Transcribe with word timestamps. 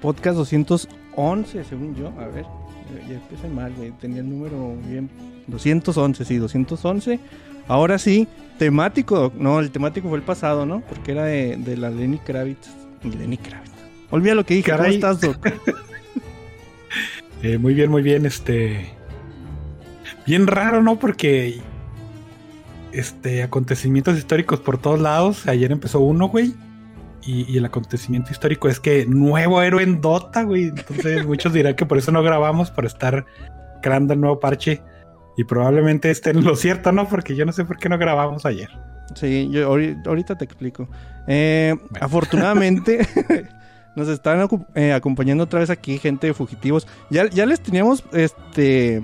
Podcast 0.00 0.36
211, 0.36 1.64
según 1.64 1.94
yo. 1.94 2.08
A 2.20 2.26
ver, 2.26 2.44
ya- 2.44 3.08
ya 3.08 3.14
empecé 3.14 3.48
mal, 3.48 3.72
güey. 3.76 3.90
Tenía 3.92 4.20
el 4.20 4.28
número 4.30 4.76
bien. 4.88 5.08
211, 5.46 6.24
sí, 6.24 6.36
211. 6.38 7.18
Ahora 7.68 7.98
sí, 7.98 8.26
temático. 8.58 9.32
No, 9.38 9.60
el 9.60 9.70
temático 9.70 10.08
fue 10.08 10.18
el 10.18 10.24
pasado, 10.24 10.66
¿no? 10.66 10.80
Porque 10.80 11.12
era 11.12 11.24
de, 11.24 11.56
de 11.56 11.76
la 11.76 11.90
Lenny 11.90 12.18
Kravitz. 12.18 12.68
Lenny 13.04 13.36
Kravitz. 13.36 13.70
Olvida 14.10 14.34
lo 14.34 14.44
que 14.44 14.54
dije. 14.54 14.70
Caray. 14.70 15.00
¿Cómo 15.00 15.12
estás, 15.12 15.20
Doc? 15.20 15.46
Eh, 17.42 17.56
muy 17.56 17.72
bien, 17.72 17.90
muy 17.90 18.02
bien, 18.02 18.26
este. 18.26 18.90
Bien 20.26 20.46
raro, 20.46 20.82
¿no? 20.82 20.98
Porque. 20.98 21.60
Este, 22.92 23.42
acontecimientos 23.42 24.18
históricos 24.18 24.60
por 24.60 24.76
todos 24.76 25.00
lados. 25.00 25.46
Ayer 25.46 25.72
empezó 25.72 26.00
uno, 26.00 26.28
güey. 26.28 26.54
Y, 27.30 27.44
y 27.52 27.58
el 27.58 27.64
acontecimiento 27.64 28.32
histórico 28.32 28.68
es 28.68 28.80
que 28.80 29.06
nuevo 29.06 29.62
héroe 29.62 29.82
en 29.82 30.00
Dota, 30.00 30.42
güey. 30.42 30.64
Entonces 30.64 31.24
muchos 31.26 31.52
dirán 31.52 31.74
que 31.76 31.86
por 31.86 31.98
eso 31.98 32.10
no 32.12 32.22
grabamos, 32.22 32.70
para 32.70 32.86
estar 32.86 33.24
creando 33.82 34.14
el 34.14 34.20
nuevo 34.20 34.40
parche. 34.40 34.82
Y 35.36 35.44
probablemente 35.44 36.10
esté 36.10 36.30
en 36.30 36.44
lo 36.44 36.56
cierto, 36.56 36.92
¿no? 36.92 37.08
Porque 37.08 37.36
yo 37.36 37.46
no 37.46 37.52
sé 37.52 37.64
por 37.64 37.78
qué 37.78 37.88
no 37.88 37.98
grabamos 37.98 38.44
ayer. 38.44 38.68
Sí, 39.14 39.48
yo 39.50 39.70
ahori- 39.72 40.00
ahorita 40.06 40.36
te 40.36 40.44
explico. 40.44 40.88
Eh, 41.26 41.74
Afortunadamente, 42.00 43.06
nos 43.96 44.08
están 44.08 44.46
eh, 44.74 44.92
acompañando 44.92 45.44
otra 45.44 45.60
vez 45.60 45.70
aquí 45.70 45.98
gente 45.98 46.26
de 46.26 46.34
fugitivos. 46.34 46.86
Ya, 47.10 47.28
ya 47.30 47.46
les 47.46 47.60
teníamos, 47.60 48.04
este, 48.12 49.00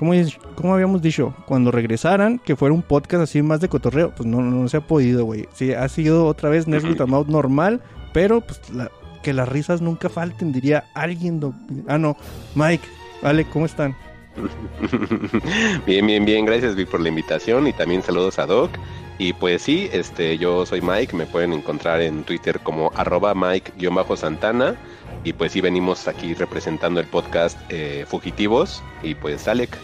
¿cómo, 0.00 0.14
es- 0.14 0.38
cómo 0.54 0.72
habíamos 0.72 1.02
dicho? 1.02 1.34
Cuando 1.46 1.70
regresaran, 1.70 2.38
que 2.38 2.56
fuera 2.56 2.74
un 2.74 2.80
podcast 2.82 3.22
así 3.24 3.42
más 3.42 3.60
de 3.60 3.68
cotorreo. 3.68 4.12
Pues 4.16 4.26
no, 4.26 4.40
no 4.40 4.66
se 4.66 4.78
ha 4.78 4.80
podido, 4.80 5.26
güey. 5.26 5.46
Sí, 5.52 5.74
ha 5.74 5.86
sido 5.90 6.24
otra 6.26 6.48
vez 6.48 6.66
Nerds 6.66 6.86
with 6.86 7.00
a 7.02 7.06
Mouth 7.06 7.28
normal, 7.28 7.82
pero 8.14 8.40
pues 8.40 8.58
la- 8.70 8.90
que 9.22 9.34
las 9.34 9.46
risas 9.46 9.82
nunca 9.82 10.08
falten, 10.08 10.50
diría 10.52 10.84
alguien. 10.94 11.38
do- 11.38 11.52
Ah, 11.86 11.98
no, 11.98 12.16
Mike, 12.54 12.88
vale, 13.22 13.44
¿cómo 13.44 13.66
están? 13.66 13.94
bien, 15.86 16.06
bien, 16.06 16.24
bien. 16.24 16.46
Gracias, 16.46 16.74
Vic, 16.74 16.88
por 16.88 17.00
la 17.00 17.08
invitación 17.10 17.66
y 17.66 17.72
también 17.74 18.02
saludos 18.02 18.38
a 18.38 18.46
Doc. 18.46 18.70
Y 19.18 19.34
pues 19.34 19.60
sí, 19.60 19.90
este, 19.92 20.38
yo 20.38 20.64
soy 20.64 20.80
Mike, 20.80 21.14
me 21.14 21.26
pueden 21.26 21.52
encontrar 21.52 22.00
en 22.00 22.22
Twitter 22.24 22.58
como 22.60 22.90
arroba 22.96 23.34
Mike-Santana. 23.34 24.76
Y 25.24 25.34
pues 25.34 25.52
sí, 25.52 25.60
venimos 25.60 26.08
aquí 26.08 26.32
representando 26.32 27.00
el 27.00 27.06
podcast 27.06 27.58
eh, 27.68 28.06
Fugitivos. 28.08 28.82
Y 29.02 29.14
pues 29.14 29.46
Alec. 29.46 29.76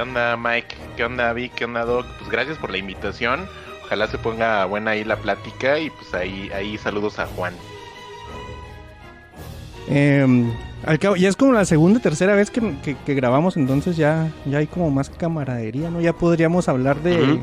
¿Qué 0.00 0.04
onda 0.08 0.34
Mike? 0.34 0.76
¿Qué 0.96 1.04
onda 1.04 1.30
Vic? 1.34 1.52
¿Qué 1.54 1.66
onda 1.66 1.84
Doc? 1.84 2.06
Pues 2.18 2.30
gracias 2.30 2.56
por 2.56 2.70
la 2.70 2.78
invitación. 2.78 3.46
Ojalá 3.84 4.06
se 4.06 4.16
ponga 4.16 4.64
buena 4.64 4.92
ahí 4.92 5.04
la 5.04 5.16
plática 5.16 5.78
y 5.78 5.90
pues 5.90 6.14
ahí, 6.14 6.48
ahí 6.54 6.78
saludos 6.78 7.18
a 7.18 7.26
Juan. 7.26 7.52
Eh, 9.90 10.26
al 10.86 10.98
cabo, 10.98 11.16
ya 11.16 11.28
es 11.28 11.36
como 11.36 11.52
la 11.52 11.66
segunda, 11.66 12.00
tercera 12.00 12.34
vez 12.34 12.50
que, 12.50 12.62
que- 12.82 12.96
que 12.96 13.14
grabamos, 13.14 13.58
entonces 13.58 13.98
ya, 13.98 14.32
ya 14.46 14.56
hay 14.56 14.66
como 14.68 14.90
más 14.90 15.10
camaradería, 15.10 15.90
¿no? 15.90 16.00
Ya 16.00 16.14
podríamos 16.14 16.66
hablar 16.70 17.02
de... 17.02 17.38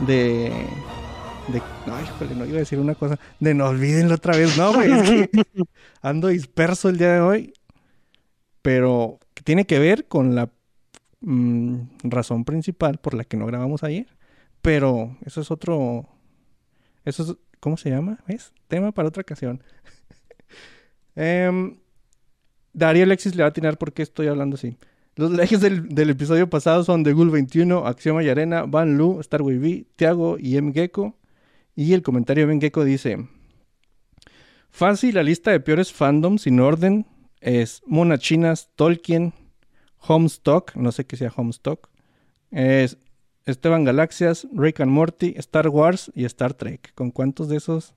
De... 0.00 0.50
de 1.46 1.62
ay, 1.86 2.04
híjole, 2.04 2.34
no 2.34 2.46
iba 2.46 2.56
a 2.56 2.58
decir 2.58 2.80
una 2.80 2.96
cosa. 2.96 3.16
De 3.38 3.54
no 3.54 3.66
olvídenlo 3.68 4.16
otra 4.16 4.36
vez, 4.36 4.58
no, 4.58 4.72
güey. 4.72 4.90
Es 4.90 5.08
que 5.08 5.30
ando 6.02 6.26
disperso 6.26 6.88
el 6.88 6.98
día 6.98 7.12
de 7.12 7.20
hoy. 7.20 7.52
Pero 8.60 9.20
tiene 9.44 9.66
que 9.66 9.78
ver 9.78 10.08
con 10.08 10.34
la 10.34 10.48
mm, 11.26 11.88
razón 12.04 12.44
principal 12.44 12.98
por 12.98 13.14
la 13.14 13.24
que 13.24 13.36
no 13.36 13.46
grabamos 13.46 13.82
ayer. 13.82 14.06
Pero 14.62 15.16
eso 15.24 15.40
es 15.40 15.50
otro... 15.50 16.08
Eso 17.04 17.22
es... 17.22 17.36
¿Cómo 17.60 17.76
se 17.76 17.90
llama? 17.90 18.18
¿Ves? 18.26 18.52
Tema 18.68 18.92
para 18.92 19.08
otra 19.08 19.22
ocasión. 19.22 19.62
Em, 21.18 21.78
Darío 22.74 23.04
Alexis 23.04 23.34
le 23.34 23.42
va 23.42 23.46
a 23.46 23.48
atinar 23.48 23.78
por 23.78 23.94
qué 23.94 24.02
estoy 24.02 24.26
hablando 24.26 24.56
así. 24.56 24.76
Los 25.16 25.36
ejes 25.38 25.62
del, 25.62 26.10
episodio 26.10 26.50
pasado 26.50 26.84
son 26.84 27.02
The 27.02 27.14
Ghoul 27.14 27.30
21, 27.30 27.86
Axioma 27.86 28.22
y 28.22 28.28
Arena, 28.28 28.64
Van 28.64 28.98
Lu, 28.98 29.22
Starway 29.22 29.56
V, 29.56 29.86
Tiago 29.96 30.36
y 30.38 30.58
M. 30.58 30.74
Gecko. 30.74 31.16
Y 31.74 31.94
el 31.94 32.02
comentario 32.02 32.46
de 32.46 32.52
M. 32.52 32.60
Gecko 32.60 32.84
dice: 32.84 33.26
Fácil, 34.68 35.14
la 35.14 35.22
lista 35.22 35.50
de 35.50 35.60
peores 35.60 35.90
fandoms 35.90 36.42
sin 36.42 36.60
orden 36.60 37.06
es 37.40 37.80
Mona 37.86 38.18
Chinas, 38.18 38.68
Tolkien, 38.76 39.32
Homestock, 40.06 40.74
no 40.76 40.92
sé 40.92 41.06
qué 41.06 41.16
sea 41.16 41.32
Homestock, 41.34 41.88
es 42.50 42.98
Esteban 43.44 43.84
Galaxias, 43.84 44.46
Rick 44.52 44.80
and 44.80 44.90
Morty, 44.90 45.34
Star 45.36 45.68
Wars 45.68 46.10
y 46.14 46.24
Star 46.24 46.54
Trek. 46.54 46.92
¿Con 46.94 47.10
cuántos 47.10 47.48
de 47.48 47.56
esos 47.56 47.94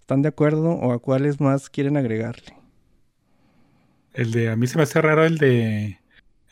están 0.00 0.22
de 0.22 0.28
acuerdo 0.28 0.70
o 0.70 0.92
a 0.92 0.98
cuáles 0.98 1.40
más 1.40 1.70
quieren 1.70 1.96
agregarle? 1.96 2.56
El 4.12 4.32
de. 4.32 4.50
A 4.50 4.56
mí 4.56 4.66
se 4.66 4.76
me 4.76 4.82
hace 4.82 5.00
raro 5.00 5.24
el 5.24 5.38
de. 5.38 5.98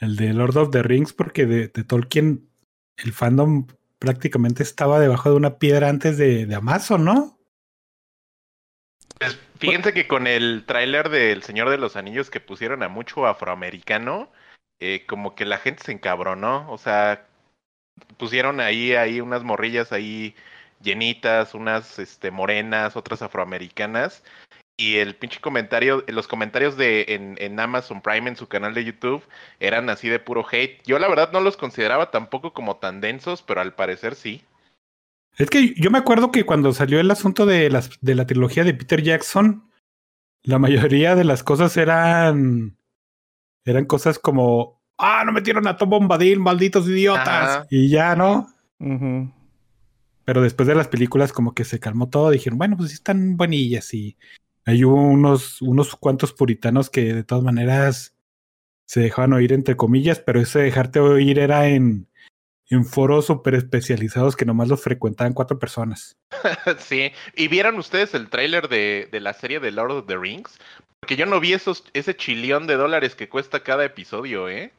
El 0.00 0.16
de 0.16 0.32
Lord 0.32 0.56
of 0.56 0.70
the 0.70 0.82
Rings, 0.82 1.12
porque 1.12 1.44
de, 1.44 1.68
de 1.68 1.84
Tolkien, 1.84 2.48
el 2.96 3.12
fandom 3.12 3.66
prácticamente 3.98 4.62
estaba 4.62 4.98
debajo 4.98 5.28
de 5.28 5.36
una 5.36 5.58
piedra 5.58 5.90
antes 5.90 6.16
de, 6.16 6.46
de 6.46 6.54
Amazon, 6.54 7.04
¿no? 7.04 7.38
Pues, 9.18 9.38
fíjense 9.58 9.92
que 9.92 10.08
con 10.08 10.26
el 10.26 10.64
tráiler 10.66 11.10
del 11.10 11.42
Señor 11.42 11.68
de 11.68 11.76
los 11.76 11.96
Anillos 11.96 12.30
que 12.30 12.40
pusieron 12.40 12.82
a 12.82 12.88
mucho 12.88 13.26
afroamericano, 13.26 14.32
eh, 14.80 15.04
como 15.06 15.34
que 15.34 15.44
la 15.44 15.58
gente 15.58 15.84
se 15.84 15.92
encabronó. 15.92 16.70
O 16.70 16.78
sea, 16.78 17.26
pusieron 18.16 18.60
ahí, 18.60 18.94
ahí 18.94 19.20
unas 19.20 19.44
morrillas 19.44 19.92
ahí 19.92 20.34
llenitas, 20.82 21.54
unas 21.54 21.98
este, 21.98 22.30
morenas, 22.30 22.96
otras 22.96 23.22
afroamericanas. 23.22 24.24
Y 24.78 24.96
el 24.96 25.14
pinche 25.14 25.40
comentario, 25.40 26.02
los 26.08 26.26
comentarios 26.26 26.76
de 26.78 27.04
en, 27.08 27.36
en 27.38 27.60
Amazon 27.60 28.00
Prime 28.00 28.30
en 28.30 28.36
su 28.36 28.48
canal 28.48 28.72
de 28.72 28.84
YouTube 28.84 29.22
eran 29.60 29.90
así 29.90 30.08
de 30.08 30.18
puro 30.18 30.46
hate. 30.50 30.82
Yo 30.86 30.98
la 30.98 31.08
verdad 31.08 31.32
no 31.32 31.40
los 31.40 31.58
consideraba 31.58 32.10
tampoco 32.10 32.54
como 32.54 32.76
tan 32.76 33.02
densos, 33.02 33.42
pero 33.42 33.60
al 33.60 33.74
parecer 33.74 34.14
sí. 34.14 34.42
Es 35.36 35.50
que 35.50 35.74
yo 35.74 35.90
me 35.90 35.98
acuerdo 35.98 36.32
que 36.32 36.44
cuando 36.44 36.72
salió 36.72 36.98
el 36.98 37.10
asunto 37.10 37.44
de, 37.44 37.68
las, 37.70 37.90
de 38.00 38.14
la 38.14 38.26
trilogía 38.26 38.64
de 38.64 38.74
Peter 38.74 39.02
Jackson, 39.02 39.70
la 40.42 40.58
mayoría 40.58 41.14
de 41.14 41.24
las 41.24 41.42
cosas 41.42 41.76
eran. 41.76 42.76
Eran 43.70 43.86
cosas 43.86 44.18
como. 44.18 44.80
Ah, 44.98 45.22
no 45.24 45.32
metieron 45.32 45.66
a 45.66 45.76
Tom 45.76 45.90
Bombadil, 45.90 46.40
malditos 46.40 46.86
idiotas. 46.88 47.26
Ajá. 47.26 47.66
Y 47.70 47.88
ya, 47.88 48.14
¿no? 48.14 48.48
Pero 50.24 50.42
después 50.42 50.66
de 50.68 50.74
las 50.74 50.88
películas, 50.88 51.32
como 51.32 51.54
que 51.54 51.64
se 51.64 51.80
calmó 51.80 52.08
todo. 52.10 52.30
Dijeron, 52.30 52.58
bueno, 52.58 52.76
pues 52.76 52.90
sí 52.90 52.94
están 52.94 53.36
buenillas. 53.36 53.94
Y 53.94 54.16
hay 54.66 54.84
unos, 54.84 55.62
unos 55.62 55.96
cuantos 55.96 56.32
puritanos 56.32 56.90
que 56.90 57.14
de 57.14 57.24
todas 57.24 57.42
maneras 57.42 58.14
se 58.84 59.00
dejaban 59.00 59.32
oír, 59.32 59.52
entre 59.52 59.76
comillas, 59.76 60.18
pero 60.18 60.40
ese 60.40 60.58
dejarte 60.58 61.00
oír 61.00 61.38
era 61.38 61.68
en, 61.68 62.08
en 62.70 62.84
foros 62.84 63.26
súper 63.26 63.54
especializados 63.54 64.36
que 64.36 64.44
nomás 64.44 64.68
los 64.68 64.82
frecuentaban 64.82 65.32
cuatro 65.32 65.58
personas. 65.58 66.18
Sí, 66.78 67.12
¿y 67.36 67.48
vieron 67.48 67.78
ustedes 67.78 68.14
el 68.14 68.28
tráiler 68.28 68.68
de, 68.68 69.08
de 69.10 69.20
la 69.20 69.32
serie 69.32 69.60
de 69.60 69.70
Lord 69.70 69.92
of 69.92 70.06
the 70.06 70.16
Rings? 70.16 70.58
Porque 71.00 71.16
yo 71.16 71.26
no 71.26 71.40
vi 71.40 71.54
esos, 71.54 71.84
ese 71.94 72.14
chillón 72.16 72.66
de 72.66 72.76
dólares 72.76 73.14
que 73.14 73.28
cuesta 73.28 73.62
cada 73.62 73.84
episodio, 73.84 74.48
¿eh? 74.48 74.72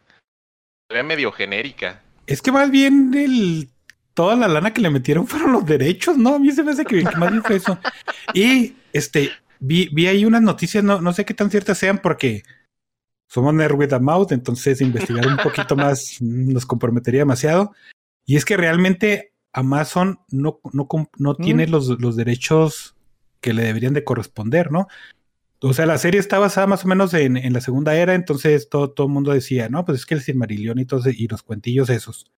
Se 0.90 0.96
ve 0.96 1.04
medio 1.04 1.32
genérica. 1.32 2.02
Es 2.28 2.42
que 2.42 2.52
más 2.52 2.70
bien 2.70 3.12
el, 3.16 3.70
toda 4.14 4.36
la 4.36 4.48
lana 4.48 4.74
que 4.74 4.82
le 4.82 4.90
metieron 4.90 5.28
fueron 5.28 5.52
los 5.52 5.66
derechos, 5.66 6.18
¿no? 6.18 6.36
A 6.36 6.40
mí 6.40 6.52
se 6.52 6.64
me 6.64 6.72
hace 6.72 6.86
que, 6.86 7.04
que 7.04 7.18
más 7.18 7.32
bien 7.32 7.44
fue 7.44 7.56
eso. 7.56 7.80
Y 8.34 8.76
este, 8.94 9.32
vi, 9.60 9.90
vi 9.92 10.08
ahí 10.08 10.26
unas 10.26 10.42
noticias, 10.42 10.84
no, 10.84 11.02
no 11.02 11.12
sé 11.14 11.26
qué 11.26 11.34
tan 11.34 11.50
ciertas 11.50 11.78
sean, 11.78 12.00
porque 12.00 12.44
somos 13.28 13.54
Nerd 13.54 13.76
with 13.76 13.94
a 13.94 14.00
Mouth, 14.00 14.32
entonces 14.32 14.82
investigar 14.82 15.26
un 15.26 15.38
poquito 15.38 15.76
más 15.76 16.18
mm, 16.20 16.50
nos 16.54 16.66
comprometería 16.66 17.22
demasiado. 17.22 17.74
Y 18.26 18.36
es 18.36 18.46
que 18.46 18.58
realmente 18.58 19.34
Amazon 19.54 20.20
no, 20.30 20.60
no, 20.72 20.88
no 21.18 21.36
tiene 21.36 21.68
los, 21.68 21.88
los 22.00 22.16
derechos 22.16 22.96
que 23.42 23.54
le 23.54 23.64
deberían 23.64 23.94
de 23.94 24.04
corresponder, 24.04 24.72
¿no? 24.72 24.88
O 25.64 25.74
sea, 25.74 25.86
la 25.86 25.98
serie 26.00 26.20
está 26.20 26.40
basada 26.40 26.66
más 26.68 26.84
o 26.86 26.88
menos 26.88 27.14
en, 27.14 27.38
en 27.38 27.54
la 27.54 27.62
segunda 27.62 27.96
era, 27.96 28.16
entonces 28.16 28.68
todo, 28.70 28.92
todo 28.92 29.08
el 29.08 29.14
mundo 29.14 29.32
decía, 29.32 29.70
no, 29.70 29.86
pues 29.86 30.00
es 30.00 30.06
que 30.08 30.16
el 30.16 30.22
Silmarillion 30.22 30.80
y, 30.80 30.86
todo 30.86 31.08
y 31.10 31.28
los 31.28 31.44
cuentillos 31.44 31.90
esos. 31.90 32.32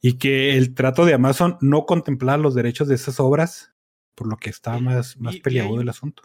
y 0.00 0.14
que 0.18 0.56
el 0.56 0.74
trato 0.74 1.04
de 1.04 1.14
Amazon 1.14 1.58
no 1.60 1.84
contemplaba 1.84 2.38
los 2.38 2.54
derechos 2.54 2.86
de 2.86 2.94
esas 2.94 3.18
obras, 3.18 3.72
por 4.14 4.28
lo 4.28 4.36
que 4.36 4.50
estaba 4.50 4.78
más, 4.78 5.16
más 5.18 5.34
hay- 5.44 5.58
el 5.80 5.88
asunto. 5.88 6.22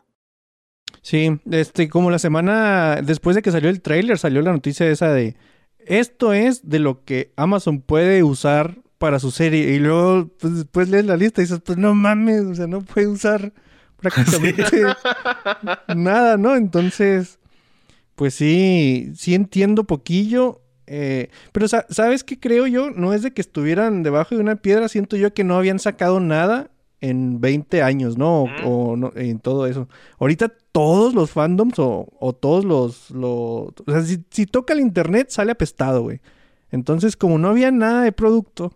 Sí, 1.01 1.39
este, 1.51 1.89
como 1.89 2.11
la 2.11 2.19
semana 2.19 3.01
después 3.03 3.35
de 3.35 3.41
que 3.41 3.51
salió 3.51 3.69
el 3.69 3.81
tráiler, 3.81 4.17
salió 4.19 4.41
la 4.41 4.51
noticia 4.53 4.87
esa 4.87 5.11
de 5.11 5.35
esto 5.79 6.31
es 6.33 6.69
de 6.69 6.79
lo 6.79 7.03
que 7.03 7.33
Amazon 7.35 7.81
puede 7.81 8.23
usar 8.23 8.77
para 8.99 9.19
su 9.19 9.31
serie. 9.31 9.73
Y 9.73 9.79
luego, 9.79 10.29
pues 10.39 10.55
después 10.55 10.87
lees 10.89 11.05
la 11.05 11.17
lista 11.17 11.41
y 11.41 11.45
dices, 11.45 11.59
pues 11.65 11.77
no 11.77 11.93
mames, 11.93 12.43
o 12.43 12.55
sea, 12.55 12.67
no 12.67 12.81
puede 12.81 13.07
usar 13.07 13.51
prácticamente 14.03 14.63
nada, 15.95 16.37
¿no? 16.37 16.55
Entonces, 16.55 17.39
pues 18.15 18.33
sí, 18.35 19.11
sí 19.15 19.33
entiendo 19.33 19.85
poquillo. 19.85 20.61
eh, 20.87 21.29
pero 21.51 21.67
sa- 21.67 21.85
¿sabes 21.89 22.23
qué 22.23 22.39
creo 22.39 22.67
yo? 22.67 22.91
No 22.91 23.13
es 23.13 23.21
de 23.23 23.31
que 23.31 23.41
estuvieran 23.41 24.03
debajo 24.03 24.35
de 24.35 24.41
una 24.41 24.57
piedra, 24.57 24.87
siento 24.89 25.15
yo 25.17 25.33
que 25.33 25.43
no 25.43 25.57
habían 25.57 25.79
sacado 25.79 26.19
nada 26.19 26.69
en 27.01 27.41
20 27.41 27.81
años, 27.81 28.17
¿no? 28.17 28.43
O, 28.65 28.95
no, 28.95 29.11
en 29.15 29.39
todo 29.39 29.65
eso. 29.67 29.89
Ahorita 30.19 30.51
todos 30.71 31.13
los 31.13 31.31
fandoms 31.31 31.77
o, 31.79 32.07
o 32.19 32.33
todos 32.33 32.63
los... 32.65 33.11
los- 33.11 33.73
o 33.85 33.91
sea, 33.91 34.01
si, 34.03 34.23
si 34.29 34.45
toca 34.45 34.73
el 34.73 34.79
internet 34.79 35.29
sale 35.29 35.51
apestado, 35.51 36.01
güey. 36.03 36.21
Entonces, 36.71 37.15
como 37.17 37.37
no 37.37 37.49
había 37.49 37.71
nada 37.71 38.03
de 38.03 38.11
producto, 38.13 38.73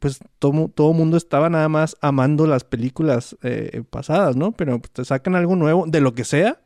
pues 0.00 0.18
todo, 0.40 0.68
todo 0.74 0.92
mundo 0.92 1.16
estaba 1.16 1.48
nada 1.50 1.68
más 1.68 1.96
amando 2.00 2.46
las 2.48 2.64
películas 2.64 3.36
eh, 3.42 3.82
pasadas, 3.88 4.34
¿no? 4.34 4.50
Pero 4.52 4.80
pues, 4.80 4.90
te 4.90 5.04
sacan 5.04 5.36
algo 5.36 5.54
nuevo, 5.54 5.84
de 5.86 6.00
lo 6.00 6.14
que 6.14 6.24
sea, 6.24 6.58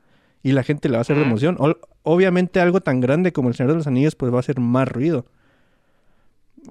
y 0.43 0.53
la 0.53 0.63
gente 0.63 0.89
le 0.89 0.93
va 0.95 0.99
a 0.99 1.03
hacer 1.03 1.17
de 1.17 1.23
emoción. 1.25 1.59
Obviamente 2.03 2.61
algo 2.61 2.81
tan 2.81 3.01
grande 3.01 3.33
como 3.33 3.49
El 3.49 3.55
Señor 3.55 3.73
de 3.73 3.77
los 3.79 3.87
Anillos, 3.87 4.15
pues 4.15 4.33
va 4.33 4.37
a 4.37 4.41
hacer 4.41 4.59
más 4.61 4.89
ruido. 4.89 5.27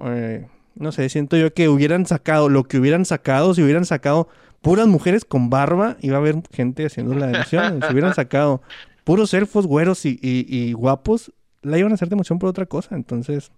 Eh, 0.06 0.48
no 0.76 0.92
sé, 0.92 1.08
siento 1.10 1.38
yo 1.38 1.54
que 1.54 1.70
hubieran 1.70 2.06
sacado 2.06 2.50
lo 2.50 2.64
que 2.64 2.78
hubieran 2.80 3.06
sacado, 3.06 3.54
si 3.54 3.62
hubieran 3.62 3.86
sacado 3.86 4.28
puras 4.62 4.88
mujeres 4.88 5.26
con 5.26 5.50
barba, 5.50 5.98
iba 6.02 6.16
a 6.16 6.20
haber 6.20 6.42
gente 6.52 6.86
haciendo 6.86 7.14
la 7.14 7.30
emoción. 7.32 7.80
si 7.86 7.92
hubieran 7.94 8.14
sacado 8.16 8.62
puros 9.04 9.34
elfos 9.34 9.68
güeros 9.68 10.06
y, 10.06 10.18
y- 10.22 10.46
y 10.50 10.74
guapos, 10.74 11.32
la 11.62 11.78
iban 11.78 11.92
a 11.92 11.96
hacer 11.96 12.10
de 12.10 12.14
emoción 12.16 12.40
por 12.40 12.50
otra 12.50 12.66
cosa. 12.66 12.96
Entonces, 12.96 13.52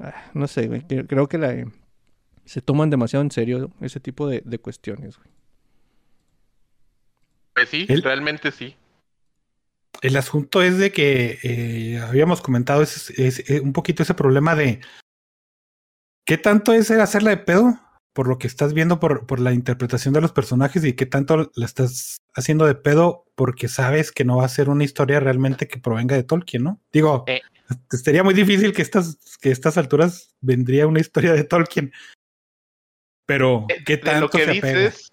ah, 0.00 0.14
no 0.34 0.46
sé, 0.48 0.84
creo 1.06 1.28
que 1.28 1.38
la, 1.38 1.64
se 2.46 2.62
toman 2.62 2.88
demasiado 2.90 3.22
en 3.22 3.30
serio 3.30 3.70
ese 3.80 4.00
tipo 4.00 4.26
de, 4.28 4.42
de 4.44 4.58
cuestiones. 4.58 5.16
güey. 5.18 5.28
Pues 7.54 7.68
sí, 7.68 7.86
El- 7.88 8.02
realmente 8.02 8.52
sí. 8.52 8.76
El 10.02 10.16
asunto 10.16 10.62
es 10.62 10.76
de 10.76 10.92
que 10.92 11.38
eh, 11.42 11.98
habíamos 12.00 12.42
comentado 12.42 12.82
ese- 12.82 13.26
ese- 13.26 13.60
un 13.60 13.72
poquito 13.72 14.02
ese 14.02 14.12
problema 14.14 14.54
de 14.54 14.80
qué 16.26 16.36
tanto 16.36 16.74
es 16.74 16.90
el 16.90 17.00
hacerla 17.00 17.30
de 17.30 17.38
pedo 17.38 17.80
por 18.12 18.28
lo 18.28 18.36
que 18.38 18.46
estás 18.46 18.72
viendo 18.74 19.00
por, 19.00 19.26
por 19.26 19.40
la 19.40 19.52
interpretación 19.54 20.12
de 20.14 20.20
los 20.20 20.32
personajes 20.32 20.84
y 20.84 20.92
qué 20.94 21.06
tanto 21.06 21.50
la 21.54 21.64
estás 21.66 22.18
haciendo 22.34 22.66
de 22.66 22.74
pedo 22.74 23.24
porque 23.34 23.68
sabes 23.68 24.12
que 24.12 24.24
no 24.24 24.36
va 24.38 24.44
a 24.44 24.48
ser 24.50 24.68
una 24.68 24.84
historia 24.84 25.18
realmente 25.20 25.66
que 25.66 25.78
provenga 25.78 26.14
de 26.16 26.22
Tolkien, 26.24 26.62
¿no? 26.62 26.80
Digo, 26.92 27.24
Eh. 27.26 27.40
sería 27.90 28.22
muy 28.22 28.34
difícil 28.34 28.72
que 28.74 28.82
estas, 28.82 29.18
que 29.40 29.48
a 29.48 29.52
estas 29.52 29.78
alturas 29.78 30.34
vendría 30.42 30.86
una 30.86 31.00
historia 31.00 31.32
de 31.32 31.44
Tolkien. 31.44 31.92
Pero, 33.26 33.66
Eh, 33.68 33.82
¿qué 33.84 33.96
tanto 33.96 34.22
lo 34.22 34.28
que 34.30 34.44
se 34.44 34.52
dices, 34.52 35.12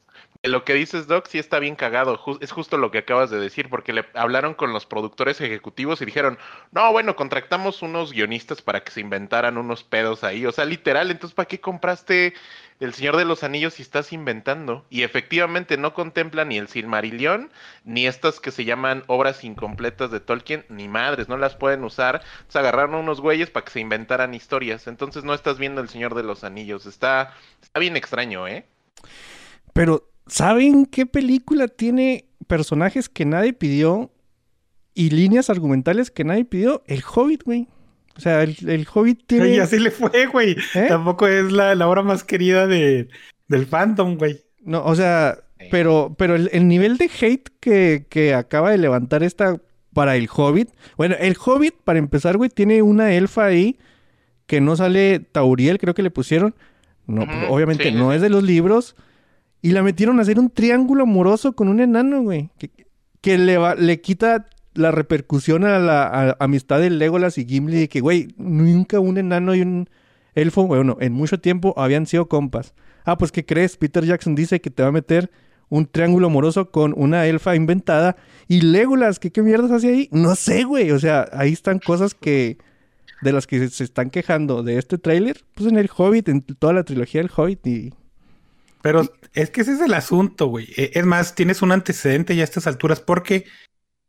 lo 0.49 0.65
que 0.65 0.73
dices, 0.73 1.07
Doc, 1.07 1.27
sí 1.27 1.39
está 1.39 1.59
bien 1.59 1.75
cagado. 1.75 2.19
Es 2.41 2.51
justo 2.51 2.77
lo 2.77 2.91
que 2.91 2.97
acabas 2.97 3.29
de 3.29 3.39
decir, 3.39 3.69
porque 3.69 3.93
le 3.93 4.05
hablaron 4.13 4.53
con 4.53 4.73
los 4.73 4.85
productores 4.85 5.39
ejecutivos 5.39 6.01
y 6.01 6.05
dijeron, 6.05 6.37
no, 6.71 6.91
bueno, 6.91 7.15
contractamos 7.15 7.81
unos 7.81 8.11
guionistas 8.11 8.61
para 8.61 8.83
que 8.83 8.91
se 8.91 8.99
inventaran 8.99 9.57
unos 9.57 9.85
pedos 9.85 10.25
ahí. 10.25 10.45
O 10.45 10.51
sea, 10.51 10.65
literal, 10.65 11.11
entonces, 11.11 11.33
¿para 11.33 11.47
qué 11.47 11.61
compraste 11.61 12.33
El 12.81 12.93
Señor 12.93 13.15
de 13.15 13.23
los 13.23 13.43
Anillos 13.43 13.75
si 13.75 13.83
estás 13.83 14.11
inventando? 14.11 14.85
Y 14.89 15.03
efectivamente 15.03 15.77
no 15.77 15.93
contempla 15.93 16.43
ni 16.43 16.57
el 16.57 16.67
Silmarillion, 16.67 17.49
ni 17.85 18.05
estas 18.05 18.41
que 18.41 18.51
se 18.51 18.65
llaman 18.65 19.05
obras 19.07 19.45
incompletas 19.45 20.11
de 20.11 20.19
Tolkien, 20.19 20.65
ni 20.67 20.89
madres, 20.89 21.29
no 21.29 21.37
las 21.37 21.55
pueden 21.55 21.85
usar. 21.85 22.21
Se 22.49 22.59
agarraron 22.59 22.95
unos 22.95 23.21
güeyes 23.21 23.49
para 23.49 23.63
que 23.63 23.71
se 23.71 23.79
inventaran 23.79 24.33
historias. 24.33 24.87
Entonces 24.87 25.23
no 25.23 25.33
estás 25.33 25.57
viendo 25.57 25.79
El 25.79 25.87
Señor 25.87 26.15
de 26.15 26.23
los 26.23 26.43
Anillos. 26.43 26.85
Está, 26.85 27.33
está 27.61 27.79
bien 27.79 27.95
extraño, 27.95 28.45
¿eh? 28.45 28.65
Pero, 29.71 30.12
¿saben 30.27 30.85
qué 30.85 31.05
película 31.05 31.67
tiene 31.67 32.25
personajes 32.47 33.09
que 33.09 33.25
nadie 33.25 33.53
pidió 33.53 34.11
y 34.93 35.09
líneas 35.09 35.49
argumentales 35.49 36.11
que 36.11 36.23
nadie 36.23 36.45
pidió? 36.45 36.83
El 36.87 37.03
Hobbit, 37.03 37.43
güey. 37.43 37.67
O 38.15 38.19
sea, 38.19 38.43
el, 38.43 38.55
el 38.67 38.87
Hobbit 38.93 39.25
tiene... 39.25 39.55
Y 39.55 39.59
así 39.59 39.79
le 39.79 39.89
fue, 39.89 40.27
güey. 40.27 40.55
¿Eh? 40.75 40.85
Tampoco 40.87 41.27
es 41.27 41.51
la, 41.51 41.73
la 41.73 41.87
obra 41.87 42.03
más 42.03 42.23
querida 42.23 42.67
de, 42.67 43.09
del 43.47 43.65
fandom, 43.65 44.17
güey. 44.17 44.39
No, 44.61 44.83
o 44.85 44.95
sea, 44.95 45.39
pero, 45.71 46.15
pero 46.17 46.35
el, 46.35 46.49
el 46.53 46.67
nivel 46.67 46.97
de 46.97 47.09
hate 47.19 47.49
que, 47.59 48.05
que 48.09 48.33
acaba 48.33 48.71
de 48.71 48.77
levantar 48.77 49.23
esta 49.23 49.59
para 49.93 50.15
el 50.15 50.29
Hobbit. 50.31 50.69
Bueno, 50.97 51.15
el 51.19 51.35
Hobbit, 51.43 51.75
para 51.83 51.99
empezar, 51.99 52.37
güey, 52.37 52.49
tiene 52.49 52.81
una 52.81 53.13
elfa 53.13 53.45
ahí 53.45 53.77
que 54.45 54.61
no 54.61 54.75
sale 54.75 55.19
Tauriel, 55.19 55.79
creo 55.79 55.93
que 55.93 56.03
le 56.03 56.11
pusieron. 56.11 56.53
No, 57.07 57.23
obviamente 57.49 57.85
sí, 57.85 57.91
no 57.91 58.13
es 58.13 58.21
de 58.21 58.29
los 58.29 58.43
libros. 58.43 58.95
Y 59.63 59.71
la 59.71 59.81
metieron 59.81 60.19
a 60.19 60.21
hacer 60.21 60.37
un 60.37 60.51
triángulo 60.51 61.03
amoroso 61.03 61.53
con 61.53 61.69
un 61.69 61.79
enano, 61.79 62.21
güey. 62.21 62.51
Que, 63.21 63.37
le, 63.39 63.57
va- 63.57 63.73
le 63.75 64.01
quita 64.01 64.45
la 64.73 64.91
repercusión 64.91 65.63
a 65.63 65.79
la 65.79 66.35
amistad 66.39 66.79
de 66.81 66.89
Legolas 66.89 67.37
y 67.37 67.45
Gimli. 67.45 67.77
De 67.79 67.87
que, 67.89 68.01
güey, 68.01 68.27
nunca 68.37 68.99
un 68.99 69.17
enano 69.17 69.55
y 69.55 69.61
un 69.61 69.89
elfo, 70.35 70.67
bueno, 70.67 70.97
en 70.99 71.13
mucho 71.13 71.39
tiempo 71.39 71.73
habían 71.77 72.05
sido 72.05 72.27
compas. 72.27 72.73
Ah, 73.05 73.17
pues, 73.17 73.31
¿qué 73.31 73.45
crees? 73.45 73.77
Peter 73.77 74.03
Jackson 74.05 74.35
dice 74.35 74.59
que 74.61 74.69
te 74.69 74.83
va 74.83 74.89
a 74.89 74.91
meter 74.91 75.31
un 75.69 75.85
triángulo 75.87 76.27
amoroso 76.27 76.69
con 76.69 76.93
una 76.97 77.25
elfa 77.25 77.55
inventada. 77.55 78.17
Y 78.49 78.61
Legolas, 78.61 79.17
¿qué, 79.17 79.31
qué 79.31 79.41
mierdas 79.41 79.71
hace 79.71 79.87
ahí? 79.87 80.09
No 80.11 80.35
sé, 80.35 80.65
güey. 80.65 80.91
O 80.91 80.99
sea, 80.99 81.27
ahí 81.31 81.53
están 81.53 81.79
cosas 81.79 82.13
que... 82.13 82.57
De 83.21 83.31
las 83.31 83.47
que 83.47 83.57
se, 83.59 83.69
se 83.69 83.85
están 83.85 84.09
quejando 84.09 84.63
de 84.63 84.77
este 84.77 84.97
tráiler. 84.97 85.45
Pues 85.55 85.69
en 85.69 85.77
el 85.77 85.89
Hobbit, 85.95 86.27
en 86.27 86.41
toda 86.41 86.73
la 86.73 86.83
trilogía 86.83 87.21
del 87.21 87.31
Hobbit. 87.33 87.65
Y... 87.65 87.93
Pero 88.83 89.09
es 89.33 89.49
que 89.49 89.61
ese 89.61 89.71
es 89.71 89.81
el 89.81 89.93
asunto, 89.93 90.47
güey. 90.47 90.67
Eh, 90.75 90.91
Es 90.93 91.05
más, 91.05 91.35
tienes 91.35 91.61
un 91.61 91.71
antecedente 91.71 92.35
ya 92.35 92.41
a 92.41 92.43
estas 92.43 92.67
alturas 92.67 92.99
porque 92.99 93.45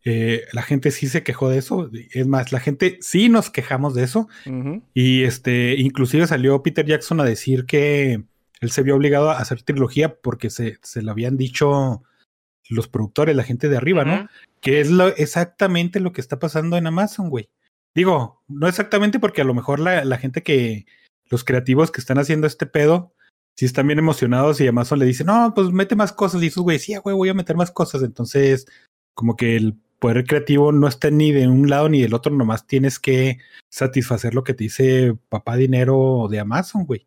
eh, 0.05 0.43
la 0.53 0.63
gente 0.63 0.91
sí 0.91 1.07
se 1.07 1.23
quejó 1.23 1.49
de 1.49 1.59
eso. 1.59 1.91
Es 2.13 2.27
más, 2.27 2.51
la 2.51 2.59
gente 2.59 2.99
sí 3.01 3.29
nos 3.29 3.51
quejamos 3.51 3.95
de 3.95 4.03
eso. 4.03 4.29
Y 4.93 5.23
este, 5.23 5.77
inclusive 5.77 6.27
salió 6.27 6.61
Peter 6.65 6.85
Jackson 6.85 7.21
a 7.21 7.25
decir 7.25 7.67
que 7.67 8.25
él 8.61 8.71
se 8.73 8.83
vio 8.83 8.97
obligado 8.97 9.31
a 9.31 9.39
hacer 9.39 9.63
trilogía 9.63 10.17
porque 10.21 10.51
se, 10.51 10.79
se 10.83 11.03
lo 11.03 11.13
habían 11.13 11.37
dicho 11.37 12.03
los 12.69 12.89
productores, 12.89 13.37
la 13.37 13.45
gente 13.45 13.69
de 13.69 13.77
arriba, 13.77 14.05
¿no? 14.05 14.29
Que 14.61 14.81
es 14.81 14.91
lo, 14.91 15.07
exactamente 15.07 16.01
lo 16.01 16.13
que 16.13 16.21
está 16.21 16.41
pasando 16.41 16.77
en 16.77 16.89
Amazon, 16.89 17.31
güey. 17.31 17.49
Digo, 17.95 18.43
no 18.49 18.67
exactamente 18.67 19.21
porque 19.21 19.43
a 19.43 19.45
lo 19.45 19.55
mejor 19.55 19.79
la, 19.79 20.05
la 20.05 20.19
gente 20.19 20.43
que, 20.43 20.85
los 21.31 21.45
creativos 21.45 21.91
que 21.91 22.01
están 22.01 22.19
haciendo 22.19 22.47
este 22.47 22.67
pedo, 22.67 23.14
sí 23.57 23.65
están 23.67 23.87
bien 23.87 23.99
emocionados 23.99 24.61
y 24.61 24.67
Amazon 24.67 24.99
le 24.99 25.07
dice, 25.07 25.25
no, 25.25 25.53
pues 25.55 25.71
mete 25.71 25.97
más 25.97 26.13
cosas. 26.13 26.43
Y 26.43 26.47
esos 26.49 26.63
güey, 26.63 26.79
sí, 26.79 26.95
güey, 26.97 27.15
voy 27.17 27.29
a 27.29 27.35
meter 27.35 27.57
más 27.57 27.71
cosas. 27.71 28.03
Entonces, 28.03 28.67
como 29.15 29.37
que 29.37 29.57
el 29.57 29.75
poder 30.01 30.25
creativo 30.25 30.71
no 30.73 30.87
está 30.89 31.11
ni 31.11 31.33
de 31.33 31.47
un 31.49 31.71
lado 31.71 31.89
ni 31.89 32.03
del 32.03 32.15
otro, 32.15 32.33
nomás 32.33 32.67
tienes 32.67 32.99
que 32.99 33.39
satisfacer 33.71 34.35
lo 34.35 34.45
que 34.45 34.53
te 34.55 34.65
dice 34.65 35.15
papá 35.29 35.57
dinero 35.57 36.27
de 36.31 36.41
Amazon, 36.41 36.85
güey. 36.85 37.07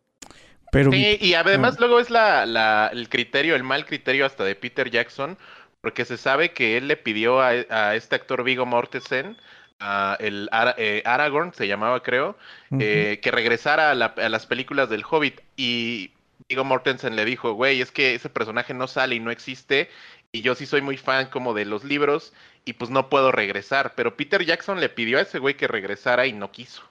Pero... 0.72 0.90
Sí, 0.90 1.16
y 1.20 1.34
además 1.34 1.74
Ah. 1.74 1.80
luego 1.80 2.00
es 2.00 2.10
la, 2.10 2.44
la- 2.44 2.90
el 2.92 3.08
criterio, 3.08 3.54
el 3.54 3.62
mal 3.62 3.86
criterio 3.86 4.26
hasta 4.26 4.44
de 4.44 4.54
Peter 4.54 4.90
Jackson, 4.90 5.38
porque 5.80 6.04
se 6.04 6.16
sabe 6.16 6.52
que 6.52 6.76
él 6.76 6.88
le 6.88 6.96
pidió 6.96 7.40
a, 7.40 7.50
a 7.70 7.94
este 7.94 8.16
actor 8.16 8.42
Vigo 8.42 8.66
Mortensen, 8.66 9.36
a 9.80 10.16
el 10.18 10.48
Ara- 10.50 10.74
eh, 10.76 11.02
Aragorn, 11.06 11.52
se 11.54 11.68
llamaba 11.68 12.02
creo, 12.02 12.36
eh, 12.80 13.20
que 13.22 13.30
regresara 13.30 13.92
a, 13.92 13.94
la- 13.94 14.14
a 14.16 14.28
las 14.28 14.44
películas 14.46 14.90
del 14.90 15.04
Hobbit 15.08 15.40
y 15.56 16.10
Vigo 16.48 16.64
Mortensen 16.64 17.14
le 17.14 17.24
dijo, 17.26 17.52
güey, 17.52 17.80
es 17.82 17.92
que 17.92 18.14
ese 18.14 18.30
personaje 18.30 18.72
no 18.72 18.86
sale 18.88 19.14
y 19.14 19.20
no 19.20 19.30
existe 19.30 19.88
y 20.32 20.40
yo 20.40 20.54
sí 20.54 20.64
soy 20.66 20.80
muy 20.80 20.96
fan 20.96 21.28
como 21.30 21.52
de 21.52 21.66
los 21.66 21.84
libros 21.84 22.32
y 22.64 22.74
pues 22.74 22.90
no 22.90 23.08
puedo 23.10 23.32
regresar, 23.32 23.92
pero 23.94 24.16
Peter 24.16 24.44
Jackson 24.44 24.80
le 24.80 24.88
pidió 24.88 25.18
a 25.18 25.22
ese 25.22 25.38
güey 25.38 25.56
que 25.56 25.68
regresara 25.68 26.26
y 26.26 26.32
no 26.32 26.50
quiso. 26.50 26.82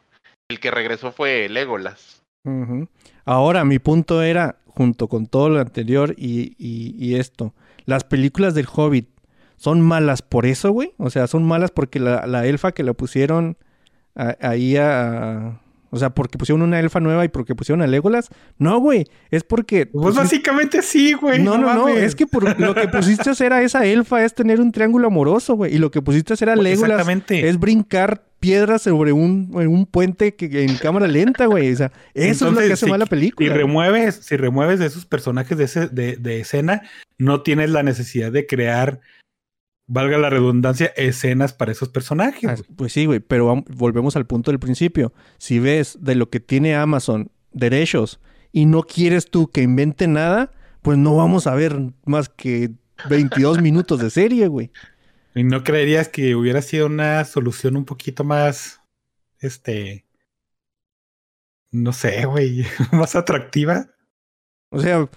El 0.50 0.60
que 0.60 0.72
regresó 0.72 1.12
fue 1.12 1.50
Legolas. 1.50 2.22
Ujú. 2.46 2.88
Ahora, 3.26 3.66
mi 3.66 3.80
punto 3.80 4.22
era, 4.22 4.58
junto 4.68 5.08
con 5.08 5.28
todo 5.28 5.50
lo 5.50 5.60
anterior 5.60 6.14
y, 6.18 6.56
y- 6.58 7.16
esto, 7.16 7.54
las 7.86 8.04
películas 8.04 8.54
del 8.54 8.68
Hobbit 8.74 9.10
son 9.58 9.82
malas 9.82 10.22
por 10.22 10.46
eso, 10.46 10.72
güey. 10.72 10.94
O 10.98 11.10
sea, 11.10 11.28
son 11.28 11.44
malas 11.48 11.72
porque 11.72 12.00
la, 12.00 12.26
la 12.28 12.46
elfa 12.46 12.72
que 12.74 12.84
la 12.84 12.94
pusieron 12.94 13.58
a- 14.16 14.38
ahí 14.42 14.78
a... 14.78 15.60
O 15.98 16.00
sea, 16.00 16.12
porque 16.12 16.38
pusieron 16.38 16.62
una 16.62 16.80
elfa 16.80 17.00
nueva 17.00 17.26
y 17.26 17.28
porque 17.28 17.56
pusieron 17.56 17.82
a 17.82 17.88
Legolas. 17.88 18.30
No, 18.58 18.80
güey. 18.80 19.06
Es 19.32 19.44
porque... 19.44 19.86
Pues 19.88 20.16
pusiste- 20.16 20.22
básicamente 20.22 20.82
sí, 20.82 21.14
güey. 21.14 21.42
no, 21.44 21.58
no, 21.58 21.74
no. 21.74 21.88
Es 21.90 22.16
que 22.16 22.26
por 22.28 22.60
lo 22.60 22.74
que 22.76 22.88
pusiste 22.88 23.30
a 23.30 23.34
hacer 23.34 23.52
a 23.54 23.62
esa 23.62 23.86
elfa 23.86 24.24
es 24.24 24.34
tener 24.34 24.62
un 24.62 24.72
triángulo 24.72 25.08
amoroso, 25.08 25.56
güey. 25.56 25.76
Y 25.76 25.78
lo 25.80 25.92
que 25.92 26.02
pusiste 26.02 26.34
a 26.34 26.36
hacer 26.36 26.50
a 26.50 26.54
Pues 26.54 26.64
Legolas 26.64 26.92
Exactamente. 27.00 27.48
es 27.50 27.60
brincar 27.60 28.24
piedras 28.40 28.84
sobre 28.84 29.12
un, 29.14 29.50
un 29.52 29.86
puente 29.88 30.36
que, 30.36 30.64
en 30.64 30.76
cámara 30.78 31.08
lenta, 31.08 31.48
güey. 31.48 31.72
O 31.72 31.76
sea, 31.76 31.92
eso 32.14 32.48
es 32.48 32.54
lo 32.54 32.60
que 32.60 32.74
hace 32.74 32.86
mal 32.86 33.00
la 33.00 33.08
película. 33.08 33.48
Si 33.50 33.54
remueves, 33.54 34.16
si 34.16 34.38
remueves 34.38 34.80
de 34.80 34.86
esos 34.86 35.06
personajes 35.06 35.58
de, 35.58 35.64
ese, 35.64 35.88
de, 35.88 36.18
de 36.18 36.40
escena, 36.40 36.84
no 37.18 37.42
tienes 37.42 37.72
la 37.72 37.82
necesidad 37.82 38.32
de 38.32 38.46
crear 38.46 39.00
valga 39.88 40.18
la 40.18 40.30
redundancia, 40.30 40.88
escenas 40.98 41.54
para 41.54 41.72
esos 41.72 41.90
personajes. 41.90 42.62
Ah, 42.62 42.64
pues 42.76 42.94
sí, 42.94 43.06
güey, 43.06 43.20
pero 43.20 43.64
volvemos 43.70 44.16
al 44.16 44.28
punto 44.28 44.52
del 44.52 44.60
principio. 44.60 45.14
Si 45.38 45.60
ves 45.60 45.98
de 46.02 46.16
lo 46.16 46.30
que 46.30 46.40
tiene 46.40 46.76
Amazon 46.76 47.32
derechos 47.54 48.20
y 48.52 48.66
no 48.66 48.84
quieres 48.84 49.32
tú 49.32 49.50
que 49.50 49.62
invente 49.62 50.08
nada, 50.08 50.52
pues 50.82 50.98
no 50.98 51.16
vamos 51.16 51.48
a 51.48 51.56
ver 51.56 51.80
más 52.06 52.30
que 52.30 52.72
22 53.10 53.62
minutos 53.62 54.00
de 54.00 54.10
serie, 54.10 54.48
güey. 54.48 54.72
¿Y 55.34 55.44
no 55.44 55.64
creerías 55.64 56.10
que 56.10 56.36
hubiera 56.36 56.62
sido 56.62 56.88
una 56.88 57.24
solución 57.24 57.78
un 57.78 57.86
poquito 57.86 58.24
más, 58.24 58.82
este, 59.40 60.06
no 61.72 61.94
sé, 61.94 62.26
güey, 62.26 62.66
más 62.92 63.16
atractiva? 63.16 63.88
O 64.70 64.82
sea, 64.82 65.08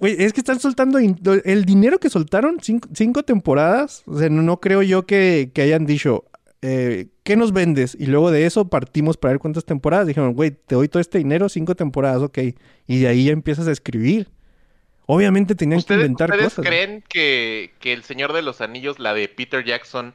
Güey, 0.00 0.16
es 0.18 0.32
que 0.32 0.40
están 0.40 0.60
soltando 0.60 0.98
el 0.98 1.64
dinero 1.64 1.98
que 1.98 2.08
soltaron, 2.08 2.58
cinco, 2.62 3.22
temporadas. 3.22 4.02
O 4.06 4.18
sea, 4.18 4.28
no, 4.28 4.60
creo 4.60 4.82
yo 4.82 5.06
que, 5.06 5.50
hayan 5.56 5.86
dicho, 5.86 6.24
eh, 6.62 7.08
¿qué 7.24 7.36
nos 7.36 7.52
vendes? 7.52 7.96
Y 7.98 8.06
luego 8.06 8.30
de 8.30 8.46
eso 8.46 8.68
partimos 8.68 9.16
para 9.16 9.32
ver 9.32 9.40
cuántas 9.40 9.64
temporadas. 9.64 10.06
Dijeron, 10.06 10.34
güey, 10.34 10.52
te 10.52 10.76
doy 10.76 10.88
todo 10.88 11.00
este 11.00 11.18
dinero, 11.18 11.48
cinco 11.48 11.74
temporadas, 11.74 12.22
ok. 12.22 12.38
Y 12.86 13.00
de 13.00 13.08
ahí 13.08 13.24
ya 13.24 13.32
empiezas 13.32 13.66
a 13.66 13.72
escribir. 13.72 14.28
Obviamente 15.06 15.54
tenían 15.54 15.82
que 15.82 15.94
inventar 15.94 16.30
¿ustedes 16.30 16.54
cosas. 16.54 16.66
creen 16.66 17.02
que, 17.08 17.72
que 17.80 17.94
El 17.94 18.04
Señor 18.04 18.34
de 18.34 18.42
los 18.42 18.60
Anillos, 18.60 18.98
la 18.98 19.14
de 19.14 19.26
Peter 19.26 19.64
Jackson, 19.64 20.14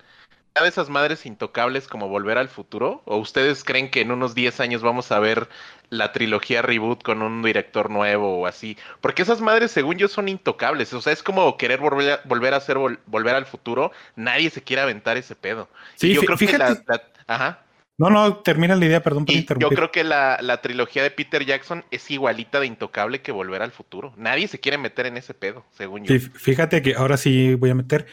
de 0.61 0.69
esas 0.69 0.89
madres 0.89 1.25
intocables 1.25 1.87
como 1.87 2.09
Volver 2.09 2.37
al 2.37 2.49
Futuro? 2.49 3.01
¿O 3.05 3.17
ustedes 3.17 3.63
creen 3.63 3.89
que 3.89 4.01
en 4.01 4.11
unos 4.11 4.35
10 4.35 4.59
años 4.59 4.81
vamos 4.83 5.11
a 5.11 5.19
ver 5.19 5.49
la 5.89 6.11
trilogía 6.11 6.61
reboot 6.61 7.01
con 7.01 7.21
un 7.23 7.41
director 7.41 7.89
nuevo 7.89 8.39
o 8.39 8.45
así? 8.45 8.77
Porque 9.01 9.23
esas 9.23 9.41
madres, 9.41 9.71
según 9.71 9.97
yo, 9.97 10.07
son 10.07 10.29
intocables. 10.29 10.93
O 10.93 11.01
sea, 11.01 11.11
es 11.11 11.23
como 11.23 11.57
querer 11.57 11.79
volver 11.79 12.11
a, 12.11 12.21
volver 12.25 12.53
a 12.53 12.57
hacer 12.57 12.77
Volver 13.07 13.35
al 13.35 13.45
Futuro. 13.47 13.91
Nadie 14.15 14.51
se 14.51 14.61
quiere 14.61 14.83
aventar 14.83 15.17
ese 15.17 15.35
pedo. 15.35 15.69
Sí, 15.95 16.13
yo 16.13 16.21
creo 16.21 16.37
que 16.37 16.57
la, 16.57 16.77
Ajá. 17.25 17.63
No, 17.97 18.09
no, 18.09 18.37
termina 18.37 18.75
la 18.75 18.85
idea, 18.85 19.03
perdón 19.03 19.25
por 19.25 19.35
interrumpir. 19.35 19.69
Yo 19.69 19.75
creo 19.75 19.91
que 19.91 20.03
la, 20.03 20.39
la, 20.41 20.61
trilogía 20.61 21.03
de 21.03 21.11
Peter 21.11 21.45
Jackson 21.45 21.85
es 21.91 22.09
igualita 22.09 22.59
de 22.59 22.65
intocable 22.65 23.21
que 23.21 23.31
Volver 23.31 23.61
al 23.61 23.71
Futuro. 23.71 24.13
Nadie 24.17 24.47
se 24.47 24.59
quiere 24.59 24.77
meter 24.77 25.05
en 25.05 25.17
ese 25.17 25.33
pedo, 25.33 25.63
según 25.71 26.03
yo. 26.03 26.15
fíjate 26.19 26.81
que 26.81 26.95
ahora 26.95 27.17
sí 27.17 27.53
voy 27.53 27.69
a 27.69 27.75
meter. 27.75 28.07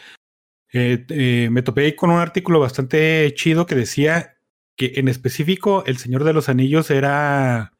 Eh, 0.73 1.05
eh, 1.09 1.49
me 1.51 1.63
topé 1.63 1.95
con 1.95 2.11
un 2.11 2.19
artículo 2.19 2.59
bastante 2.59 3.33
chido 3.35 3.65
que 3.65 3.75
decía 3.75 4.37
que 4.77 4.93
en 4.95 5.09
específico 5.09 5.83
El 5.85 5.97
Señor 5.97 6.23
de 6.23 6.33
los 6.33 6.47
Anillos 6.47 6.89
era 6.89 7.73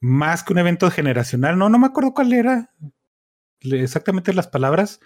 más 0.00 0.42
que 0.42 0.52
un 0.52 0.58
evento 0.58 0.90
generacional. 0.90 1.56
No, 1.56 1.68
no 1.68 1.78
me 1.78 1.86
acuerdo 1.86 2.12
cuál 2.12 2.32
era 2.32 2.70
exactamente 3.60 4.34
las 4.34 4.48
palabras, 4.48 5.00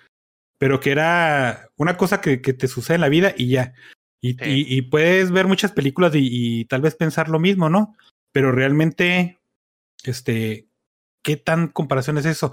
pero 0.58 0.80
que 0.80 0.90
era 0.90 1.70
una 1.76 1.96
cosa 1.96 2.20
que, 2.20 2.38
te 2.38 2.68
sucede 2.68 2.96
en 2.96 3.02
la 3.02 3.08
vida 3.08 3.34
y 3.36 3.48
ya. 3.48 3.74
Y, 4.22 4.82
puedes 4.82 5.30
ver 5.30 5.46
muchas 5.46 5.70
películas 5.70 6.12
y, 6.14 6.64
tal 6.64 6.80
vez 6.80 6.96
pensar 6.96 7.28
lo 7.28 7.38
mismo, 7.38 7.68
¿no? 7.68 7.94
Pero 8.32 8.50
realmente, 8.50 9.38
este, 10.02 10.66
¿qué 11.22 11.36
tan 11.36 11.68
comparación 11.68 12.18
es 12.18 12.26
eso? 12.26 12.52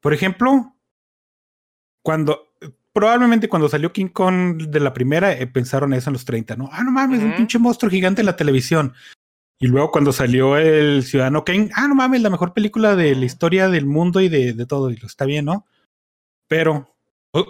Por 0.00 0.14
ejemplo, 0.14 0.74
cuando 2.02 2.51
probablemente 2.92 3.48
cuando 3.48 3.68
salió 3.68 3.92
King 3.92 4.08
Kong 4.08 4.68
de 4.68 4.80
la 4.80 4.92
primera, 4.92 5.32
eh, 5.32 5.46
pensaron 5.46 5.92
eso 5.94 6.10
en 6.10 6.14
los 6.14 6.24
30, 6.24 6.56
¿no? 6.56 6.68
Ah, 6.72 6.84
no 6.84 6.90
mames, 6.90 7.22
un 7.22 7.34
pinche 7.34 7.58
monstruo 7.58 7.90
gigante 7.90 8.22
en 8.22 8.26
la 8.26 8.36
televisión. 8.36 8.94
Y 9.58 9.68
luego 9.68 9.90
cuando 9.90 10.12
salió 10.12 10.56
el 10.56 11.04
Ciudadano 11.04 11.44
Kane, 11.44 11.70
ah, 11.74 11.88
no 11.88 11.94
mames, 11.94 12.20
la 12.22 12.30
mejor 12.30 12.52
película 12.52 12.96
de 12.96 13.14
la 13.14 13.24
historia 13.24 13.68
del 13.68 13.86
mundo 13.86 14.20
y 14.20 14.28
de, 14.28 14.66
todo, 14.66 14.90
y 14.90 14.96
lo 14.96 15.06
está 15.06 15.24
bien, 15.24 15.44
¿no? 15.46 15.66
Pero, 16.48 16.96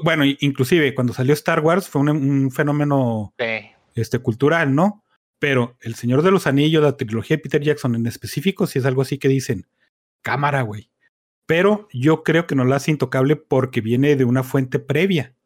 bueno, 0.05 0.25
inclusive 0.25 0.95
cuando 0.95 1.13
salió 1.13 1.33
Star 1.33 1.61
Wars 1.61 1.89
fue 1.89 2.03
un, 2.03 2.51
fenómeno 2.51 3.35
este, 3.95 4.19
cultural, 4.21 4.75
¿no? 4.75 5.03
Pero 5.41 5.77
El 5.81 5.97
Señor 5.97 6.23
de 6.23 6.31
los 6.31 6.47
Anillos, 6.47 6.85
la 6.85 6.97
trilogía 6.97 7.37
de 7.37 7.43
Peter 7.43 7.63
Jackson 7.63 7.97
en 7.97 8.07
específico, 8.07 8.69
si 8.69 8.79
es 8.79 8.85
algo 8.85 9.03
así 9.03 9.19
que 9.19 9.27
dicen, 9.27 9.67
cámara, 10.23 10.63
güey 10.63 10.92
pero 11.53 11.87
yo 11.93 12.23
creo 12.23 12.47
que 12.47 12.55
no 12.55 12.65
la 12.65 12.77
hace 12.77 12.93
intocable 12.93 13.37
porque 13.37 13.83
viene 13.83 14.17
de 14.17 14.25
una 14.25 14.43
fuente 14.43 14.79
previa. 14.79 15.37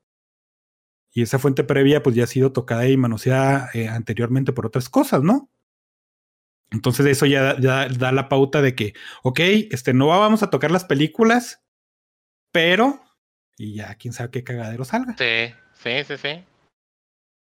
Y 1.13 1.23
esa 1.23 1.41
fuente 1.41 1.65
previa 1.65 2.05
pues 2.05 2.15
ya 2.15 2.23
ha 2.23 2.29
sido 2.29 2.53
tocada 2.53 2.87
y 2.87 2.97
manoseada 2.97 3.71
eh, 3.75 3.89
anteriormente 3.89 4.53
por 4.53 4.67
otras 4.67 4.89
cosas, 4.89 5.25
¿no? 5.25 5.51
Entonces 6.71 7.07
eso 7.07 7.27
ya, 7.27 7.55
da 7.55 8.13
la 8.13 8.29
pauta 8.29 8.63
de 8.63 8.77
que, 8.77 8.95
ok, 9.25 9.41
este, 9.73 9.95
no 9.95 10.07
vamos 10.07 10.45
a 10.45 10.51
tocar 10.51 10.71
las 10.71 10.85
películas, 10.85 11.65
pero... 12.53 13.03
Y 13.57 13.75
ya, 13.75 13.97
quién 13.97 14.15
sabe 14.15 14.31
qué 14.31 14.45
cagadero 14.45 14.85
salga. 14.85 15.17
Sí, 15.19 15.53
sí, 15.75 16.05
sí, 16.05 16.17
sí. 16.19 16.45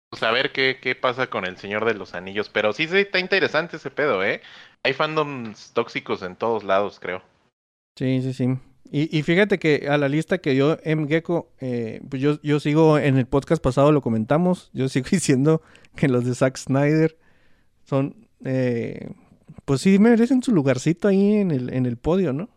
Pues 0.09 0.23
a 0.23 0.31
ver 0.31 0.53
qué, 0.53 0.79
qué 0.81 0.95
pasa 0.95 1.27
con 1.27 1.43
el 1.43 1.57
Señor 1.57 1.83
de 1.83 1.95
los 1.95 2.13
Anillos. 2.13 2.47
Pero 2.47 2.71
sí, 2.71 2.87
sí, 2.87 2.99
está 2.99 3.19
interesante 3.19 3.75
ese 3.75 3.91
pedo, 3.91 4.23
¿eh? 4.23 4.41
Hay 4.83 4.93
fandoms 4.93 5.73
tóxicos 5.73 6.21
en 6.21 6.37
todos 6.37 6.63
lados, 6.63 7.01
creo. 7.01 7.21
Sí, 7.97 8.21
sí, 8.21 8.33
sí. 8.33 8.59
Y, 8.89 9.21
fíjate 9.23 9.59
que 9.59 9.87
a 9.89 9.97
la 9.97 10.07
lista 10.07 10.37
que 10.37 10.51
dio 10.51 10.79
M. 10.83 11.07
Gecko, 11.09 11.51
eh, 11.59 11.99
pues 12.09 12.21
yo, 12.21 12.41
yo 12.41 12.61
sigo, 12.61 12.97
en 12.97 13.17
el 13.17 13.25
podcast 13.25 13.61
pasado 13.61 13.91
lo 13.91 14.01
comentamos, 14.01 14.69
yo 14.73 14.87
sigo 14.89 15.07
diciendo 15.11 15.61
que 15.95 16.07
los 16.07 16.23
de 16.23 16.35
Zack 16.35 16.57
Snyder 16.57 17.17
son, 17.83 18.27
eh, 18.45 19.09
pues 19.65 19.81
sí 19.81 19.99
merecen 19.99 20.41
su 20.41 20.53
lugarcito 20.53 21.09
ahí 21.09 21.33
en 21.33 21.51
el, 21.51 21.73
en 21.73 21.85
el 21.85 21.97
podio, 21.97 22.31
¿no? 22.31 22.49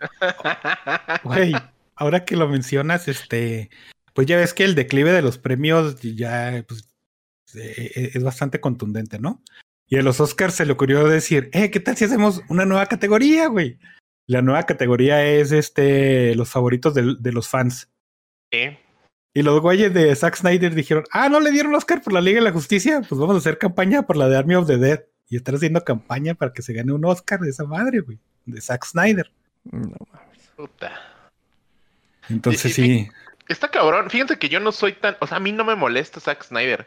Güey, 1.24 1.52
ahora 1.94 2.24
que 2.24 2.36
lo 2.36 2.48
mencionas, 2.48 3.06
este, 3.06 3.70
pues 4.12 4.26
ya 4.26 4.36
ves 4.36 4.54
que 4.54 4.64
el 4.64 4.74
declive 4.74 5.12
de 5.12 5.22
los 5.22 5.38
premios 5.38 6.00
ya 6.00 6.64
pues, 6.66 6.88
eh, 7.54 8.10
es 8.14 8.24
bastante 8.24 8.60
contundente, 8.60 9.18
¿no? 9.18 9.42
Y 9.88 9.98
a 9.98 10.02
los 10.02 10.20
Oscars 10.20 10.54
se 10.54 10.66
le 10.66 10.72
ocurrió 10.72 11.06
decir, 11.06 11.48
eh, 11.52 11.70
¿qué 11.70 11.78
tal 11.78 11.96
si 11.96 12.06
hacemos 12.06 12.42
una 12.48 12.64
nueva 12.64 12.86
categoría, 12.86 13.46
güey? 13.46 13.78
La 14.26 14.42
nueva 14.42 14.64
categoría 14.64 15.24
es 15.24 15.52
este 15.52 16.34
los 16.34 16.50
favoritos 16.50 16.94
de, 16.94 17.16
de 17.18 17.32
los 17.32 17.48
fans. 17.48 17.90
Sí. 18.50 18.76
Y 19.34 19.42
los 19.42 19.60
güeyes 19.60 19.92
de 19.92 20.16
Zack 20.16 20.36
Snyder 20.36 20.74
dijeron, 20.74 21.04
ah, 21.12 21.28
no 21.28 21.40
le 21.40 21.50
dieron 21.50 21.74
Oscar 21.74 22.00
por 22.02 22.14
la 22.14 22.22
Liga 22.22 22.38
de 22.38 22.44
la 22.44 22.52
Justicia, 22.52 23.02
pues 23.06 23.20
vamos 23.20 23.34
a 23.34 23.38
hacer 23.38 23.58
campaña 23.58 24.02
por 24.02 24.16
la 24.16 24.28
de 24.28 24.36
Army 24.38 24.54
of 24.54 24.66
the 24.66 24.78
Dead. 24.78 25.04
Y 25.28 25.36
están 25.36 25.56
haciendo 25.56 25.84
campaña 25.84 26.34
para 26.34 26.52
que 26.52 26.62
se 26.62 26.72
gane 26.72 26.92
un 26.92 27.04
Oscar 27.04 27.40
de 27.40 27.50
esa 27.50 27.64
madre, 27.64 28.00
güey, 28.00 28.18
de 28.46 28.60
Zack 28.60 28.84
Snyder. 28.86 29.30
No 29.64 29.94
mames. 30.10 30.50
Puta. 30.56 30.92
Entonces 32.28 32.74
sí. 32.74 33.08
Está 33.48 33.68
cabrón. 33.68 34.08
Fíjense 34.08 34.38
que 34.38 34.48
yo 34.48 34.58
no 34.60 34.72
soy 34.72 34.92
tan. 34.94 35.16
O 35.20 35.26
sea, 35.26 35.36
a 35.36 35.40
mí 35.40 35.52
no 35.52 35.64
me 35.64 35.74
molesta 35.74 36.18
Zack 36.18 36.44
Snyder. 36.44 36.86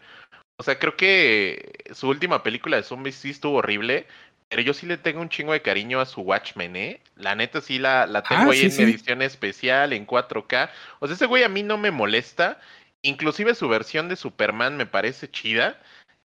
O 0.58 0.63
sea, 0.63 0.79
creo 0.79 0.98
que 0.98 1.84
su 1.93 2.10
última 2.10 2.43
película 2.43 2.77
de 2.77 2.84
zombies 2.84 3.15
sí 3.15 3.29
estuvo 3.29 3.58
horrible. 3.58 4.08
Pero 4.50 4.63
yo 4.63 4.74
sí 4.74 4.88
le 4.88 4.98
tengo 4.98 5.22
un 5.22 5.29
chingo 5.29 5.53
de 5.53 5.62
cariño 5.62 6.00
a 6.00 6.08
su 6.08 6.22
Watchmen, 6.22 6.75
¿eh? 6.75 7.01
La 7.15 7.36
neta 7.36 7.62
sí 7.62 7.77
la, 7.77 8.08
la 8.08 8.24
tengo 8.24 8.50
ah, 8.50 8.53
ahí 8.53 8.62
en 8.62 8.72
edición 8.72 9.22
especial, 9.22 9.94
en 9.94 10.08
4K. 10.08 10.70
O 11.00 11.08
sea, 11.08 11.15
ese 11.15 11.27
güey 11.27 11.44
a 11.44 11.50
mí 11.50 11.62
no 11.62 11.77
me 11.77 11.91
molesta. 11.91 12.60
Inclusive 13.03 13.53
su 13.53 13.70
versión 13.70 14.10
de 14.10 14.15
Superman 14.15 14.75
me 14.75 14.88
parece 14.88 15.29
chida. 15.29 15.79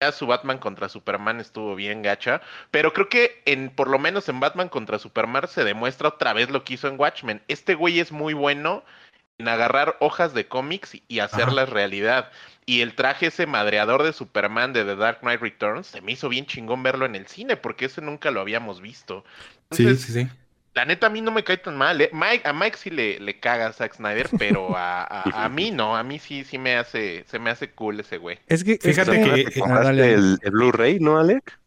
Ya 0.00 0.12
su 0.12 0.26
Batman 0.26 0.58
contra 0.58 0.88
Superman 0.88 1.40
estuvo 1.40 1.74
bien 1.74 2.02
gacha. 2.02 2.40
Pero 2.70 2.94
creo 2.94 3.10
que 3.10 3.42
en, 3.44 3.68
por 3.68 3.88
lo 3.88 3.98
menos 3.98 4.28
en 4.30 4.40
Batman 4.40 4.70
contra 4.70 4.98
Superman 4.98 5.46
se 5.46 5.64
demuestra 5.64 6.08
otra 6.08 6.32
vez 6.32 6.48
lo 6.48 6.64
que 6.64 6.74
hizo 6.74 6.88
en 6.88 6.98
Watchmen. 6.98 7.42
Este 7.48 7.74
güey 7.74 8.00
es 8.00 8.12
muy 8.12 8.32
bueno 8.32 8.82
en 9.38 9.48
agarrar 9.48 9.96
hojas 10.00 10.34
de 10.34 10.46
cómics 10.46 10.96
y 11.08 11.18
hacerlas 11.18 11.68
realidad. 11.68 12.30
Y 12.64 12.80
el 12.80 12.94
traje 12.94 13.26
ese 13.26 13.46
madreador 13.46 14.02
de 14.02 14.12
Superman 14.12 14.72
de 14.72 14.84
The 14.84 14.96
Dark 14.96 15.20
Knight 15.20 15.40
Returns, 15.40 15.86
se 15.86 16.00
me 16.00 16.12
hizo 16.12 16.28
bien 16.28 16.46
chingón 16.46 16.82
verlo 16.82 17.06
en 17.06 17.14
el 17.14 17.26
cine, 17.26 17.56
porque 17.56 17.84
ese 17.84 18.00
nunca 18.00 18.30
lo 18.30 18.40
habíamos 18.40 18.80
visto. 18.80 19.24
sí, 19.70 19.96
sí, 19.96 20.12
sí. 20.12 20.28
La 20.74 20.84
neta 20.84 21.06
a 21.06 21.10
mí 21.10 21.22
no 21.22 21.30
me 21.30 21.42
cae 21.42 21.56
tan 21.56 21.74
mal. 21.74 21.98
¿eh? 22.02 22.10
Mike, 22.12 22.46
a 22.46 22.52
Mike 22.52 22.76
sí 22.76 22.90
le, 22.90 23.18
le 23.18 23.40
caga 23.40 23.68
a 23.68 23.72
Zack 23.72 23.94
Snyder, 23.94 24.28
pero 24.38 24.76
a, 24.76 25.22
a, 25.44 25.48
mí 25.48 25.70
no. 25.70 25.96
A 25.96 26.02
mí 26.02 26.18
sí, 26.18 26.44
sí 26.44 26.58
me 26.58 26.76
hace, 26.76 27.24
se 27.28 27.38
me 27.38 27.48
hace 27.48 27.70
cool 27.70 28.00
ese 28.00 28.18
güey. 28.18 28.38
Es 28.46 28.62
que, 28.62 28.76
fíjate 28.78 29.22
que... 29.22 29.58
compraste 29.58 30.12
el, 30.12 30.38
el 30.42 30.50
Blu-ray, 30.50 31.00
¿no, 31.00 31.18
Alec? 31.18 31.58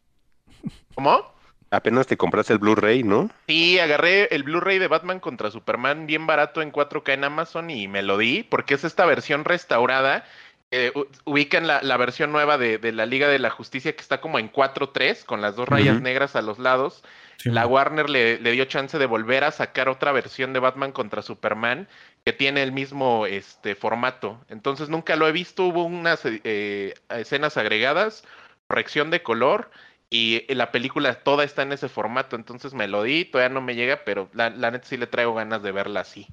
¿Cómo? 0.93 1.38
Apenas 1.71 2.07
te 2.07 2.17
compraste 2.17 2.53
el 2.53 2.59
Blu-ray, 2.59 3.03
¿no? 3.03 3.29
Sí, 3.47 3.79
agarré 3.79 4.27
el 4.33 4.43
Blu-ray 4.43 4.79
de 4.79 4.87
Batman 4.87 5.19
contra 5.19 5.51
Superman 5.51 6.07
bien 6.07 6.25
barato 6.25 6.61
en 6.61 6.71
4K 6.71 7.13
en 7.13 7.23
Amazon 7.23 7.69
y 7.69 7.87
me 7.87 8.01
lo 8.01 8.17
di 8.17 8.43
porque 8.43 8.73
es 8.73 8.83
esta 8.83 9.05
versión 9.05 9.45
restaurada 9.45 10.25
eh, 10.71 10.91
ubican 11.23 11.65
la, 11.65 11.81
la, 11.81 11.97
versión 11.97 12.31
nueva 12.31 12.59
de, 12.59 12.77
de, 12.77 12.91
la 12.91 13.07
Liga 13.07 13.27
de 13.27 13.39
la 13.39 13.49
Justicia 13.49 13.95
que 13.95 14.01
está 14.01 14.21
como 14.21 14.37
en 14.37 14.51
4-3 14.51 15.25
con 15.25 15.41
las 15.41 15.55
dos 15.55 15.67
rayas 15.67 15.99
negras 15.99 16.35
a 16.35 16.43
los 16.43 16.59
lados. 16.59 17.03
Sí, 17.37 17.49
la. 17.49 17.65
Warner 17.65 18.07
le, 18.07 18.39
le 18.39 18.51
dio 18.51 18.65
chance 18.65 18.99
de 18.99 19.05
volver 19.07 19.43
a 19.43 19.51
sacar 19.51 19.89
otra 19.89 20.11
versión 20.11 20.53
de 20.53 20.59
Batman 20.59 20.91
contra 20.91 21.23
Superman 21.23 21.87
que 22.23 22.33
tiene 22.33 22.61
el 22.61 22.71
mismo 22.71 23.25
este, 23.25 23.73
formato. 23.73 24.39
Entonces 24.47 24.89
nunca 24.89 25.15
lo 25.15 25.27
he 25.27 25.31
visto, 25.31 25.63
hubo 25.63 25.85
unas 25.85 26.21
eh, 26.25 26.93
escenas 27.09 27.57
agregadas, 27.57 28.23
corrección 28.67 29.09
de 29.09 29.23
color 29.23 29.71
y 30.09 30.41
la 30.53 30.71
película 30.71 31.13
toda 31.15 31.43
está 31.43 31.61
en 31.61 31.71
ese 31.71 31.89
formato. 31.89 32.35
Entonces 32.35 32.73
me 32.73 32.87
lo 32.87 33.03
di, 33.03 33.25
todavía 33.25 33.53
no 33.53 33.61
me 33.61 33.75
llega, 33.75 34.03
pero 34.05 34.29
la, 34.33 34.49
la 34.49 34.71
neta 34.71 34.87
sí 34.87 34.97
le 34.97 35.07
traigo 35.07 35.33
ganas 35.33 35.61
de 35.61 35.71
verla 35.71 36.01
así. 36.01 36.27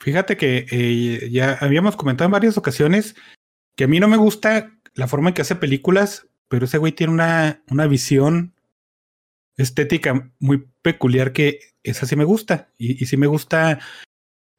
Fíjate 0.00 0.36
que 0.36 0.66
eh, 0.70 1.30
ya 1.30 1.56
habíamos 1.60 1.96
comentado 1.96 2.26
en 2.26 2.32
varias 2.32 2.58
ocasiones 2.58 3.14
que 3.76 3.84
a 3.84 3.88
mí 3.88 4.00
no 4.00 4.08
me 4.08 4.16
gusta 4.16 4.72
la 4.94 5.06
forma 5.08 5.30
en 5.30 5.34
que 5.34 5.42
hace 5.42 5.56
películas, 5.56 6.26
pero 6.48 6.66
ese 6.66 6.78
güey 6.78 6.92
tiene 6.92 7.12
una, 7.12 7.62
una 7.70 7.86
visión 7.86 8.52
estética 9.56 10.30
muy 10.40 10.66
peculiar 10.82 11.32
que 11.32 11.60
esa 11.82 12.06
sí 12.06 12.16
me 12.16 12.24
gusta. 12.24 12.68
Y, 12.76 13.02
y 13.02 13.06
sí 13.06 13.16
me 13.16 13.26
gusta 13.26 13.78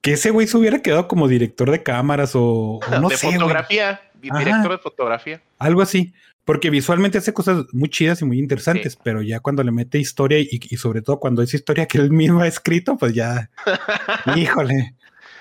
que 0.01 0.13
ese 0.13 0.29
güey 0.31 0.47
se 0.47 0.57
hubiera 0.57 0.81
quedado 0.81 1.07
como 1.07 1.27
director 1.27 1.71
de 1.71 1.83
cámaras 1.83 2.35
o, 2.35 2.79
o 2.79 2.79
no 3.01 3.09
de 3.09 3.17
sé, 3.17 3.27
güey, 3.27 3.39
fotografía, 3.39 3.89
Ajá. 4.29 4.39
director 4.39 4.71
de 4.71 4.77
fotografía. 4.77 5.41
algo 5.59 5.81
así. 5.81 6.13
Porque 6.45 6.69
visualmente 6.69 7.17
hace 7.17 7.33
cosas 7.33 7.65
muy 7.73 7.89
chidas 7.89 8.21
y 8.21 8.25
muy 8.25 8.37
interesantes, 8.39 8.93
Sí. 8.93 8.99
pero 9.03 9.21
ya 9.23 9.39
cuando 9.39 9.63
le 9.63 9.71
mete 9.71 9.97
historia 9.97 10.39
y, 10.39 10.47
y 10.61 10.77
sobre 10.77 11.01
todo 11.01 11.19
cuando 11.19 11.41
es 11.41 11.53
historia 11.53 11.87
que 11.87 11.97
él 11.97 12.11
mismo 12.11 12.41
ha 12.41 12.47
escrito, 12.47 12.97
pues 12.97 13.13
ya, 13.13 13.49
híjole. 14.35 14.93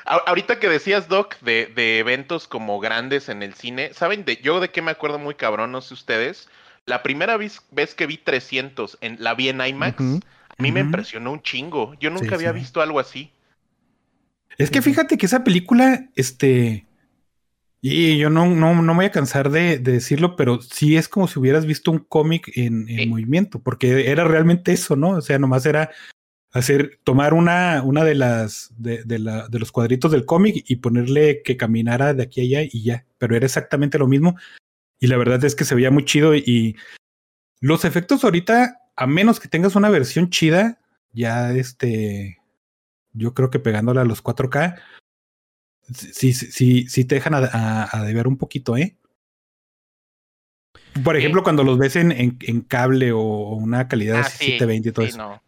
Ahorita 0.06 0.58
que 0.60 0.68
decías, 0.68 1.08
Doc, 1.08 1.38
de, 1.40 1.72
de 1.74 1.98
eventos 1.98 2.46
como 2.48 2.78
grandes 2.78 3.28
en 3.30 3.42
el 3.42 3.54
cine, 3.54 3.90
¿saben 3.94 4.24
de 4.26 4.36
yo 4.42 4.60
de 4.60 4.70
qué 4.70 4.82
me 4.82 4.90
acuerdo 4.90 5.18
muy 5.18 5.34
cabrón? 5.34 5.72
No 5.72 5.80
sé 5.80 5.94
ustedes. 5.94 6.48
La 6.86 7.02
primera 7.02 7.38
vez, 7.38 7.62
vez 7.70 7.94
que 7.94 8.06
vi 8.06 8.18
300, 8.18 8.98
en, 9.00 9.16
la 9.18 9.32
vi 9.34 9.48
en 9.48 9.60
IMAX, 9.66 10.00
a 10.00 10.62
mí 10.62 10.72
me 10.72 10.80
impresionó 10.80 11.32
un 11.32 11.40
chingo. 11.42 11.94
Yo 12.00 12.10
nunca 12.10 12.28
Sí, 12.28 12.34
había 12.34 12.52
sí. 12.52 12.58
visto 12.58 12.82
algo 12.82 13.00
así. 13.00 13.30
Es 14.58 14.70
que 14.70 14.82
fíjate 14.82 15.16
que 15.16 15.24
esa 15.26 15.42
película, 15.42 16.06
este, 16.16 16.84
y 17.92 18.16
yo 18.16 18.30
no, 18.30 18.46
no, 18.46 18.74
no 18.74 18.82
me 18.82 18.94
voy 18.94 19.04
a 19.06 19.10
cansar 19.10 19.50
de, 19.50 19.78
de 19.78 19.92
decirlo, 19.92 20.36
pero 20.36 20.60
sí 20.62 20.96
es 20.96 21.06
como 21.06 21.28
si 21.28 21.38
hubieras 21.38 21.66
visto 21.66 21.90
un 21.90 21.98
cómic 21.98 22.50
en, 22.56 22.88
en 22.88 22.96
Sí. 23.00 23.06
movimiento, 23.06 23.60
porque 23.60 24.10
era 24.10 24.24
realmente 24.24 24.72
eso, 24.72 24.96
¿no? 24.96 25.10
O 25.10 25.20
sea, 25.20 25.38
nomás 25.38 25.66
era 25.66 25.90
hacer, 26.52 26.98
tomar 27.04 27.34
una, 27.34 27.82
una 27.84 28.02
de 28.04 28.14
las, 28.14 28.72
de, 28.78 29.04
de 29.04 29.18
la, 29.18 29.48
de 29.48 29.58
los 29.58 29.70
cuadritos 29.70 30.12
del 30.12 30.24
cómic 30.24 30.64
y 30.66 30.76
ponerle 30.76 31.42
que 31.42 31.56
caminara 31.58 32.14
de 32.14 32.22
aquí 32.22 32.40
a 32.40 32.44
allá 32.60 32.68
y 32.72 32.84
ya, 32.84 33.04
pero 33.18 33.36
era 33.36 33.44
exactamente 33.44 33.98
lo 33.98 34.06
mismo. 34.08 34.36
Y 34.98 35.08
la 35.08 35.18
verdad 35.18 35.44
es 35.44 35.54
que 35.54 35.64
se 35.64 35.74
veía 35.74 35.90
muy 35.90 36.04
chido 36.06 36.34
y 36.34 36.76
los 37.60 37.84
efectos 37.84 38.24
ahorita, 38.24 38.78
a 38.96 39.06
menos 39.06 39.40
que 39.40 39.48
tengas 39.48 39.76
una 39.76 39.90
versión 39.90 40.30
chida, 40.30 40.78
ya 41.12 41.52
este, 41.52 42.38
yo 43.12 43.34
creo 43.34 43.50
que 43.50 43.58
pegándola 43.58 44.02
a 44.02 44.04
los 44.04 44.22
4K, 44.22 44.76
sí, 45.92 46.32
sí, 46.32 46.50
sí, 46.52 46.88
sí 46.88 47.04
te 47.04 47.16
dejan 47.16 47.34
a, 47.34 47.38
a, 47.52 47.98
a 47.98 48.02
deber 48.04 48.26
un 48.28 48.36
poquito, 48.38 48.76
¿eh? 48.76 48.96
Por 51.02 51.14
Sí. 51.16 51.18
ejemplo, 51.20 51.42
cuando 51.42 51.64
los 51.64 51.76
ves 51.78 51.96
en, 51.96 52.12
en, 52.12 52.38
en 52.42 52.60
cable 52.60 53.12
o, 53.12 53.20
o 53.20 53.54
una 53.56 53.88
calidad 53.88 54.18
Ah, 54.18 54.20
así 54.20 54.38
sí, 54.38 54.44
720 54.52 54.88
y 54.88 54.92
todo 54.92 55.04
sí, 55.06 55.08
eso. 55.10 55.18
no. 55.18 55.42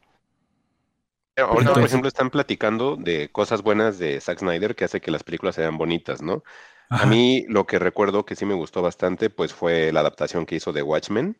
Ahorita, 1.38 1.52
por 1.52 1.61
Entonces- 1.62 1.85
ejemplo, 1.90 2.09
están 2.09 2.31
platicando 2.31 2.97
de 2.97 3.28
cosas 3.31 3.62
buenas 3.62 3.99
de 3.99 4.21
Zack 4.21 4.38
Snyder 4.40 4.75
que 4.75 4.85
hace 4.87 5.00
que 5.00 5.11
las 5.11 5.23
películas 5.23 5.55
sean 5.55 5.76
bonitas, 5.76 6.23
¿no? 6.23 6.43
Ajá. 6.88 7.05
A 7.05 7.07
mí 7.07 7.45
lo 7.49 7.66
que 7.66 7.78
recuerdo 7.78 8.25
que 8.25 8.37
sí 8.37 8.47
me 8.47 8.55
gustó 8.55 8.81
bastante, 8.81 9.28
pues 9.28 9.52
fue 9.52 9.93
la 9.93 10.00
adaptación 10.00 10.47
que 10.47 10.57
hizo 10.57 10.73
de 10.73 10.83
Watchmen. 10.83 11.37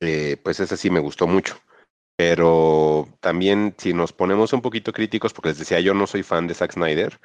Eh, 0.00 0.36
pues 0.42 0.60
esa 0.60 0.76
sí 0.76 0.90
me 0.90 1.00
gustó 1.00 1.26
mucho. 1.26 1.60
Pero 2.16 3.08
también 3.20 3.74
si 3.78 3.94
nos 3.94 4.12
ponemos 4.12 4.52
un 4.52 4.60
poquito 4.60 4.92
críticos, 4.92 5.32
porque 5.32 5.48
les 5.50 5.58
decía, 5.58 5.80
yo 5.80 5.94
no 5.94 6.06
soy 6.06 6.22
fan 6.22 6.46
de 6.46 6.54
Zack 6.54 6.72
Snyder, 6.72 7.18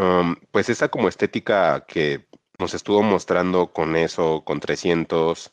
um, 0.00 0.36
pues 0.50 0.68
esa 0.68 0.88
como 0.88 1.08
estética 1.08 1.84
que 1.86 2.26
nos 2.58 2.74
estuvo 2.74 3.02
mostrando 3.02 3.72
con 3.72 3.96
eso, 3.96 4.44
con 4.44 4.60
300, 4.60 5.52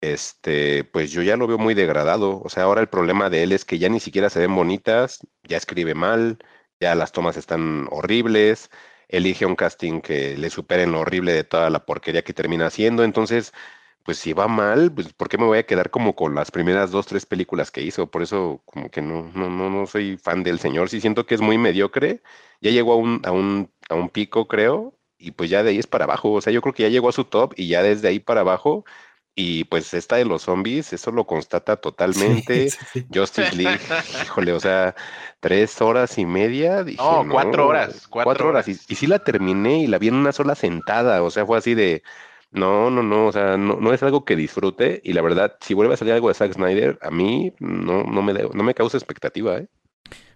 este, 0.00 0.84
pues 0.84 1.12
yo 1.12 1.22
ya 1.22 1.36
lo 1.36 1.46
veo 1.46 1.58
muy 1.58 1.74
degradado. 1.74 2.40
O 2.42 2.48
sea, 2.48 2.64
ahora 2.64 2.80
el 2.80 2.88
problema 2.88 3.30
de 3.30 3.42
él 3.44 3.52
es 3.52 3.64
que 3.64 3.78
ya 3.78 3.88
ni 3.88 4.00
siquiera 4.00 4.30
se 4.30 4.40
ven 4.40 4.54
bonitas, 4.54 5.20
ya 5.44 5.56
escribe 5.56 5.94
mal, 5.94 6.38
ya 6.80 6.94
las 6.94 7.12
tomas 7.12 7.36
están 7.36 7.86
horribles, 7.90 8.70
elige 9.08 9.46
un 9.46 9.56
casting 9.56 10.00
que 10.00 10.36
le 10.38 10.50
supere 10.50 10.84
en 10.84 10.92
lo 10.92 11.00
horrible 11.00 11.32
de 11.32 11.44
toda 11.44 11.70
la 11.70 11.84
porquería 11.84 12.22
que 12.22 12.34
termina 12.34 12.66
haciendo. 12.66 13.04
Entonces, 13.04 13.52
pues 14.10 14.18
si 14.18 14.32
va 14.32 14.48
mal, 14.48 14.90
pues 14.90 15.12
¿por 15.12 15.28
qué 15.28 15.38
me 15.38 15.44
voy 15.44 15.58
a 15.58 15.66
quedar 15.66 15.90
como 15.90 16.16
con 16.16 16.34
las 16.34 16.50
primeras 16.50 16.90
dos, 16.90 17.06
tres 17.06 17.26
películas 17.26 17.70
que 17.70 17.80
hizo? 17.80 18.10
Por 18.10 18.24
eso 18.24 18.60
como 18.64 18.90
que 18.90 19.00
no, 19.00 19.30
no, 19.36 19.48
no, 19.48 19.70
no 19.70 19.86
soy 19.86 20.16
fan 20.16 20.42
del 20.42 20.58
señor. 20.58 20.88
Sí 20.88 21.00
siento 21.00 21.26
que 21.26 21.36
es 21.36 21.40
muy 21.40 21.58
mediocre. 21.58 22.20
Ya 22.60 22.72
llegó 22.72 22.94
a 22.94 22.96
un, 22.96 23.22
a 23.24 23.30
un, 23.30 23.70
a 23.88 23.94
un 23.94 24.08
pico, 24.08 24.48
creo, 24.48 24.94
y 25.16 25.30
pues 25.30 25.48
ya 25.48 25.62
de 25.62 25.70
ahí 25.70 25.78
es 25.78 25.86
para 25.86 26.06
abajo. 26.06 26.32
O 26.32 26.40
sea, 26.40 26.52
yo 26.52 26.60
creo 26.60 26.74
que 26.74 26.82
ya 26.82 26.88
llegó 26.88 27.08
a 27.08 27.12
su 27.12 27.22
top 27.22 27.52
y 27.56 27.68
ya 27.68 27.84
desde 27.84 28.08
ahí 28.08 28.18
para 28.18 28.40
abajo. 28.40 28.84
Y 29.36 29.62
pues 29.62 29.94
esta 29.94 30.16
de 30.16 30.24
los 30.24 30.42
zombies, 30.42 30.92
eso 30.92 31.12
lo 31.12 31.24
constata 31.24 31.76
totalmente. 31.80 32.68
Sí, 32.70 32.78
sí, 32.80 32.86
sí. 32.92 33.06
Justice 33.14 33.54
League, 33.54 33.78
híjole, 34.24 34.52
o 34.52 34.58
sea, 34.58 34.96
tres 35.38 35.80
horas 35.80 36.18
y 36.18 36.26
media. 36.26 36.82
Dije, 36.82 37.00
No, 37.00 37.24
cuatro 37.30 37.68
horas, 37.68 38.08
cuatro 38.08 38.48
horas. 38.48 38.66
Y, 38.66 38.72
horas. 38.72 38.86
y 38.88 38.94
sí 38.96 39.06
la 39.06 39.20
terminé 39.20 39.82
y 39.82 39.86
la 39.86 39.98
vi 39.98 40.08
en 40.08 40.14
una 40.14 40.32
sola 40.32 40.56
sentada. 40.56 41.22
O 41.22 41.30
sea, 41.30 41.46
fue 41.46 41.58
así 41.58 41.74
de, 41.74 42.02
no, 42.52 42.90
no, 42.90 43.02
no, 43.02 43.26
o 43.26 43.32
sea, 43.32 43.56
no, 43.56 43.76
no 43.80 43.92
es 43.92 44.02
algo 44.02 44.24
que 44.24 44.36
disfrute. 44.36 45.00
Y 45.04 45.12
la 45.12 45.22
verdad, 45.22 45.56
si 45.60 45.74
vuelve 45.74 45.94
a 45.94 45.96
salir 45.96 46.14
algo 46.14 46.28
de 46.28 46.34
Zack 46.34 46.54
Snyder, 46.54 46.98
a 47.02 47.10
mí 47.10 47.52
no, 47.60 48.04
no, 48.04 48.22
me, 48.22 48.32
no 48.32 48.62
me 48.62 48.74
causa 48.74 48.96
expectativa, 48.96 49.58
¿eh? 49.58 49.68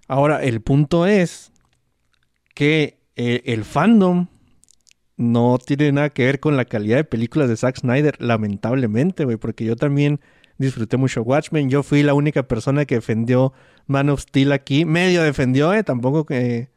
Ahora, 0.06 0.42
el 0.42 0.60
punto 0.60 1.06
es 1.06 1.50
que 2.54 3.00
eh, 3.16 3.42
el 3.46 3.64
fandom 3.64 4.28
no 5.16 5.58
tiene 5.64 5.92
nada 5.92 6.10
que 6.10 6.24
ver 6.24 6.40
con 6.40 6.56
la 6.56 6.64
calidad 6.64 6.96
de 6.96 7.04
películas 7.04 7.48
de 7.48 7.56
Zack 7.56 7.78
Snyder, 7.78 8.16
lamentablemente, 8.20 9.24
güey, 9.24 9.36
porque 9.36 9.64
yo 9.64 9.76
también 9.76 10.20
disfruté 10.58 10.96
mucho 10.96 11.22
Watchmen. 11.22 11.70
Yo 11.70 11.82
fui 11.82 12.02
la 12.02 12.14
única 12.14 12.44
persona 12.44 12.84
que 12.84 12.96
defendió 12.96 13.52
Man 13.86 14.10
of 14.10 14.20
Steel 14.20 14.52
aquí. 14.52 14.84
Medio 14.84 15.22
defendió, 15.22 15.72
eh, 15.72 15.82
tampoco 15.82 16.26
que 16.26 16.68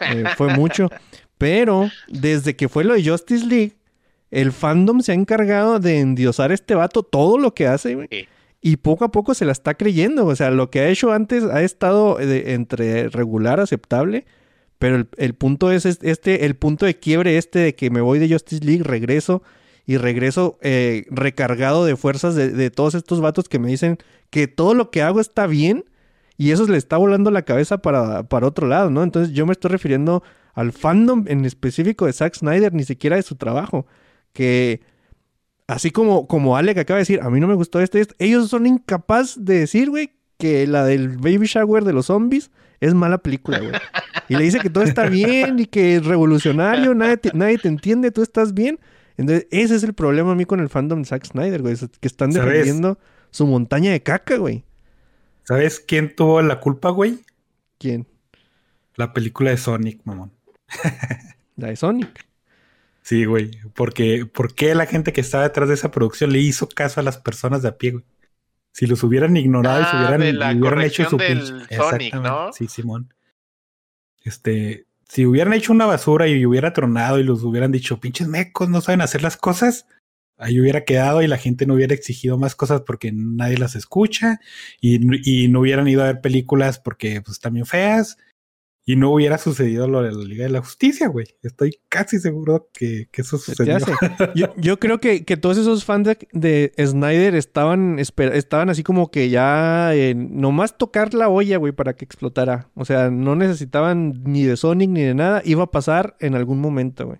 eh, 0.00 0.24
fue 0.36 0.54
mucho. 0.54 0.90
Pero 1.38 1.90
desde 2.08 2.54
que 2.54 2.68
fue 2.68 2.84
lo 2.84 2.94
de 2.94 3.04
Justice 3.04 3.44
League, 3.46 3.76
el 4.32 4.50
fandom 4.50 5.00
se 5.00 5.12
ha 5.12 5.14
encargado 5.14 5.78
de 5.78 6.00
endiosar 6.00 6.50
a 6.50 6.54
este 6.54 6.74
vato 6.74 7.04
todo 7.04 7.38
lo 7.38 7.54
que 7.54 7.68
hace, 7.68 7.94
güey. 7.94 8.08
Sí. 8.10 8.26
Y 8.60 8.76
poco 8.78 9.04
a 9.04 9.12
poco 9.12 9.34
se 9.34 9.44
la 9.44 9.52
está 9.52 9.74
creyendo. 9.74 10.26
O 10.26 10.34
sea, 10.36 10.50
lo 10.50 10.70
que 10.70 10.80
ha 10.80 10.88
hecho 10.88 11.12
antes 11.12 11.44
ha 11.44 11.62
estado 11.62 12.16
de- 12.16 12.54
entre 12.54 13.08
regular, 13.08 13.60
aceptable. 13.60 14.24
Pero 14.78 14.96
el, 14.96 15.08
el 15.16 15.34
punto 15.34 15.70
es 15.70 15.86
es- 15.86 15.98
este, 16.02 16.44
el 16.46 16.56
punto 16.56 16.86
de 16.86 16.98
quiebre 16.98 17.38
este 17.38 17.58
de 17.60 17.74
que 17.76 17.90
me 17.90 18.00
voy 18.00 18.18
de 18.18 18.28
Justice 18.28 18.64
League, 18.64 18.82
regreso 18.84 19.42
y 19.86 19.96
regreso 19.96 20.58
eh, 20.62 21.06
recargado 21.10 21.84
de 21.84 21.96
fuerzas 21.96 22.34
de, 22.36 22.50
de 22.50 22.70
todos 22.70 22.94
estos 22.94 23.20
vatos 23.20 23.48
que 23.48 23.58
me 23.58 23.68
dicen 23.68 23.98
que 24.30 24.46
todo 24.48 24.74
lo 24.74 24.90
que 24.90 25.02
hago 25.02 25.20
está 25.20 25.46
bien 25.48 25.84
y 26.38 26.52
eso 26.52 26.66
le 26.68 26.78
está 26.78 26.96
volando 26.96 27.30
la 27.32 27.42
cabeza 27.42 27.78
para, 27.78 28.22
para 28.28 28.46
otro 28.46 28.66
lado, 28.68 28.90
¿no? 28.90 29.02
Entonces 29.02 29.34
yo 29.34 29.44
me 29.44 29.52
estoy 29.52 29.70
refiriendo 29.72 30.22
al 30.54 30.70
fandom 30.72 31.24
en 31.26 31.44
específico 31.44 32.06
de 32.06 32.12
Zack 32.12 32.36
Snyder, 32.36 32.72
ni 32.72 32.84
siquiera 32.84 33.16
de 33.16 33.22
su 33.22 33.34
trabajo. 33.34 33.86
Que 34.32 34.80
así 35.66 35.90
como, 35.90 36.26
como 36.26 36.56
Alec 36.56 36.78
acaba 36.78 36.96
de 36.98 37.02
decir, 37.02 37.20
a 37.22 37.30
mí 37.30 37.40
no 37.40 37.48
me 37.48 37.54
gustó 37.54 37.80
este, 37.80 38.00
este", 38.00 38.14
ellos 38.18 38.48
son 38.48 38.66
incapaces 38.66 39.44
de 39.44 39.60
decir, 39.60 39.90
güey, 39.90 40.12
que 40.38 40.66
la 40.66 40.84
del 40.84 41.18
Baby 41.18 41.46
Shower 41.46 41.84
de 41.84 41.92
los 41.92 42.06
zombies 42.06 42.50
es 42.80 42.94
mala 42.94 43.18
película, 43.18 43.60
güey. 43.60 43.72
Y 44.28 44.36
le 44.36 44.44
dice 44.44 44.58
que 44.58 44.70
todo 44.70 44.84
está 44.84 45.06
bien 45.08 45.58
y 45.58 45.66
que 45.66 45.96
es 45.96 46.04
revolucionario, 46.04 46.94
nadie 46.94 47.16
te, 47.16 47.30
nadie 47.32 47.58
te 47.58 47.68
entiende, 47.68 48.10
tú 48.10 48.22
estás 48.22 48.54
bien. 48.54 48.80
Entonces, 49.16 49.46
ese 49.50 49.76
es 49.76 49.84
el 49.84 49.94
problema 49.94 50.32
a 50.32 50.34
mí 50.34 50.44
con 50.46 50.58
el 50.58 50.68
fandom 50.68 51.02
de 51.02 51.08
Zack 51.08 51.26
Snyder, 51.26 51.62
güey. 51.62 51.76
Que 52.00 52.08
están 52.08 52.32
¿Sabes? 52.32 52.48
defendiendo 52.48 52.98
su 53.30 53.46
montaña 53.46 53.92
de 53.92 54.02
caca, 54.02 54.36
güey. 54.36 54.64
¿Sabes 55.44 55.80
quién 55.80 56.14
tuvo 56.14 56.40
la 56.42 56.60
culpa, 56.60 56.90
güey? 56.90 57.20
¿Quién? 57.78 58.06
La 58.96 59.12
película 59.12 59.50
de 59.50 59.56
Sonic, 59.56 60.00
mamón. 60.04 60.32
La 61.56 61.68
de 61.68 61.76
Sonic. 61.76 62.26
Sí, 63.12 63.26
güey. 63.26 63.50
Porque, 63.74 64.24
¿por 64.24 64.54
qué 64.54 64.74
la 64.74 64.86
gente 64.86 65.12
que 65.12 65.20
estaba 65.20 65.44
detrás 65.44 65.68
de 65.68 65.74
esa 65.74 65.90
producción 65.90 66.32
le 66.32 66.38
hizo 66.38 66.66
caso 66.66 66.98
a 66.98 67.02
las 67.02 67.18
personas 67.18 67.60
de 67.60 67.68
a 67.68 67.76
pie, 67.76 67.90
güey? 67.90 68.04
Si 68.72 68.86
los 68.86 69.02
hubieran 69.02 69.36
ignorado 69.36 69.82
y 69.82 69.84
se 69.84 69.90
Ah, 69.92 69.98
hubieran, 69.98 70.20
de 70.20 70.32
la 70.32 70.52
hubieran 70.54 70.80
hecho 70.80 71.04
su 71.04 71.18
corrección 71.18 71.60
pinche- 71.60 71.68
del 71.68 71.78
Sonic. 71.78 72.14
¿no? 72.14 72.52
Sí, 72.54 72.68
Simón. 72.68 73.12
Este, 74.24 74.86
si 75.08 75.26
hubieran 75.26 75.52
hecho 75.52 75.72
una 75.74 75.84
basura 75.84 76.26
y 76.26 76.46
hubiera 76.46 76.72
tronado 76.72 77.18
y 77.18 77.22
los 77.22 77.42
hubieran 77.42 77.70
dicho, 77.70 78.00
pinches 78.00 78.28
mecos, 78.28 78.70
no 78.70 78.80
saben 78.80 79.02
hacer 79.02 79.22
las 79.22 79.36
cosas, 79.36 79.86
ahí 80.38 80.58
hubiera 80.58 80.84
quedado 80.86 81.20
y 81.20 81.26
la 81.26 81.36
gente 81.36 81.66
no 81.66 81.74
hubiera 81.74 81.94
exigido 81.94 82.38
más 82.38 82.54
cosas 82.54 82.80
porque 82.80 83.12
nadie 83.12 83.58
las 83.58 83.76
escucha 83.76 84.40
y, 84.80 84.98
y 85.44 85.48
no 85.48 85.60
hubieran 85.60 85.86
ido 85.86 86.02
a 86.02 86.06
ver 86.06 86.22
películas 86.22 86.78
porque 86.78 87.20
pues 87.20 87.32
están 87.36 87.52
bien 87.52 87.66
feas 87.66 88.16
y 88.84 88.96
no 88.96 89.12
hubiera 89.12 89.38
sucedido 89.38 89.86
lo 89.86 90.02
de 90.02 90.10
la 90.10 90.24
Liga 90.24 90.44
de 90.44 90.50
la 90.50 90.60
Justicia, 90.60 91.06
güey. 91.06 91.26
Estoy 91.42 91.78
casi 91.88 92.18
seguro 92.18 92.68
que, 92.72 93.08
que 93.12 93.22
eso 93.22 93.38
sucedió. 93.38 93.78
Yo, 94.34 94.54
yo, 94.56 94.80
creo 94.80 94.98
que, 95.00 95.24
que, 95.24 95.36
todos 95.36 95.56
esos 95.56 95.84
fans 95.84 96.08
de, 96.08 96.28
de 96.32 96.72
Snyder 96.84 97.34
estaban, 97.34 97.98
estaban 97.98 98.70
así 98.70 98.82
como 98.82 99.10
que 99.10 99.28
ya 99.30 99.94
eh, 99.94 100.14
nomás 100.14 100.78
tocar 100.78 101.14
la 101.14 101.28
olla, 101.28 101.58
güey, 101.58 101.72
para 101.72 101.94
que 101.94 102.04
explotara. 102.04 102.70
O 102.74 102.84
sea, 102.84 103.10
no 103.10 103.36
necesitaban 103.36 104.22
ni 104.24 104.44
de 104.44 104.56
Sonic 104.56 104.90
ni 104.90 105.02
de 105.02 105.14
nada. 105.14 105.42
Iba 105.44 105.64
a 105.64 105.70
pasar 105.70 106.16
en 106.18 106.34
algún 106.34 106.60
momento, 106.60 107.06
güey. 107.06 107.18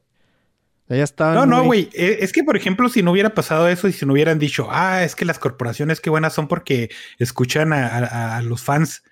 Ya 0.88 1.04
estaban 1.04 1.34
no, 1.34 1.46
no, 1.46 1.64
güey. 1.64 1.88
E, 1.94 2.18
es 2.20 2.32
que, 2.32 2.44
por 2.44 2.56
ejemplo, 2.56 2.88
si 2.88 3.02
no 3.02 3.12
hubiera 3.12 3.34
pasado 3.34 3.68
eso 3.68 3.88
y 3.88 3.92
si 3.92 4.04
no 4.04 4.12
hubieran 4.12 4.38
dicho, 4.38 4.68
ah, 4.70 5.04
es 5.04 5.14
que 5.14 5.24
las 5.24 5.38
corporaciones 5.38 6.00
qué 6.00 6.10
buenas 6.10 6.34
son 6.34 6.48
porque 6.48 6.90
escuchan 7.18 7.72
a, 7.72 7.86
a, 7.86 8.36
a 8.36 8.42
los 8.42 8.62
fans 8.62 9.02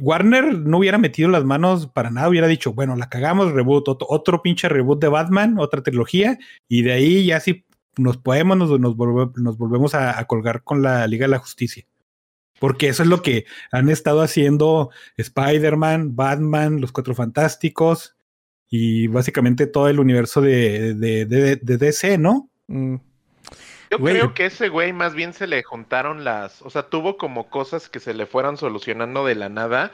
Warner 0.00 0.54
no 0.58 0.78
hubiera 0.78 0.98
metido 0.98 1.28
las 1.28 1.44
manos 1.44 1.88
para 1.88 2.10
nada, 2.10 2.28
hubiera 2.28 2.46
dicho, 2.46 2.72
bueno, 2.72 2.94
la 2.96 3.08
cagamos, 3.08 3.52
reboot, 3.52 3.88
otro, 3.88 4.42
pinche 4.42 4.68
reboot 4.68 5.00
de 5.00 5.08
Batman, 5.08 5.58
otra 5.58 5.82
trilogía, 5.82 6.38
y 6.68 6.82
de 6.82 6.92
ahí 6.92 7.26
ya 7.26 7.40
si 7.40 7.64
nos 7.96 8.16
podemos, 8.16 8.56
nos, 8.56 8.78
nos, 8.78 9.58
volvemos 9.58 9.94
a, 9.94 10.24
colgar 10.26 10.62
con 10.62 10.82
la 10.82 11.06
Liga 11.06 11.24
de 11.24 11.30
la 11.32 11.38
Justicia. 11.38 11.84
Porque 12.60 12.88
eso 12.88 13.02
es 13.02 13.08
lo 13.08 13.22
que 13.22 13.44
han 13.72 13.88
estado 13.88 14.22
haciendo 14.22 14.90
Spider-Man, 15.16 16.14
Batman, 16.14 16.80
Los 16.80 16.92
Cuatro 16.92 17.14
Fantásticos 17.14 18.16
y 18.68 19.08
básicamente 19.08 19.66
todo 19.66 19.88
el 19.88 19.98
universo 19.98 20.40
de, 20.40 20.94
de, 20.94 21.56
DC, 21.56 22.18
¿no? 22.18 22.50
Mm. 22.68 22.96
Yo 23.92 23.98
creo 23.98 24.32
que 24.32 24.46
ese 24.46 24.70
güey 24.70 24.94
más 24.94 25.14
bien 25.14 25.34
se 25.34 25.46
le 25.46 25.62
juntaron 25.62 26.24
las, 26.24 26.62
o 26.62 26.70
sea, 26.70 26.84
tuvo 26.84 27.18
como 27.18 27.50
cosas 27.50 27.90
que 27.90 28.00
se 28.00 28.14
le 28.14 28.24
fueran 28.24 28.56
solucionando 28.56 29.26
de 29.26 29.34
la 29.34 29.50
nada, 29.50 29.92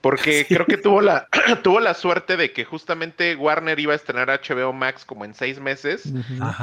porque 0.00 0.46
creo 0.48 0.66
que 0.66 0.76
tuvo 0.76 1.00
la, 1.00 1.26
tuvo 1.64 1.80
la 1.80 1.94
suerte 1.94 2.36
de 2.36 2.52
que 2.52 2.64
justamente 2.64 3.34
Warner 3.34 3.80
iba 3.80 3.92
a 3.92 3.96
estrenar 3.96 4.28
HBO 4.28 4.72
Max 4.72 5.04
como 5.04 5.24
en 5.24 5.34
seis 5.34 5.58
meses 5.58 6.12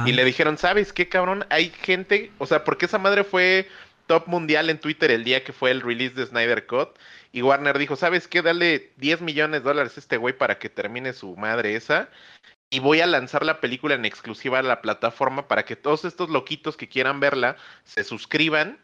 y 0.06 0.12
le 0.12 0.24
dijeron, 0.24 0.56
¿sabes 0.56 0.94
qué 0.94 1.10
cabrón? 1.10 1.44
Hay 1.50 1.68
gente, 1.68 2.32
o 2.38 2.46
sea, 2.46 2.64
porque 2.64 2.86
esa 2.86 2.96
madre 2.96 3.22
fue 3.22 3.68
top 4.06 4.26
mundial 4.26 4.70
en 4.70 4.80
Twitter 4.80 5.10
el 5.10 5.24
día 5.24 5.44
que 5.44 5.52
fue 5.52 5.70
el 5.70 5.82
release 5.82 6.14
de 6.14 6.24
Snyder 6.24 6.66
Cut 6.66 6.98
y 7.32 7.42
Warner 7.42 7.76
dijo, 7.76 7.96
¿sabes 7.96 8.26
qué? 8.28 8.40
Dale 8.40 8.92
10 8.96 9.20
millones 9.20 9.62
de 9.62 9.68
dólares 9.68 9.98
a 9.98 10.00
este 10.00 10.16
güey 10.16 10.32
para 10.32 10.58
que 10.58 10.70
termine 10.70 11.12
su 11.12 11.36
madre 11.36 11.76
esa 11.76 12.08
y 12.70 12.80
voy 12.80 13.00
a 13.00 13.06
lanzar 13.06 13.44
la 13.44 13.60
película 13.60 13.94
en 13.94 14.04
exclusiva 14.04 14.58
a 14.58 14.62
la 14.62 14.82
plataforma 14.82 15.48
para 15.48 15.64
que 15.64 15.76
todos 15.76 16.04
estos 16.04 16.28
loquitos 16.28 16.76
que 16.76 16.88
quieran 16.88 17.20
verla 17.20 17.56
se 17.84 18.04
suscriban 18.04 18.78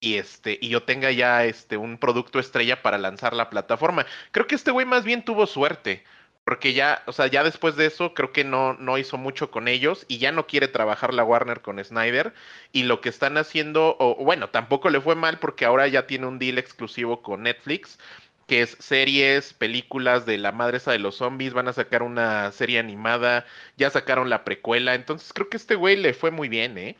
y 0.00 0.16
este 0.16 0.58
y 0.60 0.68
yo 0.68 0.82
tenga 0.82 1.10
ya 1.10 1.44
este 1.44 1.76
un 1.76 1.98
producto 1.98 2.38
estrella 2.38 2.82
para 2.82 2.98
lanzar 2.98 3.32
la 3.34 3.50
plataforma. 3.50 4.06
Creo 4.32 4.46
que 4.46 4.54
este 4.54 4.70
güey 4.70 4.86
más 4.86 5.04
bien 5.04 5.24
tuvo 5.24 5.46
suerte, 5.46 6.04
porque 6.44 6.74
ya, 6.74 7.02
o 7.06 7.12
sea, 7.12 7.26
ya 7.28 7.42
después 7.42 7.76
de 7.76 7.86
eso 7.86 8.12
creo 8.14 8.32
que 8.32 8.44
no 8.44 8.74
no 8.74 8.98
hizo 8.98 9.16
mucho 9.16 9.50
con 9.50 9.68
ellos 9.68 10.04
y 10.08 10.18
ya 10.18 10.30
no 10.32 10.46
quiere 10.46 10.68
trabajar 10.68 11.14
la 11.14 11.24
Warner 11.24 11.62
con 11.62 11.82
Snyder 11.82 12.34
y 12.72 12.82
lo 12.84 13.00
que 13.00 13.08
están 13.08 13.38
haciendo 13.38 13.96
o 13.98 14.16
bueno, 14.24 14.50
tampoco 14.50 14.90
le 14.90 15.00
fue 15.00 15.14
mal 15.14 15.38
porque 15.38 15.64
ahora 15.64 15.88
ya 15.88 16.06
tiene 16.06 16.26
un 16.26 16.38
deal 16.38 16.58
exclusivo 16.58 17.22
con 17.22 17.44
Netflix 17.44 17.98
que 18.46 18.62
es 18.62 18.76
series, 18.80 19.54
películas 19.54 20.26
de 20.26 20.38
la 20.38 20.52
madre 20.52 20.76
esa 20.78 20.92
de 20.92 20.98
los 20.98 21.16
zombies, 21.16 21.54
van 21.54 21.68
a 21.68 21.72
sacar 21.72 22.02
una 22.02 22.50
serie 22.52 22.78
animada, 22.78 23.46
ya 23.76 23.90
sacaron 23.90 24.30
la 24.30 24.44
precuela, 24.44 24.94
entonces 24.94 25.32
creo 25.32 25.48
que 25.48 25.56
este 25.56 25.74
güey 25.74 25.96
le 25.96 26.14
fue 26.14 26.30
muy 26.30 26.48
bien, 26.48 26.76
¿eh? 26.78 26.96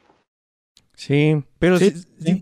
Sí, 0.96 1.42
pero 1.58 1.78
sí, 1.78 1.92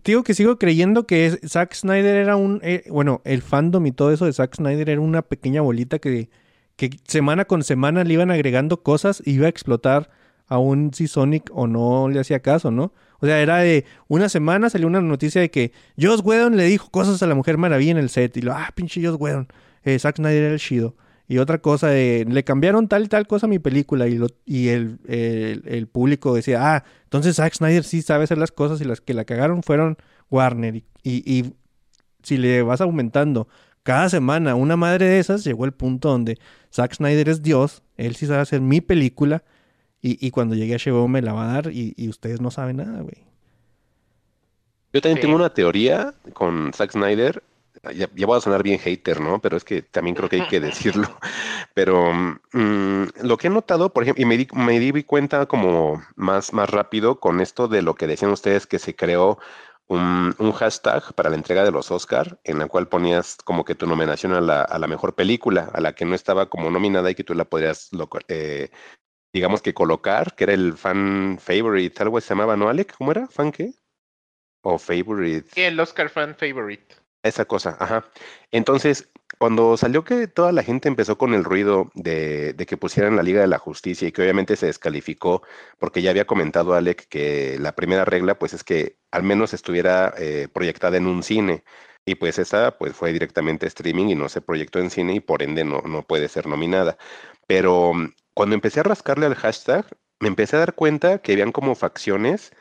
digo 0.04 0.22
que 0.24 0.34
sigo 0.34 0.58
creyendo 0.58 1.06
que 1.06 1.38
Zack 1.46 1.74
Snyder 1.74 2.16
era 2.16 2.36
un, 2.36 2.60
eh, 2.62 2.84
bueno, 2.90 3.22
el 3.24 3.40
fandom 3.40 3.86
y 3.86 3.92
todo 3.92 4.12
eso 4.12 4.26
de 4.26 4.32
Zack 4.34 4.56
Snyder 4.56 4.90
era 4.90 5.00
una 5.00 5.22
pequeña 5.22 5.62
bolita 5.62 5.98
que, 5.98 6.28
que 6.76 6.90
semana 7.04 7.46
con 7.46 7.62
semana 7.64 8.04
le 8.04 8.12
iban 8.12 8.30
agregando 8.30 8.82
cosas 8.82 9.22
y 9.24 9.32
iba 9.32 9.46
a 9.46 9.50
explotar 9.50 10.10
aún 10.48 10.92
si 10.92 11.08
Sonic 11.08 11.50
o 11.54 11.66
no 11.66 12.10
le 12.10 12.20
hacía 12.20 12.40
caso, 12.40 12.70
¿no? 12.70 12.92
O 13.22 13.26
sea, 13.26 13.40
era 13.40 13.58
de 13.58 13.84
una 14.08 14.28
semana 14.28 14.68
salió 14.68 14.88
una 14.88 15.00
noticia 15.00 15.40
de 15.40 15.48
que 15.48 15.70
Joss 15.98 16.22
Whedon 16.24 16.56
le 16.56 16.64
dijo 16.64 16.90
cosas 16.90 17.22
a 17.22 17.28
la 17.28 17.36
Mujer 17.36 17.56
Maravilla 17.56 17.92
en 17.92 17.98
el 17.98 18.08
set. 18.08 18.36
Y 18.36 18.42
lo, 18.42 18.52
ah, 18.52 18.68
pinche 18.74 19.00
Joss 19.00 19.16
Whedon. 19.18 19.46
Eh, 19.84 19.96
Zack 20.00 20.16
Snyder 20.16 20.42
era 20.42 20.54
el 20.54 20.58
chido. 20.58 20.96
Y 21.28 21.38
otra 21.38 21.58
cosa 21.58 21.86
de, 21.86 22.26
le 22.28 22.42
cambiaron 22.42 22.88
tal 22.88 23.04
y 23.04 23.06
tal 23.06 23.28
cosa 23.28 23.46
a 23.46 23.48
mi 23.48 23.60
película. 23.60 24.08
Y, 24.08 24.16
lo, 24.16 24.26
y 24.44 24.68
el, 24.68 24.98
el, 25.06 25.86
público 25.86 26.34
decía, 26.34 26.74
ah, 26.74 26.84
entonces 27.04 27.36
Zack 27.36 27.54
Snyder 27.54 27.84
sí 27.84 28.02
sabe 28.02 28.24
hacer 28.24 28.38
las 28.38 28.50
cosas 28.50 28.80
y 28.80 28.84
las 28.84 29.00
que 29.00 29.14
la 29.14 29.24
cagaron 29.24 29.62
fueron 29.62 29.96
Warner. 30.28 30.74
Y, 30.74 30.84
y, 31.04 31.54
si 32.24 32.38
le 32.38 32.62
vas 32.62 32.80
aumentando 32.80 33.46
cada 33.84 34.08
semana 34.08 34.56
una 34.56 34.76
madre 34.76 35.06
de 35.06 35.20
esas, 35.20 35.44
llegó 35.44 35.64
el 35.64 35.72
punto 35.72 36.08
donde 36.08 36.38
Zack 36.72 36.94
Snyder 36.94 37.28
es 37.28 37.40
Dios. 37.40 37.84
Él 37.96 38.16
sí 38.16 38.26
sabe 38.26 38.40
hacer 38.40 38.60
mi 38.60 38.80
película 38.80 39.44
y, 40.04 40.30
cuando 40.32 40.56
llegue 40.56 40.74
a 40.74 40.78
HBO 40.78 41.06
me 41.06 41.22
la 41.22 41.32
va 41.32 41.44
a 41.44 41.52
dar 41.54 41.70
y, 41.72 42.08
ustedes 42.08 42.40
no 42.40 42.50
saben 42.50 42.78
nada, 42.78 43.00
güey. 43.02 43.24
Yo 44.92 45.00
también 45.00 45.20
tengo 45.20 45.36
una 45.36 45.54
teoría 45.54 46.12
con 46.34 46.72
Zack 46.74 46.92
Snyder. 46.92 47.42
Ya, 47.94 48.08
voy 48.26 48.36
a 48.36 48.40
sonar 48.40 48.62
bien 48.62 48.78
hater, 48.78 49.20
¿no? 49.20 49.40
Pero 49.40 49.56
es 49.56 49.64
que 49.64 49.80
también 49.82 50.14
creo 50.14 50.28
que 50.28 50.42
hay 50.42 50.48
que 50.48 50.60
decirlo. 50.60 51.08
Pero 51.72 52.12
mm, 52.52 53.04
lo 53.22 53.36
que 53.38 53.46
he 53.46 53.50
notado, 53.50 53.92
por 53.92 54.02
ejemplo, 54.02 54.22
y 54.22 54.26
me 54.26 54.36
di, 54.36 54.48
me 54.52 54.78
di 54.78 55.04
cuenta 55.04 55.46
como 55.46 56.02
más, 56.16 56.52
más 56.52 56.68
rápido 56.68 57.20
con 57.20 57.40
esto 57.40 57.68
de 57.68 57.82
lo 57.82 57.94
que 57.94 58.08
decían 58.08 58.32
ustedes 58.32 58.66
que 58.66 58.78
se 58.78 58.94
creó 58.96 59.38
un, 59.88 60.52
hashtag 60.52 61.14
para 61.14 61.30
la 61.30 61.36
entrega 61.36 61.64
de 61.64 61.70
los 61.70 61.90
Oscar, 61.90 62.38
en 62.44 62.58
la 62.58 62.66
cual 62.66 62.88
ponías 62.88 63.36
como 63.44 63.64
que 63.64 63.74
tu 63.74 63.86
nominación 63.86 64.32
a 64.32 64.40
la, 64.40 64.62
a 64.62 64.78
la 64.78 64.86
mejor 64.86 65.14
película, 65.14 65.70
a 65.72 65.80
la 65.80 65.94
que 65.94 66.04
no 66.04 66.14
estaba 66.14 66.48
como 66.48 66.70
nominada 66.70 67.10
y 67.10 67.14
que 67.14 67.24
tú 67.24 67.34
la 67.34 67.44
podrías 67.44 67.90
eh, 68.28 68.70
digamos 69.32 69.62
que 69.62 69.74
colocar, 69.74 70.34
que 70.34 70.44
era 70.44 70.52
el 70.52 70.74
fan 70.76 71.38
favorite, 71.40 72.02
algo 72.02 72.20
se 72.20 72.28
llamaba, 72.28 72.56
¿no, 72.56 72.68
Alec? 72.68 72.94
¿Cómo 72.96 73.12
era? 73.12 73.26
¿Fan 73.28 73.52
qué? 73.52 73.72
O 74.62 74.78
favorite. 74.78 75.48
Sí, 75.52 75.62
el 75.62 75.78
Oscar 75.80 76.08
fan 76.08 76.34
favorite. 76.36 76.94
Esa 77.22 77.44
cosa, 77.44 77.76
ajá. 77.78 78.04
Entonces, 78.50 79.08
cuando 79.38 79.76
salió 79.76 80.04
que 80.04 80.26
toda 80.26 80.52
la 80.52 80.62
gente 80.62 80.88
empezó 80.88 81.18
con 81.18 81.34
el 81.34 81.44
ruido 81.44 81.90
de, 81.94 82.52
de, 82.52 82.66
que 82.66 82.76
pusieran 82.76 83.16
la 83.16 83.22
Liga 83.22 83.40
de 83.40 83.46
la 83.46 83.58
Justicia 83.58 84.08
y 84.08 84.12
que 84.12 84.22
obviamente 84.22 84.56
se 84.56 84.66
descalificó, 84.66 85.42
porque 85.78 86.02
ya 86.02 86.10
había 86.10 86.26
comentado 86.26 86.74
Alec 86.74 87.06
que 87.08 87.58
la 87.58 87.74
primera 87.74 88.04
regla, 88.04 88.38
pues 88.38 88.54
es 88.54 88.64
que 88.64 88.98
al 89.10 89.22
menos 89.22 89.54
estuviera 89.54 90.12
eh, 90.18 90.48
proyectada 90.52 90.96
en 90.96 91.06
un 91.06 91.22
cine. 91.22 91.64
Y 92.04 92.16
pues 92.16 92.38
esa 92.38 92.78
pues 92.78 92.94
fue 92.94 93.12
directamente 93.12 93.66
streaming 93.66 94.08
y 94.08 94.14
no 94.16 94.28
se 94.28 94.40
proyectó 94.40 94.80
en 94.80 94.90
cine 94.90 95.14
y 95.14 95.20
por 95.20 95.42
ende 95.42 95.64
no, 95.64 95.80
no 95.82 96.02
puede 96.02 96.28
ser 96.28 96.46
nominada. 96.48 96.98
Pero 97.46 97.92
cuando 98.34 98.54
empecé 98.54 98.80
a 98.80 98.84
rascarle 98.84 99.26
al 99.26 99.34
hashtag, 99.34 99.86
me 100.20 100.28
empecé 100.28 100.56
a 100.56 100.60
dar 100.60 100.74
cuenta 100.74 101.18
que 101.18 101.32
habían 101.32 101.52
como 101.52 101.74
facciones 101.74 102.52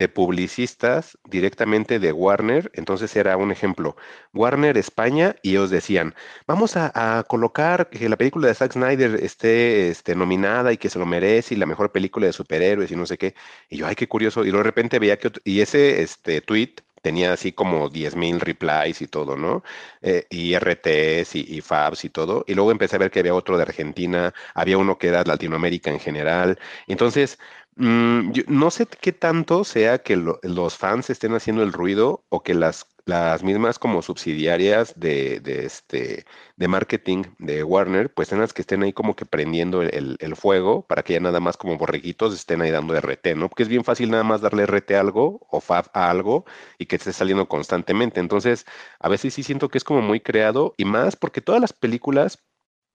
de 0.00 0.08
publicistas 0.08 1.18
directamente 1.24 1.98
de 1.98 2.12
Warner. 2.12 2.70
Entonces 2.74 3.14
era 3.16 3.36
un 3.36 3.52
ejemplo, 3.52 3.96
Warner 4.32 4.78
España, 4.78 5.36
y 5.42 5.50
ellos 5.50 5.68
decían, 5.70 6.14
vamos 6.46 6.76
a, 6.76 7.24
colocar 7.28 7.90
que 7.90 8.08
la 8.08 8.16
película 8.16 8.48
de 8.48 8.54
Zack 8.54 8.72
Snyder 8.72 9.16
esté, 9.22 9.90
esté, 9.90 10.14
nominada 10.16 10.72
y 10.72 10.78
que 10.78 10.88
se 10.88 10.98
lo 10.98 11.04
merece, 11.06 11.54
y 11.54 11.58
la 11.58 11.66
mejor 11.66 11.92
película 11.92 12.26
de 12.26 12.32
superhéroes 12.32 12.90
y 12.90 12.96
no 12.96 13.04
sé 13.06 13.18
qué. 13.18 13.34
Y 13.68 13.78
yo, 13.78 13.86
ay, 13.86 13.94
qué 13.94 14.08
curioso. 14.08 14.44
Y 14.44 14.50
de 14.50 14.62
repente 14.62 14.98
veía 14.98 15.18
que, 15.18 15.30
y 15.44 15.60
ese 15.60 16.02
este, 16.02 16.40
tweet 16.40 16.76
tenía 17.02 17.32
así 17.32 17.52
como 17.52 17.88
10.000 17.88 18.40
replies 18.40 19.00
y 19.02 19.06
todo, 19.06 19.36
¿no? 19.36 19.62
Eh, 20.02 20.26
y 20.30 20.54
RTs 20.54 21.34
y, 21.36 21.56
y, 21.56 21.60
Fabs 21.60 22.04
y 22.04 22.10
todo. 22.10 22.44
Y 22.46 22.54
luego 22.54 22.70
empecé 22.72 22.96
a 22.96 22.98
ver 22.98 23.10
que 23.10 23.20
había 23.20 23.34
otro 23.34 23.56
de 23.56 23.62
Argentina, 23.62 24.34
había 24.54 24.78
uno 24.78 24.98
que 24.98 25.08
era 25.08 25.24
Latinoamérica 25.24 25.90
en 25.90 26.00
general. 26.00 26.58
Entonces, 26.86 27.38
mm, 27.80 28.32
no 28.48 28.70
sé 28.70 28.86
qué 28.86 29.12
tanto 29.12 29.64
sea 29.64 29.98
que 29.98 30.16
los 30.16 30.76
fans 30.76 31.10
estén 31.10 31.34
haciendo 31.34 31.62
el 31.62 31.72
ruido 31.72 32.24
o 32.28 32.42
que 32.42 32.54
las 32.54 32.86
las 33.10 33.42
mismas 33.42 33.78
como 33.78 34.02
subsidiarias 34.02 34.98
de, 34.98 35.42
este, 35.44 36.24
de 36.56 36.68
marketing 36.68 37.24
de 37.38 37.64
Warner, 37.64 38.12
pues 38.12 38.32
en 38.32 38.40
las 38.40 38.52
que 38.52 38.62
estén 38.62 38.82
ahí 38.82 38.92
como 38.92 39.16
que 39.16 39.26
prendiendo 39.26 39.82
el, 39.82 40.16
el, 40.18 40.36
fuego 40.36 40.86
para 40.86 41.02
que 41.02 41.14
ya 41.14 41.20
nada 41.20 41.40
más 41.40 41.56
como 41.56 41.76
borreguitos 41.76 42.34
estén 42.34 42.62
ahí 42.62 42.70
dando 42.70 42.94
RT, 42.96 43.34
¿no? 43.36 43.48
Porque 43.48 43.64
es 43.64 43.68
bien 43.68 43.84
fácil 43.84 44.10
nada 44.10 44.22
más 44.22 44.40
darle 44.40 44.64
RT 44.64 44.92
a 44.92 45.00
algo 45.00 45.46
o 45.50 45.60
FAB 45.60 45.86
a 45.92 46.10
algo 46.10 46.44
y 46.78 46.86
que 46.86 46.96
esté 46.96 47.12
saliendo 47.12 47.48
constantemente. 47.48 48.20
Entonces, 48.20 48.64
a 49.00 49.08
veces 49.08 49.34
sí 49.34 49.42
siento 49.42 49.68
que 49.68 49.78
es 49.78 49.84
como 49.84 50.02
muy 50.02 50.20
creado 50.20 50.74
y 50.76 50.84
más 50.84 51.16
porque 51.16 51.40
todas 51.40 51.60
las 51.60 51.72
películas 51.72 52.38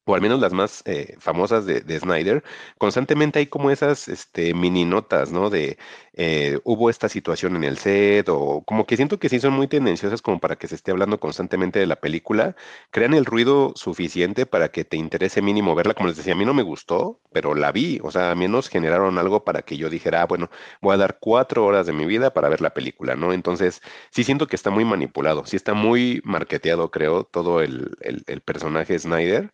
o 0.06 0.16
al 0.16 0.22
menos 0.22 0.40
las 0.40 0.54
más 0.54 0.84
eh, 0.86 1.16
famosas 1.20 1.66
de, 1.66 1.82
de, 1.82 2.00
Snyder, 2.00 2.44
constantemente 2.78 3.40
hay 3.40 3.48
como 3.48 3.72
esas 3.72 4.08
este, 4.08 4.54
mini 4.54 4.86
notas, 4.86 5.32
¿no? 5.32 5.50
De 5.50 5.78
eh, 6.14 6.60
hubo 6.64 6.90
esta 6.90 7.10
situación 7.10 7.56
en 7.56 7.64
el 7.64 7.78
set, 7.78 8.30
o 8.30 8.64
como 8.66 8.86
que 8.86 8.96
siento 8.98 9.20
que 9.20 9.30
sí 9.30 9.40
son 9.40 9.54
muy 9.54 9.68
tendenciosas 9.68 10.22
como 10.22 10.40
para 10.40 10.56
que 10.58 10.68
se 10.68 10.76
esté 10.76 10.92
hablando 10.92 11.20
constantemente 11.20 11.80
de 11.80 11.88
la 11.88 11.98
película, 11.98 12.56
crean 12.92 13.14
el 13.14 13.26
ruido 13.26 13.74
suficiente 13.76 14.46
para 14.46 14.70
que 14.70 14.86
te 14.86 14.98
interese 14.98 15.42
mínimo 15.42 15.76
verla, 15.76 15.94
como 15.94 16.08
les 16.08 16.18
decía, 16.18 16.34
a 16.34 16.36
mí 16.38 16.46
no 16.46 16.54
me 16.54 16.64
gustó, 16.64 17.20
pero 17.32 17.56
la 17.56 17.72
vi, 17.72 18.00
o 18.04 18.12
sea, 18.12 18.32
a 18.32 18.36
menos 18.36 18.70
generaron 18.70 19.18
algo 19.18 19.44
para 19.44 19.64
que 19.64 19.78
yo 19.78 19.90
dijera, 19.90 20.22
ah, 20.22 20.26
bueno, 20.26 20.50
voy 20.82 20.94
a 20.94 20.98
dar 20.98 21.18
cuatro 21.20 21.66
horas 21.66 21.86
de 21.88 21.94
mi 21.94 22.06
vida 22.06 22.34
para 22.34 22.50
ver 22.50 22.62
la 22.62 22.74
película, 22.74 23.16
¿no? 23.16 23.34
Entonces, 23.34 23.82
sí 24.12 24.24
siento 24.24 24.48
que 24.48 24.56
está 24.56 24.70
muy 24.70 24.86
manipulado, 24.86 25.46
sí 25.46 25.56
está 25.56 25.74
muy 25.74 26.22
marketeado, 26.24 26.92
creo, 26.92 27.24
todo 27.24 27.62
el, 27.62 27.98
el, 28.02 28.24
el 28.28 28.42
personaje 28.42 28.98
Snyder. 29.00 29.52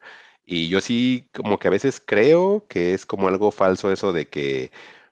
Y 0.51 0.67
yo 0.67 0.81
sí 0.81 1.29
como 1.33 1.57
que 1.57 1.69
a 1.69 1.71
veces 1.71 2.03
creo 2.05 2.65
que 2.67 2.93
es 2.93 3.05
como 3.05 3.29
algo 3.29 3.51
falso 3.51 3.89
eso 3.89 4.11
de 4.11 4.27
que 4.27 4.69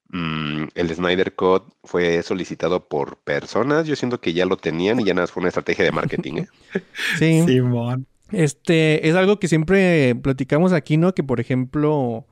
mm, 0.09 0.63
el 0.75 0.93
Snyder 0.93 1.33
Code 1.33 1.63
fue 1.85 2.21
solicitado 2.23 2.89
por 2.89 3.15
personas. 3.19 3.87
Yo 3.87 3.95
siento 3.95 4.19
que 4.19 4.33
ya 4.33 4.45
lo 4.45 4.57
tenían 4.57 4.99
y 4.99 5.05
ya 5.05 5.13
nada 5.13 5.27
fue 5.27 5.39
una 5.39 5.47
estrategia 5.47 5.85
de 5.85 5.93
marketing. 5.93 6.33
¿eh? 6.39 6.47
Sí. 7.17 7.41
Simón. 7.47 8.05
Este 8.33 9.07
es 9.07 9.15
algo 9.15 9.39
que 9.39 9.47
siempre 9.47 10.13
platicamos 10.15 10.73
aquí, 10.73 10.97
¿no? 10.97 11.15
Que 11.15 11.23
por 11.23 11.39
ejemplo 11.39 12.27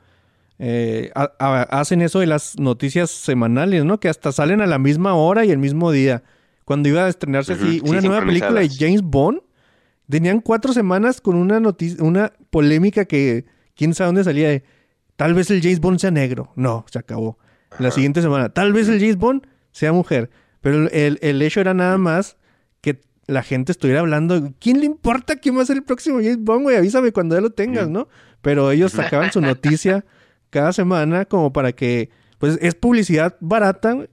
eh, 0.59 1.09
a, 1.15 1.31
a, 1.39 1.61
hacen 1.79 2.01
eso 2.01 2.19
de 2.19 2.27
las 2.27 2.59
noticias 2.59 3.09
semanales, 3.09 3.85
¿no? 3.85 4.01
Que 4.01 4.09
hasta 4.09 4.33
salen 4.33 4.59
a 4.59 4.67
la 4.67 4.79
misma 4.79 5.15
hora 5.15 5.45
y 5.45 5.51
el 5.51 5.59
mismo 5.59 5.93
día. 5.93 6.23
Cuando 6.65 6.89
iba 6.89 7.05
a 7.05 7.07
estrenarse 7.07 7.53
uh 7.53 7.55
-huh. 7.55 7.67
así 7.67 7.81
una 7.85 8.01
sí, 8.01 8.07
nueva 8.09 8.25
película 8.25 8.59
de 8.59 8.69
James 8.69 9.01
Bond, 9.01 9.39
Tenían 10.09 10.41
cuatro 10.41 10.73
semanas 10.73 11.19
con 11.21 11.35
una 11.35 11.59
noticia, 11.59 12.03
una 12.03 12.33
polémica 12.49 13.05
que 13.05 13.45
quién 13.75 13.93
sabe 13.93 14.07
dónde 14.07 14.23
salía 14.23 14.49
de 14.49 14.63
tal 15.15 15.33
vez 15.33 15.49
el 15.51 15.61
James 15.61 15.79
Bond 15.79 15.99
sea 15.99 16.11
negro. 16.11 16.51
No, 16.55 16.85
se 16.89 16.99
acabó. 16.99 17.37
Ajá. 17.69 17.83
La 17.83 17.91
siguiente 17.91 18.21
semana, 18.21 18.49
tal 18.49 18.71
vez 18.71 18.87
el 18.87 18.99
James 18.99 19.17
Bond 19.17 19.45
sea 19.71 19.91
mujer. 19.91 20.29
Pero 20.61 20.87
el, 20.89 21.19
el 21.21 21.41
hecho 21.41 21.59
era 21.59 21.73
nada 21.73 21.97
más 21.97 22.37
que 22.81 23.01
la 23.27 23.43
gente 23.43 23.71
estuviera 23.71 23.99
hablando. 23.99 24.53
¿Quién 24.59 24.79
le 24.79 24.85
importa 24.85 25.35
quién 25.35 25.57
va 25.57 25.63
a 25.63 25.65
ser 25.65 25.77
el 25.77 25.83
próximo 25.83 26.17
James 26.17 26.39
Bond, 26.39 26.63
güey? 26.63 26.77
Avísame 26.77 27.11
cuando 27.11 27.35
ya 27.35 27.41
lo 27.41 27.51
tengas, 27.51 27.89
¿no? 27.89 28.07
Pero 28.41 28.71
ellos 28.71 28.91
sacaban 28.93 29.31
su 29.31 29.41
noticia 29.41 30.05
cada 30.49 30.71
semana 30.73 31.25
como 31.25 31.51
para 31.51 31.73
que, 31.73 32.09
pues 32.37 32.57
es 32.61 32.75
publicidad 32.75 33.35
barata 33.39 34.07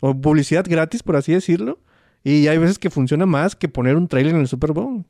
o 0.00 0.14
publicidad 0.20 0.66
gratis, 0.68 1.02
por 1.02 1.16
así 1.16 1.32
decirlo. 1.32 1.80
Y 2.22 2.48
hay 2.48 2.58
veces 2.58 2.78
que 2.78 2.90
funciona 2.90 3.26
más 3.26 3.56
que 3.56 3.68
poner 3.68 3.96
un 3.96 4.08
trailer 4.08 4.34
en 4.34 4.40
el 4.40 4.48
Super 4.48 4.72
Bowl. 4.72 5.04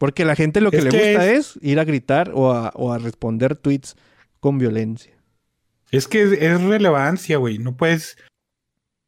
Porque 0.00 0.24
la 0.24 0.34
gente 0.34 0.62
lo 0.62 0.70
que 0.70 0.78
es 0.78 0.84
le 0.84 0.90
gusta 0.90 1.30
es... 1.30 1.56
es... 1.56 1.58
ir 1.62 1.78
a 1.78 1.84
gritar 1.84 2.30
o 2.32 2.50
a, 2.50 2.72
o 2.74 2.90
a, 2.90 2.96
responder 2.96 3.54
tweets 3.54 3.96
con 4.40 4.56
violencia. 4.56 5.12
Es 5.90 6.08
que 6.08 6.22
es, 6.22 6.32
es 6.32 6.58
relevancia, 6.62 7.36
güey. 7.36 7.58
No 7.58 7.76
puedes. 7.76 8.16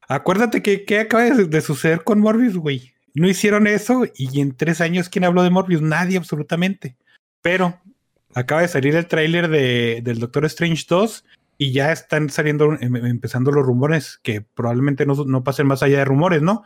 Acuérdate 0.07 0.61
que, 0.61 0.85
que 0.85 1.01
acaba 1.01 1.23
de, 1.23 1.47
de, 1.47 1.61
suceder 1.63 2.05
con 2.05 2.21
Morbius, 2.21 2.59
güey. 2.59 2.93
No 3.15 3.27
hicieron 3.27 3.67
eso 3.67 4.05
y 4.15 4.43
en 4.43 4.55
tres 4.55 4.83
años, 4.83 5.09
¿quién 5.09 5.25
habló 5.25 5.43
de 5.43 5.49
Morbius? 5.49 5.81
Nadie, 5.81 6.19
absolutamente. 6.19 6.99
Pero 7.41 7.81
acaba 8.35 8.61
de 8.61 8.69
salir 8.69 8.95
el 8.95 9.07
tráiler 9.07 9.49
de, 9.49 10.03
del 10.05 10.19
Doctor 10.19 10.45
Strange 10.45 10.85
2 10.87 11.25
y 11.57 11.73
ya 11.73 11.91
están 11.91 12.29
saliendo, 12.29 12.77
em, 12.79 12.97
empezando 12.97 13.51
los 13.51 13.65
rumores 13.65 14.21
que 14.23 14.43
probablemente 14.43 15.07
no, 15.07 15.15
no 15.25 15.43
pasen 15.43 15.69
más 15.69 15.83
allá 15.83 16.01
de 16.01 16.05
rumores, 16.05 16.43
¿no? 16.43 16.65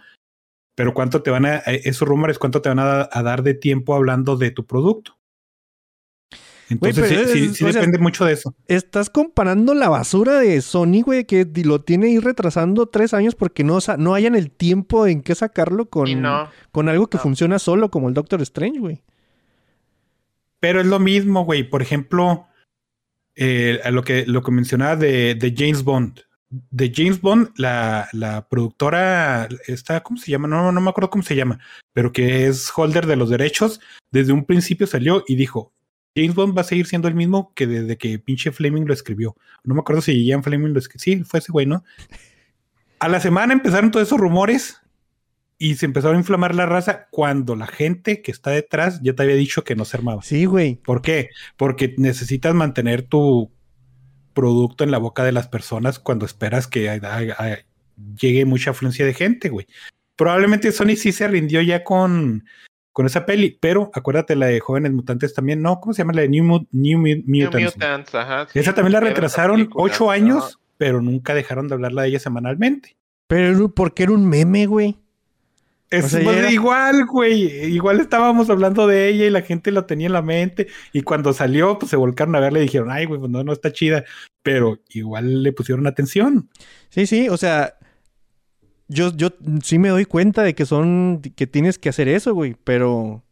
Pero 0.77 0.95
cuánto 0.95 1.23
te 1.23 1.33
van 1.33 1.47
a, 1.47 1.57
esos 1.57 2.07
rumores, 2.07 2.39
cuánto 2.39 2.63
te 2.63 2.69
van 2.69 2.79
a, 2.79 3.09
a 3.11 3.23
dar 3.25 3.43
de 3.43 3.55
tiempo 3.55 3.95
hablando 3.95 4.37
de 4.37 4.53
tu 4.53 4.65
producto. 4.65 5.17
Entonces, 6.69 7.09
sí, 7.09 7.15
es, 7.15 7.31
sí, 7.31 7.55
sí 7.55 7.65
depende 7.65 7.97
sea, 7.97 8.03
mucho 8.03 8.25
de 8.25 8.33
eso. 8.33 8.55
Estás 8.67 9.09
comparando 9.09 9.73
la 9.75 9.89
basura 9.89 10.39
de 10.39 10.61
Sony, 10.61 11.03
güey, 11.05 11.25
que 11.25 11.47
lo 11.65 11.83
tiene 11.83 12.07
ahí 12.07 12.19
retrasando 12.19 12.87
tres 12.87 13.15
años 13.15 13.35
porque 13.35 13.63
no, 13.63 13.79
no 13.99 14.15
hayan 14.15 14.35
el 14.35 14.51
tiempo 14.51 15.07
en 15.07 15.23
qué 15.23 15.35
sacarlo 15.35 15.89
con, 15.89 16.21
no, 16.21 16.51
con 16.73 16.89
algo 16.89 17.09
que 17.09 17.19
no. 17.19 17.23
funciona 17.23 17.59
solo 17.59 17.91
como 17.91 18.09
el 18.09 18.15
Doctor 18.15 18.43
Strange, 18.43 18.81
güey. 18.81 19.03
Pero 20.59 20.81
es 20.81 20.87
lo 20.87 20.99
mismo, 20.99 21.45
güey. 21.45 21.63
Por 21.63 21.83
ejemplo, 21.83 22.47
eh, 23.37 23.81
lo, 23.91 24.03
que, 24.03 24.27
lo 24.27 24.43
que 24.43 24.51
mencionaba 24.51 24.97
de, 24.97 25.37
de 25.37 25.55
James 25.57 25.85
Bond 25.85 26.21
de 26.51 26.93
James 26.95 27.21
Bond, 27.21 27.51
la, 27.57 28.09
la 28.13 28.49
productora, 28.49 29.49
esta, 29.67 30.01
¿cómo 30.03 30.19
se 30.19 30.31
llama? 30.31 30.49
No, 30.49 30.71
no 30.73 30.81
me 30.81 30.91
acuerdo 30.91 31.11
cómo 31.11 31.23
se 31.23 31.37
llama, 31.37 31.59
pero 31.93 32.13
que 32.13 32.47
es 32.47 32.71
holder 32.75 33.07
de 33.07 33.17
los 33.17 33.31
derechos, 33.31 33.81
desde 34.11 34.33
un 34.33 34.45
principio 34.45 34.87
salió 34.87 35.25
y 35.27 35.37
dijo, 35.37 35.73
James 36.17 36.35
Bond 36.35 36.57
va 36.57 36.63
a 36.63 36.65
seguir 36.65 36.87
siendo 36.87 37.09
el 37.09 37.15
mismo 37.15 37.53
que 37.55 37.67
desde 37.67 37.99
que 37.99 38.19
pinche 38.19 38.51
Fleming 38.51 38.87
lo 38.87 38.95
escribió. 38.95 39.37
No 39.65 39.75
me 39.75 39.81
acuerdo 39.81 40.01
si 40.01 40.25
Ian 40.25 40.43
Fleming 40.43 40.73
lo 40.73 40.79
escribió. 40.79 41.03
Sí, 41.03 41.25
fue 41.25 41.41
ese 41.41 41.53
güey, 41.53 41.67
¿no? 41.67 41.85
A 42.99 43.09
la 43.09 43.21
semana 43.21 43.53
empezaron 43.53 43.91
todos 43.91 44.07
esos 44.07 44.19
rumores 44.19 44.81
y 45.59 45.75
se 45.75 45.85
empezó 45.85 46.11
a 46.11 46.17
inflamar 46.17 46.55
la 46.55 46.65
raza 46.65 47.09
cuando 47.11 47.55
la 47.55 47.67
gente 47.67 48.23
que 48.23 48.31
está 48.31 48.51
detrás 48.51 49.01
ya 49.03 49.15
te 49.15 49.23
había 49.23 49.37
dicho 49.37 49.63
que 49.63 49.77
no 49.77 49.85
se 49.85 49.99
armaba. 49.99 50.23
Sí, 50.23 50.47
güey. 50.47 50.77
¿Por 50.77 51.03
qué? 51.03 51.29
Porque 51.59 51.95
necesitas 51.99 52.55
mantener 52.55 53.03
tu 53.03 53.51
producto 54.37 54.85
en 54.85 54.93
la 54.93 54.99
boca 54.99 55.25
de 55.25 55.33
las 55.33 55.49
personas 55.49 55.99
cuando 55.99 56.27
esperas 56.27 56.69
que 56.69 56.91
a, 56.91 57.01
a, 57.03 57.19
a, 57.45 57.59
llegue 58.21 58.45
mucha 58.45 58.71
afluencia 58.71 59.05
de 59.05 59.15
gente, 59.15 59.49
güey. 59.49 59.67
Probablemente 60.15 60.71
Sony 60.71 60.95
sí 60.97 61.11
se 61.11 61.27
rindió 61.27 61.61
ya 61.63 61.83
con, 61.83 62.45
con 62.93 63.07
esa 63.07 63.27
peli, 63.27 63.59
pero 63.61 63.91
acuérdate 63.95 64.37
la 64.37 64.47
de 64.47 64.61
Jóvenes 64.61 64.93
Mutantes 64.93 65.35
también, 65.35 65.63
¿no? 65.63 65.81
¿Cómo 65.81 65.95
se 65.95 66.03
llama 66.03 66.13
la 66.13 66.23
de 66.23 66.29
New, 66.29 66.45
New, 66.45 66.99
New 67.01 67.23
Mutants? 67.27 67.55
New 67.57 67.65
Mutants 67.65 68.15
ajá, 68.15 68.47
sí, 68.53 68.59
esa 68.59 68.75
también 68.75 68.93
la 68.93 69.01
retrasaron 69.01 69.71
ocho 69.75 70.11
años, 70.11 70.59
no. 70.59 70.67
pero 70.77 71.01
nunca 71.01 71.35
dejaron 71.35 71.67
de 71.69 71.75
hablarla 71.75 72.03
de 72.03 72.09
ella 72.09 72.19
semanalmente. 72.21 72.97
Pero 73.27 73.75
porque 73.75 74.05
era 74.05 74.13
un 74.13 74.29
meme, 74.29 74.67
güey. 74.67 74.99
Es 75.91 76.07
o 76.07 76.09
sea, 76.09 76.21
era... 76.21 76.51
igual, 76.51 77.07
güey. 77.07 77.73
Igual 77.73 78.01
estábamos 78.01 78.51
hablando 78.51 78.87
de 78.87 79.09
ella 79.09 79.27
y 79.27 79.31
la 79.31 79.43
gente 79.43 79.71
lo 79.71 79.85
tenía 79.85 80.09
en 80.09 80.13
la 80.13 80.23
mente. 80.23 80.67
Y 80.93 81.03
cuando 81.03 81.33
salió, 81.33 81.79
pues 81.79 81.91
se 81.91 81.97
volcaron 81.97 82.35
a 82.35 82.41
verle 82.41 82.61
y 82.61 82.65
dijeron, 82.65 82.91
ay, 82.91 83.07
güey, 83.07 83.21
pues 83.21 83.31
no, 83.31 83.45
no 83.45 83.53
está 83.53 83.73
chida. 83.73 84.05
Pero 84.43 84.81
igual 84.91 85.43
le 85.43 85.53
pusieron 85.53 85.87
atención. 85.87 86.51
Sí, 86.89 87.07
sí, 87.07 87.29
o 87.29 87.37
sea, 87.37 87.75
yo, 88.89 89.17
yo 89.17 89.31
sí 89.63 89.79
me 89.79 89.89
doy 89.89 90.05
cuenta 90.05 90.43
de 90.43 90.55
que 90.55 90.67
son, 90.67 91.23
que 91.23 91.47
tienes 91.47 91.79
que 91.79 91.89
hacer 91.89 92.09
eso, 92.09 92.35
güey. 92.35 92.57
Pero, 92.65 93.23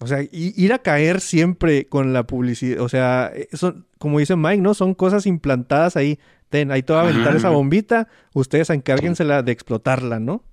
o 0.00 0.06
sea, 0.06 0.18
ir 0.30 0.72
a 0.72 0.80
caer 0.80 1.20
siempre 1.20 1.86
con 1.86 2.12
la 2.12 2.26
publicidad, 2.26 2.80
o 2.80 2.88
sea, 2.88 3.32
eso, 3.52 3.74
como 3.98 4.18
dice 4.18 4.36
Mike, 4.36 4.60
¿no? 4.62 4.74
Son 4.74 4.94
cosas 4.94 5.26
implantadas 5.26 5.96
ahí. 5.96 6.18
Ten, 6.50 6.70
ahí 6.70 6.82
te 6.82 6.92
va 6.92 7.00
a 7.00 7.08
aventar 7.08 7.34
esa 7.34 7.48
bombita, 7.48 8.06
ustedes 8.32 8.70
encárguensela 8.70 9.42
de 9.42 9.50
explotarla, 9.50 10.20
¿no? 10.20 10.44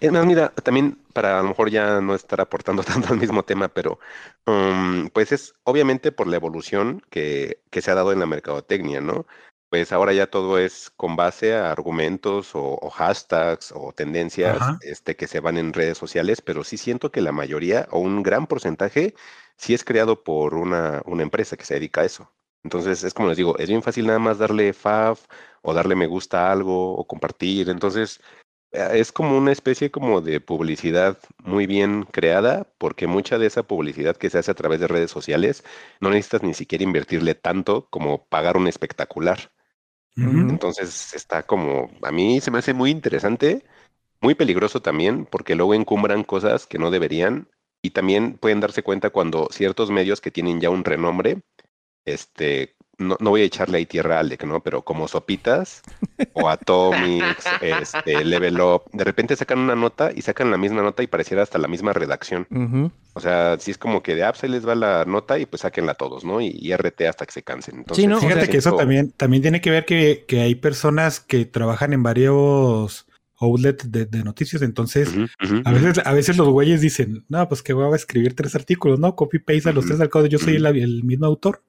Es 0.00 0.12
más, 0.12 0.26
mira, 0.26 0.50
también 0.50 0.98
para 1.12 1.38
a 1.38 1.42
lo 1.42 1.48
mejor 1.48 1.70
ya 1.70 2.00
no 2.00 2.14
estar 2.14 2.40
aportando 2.40 2.82
tanto 2.84 3.12
al 3.12 3.18
mismo 3.18 3.42
tema, 3.44 3.68
pero 3.68 3.98
um, 4.46 5.08
pues 5.10 5.32
es 5.32 5.54
obviamente 5.64 6.12
por 6.12 6.26
la 6.26 6.36
evolución 6.36 7.02
que, 7.10 7.62
que, 7.70 7.82
se 7.82 7.90
ha 7.90 7.94
dado 7.94 8.12
en 8.12 8.20
la 8.20 8.26
mercadotecnia, 8.26 9.00
¿no? 9.00 9.26
Pues 9.70 9.92
ahora 9.92 10.12
ya 10.12 10.26
todo 10.26 10.58
es 10.58 10.90
con 10.90 11.14
base 11.16 11.54
a 11.54 11.70
argumentos 11.70 12.54
o, 12.56 12.78
o 12.80 12.90
hashtags 12.90 13.72
o 13.72 13.92
tendencias 13.92 14.58
este, 14.82 15.14
que 15.16 15.28
se 15.28 15.40
van 15.40 15.58
en 15.58 15.72
redes 15.72 15.96
sociales, 15.96 16.40
pero 16.42 16.64
sí 16.64 16.76
siento 16.76 17.12
que 17.12 17.20
la 17.20 17.32
mayoría 17.32 17.86
o 17.92 18.00
un 18.00 18.22
gran 18.24 18.48
porcentaje 18.48 19.14
sí 19.56 19.72
es 19.74 19.84
creado 19.84 20.24
por 20.24 20.54
una, 20.54 21.02
una 21.04 21.22
empresa 21.22 21.56
que 21.56 21.64
se 21.64 21.74
dedica 21.74 22.00
a 22.00 22.04
eso. 22.04 22.32
Entonces 22.64 23.04
es 23.04 23.14
como 23.14 23.28
les 23.28 23.36
digo, 23.36 23.56
es 23.58 23.68
bien 23.68 23.82
fácil 23.82 24.06
nada 24.06 24.18
más 24.18 24.38
darle 24.38 24.72
fav 24.72 25.18
o 25.62 25.72
darle 25.72 25.94
me 25.94 26.06
gusta 26.06 26.48
a 26.48 26.52
algo 26.52 26.94
o 26.96 27.06
compartir. 27.06 27.70
Entonces 27.70 28.20
es 28.72 29.12
como 29.12 29.36
una 29.36 29.52
especie 29.52 29.90
como 29.90 30.20
de 30.20 30.40
publicidad 30.40 31.18
muy 31.38 31.66
bien 31.66 32.04
creada, 32.04 32.66
porque 32.78 33.06
mucha 33.06 33.38
de 33.38 33.46
esa 33.46 33.64
publicidad 33.64 34.16
que 34.16 34.30
se 34.30 34.38
hace 34.38 34.50
a 34.50 34.54
través 34.54 34.80
de 34.80 34.88
redes 34.88 35.10
sociales 35.10 35.64
no 36.00 36.10
necesitas 36.10 36.42
ni 36.42 36.54
siquiera 36.54 36.84
invertirle 36.84 37.34
tanto 37.34 37.88
como 37.90 38.26
pagar 38.26 38.56
un 38.56 38.68
espectacular. 38.68 39.50
Uh 40.16 40.20
-huh. 40.22 40.50
Entonces 40.50 41.14
está 41.14 41.42
como, 41.42 41.90
a 42.02 42.12
mí 42.12 42.40
se 42.40 42.50
me 42.50 42.58
hace 42.58 42.72
muy 42.74 42.90
interesante, 42.90 43.64
muy 44.20 44.34
peligroso 44.34 44.80
también, 44.82 45.26
porque 45.26 45.54
luego 45.54 45.74
encumbran 45.74 46.24
cosas 46.24 46.66
que 46.66 46.78
no 46.78 46.90
deberían 46.90 47.48
y 47.82 47.90
también 47.90 48.34
pueden 48.38 48.60
darse 48.60 48.82
cuenta 48.82 49.10
cuando 49.10 49.48
ciertos 49.50 49.90
medios 49.90 50.20
que 50.20 50.30
tienen 50.30 50.60
ya 50.60 50.70
un 50.70 50.84
renombre, 50.84 51.42
este, 52.04 52.76
no, 53.00 53.16
no, 53.18 53.30
voy 53.30 53.42
a 53.42 53.44
echarle 53.44 53.78
ahí 53.78 53.86
tierra 53.86 54.16
a 54.16 54.20
Alec, 54.20 54.44
¿no? 54.44 54.62
Pero 54.62 54.82
como 54.82 55.08
Sopitas 55.08 55.82
o 56.34 56.48
Atomics, 56.48 57.44
este, 57.60 58.24
Level 58.24 58.60
Up, 58.60 58.82
de 58.92 59.04
repente 59.04 59.34
sacan 59.34 59.58
una 59.58 59.74
nota 59.74 60.10
y 60.14 60.22
sacan 60.22 60.50
la 60.50 60.58
misma 60.58 60.82
nota 60.82 61.02
y 61.02 61.06
pareciera 61.06 61.42
hasta 61.42 61.58
la 61.58 61.68
misma 61.68 61.92
redacción. 61.92 62.46
Uh 62.50 62.58
-huh. 62.58 62.92
O 63.14 63.20
sea, 63.20 63.58
si 63.58 63.70
es 63.72 63.78
como 63.78 64.02
que 64.02 64.14
de 64.14 64.24
apps 64.24 64.44
ahí 64.44 64.50
les 64.50 64.66
va 64.66 64.74
la 64.74 65.04
nota 65.04 65.38
y 65.38 65.46
pues 65.46 65.62
sáquenla 65.62 65.94
todos, 65.94 66.24
¿no? 66.24 66.40
Y, 66.40 66.56
y 66.60 66.72
RT 66.76 67.02
hasta 67.08 67.26
que 67.26 67.32
se 67.32 67.42
cansen. 67.42 67.78
Entonces, 67.78 68.02
sí, 68.02 68.06
no, 68.06 68.20
fíjate 68.20 68.40
o 68.40 68.44
sea, 68.44 68.50
que 68.50 68.58
eso 68.58 68.76
también, 68.76 69.12
también 69.12 69.42
tiene 69.42 69.60
que 69.60 69.70
ver 69.70 69.84
que, 69.84 70.24
que 70.28 70.42
hay 70.42 70.54
personas 70.54 71.18
que 71.20 71.44
trabajan 71.46 71.92
en 71.92 72.02
varios 72.02 73.06
outlet 73.40 73.82
de, 73.84 74.06
de 74.06 74.22
noticias. 74.22 74.62
Entonces, 74.62 75.10
a 75.64 75.72
veces, 75.72 76.02
a 76.04 76.12
veces 76.12 76.36
los 76.36 76.48
güeyes 76.48 76.80
dicen, 76.80 77.24
no, 77.28 77.48
pues 77.48 77.62
que 77.62 77.72
voy 77.72 77.92
a 77.92 77.96
escribir 77.96 78.34
tres 78.34 78.54
artículos, 78.54 79.00
¿no? 79.00 79.16
Copy 79.16 79.38
paste 79.38 79.70
a 79.70 79.72
los 79.72 79.86
tres 79.86 80.00
al 80.00 80.10
código. 80.10 80.28
Yo 80.28 80.38
soy 80.38 80.56
el 80.56 81.04
mismo 81.04 81.26
autor. 81.26 81.62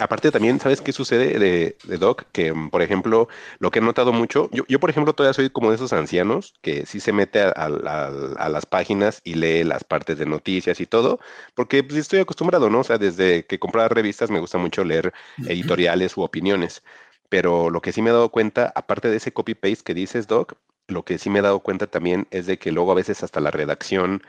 Aparte 0.00 0.30
también, 0.30 0.60
¿sabes 0.60 0.82
qué 0.82 0.92
sucede 0.92 1.38
de, 1.38 1.76
de 1.82 1.98
Doc? 1.98 2.24
Que, 2.32 2.52
mm, 2.52 2.70
por 2.70 2.82
ejemplo, 2.82 3.28
lo 3.58 3.70
que 3.70 3.78
he 3.78 3.82
notado 3.82 4.12
mucho, 4.12 4.50
yo, 4.52 4.64
yo 4.68 4.78
por 4.80 4.90
ejemplo 4.90 5.14
todavía 5.14 5.32
soy 5.34 5.50
como 5.50 5.70
de 5.70 5.76
esos 5.76 5.92
ancianos 5.92 6.54
que 6.62 6.84
sí 6.86 7.00
se 7.00 7.12
mete 7.12 7.40
a, 7.40 7.48
a- 7.48 7.66
a- 7.86 8.34
a 8.38 8.48
las 8.48 8.66
páginas 8.66 9.20
y 9.24 9.34
lee 9.34 9.64
las 9.64 9.84
partes 9.84 10.18
de 10.18 10.26
noticias 10.26 10.80
y 10.80 10.86
todo, 10.86 11.20
porque 11.54 11.82
pues, 11.82 11.98
estoy 11.98 12.20
acostumbrado, 12.20 12.68
¿no? 12.70 12.80
O 12.80 12.84
sea, 12.84 12.98
desde 12.98 13.46
que 13.46 13.58
compraba 13.58 13.88
revistas 13.88 14.30
me 14.30 14.40
gusta 14.40 14.58
mucho 14.58 14.84
leer 14.84 15.12
editoriales 15.44 16.16
u 16.16 16.22
opiniones, 16.22 16.82
pero 17.28 17.70
lo 17.70 17.80
que 17.80 17.92
sí 17.92 18.02
me 18.02 18.10
he 18.10 18.12
dado 18.12 18.30
cuenta, 18.30 18.72
aparte 18.74 19.08
de 19.10 19.16
ese 19.16 19.32
copy-paste 19.32 19.84
que 19.84 19.94
dices, 19.94 20.26
Doc, 20.26 20.54
lo 20.88 21.04
que 21.04 21.18
sí 21.18 21.30
me 21.30 21.38
he 21.38 21.42
dado 21.42 21.60
cuenta 21.60 21.86
también 21.86 22.26
es 22.30 22.46
de 22.46 22.58
que 22.58 22.72
luego 22.72 22.92
a 22.92 22.94
veces 22.96 23.22
hasta 23.22 23.40
la 23.40 23.50
redacción 23.50 24.22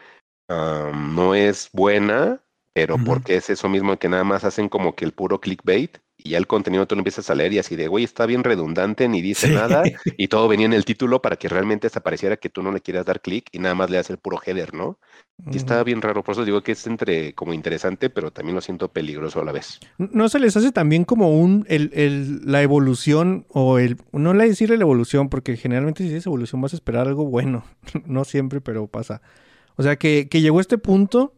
am, 0.48 1.16
no 1.16 1.36
es 1.36 1.70
buena, 1.74 2.42
pero 2.74 2.98
porque 3.04 3.36
es 3.36 3.50
eso 3.50 3.70
mismo 3.70 3.98
que 3.98 4.10
nada 4.10 4.24
más 4.24 4.44
hacen 4.44 4.70
como 4.70 4.96
que 4.96 5.06
el 5.06 5.12
puro 5.14 5.40
clickbait 5.42 5.98
y 6.18 6.30
ya 6.32 6.38
el 6.38 6.48
contenido 6.48 6.86
tú 6.88 6.96
lo 6.96 7.00
empiezas 7.00 7.30
a 7.30 7.36
leer 7.36 7.52
y 7.54 7.60
así 7.60 7.76
de, 7.76 7.88
güey, 7.88 8.04
está 8.04 8.26
bien 8.28 8.44
redundante, 8.44 9.08
ni 9.10 9.22
dice 9.22 9.48
Sí. 9.48 9.54
nada 9.54 9.84
y 10.18 10.28
todo 10.28 10.48
venía 10.48 10.68
en 10.68 10.74
el 10.74 10.86
título 10.86 11.22
para 11.22 11.36
que 11.38 11.50
realmente 11.50 11.90
se 11.90 12.00
pareciera 12.02 12.38
que 12.38 12.50
tú 12.50 12.62
no 12.64 12.72
le 12.72 12.82
quieras 12.82 13.06
dar 13.06 13.22
clic 13.22 13.48
y 13.52 13.60
nada 13.60 13.76
más 13.76 13.90
le 13.90 13.98
das 13.98 14.10
el 14.10 14.18
puro 14.20 14.40
header, 14.46 14.74
¿no? 14.74 15.00
Y 15.50 15.58
está 15.58 15.84
bien 15.84 16.02
raro, 16.02 16.24
por 16.24 16.34
eso 16.34 16.46
digo 16.46 16.62
que 16.62 16.74
es 16.74 16.86
entre 16.86 17.34
como 17.34 17.54
interesante, 17.54 18.10
pero 18.12 18.32
también 18.32 18.56
lo 18.56 18.62
siento 18.62 18.92
peligroso 18.94 19.42
a 19.42 19.46
la 19.46 19.52
vez. 19.52 19.80
¿No 19.98 20.30
se 20.30 20.40
les 20.40 20.56
hace 20.58 20.72
también 20.72 21.04
como 21.06 21.30
un 21.40 21.66
el, 21.68 21.92
el- 21.94 22.42
la 22.46 22.62
evolución 22.62 23.46
o 23.50 23.78
el 23.80 23.98
no 24.14 24.34
le 24.34 24.48
decirle 24.48 24.78
la 24.78 24.84
evolución 24.84 25.30
porque 25.30 25.58
generalmente 25.58 26.04
si 26.04 26.10
dices 26.10 26.26
evolución 26.26 26.62
vas 26.62 26.74
a 26.74 26.76
esperar 26.78 27.08
algo 27.08 27.26
bueno, 27.26 27.64
no 28.06 28.24
siempre, 28.24 28.62
pero 28.62 28.88
pasa. 28.88 29.22
O 29.76 29.84
sea 29.84 29.96
que, 29.98 30.28
que 30.30 30.42
llegó 30.42 30.60
este 30.60 30.78
punto 30.78 31.34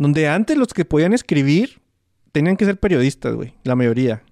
donde 0.00 0.28
antes 0.28 0.56
los 0.56 0.68
que 0.68 0.86
podían 0.86 1.12
escribir 1.12 1.82
tenían 2.32 2.56
que 2.56 2.64
ser 2.64 2.80
periodistas, 2.80 3.34
güey, 3.34 3.52
la 3.64 3.76
mayoría. 3.76 4.22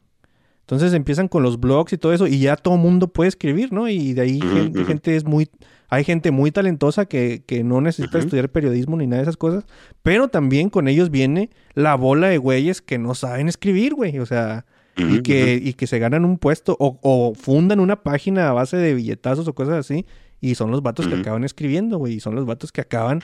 Entonces 0.60 0.94
empiezan 0.94 1.28
con 1.28 1.42
los 1.42 1.60
blogs 1.60 1.92
y 1.92 1.98
todo 1.98 2.14
eso 2.14 2.26
y 2.26 2.38
ya 2.38 2.56
todo 2.56 2.78
mundo 2.78 3.08
puede 3.08 3.28
escribir, 3.28 3.70
¿no? 3.70 3.86
Y 3.86 4.14
de 4.14 4.22
ahí 4.22 4.40
gente, 4.86 5.14
es 5.14 5.26
muy 5.26 5.50
hay 5.90 6.04
gente 6.04 6.30
muy 6.30 6.50
talentosa 6.52 7.04
que, 7.04 7.44
que 7.46 7.64
no 7.64 7.82
necesita 7.82 8.18
estudiar 8.18 8.48
periodismo 8.48 8.96
ni 8.96 9.06
nada 9.06 9.18
de 9.18 9.24
esas 9.24 9.36
cosas, 9.36 9.66
pero 10.02 10.28
también 10.28 10.70
con 10.70 10.88
ellos 10.88 11.10
viene 11.10 11.50
la 11.74 11.96
bola 11.96 12.28
de 12.28 12.38
güeyes 12.38 12.80
que 12.80 12.96
no 12.96 13.14
saben 13.14 13.46
escribir, 13.46 13.94
güey. 13.94 14.20
O 14.20 14.26
sea, 14.26 14.64
y 14.96 15.20
que, 15.20 15.60
y 15.62 15.74
que 15.74 15.86
se 15.86 15.98
ganan 15.98 16.24
un 16.24 16.38
puesto 16.38 16.78
o, 16.80 16.98
o 17.02 17.34
fundan 17.34 17.78
una 17.78 18.02
página 18.02 18.48
a 18.48 18.52
base 18.52 18.78
de 18.78 18.94
billetazos 18.94 19.46
o 19.46 19.54
cosas 19.54 19.74
así. 19.74 20.06
Y 20.40 20.54
son 20.54 20.70
los 20.70 20.82
vatos 20.82 21.08
que 21.08 21.14
acaban 21.14 21.44
escribiendo, 21.44 21.98
güey. 21.98 22.14
Y 22.14 22.20
son 22.20 22.34
los 22.34 22.46
vatos 22.46 22.72
que 22.72 22.80
acaban. 22.80 23.22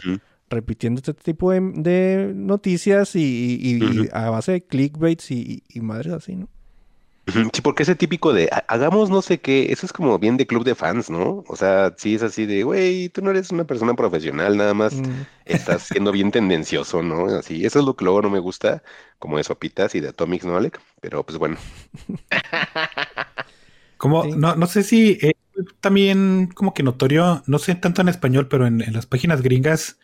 Repitiendo 0.51 0.99
este 0.99 1.15
tipo 1.15 1.51
de, 1.53 1.61
de 1.61 2.33
noticias 2.35 3.17
y, 3.17 3.21
y- 3.21 4.03
y 4.03 4.05
Ujú. 4.05 4.09
a 4.13 4.31
base 4.31 4.53
de 4.53 4.65
clickbaits 4.67 5.31
y, 5.31 5.63
y 5.69 5.81
madres 5.81 6.13
así, 6.13 6.37
¿no? 6.37 6.49
Sí, 7.55 7.63
porque 7.63 7.85
ese 7.85 7.95
típico 7.97 8.35
de 8.35 8.51
"Ha- 8.53 8.65
hagamos 8.69 9.09
no 9.09 9.23
sé 9.23 9.41
qué, 9.41 9.73
eso 9.73 9.87
es 9.87 9.95
como 9.95 10.19
bien 10.19 10.37
de 10.37 10.47
club 10.47 10.63
de 10.63 10.75
fans, 10.75 11.09
¿no? 11.09 11.43
O 11.49 11.57
sea, 11.57 11.95
sí 11.97 12.15
es 12.17 12.23
así 12.23 12.45
de, 12.45 12.65
güey, 12.65 13.09
tú 13.09 13.23
no 13.23 13.31
eres 13.31 13.51
una 13.51 13.65
persona 13.65 13.95
profesional, 13.95 14.59
nada 14.59 14.75
más 14.75 14.93
Mm. 14.95 15.23
estás 15.47 15.83
siendo 15.91 16.13
bien 16.13 16.31
tendencioso, 16.31 17.03
¿no? 17.03 17.27
Así, 17.27 17.65
eso 17.65 17.79
es 17.79 17.85
lo 17.87 17.97
que 17.97 18.05
luego 18.05 18.21
no 18.21 18.29
me 18.29 18.41
gusta, 18.41 18.83
como 19.19 19.39
de 19.39 19.45
Sopitas 19.45 19.95
y 19.95 20.01
de 20.01 20.09
Atomics, 20.11 20.45
¿no, 20.45 20.55
Alec? 20.57 20.79
Pero 21.01 21.25
pues 21.25 21.39
bueno. 21.39 21.57
Como, 23.97 24.25
Sí. 24.25 24.33
no, 24.37 24.55
no 24.57 24.67
sé 24.67 24.83
si 24.83 25.19
es 25.23 25.33
también 25.81 26.49
como 26.55 26.75
que 26.75 26.83
notorio, 26.83 27.43
no 27.47 27.59
sé 27.59 27.75
tanto 27.75 28.03
en 28.03 28.09
español, 28.09 28.49
pero 28.49 28.67
en, 28.67 28.83
en 28.83 28.93
las 28.93 29.07
páginas 29.07 29.41
gringas, 29.41 29.99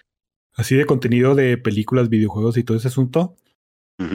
así 0.55 0.75
de 0.77 0.87
contenido 0.87 1.35
de 1.35 1.57
películas, 1.59 2.09
videojuegos 2.09 2.57
y 2.57 2.65
todo 2.65 2.77
ese 2.77 2.89
asunto, 2.89 3.37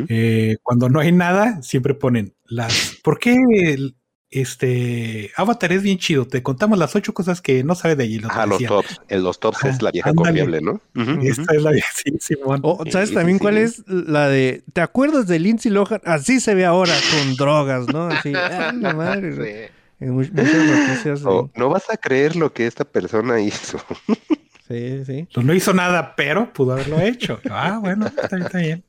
eh, 0.10 0.58
cuando 0.64 0.90
no 0.90 1.00
hay 1.00 1.12
nada, 1.12 1.62
siempre 1.62 1.94
ponen 1.94 2.34
las. 2.46 2.98
¿Por 3.04 3.20
qué 3.20 3.36
el- 3.66 3.96
este 4.32 5.32
Avatar 5.38 5.72
es 5.72 5.84
bien 5.84 5.98
chido? 6.00 6.26
Te 6.28 6.42
contamos 6.44 6.78
las 6.80 6.96
ocho 6.96 7.14
cosas 7.14 7.40
que 7.40 7.64
no 7.64 7.76
sabes 7.76 7.96
de 7.98 8.04
allí. 8.06 8.18
lo 8.20 8.28
Ajá, 8.30 8.48
los 8.48 8.62
tops. 8.64 9.00
En 9.08 9.24
los 9.24 9.40
tops 9.40 9.60
Ajá, 9.60 9.70
es 9.70 9.82
la 9.84 9.92
vieja 9.92 10.10
ándale. 10.10 10.40
confiable, 10.40 10.62
¿no? 10.62 10.82
Esta 11.24 11.54
es 11.56 11.62
la 11.62 11.72
sí, 11.96 12.18
Simón. 12.20 12.60
O, 12.64 12.84
¿Sabes 12.90 13.10
Sí, 13.10 13.16
también 13.16 13.38
sí. 13.38 13.42
cuál 13.44 13.58
es 13.60 13.84
la 13.88 14.28
de... 14.28 14.64
¿Te 14.74 14.82
acuerdas 14.82 15.28
de 15.28 15.38
Lindsay 15.40 15.72
Lohan? 15.72 16.02
Así 16.04 16.40
se 16.40 16.56
ve 16.56 16.66
ahora 16.66 16.94
con 17.12 17.36
drogas, 17.36 17.88
¿no? 17.88 18.08
Así, 18.08 18.34
ah, 18.36 18.74
la 18.76 18.94
madre. 18.94 19.70
muchas 20.00 20.34
noticias. 20.34 21.22
no 21.22 21.70
vas 21.70 21.90
a 21.92 21.96
creer 21.98 22.36
lo 22.36 22.52
que 22.52 22.66
esta 22.66 22.84
persona 22.86 23.40
hizo. 23.40 23.78
Sí, 24.68 25.06
sí. 25.06 25.28
No 25.44 25.54
hizo 25.54 25.74
nada, 25.74 26.16
pero 26.16 26.52
pudo 26.54 26.74
haberlo 26.74 27.00
hecho. 27.00 27.40
Ah, 27.52 27.80
bueno, 27.82 28.08
está 28.08 28.28
bien, 28.36 28.46
está 28.46 28.58
bien. 28.60 28.84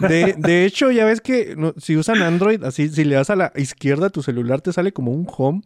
De, 0.00 0.34
de 0.38 0.64
hecho, 0.64 0.90
ya 0.90 1.04
ves 1.04 1.20
que 1.20 1.54
no, 1.56 1.74
si 1.76 1.96
usan 1.96 2.22
Android, 2.22 2.62
así, 2.64 2.88
si 2.88 3.04
le 3.04 3.14
das 3.16 3.30
a 3.30 3.36
la 3.36 3.52
izquierda 3.56 4.06
a 4.06 4.10
tu 4.10 4.22
celular, 4.22 4.60
te 4.60 4.72
sale 4.72 4.92
como 4.92 5.12
un 5.12 5.26
home 5.36 5.62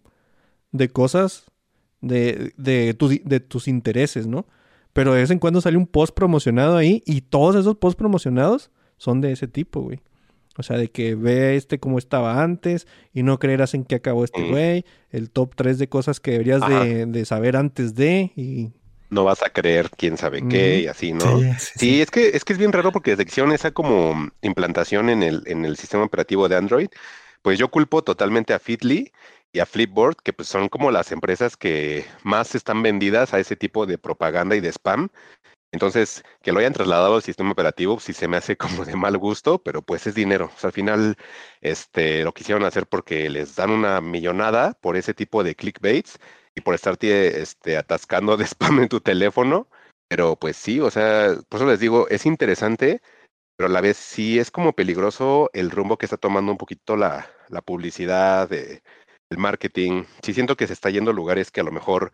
de 0.72 0.88
cosas 0.88 1.44
de, 2.00 2.52
de, 2.56 2.94
tu- 2.94 3.08
de 3.08 3.40
tus 3.40 3.68
intereses, 3.68 4.26
¿no? 4.26 4.46
Pero 4.92 5.12
de 5.14 5.20
vez 5.20 5.30
en 5.30 5.38
cuando 5.38 5.60
sale 5.60 5.76
un 5.76 5.86
post 5.86 6.14
promocionado 6.14 6.76
ahí 6.76 7.02
y 7.06 7.20
todos 7.22 7.56
esos 7.56 7.76
posts 7.76 7.96
promocionados 7.98 8.70
son 8.96 9.20
de 9.20 9.32
ese 9.32 9.46
tipo, 9.48 9.80
güey. 9.82 10.00
O 10.58 10.62
sea, 10.62 10.78
de 10.78 10.88
que 10.90 11.14
ve 11.14 11.56
este 11.56 11.78
como 11.78 11.98
estaba 11.98 12.42
antes 12.42 12.86
y 13.12 13.22
no 13.22 13.38
creerás 13.38 13.74
en 13.74 13.84
qué 13.84 13.96
acabó 13.96 14.24
este 14.24 14.48
güey. 14.50 14.84
El 15.10 15.30
top 15.30 15.54
3 15.54 15.78
de 15.78 15.88
cosas 15.88 16.18
que 16.18 16.30
deberías 16.32 16.62
de, 16.66 17.04
de 17.06 17.24
saber 17.26 17.56
antes 17.56 17.94
de. 17.94 18.32
Y 18.36 18.72
No 19.08 19.24
vas 19.24 19.42
a 19.42 19.50
creer 19.50 19.90
quién 19.90 20.16
sabe 20.16 20.46
qué 20.48 20.80
y 20.80 20.86
así, 20.86 21.12
¿no? 21.12 21.38
Sí, 21.38 21.52
sí, 21.58 21.78
Sí, 21.78 22.02
es 22.02 22.10
que, 22.10 22.28
es 22.28 22.44
que 22.44 22.52
es 22.52 22.58
bien 22.58 22.72
raro 22.72 22.92
porque 22.92 23.12
desde 23.12 23.24
que 23.24 23.30
hicieron 23.30 23.52
esa 23.52 23.70
como 23.70 24.30
implantación 24.42 25.10
en 25.10 25.22
el, 25.22 25.42
en 25.46 25.64
el 25.64 25.76
sistema 25.76 26.04
operativo 26.04 26.48
de 26.48 26.56
Android, 26.56 26.88
pues 27.42 27.58
yo 27.58 27.70
culpo 27.70 28.02
totalmente 28.02 28.54
a 28.54 28.58
Fitly 28.58 29.12
y 29.52 29.60
a 29.60 29.66
Flipboard, 29.66 30.16
que 30.16 30.32
pues 30.32 30.48
son 30.48 30.68
como 30.68 30.90
las 30.90 31.12
empresas 31.12 31.56
que 31.56 32.04
más 32.24 32.54
están 32.54 32.82
vendidas 32.82 33.32
a 33.32 33.38
ese 33.38 33.56
tipo 33.56 33.86
de 33.86 33.98
propaganda 33.98 34.56
y 34.56 34.60
de 34.60 34.68
spam. 34.72 35.08
Entonces, 35.72 36.24
que 36.42 36.52
lo 36.52 36.60
hayan 36.60 36.72
trasladado 36.72 37.16
al 37.16 37.22
sistema 37.22 37.50
operativo, 37.50 38.00
sí 38.00 38.12
se 38.12 38.28
me 38.28 38.36
hace 38.36 38.56
como 38.56 38.84
de 38.84 38.96
mal 38.96 39.16
gusto, 39.18 39.62
pero 39.62 39.82
pues 39.82 40.06
es 40.06 40.14
dinero. 40.14 40.50
O 40.54 40.58
sea, 40.58 40.68
al 40.68 40.72
final, 40.72 41.16
este, 41.60 42.24
lo 42.24 42.32
quisieron 42.32 42.64
hacer 42.64 42.86
porque 42.86 43.28
les 43.30 43.56
dan 43.56 43.70
una 43.70 44.00
millonada 44.00 44.72
por 44.80 44.96
ese 44.96 45.14
tipo 45.14 45.44
de 45.44 45.54
clickbaits 45.54 46.18
y 46.56 46.62
por 46.62 46.74
estarte, 46.74 47.40
este, 47.40 47.76
atascando 47.76 48.36
de 48.36 48.44
spam 48.46 48.80
en 48.80 48.88
tu 48.88 49.00
teléfono. 49.00 49.68
Pero 50.08 50.36
pues 50.36 50.56
sí, 50.56 50.80
o 50.80 50.90
sea, 50.90 51.36
por 51.48 51.60
eso 51.60 51.68
les 51.68 51.80
digo, 51.80 52.08
es 52.08 52.26
interesante, 52.26 53.02
pero 53.56 53.68
a 53.68 53.72
la 53.72 53.80
vez 53.80 53.96
sí 53.96 54.38
es 54.38 54.50
como 54.50 54.72
peligroso 54.72 55.50
el 55.52 55.70
rumbo 55.70 55.98
que 55.98 56.06
está 56.06 56.16
tomando 56.16 56.52
un 56.52 56.58
poquito 56.58 56.96
la, 56.96 57.28
la 57.48 57.60
publicidad, 57.62 58.52
eh, 58.52 58.82
el 59.30 59.38
marketing. 59.38 60.04
Sí 60.22 60.32
siento 60.34 60.56
que 60.56 60.66
se 60.66 60.72
está 60.74 60.90
yendo 60.90 61.10
a 61.10 61.14
lugares 61.14 61.50
que 61.50 61.60
a 61.60 61.64
lo 61.64 61.72
mejor 61.72 62.12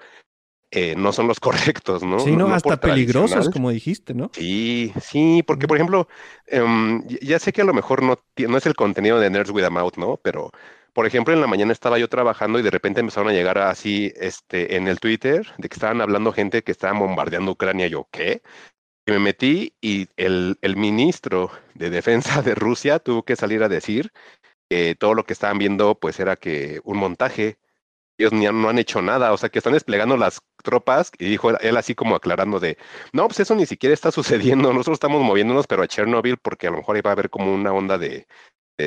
eh, 0.71 0.95
no 0.97 1.13
son 1.13 1.29
los 1.29 1.39
correctos, 1.41 2.03
¿no? 2.03 2.19
sí, 2.19 2.35
No- 2.37 2.55
Hasta 2.55 2.79
peligrosos, 2.79 3.49
como 3.51 3.71
dijiste, 3.71 4.15
¿no? 4.15 4.31
Sí, 4.33 4.93
sí, 5.03 5.43
porque 5.47 5.69
por 5.69 5.77
ejemplo, 5.77 6.09
em, 6.47 7.07
ya- 7.21 7.39
sé 7.39 7.53
que 7.53 7.61
a 7.61 7.65
lo 7.65 7.75
mejor 7.75 8.03
no, 8.03 8.19
no 8.49 8.57
es 8.57 8.67
el 8.67 8.75
contenido 8.75 9.21
de 9.21 9.29
Nerds 9.29 9.51
with 9.51 9.65
a 9.65 9.71
Mouth, 9.71 9.99
¿no? 9.99 10.17
Pero, 10.17 10.51
por 10.93 11.07
ejemplo, 11.07 11.33
en 11.35 11.41
la 11.41 11.47
mañana 11.47 11.73
estaba 11.73 11.99
yo 11.99 12.09
trabajando 12.09 12.59
y 12.59 12.63
de 12.63 12.71
repente 12.71 13.01
empezaron 13.01 13.31
a 13.31 13.33
llegar 13.33 13.59
así, 13.59 14.13
este, 14.17 14.77
en 14.77 14.89
el 14.89 15.01
Twitter, 15.01 15.47
de 15.59 15.69
que 15.69 15.75
estaban 15.75 16.01
hablando 16.01 16.33
gente 16.33 16.63
que 16.63 16.73
estaba 16.73 16.99
bombardeando 16.99 17.53
Ucrania. 17.53 17.87
Yo, 17.89 18.09
¿qué? 18.11 18.43
Y 19.07 19.13
me 19.13 19.19
metí 19.21 19.75
y 19.81 20.09
el, 20.17 20.59
el 20.63 20.77
ministro 20.77 21.51
de 21.75 21.91
Defensa 21.91 22.43
de 22.43 22.55
Rusia 22.55 22.99
tuvo 23.01 23.25
que 23.25 23.37
salir 23.37 23.63
a 23.65 23.69
decir 23.69 24.13
que 24.71 24.95
todo 24.97 25.15
lo 25.15 25.25
que 25.27 25.33
estaban 25.35 25.59
viendo, 25.59 25.99
pues 25.99 26.21
era 26.21 26.37
que 26.37 26.81
un 26.85 26.99
montaje. 26.99 27.59
Ellos 28.19 28.33
ni 28.33 28.47
no 28.47 28.69
han 28.69 28.79
hecho 28.79 29.03
nada, 29.03 29.33
o 29.33 29.39
sea, 29.39 29.49
que 29.51 29.59
están 29.59 29.73
desplegando 29.75 30.17
las 30.17 30.41
tropas 30.63 31.13
y 31.19 31.27
dijo 31.31 31.51
él- 31.51 31.77
así 31.77 31.95
como 31.95 32.15
aclarando 32.17 32.61
de, 32.61 32.79
no, 33.13 33.27
pues 33.29 33.41
eso 33.41 33.55
ni 33.57 33.67
siquiera 33.67 33.95
está 33.95 34.11
sucediendo. 34.13 34.73
Nosotros 34.73 34.97
estamos 34.97 35.23
moviéndonos, 35.23 35.67
pero 35.67 35.83
a 35.83 35.89
Chernobyl, 35.89 36.39
porque 36.39 36.69
a 36.69 36.71
lo 36.71 36.79
mejor 36.79 37.05
va 37.07 37.11
a 37.11 37.13
haber 37.15 37.31
como 37.31 37.53
una 37.55 37.73
onda 37.73 37.99
de, 37.99 38.27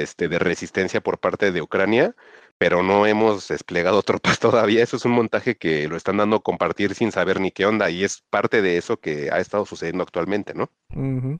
este, 0.01 0.27
de 0.27 0.39
resistencia 0.39 1.01
por 1.01 1.19
parte 1.19 1.51
de 1.51 1.61
Ucrania, 1.61 2.15
pero 2.57 2.83
no 2.83 3.05
hemos 3.05 3.47
desplegado 3.47 4.01
tropas 4.01 4.39
todavía. 4.69 4.83
Eso 4.83 4.97
es 4.97 5.05
un 5.05 5.11
montaje 5.11 5.57
que 5.57 5.87
lo 5.87 5.95
están 5.97 6.17
dando 6.17 6.37
a 6.37 6.43
compartir 6.43 6.95
sin 6.95 7.11
saber 7.11 7.39
ni 7.39 7.51
qué 7.51 7.65
onda, 7.65 7.89
y 7.89 8.03
es 8.03 8.23
parte 8.29 8.61
de 8.61 8.77
eso 8.77 8.97
que 8.99 9.29
ha 9.31 9.39
estado 9.39 9.65
sucediendo 9.65 10.03
actualmente, 10.03 10.53
¿no? 10.53 10.69
Ujú. 10.95 11.39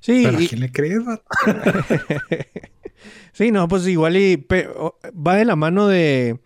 Sí, 0.00 0.22
Pero 0.24 0.38
¿a 0.38 0.42
y- 0.42 0.48
quién 0.48 0.60
le 0.60 0.72
crees? 0.72 0.98
sí, 3.32 3.50
no, 3.50 3.68
pues 3.68 3.86
igual 3.86 4.16
y 4.16 4.36
va 4.46 5.36
de 5.36 5.44
la 5.44 5.56
mano 5.56 5.86
de, 5.88 6.38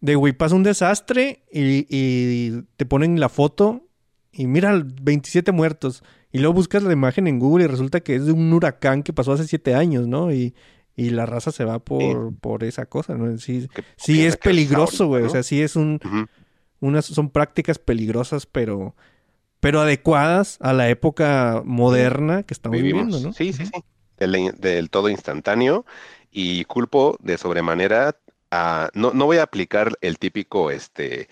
de 0.00 0.14
güey, 0.14 0.32
pasa 0.32 0.54
un 0.54 0.62
desastre 0.62 1.44
y, 1.52 1.86
y 1.88 2.62
te 2.76 2.86
ponen 2.86 3.20
la 3.20 3.28
foto 3.28 3.86
y 4.32 4.46
mira, 4.46 4.82
27 5.02 5.52
muertos. 5.52 6.02
Y 6.30 6.38
luego 6.38 6.54
buscas 6.54 6.82
la 6.82 6.92
imagen 6.92 7.26
en 7.26 7.38
Google 7.38 7.64
y 7.64 7.68
resulta 7.68 8.00
que 8.00 8.14
es 8.14 8.26
de 8.26 8.32
un 8.32 8.52
huracán 8.52 9.02
que 9.02 9.14
pasó 9.14 9.32
hace 9.32 9.46
7 9.46 9.74
años, 9.74 10.06
¿no? 10.06 10.30
Y, 10.32 10.54
y 10.98 11.10
la 11.10 11.26
raza 11.26 11.52
se 11.52 11.64
va 11.64 11.78
por, 11.78 12.34
por 12.34 12.64
esa 12.64 12.86
cosa, 12.86 13.14
¿no? 13.14 13.38
Sí, 13.38 13.68
Que 13.72 13.84
sí 13.96 14.26
es 14.26 14.36
peligroso, 14.36 15.06
güey. 15.06 15.22
O 15.22 15.28
sea, 15.28 15.44
sí 15.44 15.62
es 15.62 15.76
un. 15.76 16.00
Unas 16.80 17.06
son 17.06 17.30
prácticas 17.30 17.78
peligrosas, 17.78 18.46
pero, 18.46 18.94
pero 19.60 19.80
adecuadas 19.80 20.58
a 20.60 20.72
la 20.72 20.88
época 20.88 21.62
moderna 21.64 22.42
que 22.42 22.52
estamos 22.52 22.76
Vivimos. 22.76 23.06
viviendo, 23.06 23.28
¿no? 23.28 23.32
Sí, 23.32 23.52
sí, 23.52 23.66
sí. 23.66 23.72
Del, 24.16 24.52
del 24.58 24.90
todo 24.90 25.08
instantáneo 25.08 25.86
y 26.32 26.64
culpo 26.64 27.16
de 27.20 27.38
sobremanera 27.38 28.16
a... 28.50 28.90
No, 28.94 29.12
no 29.12 29.26
voy 29.26 29.36
a 29.38 29.44
aplicar 29.44 29.92
el 30.00 30.18
típico, 30.18 30.70
este, 30.72 31.28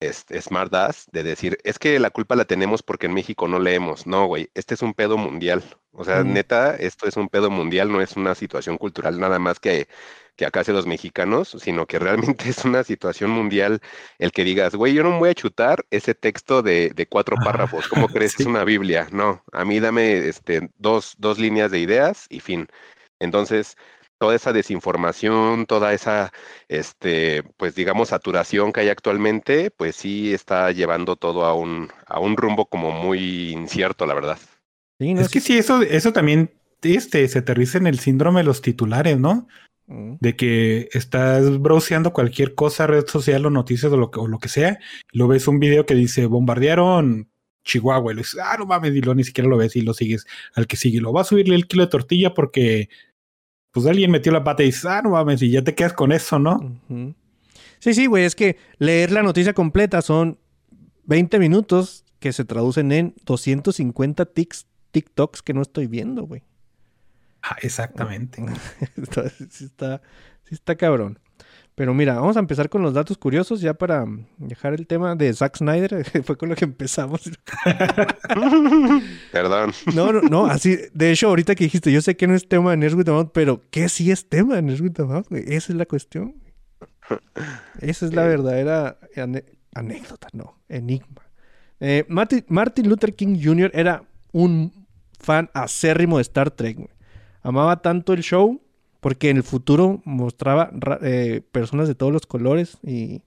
este, 0.00 0.40
smart 0.42 0.72
ass 0.74 1.06
de 1.12 1.22
decir, 1.22 1.58
es 1.64 1.78
que 1.78 1.98
la 1.98 2.10
culpa 2.10 2.36
la 2.36 2.44
tenemos 2.44 2.82
porque 2.82 3.06
en 3.06 3.14
México 3.14 3.48
no 3.48 3.58
leemos. 3.58 4.06
No, 4.06 4.26
güey, 4.26 4.50
este 4.54 4.74
es 4.74 4.82
un 4.82 4.94
pedo 4.94 5.16
mundial. 5.18 5.62
O 5.92 6.04
sea, 6.04 6.22
Mm. 6.22 6.24
neta, 6.24 6.76
esto 6.76 7.06
es 7.08 7.16
un 7.16 7.28
pedo 7.28 7.50
mundial, 7.50 7.90
no 7.90 8.00
es 8.02 8.16
una 8.16 8.34
situación 8.34 8.76
cultural 8.78 9.18
nada 9.18 9.38
más 9.38 9.58
que, 9.60 9.88
que 10.36 10.44
acá 10.46 10.60
hace 10.60 10.72
los 10.72 10.86
mexicanos, 10.86 11.56
sino 11.60 11.86
que 11.86 11.98
realmente 11.98 12.48
es 12.50 12.64
una 12.64 12.84
situación 12.84 13.30
mundial 13.30 13.80
el 14.18 14.32
que 14.32 14.44
digas, 14.44 14.74
güey, 14.74 14.94
yo 14.94 15.02
no 15.02 15.10
me 15.12 15.18
voy 15.18 15.30
a 15.30 15.34
chutar 15.34 15.84
ese 15.90 16.14
texto 16.14 16.62
de, 16.62 16.90
de 16.94 17.06
cuatro 17.08 17.38
Ah, 17.38 17.42
párrafos, 17.42 17.88
¿cómo 17.88 18.08
crees? 18.10 18.34
sí. 18.36 18.42
Es 18.42 18.46
una 18.46 18.64
Biblia. 18.64 19.08
No, 19.12 19.42
a 19.52 19.64
mí 19.64 19.80
dame 19.80 20.28
este, 20.28 20.70
dos, 20.78 21.14
dos 21.18 21.38
líneas 21.38 21.70
de 21.70 21.80
ideas 21.80 22.26
y 22.28 22.40
fin. 22.40 22.68
Entonces, 23.18 23.76
toda 24.18 24.34
esa 24.34 24.52
desinformación, 24.52 25.66
toda 25.66 25.92
esa, 25.92 26.32
este, 26.68 27.42
pues 27.56 27.74
digamos, 27.74 28.08
saturación 28.08 28.72
que 28.72 28.80
hay 28.80 28.88
actualmente, 28.88 29.70
pues 29.70 29.96
sí 29.96 30.32
está 30.32 30.72
llevando 30.72 31.16
todo 31.16 31.44
a 31.44 31.54
un, 31.54 31.90
a 32.06 32.20
un 32.20 32.36
rumbo 32.36 32.66
como 32.66 32.92
muy 32.92 33.50
incierto, 33.50 34.06
la 34.06 34.14
verdad. 34.14 34.38
Sí, 34.98 35.14
no 35.14 35.20
Es 35.20 35.28
que 35.28 35.40
sí, 35.40 35.58
eso, 35.58 35.82
eso 35.82 36.12
también 36.12 36.50
este, 36.82 37.26
se 37.28 37.38
aterriza 37.38 37.78
en 37.78 37.86
el 37.86 37.98
síndrome 37.98 38.40
de 38.40 38.44
los 38.44 38.62
titulares, 38.62 39.18
¿no? 39.18 39.46
Mm. 39.86 40.14
De 40.20 40.36
que 40.36 40.88
estás 40.92 41.58
browseando 41.58 42.12
cualquier 42.12 42.54
cosa, 42.54 42.86
red 42.86 43.06
social 43.06 43.44
o 43.46 43.50
noticias 43.50 43.92
o 43.92 43.96
lo 43.96 44.10
que, 44.10 44.20
o 44.20 44.26
lo 44.26 44.38
que 44.38 44.48
sea, 44.48 44.78
lo 45.12 45.28
ves 45.28 45.46
un 45.48 45.60
video 45.60 45.86
que 45.86 45.94
dice 45.94 46.26
bombardearon 46.26 47.28
Chihuahua, 47.66 48.12
y 48.12 48.14
lo 48.14 48.20
dices, 48.20 48.40
ah, 48.42 48.56
no 48.58 48.64
mames, 48.64 48.94
y 48.94 49.00
luego 49.00 49.16
ni 49.16 49.24
siquiera 49.24 49.50
lo 49.50 49.58
ves 49.58 49.76
y 49.76 49.82
lo 49.82 49.92
sigues 49.92 50.24
al 50.54 50.66
que 50.66 50.76
sigue. 50.76 51.00
Lo 51.00 51.12
va 51.12 51.22
a 51.22 51.24
subirle 51.24 51.54
el 51.56 51.66
kilo 51.66 51.84
de 51.84 51.90
tortilla 51.90 52.32
porque 52.32 52.88
pues 53.76 53.84
alguien 53.84 54.10
metió 54.10 54.32
la 54.32 54.42
pata 54.42 54.62
y 54.62 54.66
dices, 54.66 54.86
ah, 54.86 55.02
no 55.02 55.10
mames, 55.10 55.42
y 55.42 55.50
ya 55.50 55.62
te 55.62 55.74
quedas 55.74 55.92
con 55.92 56.10
eso, 56.10 56.38
¿no? 56.38 56.80
Sí, 57.78 57.92
sí, 57.92 58.06
güey, 58.06 58.24
es 58.24 58.34
que 58.34 58.56
leer 58.78 59.12
la 59.12 59.22
noticia 59.22 59.52
completa 59.52 60.00
son 60.00 60.38
20 61.04 61.38
minutos 61.38 62.06
que 62.18 62.32
se 62.32 62.46
traducen 62.46 62.90
en 62.90 63.14
250 63.26 64.24
tics, 64.32 64.66
TikToks 64.92 65.42
que 65.42 65.52
no 65.52 65.60
estoy 65.60 65.88
viendo, 65.88 66.22
güey. 66.22 66.42
Ah, 67.42 67.58
exactamente. 67.60 68.42
Entonces, 68.96 69.46
sí 69.50 69.66
está, 69.66 70.00
sí 70.44 70.54
está 70.54 70.76
cabrón. 70.76 71.18
Pero 71.76 71.92
mira, 71.94 72.14
vamos 72.14 72.36
a 72.36 72.40
empezar 72.40 72.68
con 72.70 72.80
los 72.82 72.94
datos 72.94 73.18
curiosos 73.18 73.60
ya 73.60 73.74
para 73.74 74.04
dejar 74.38 74.72
el 74.74 74.86
tema 74.86 75.14
de 75.14 75.32
Zack 75.32 75.58
Snyder. 75.58 76.04
Fue 76.24 76.36
con 76.36 76.48
lo 76.48 76.56
que 76.56 76.64
empezamos. 76.64 77.20
Perdón. 79.32 79.72
No, 79.94 80.12
no, 80.12 80.20
no, 80.22 80.46
así. 80.46 80.78
De 80.94 81.12
hecho, 81.12 81.28
ahorita 81.28 81.54
que 81.54 81.64
dijiste, 81.64 81.92
yo 81.92 82.00
sé 82.00 82.16
que 82.16 82.26
no 82.26 82.34
es 82.34 82.48
tema 82.48 82.70
de 82.70 82.76
Nerds 82.78 83.06
Mouth, 83.06 83.30
pero 83.32 83.62
¿qué 83.70 83.88
sí 83.88 84.10
es 84.10 84.28
tema 84.28 84.56
de 84.56 84.62
Nerds 84.62 84.98
Mouth, 84.98 85.26
güey? 85.28 85.44
Esa 85.46 85.72
es 85.72 85.78
la 85.78 85.86
cuestión. 85.86 86.34
Esa 87.80 88.06
es 88.06 88.14
la 88.14 88.24
verdadera 88.24 88.98
ane- 89.14 89.44
anécdota, 89.74 90.28
no, 90.32 90.58
enigma. 90.68 91.22
Eh, 91.78 92.04
Martin, 92.08 92.44
Martin 92.48 92.88
Luther 92.88 93.14
King 93.14 93.38
Jr. 93.42 93.70
era 93.74 94.02
un 94.32 94.86
fan 95.20 95.50
acérrimo 95.54 96.16
de 96.16 96.22
Star 96.22 96.50
Trek. 96.50 96.76
güey. 96.76 96.88
Amaba 97.42 97.80
tanto 97.82 98.12
el 98.12 98.22
show 98.22 98.60
porque 99.06 99.30
en 99.30 99.36
el 99.36 99.44
futuro 99.44 100.02
mostraba 100.04 100.68
ra- 100.72 100.98
eh, 101.00 101.40
personas 101.52 101.86
de 101.86 101.94
todos 101.94 102.12
los 102.12 102.26
colores 102.26 102.78
y 102.82 103.22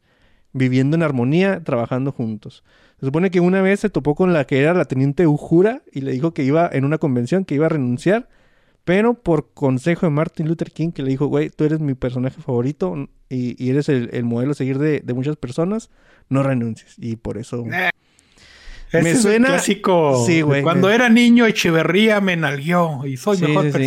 viviendo 0.52 0.98
en 0.98 1.04
armonía, 1.04 1.64
trabajando 1.64 2.12
juntos. 2.12 2.66
Se 3.00 3.06
supone 3.06 3.32
que 3.32 3.40
una 3.40 3.62
vez 3.62 3.80
se 3.80 3.90
topó 3.90 4.14
con 4.14 4.34
la 4.34 4.44
que 4.44 4.60
era 4.60 4.74
la 4.74 4.84
teniente 4.84 5.26
Uhura 5.26 5.82
y 5.94 6.02
le 6.02 6.12
dijo 6.12 6.34
que 6.34 6.44
iba 6.44 6.70
en 6.70 6.84
una 6.84 6.98
convención, 6.98 7.46
que 7.46 7.56
iba 7.56 7.68
a 7.68 7.70
renunciar, 7.70 8.28
pero 8.84 9.14
por 9.14 9.54
consejo 9.54 10.06
de 10.06 10.10
Martin 10.10 10.50
Luther 10.50 10.70
King, 10.72 10.92
que 10.92 11.02
le 11.02 11.12
dijo, 11.12 11.28
güey, 11.28 11.50
tú 11.50 11.64
eres 11.64 11.80
mi 11.80 11.94
personaje 11.94 12.42
favorito 12.42 13.08
y, 13.30 13.56
y 13.64 13.70
eres 13.70 13.88
el, 13.88 14.10
el 14.12 14.26
modelo 14.26 14.52
a 14.52 14.56
seguir 14.56 14.80
de, 14.80 15.00
de 15.00 15.14
muchas 15.14 15.38
personas, 15.38 15.92
no 16.28 16.44
renuncies. 16.44 16.96
Y 16.98 17.16
por 17.16 17.38
eso... 17.38 17.64
Ese 18.92 19.02
Me 19.04 19.12
es 19.12 19.16
el 19.18 19.22
suena- 19.22 19.48
clásico. 19.48 20.26
Sí, 20.26 20.42
güey. 20.42 20.62
Cuando 20.62 20.90
era 20.90 21.08
niño, 21.08 21.46
Echeverría 21.46 22.20
me 22.20 22.36
nalguió 22.36 23.06
y 23.06 23.16
soy 23.16 23.38
Sí, 23.38 23.44
mejor 23.46 23.64
sí, 23.66 23.72
sí. 23.72 23.78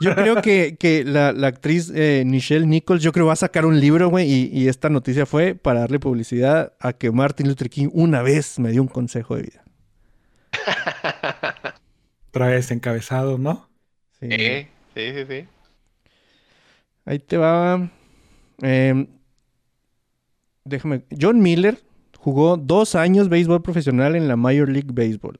Yo 0.00 0.14
creo 0.14 0.42
que, 0.42 0.76
que 0.78 1.04
la, 1.04 1.32
la 1.32 1.46
actriz 1.46 1.90
eh, 1.94 2.22
Nichelle 2.26 2.66
Nichols, 2.66 3.02
yo 3.02 3.12
creo 3.12 3.26
va 3.26 3.32
a 3.32 3.36
sacar 3.36 3.64
un 3.64 3.80
libro, 3.80 4.08
güey, 4.08 4.30
y, 4.30 4.50
y 4.52 4.68
esta 4.68 4.90
noticia 4.90 5.26
fue 5.26 5.54
para 5.54 5.80
darle 5.80 5.98
publicidad 5.98 6.74
a 6.80 6.92
que 6.92 7.10
Martin 7.10 7.48
Luther 7.48 7.70
King 7.70 7.88
una 7.92 8.22
vez 8.22 8.58
me 8.58 8.70
dio 8.70 8.82
un 8.82 8.88
consejo 8.88 9.36
de 9.36 9.42
vida. 9.42 9.64
Otra 12.28 12.48
vez 12.48 12.70
encabezado, 12.70 13.38
¿no? 13.38 13.68
Sí. 14.20 14.26
Eh, 14.30 14.68
sí, 14.94 15.12
sí, 15.14 15.24
sí. 15.28 15.48
Ahí 17.04 17.18
te 17.18 17.36
va. 17.36 17.90
eh, 18.62 19.06
déjame. 20.64 21.04
John 21.18 21.40
Miller 21.40 21.78
jugó 22.18 22.56
dos 22.56 22.94
años 22.94 23.28
béisbol 23.28 23.62
profesional 23.62 24.16
en 24.16 24.28
la 24.28 24.36
Major 24.36 24.68
League 24.68 24.90
Baseball. 24.92 25.38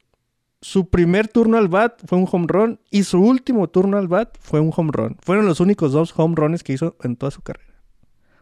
Su 0.61 0.89
primer 0.89 1.29
turno 1.29 1.59
al 1.59 1.69
bat 1.69 2.01
fue 2.07 2.19
un 2.19 2.27
home 2.31 2.47
run 2.49 2.81
y 2.91 3.05
su 3.05 3.21
último 3.21 3.69
turno 3.69 3.99
al 3.99 4.09
bat 4.09 4.37
fue 4.41 4.61
un 4.61 4.73
home 4.75 4.91
run. 4.93 5.17
Fueron 5.21 5.47
los 5.47 5.61
únicos 5.61 5.93
dos 5.93 6.13
home 6.17 6.35
runs 6.37 6.63
que 6.63 6.73
hizo 6.73 6.97
en 7.03 7.17
toda 7.17 7.31
su 7.31 7.43
carrera. 7.43 7.75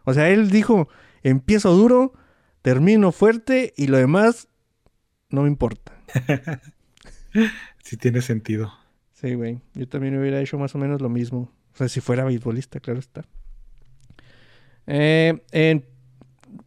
O 0.05 0.13
sea, 0.13 0.29
él 0.29 0.49
dijo, 0.49 0.87
empiezo 1.23 1.73
duro, 1.73 2.13
termino 2.61 3.11
fuerte 3.11 3.73
y 3.75 3.87
lo 3.87 3.97
demás 3.97 4.47
no 5.29 5.43
me 5.43 5.47
importa. 5.47 5.93
Sí 7.83 7.97
tiene 7.97 8.21
sentido. 8.21 8.73
Sí, 9.13 9.35
güey. 9.35 9.61
Yo 9.73 9.87
también 9.87 10.17
hubiera 10.17 10.41
hecho 10.41 10.57
más 10.57 10.73
o 10.73 10.77
menos 10.79 11.01
lo 11.01 11.09
mismo. 11.09 11.51
O 11.73 11.77
sea, 11.77 11.87
si 11.87 12.01
fuera 12.01 12.23
beisbolista, 12.23 12.79
claro 12.79 12.99
está. 12.99 13.25
Eh, 14.87 15.43
en 15.51 15.85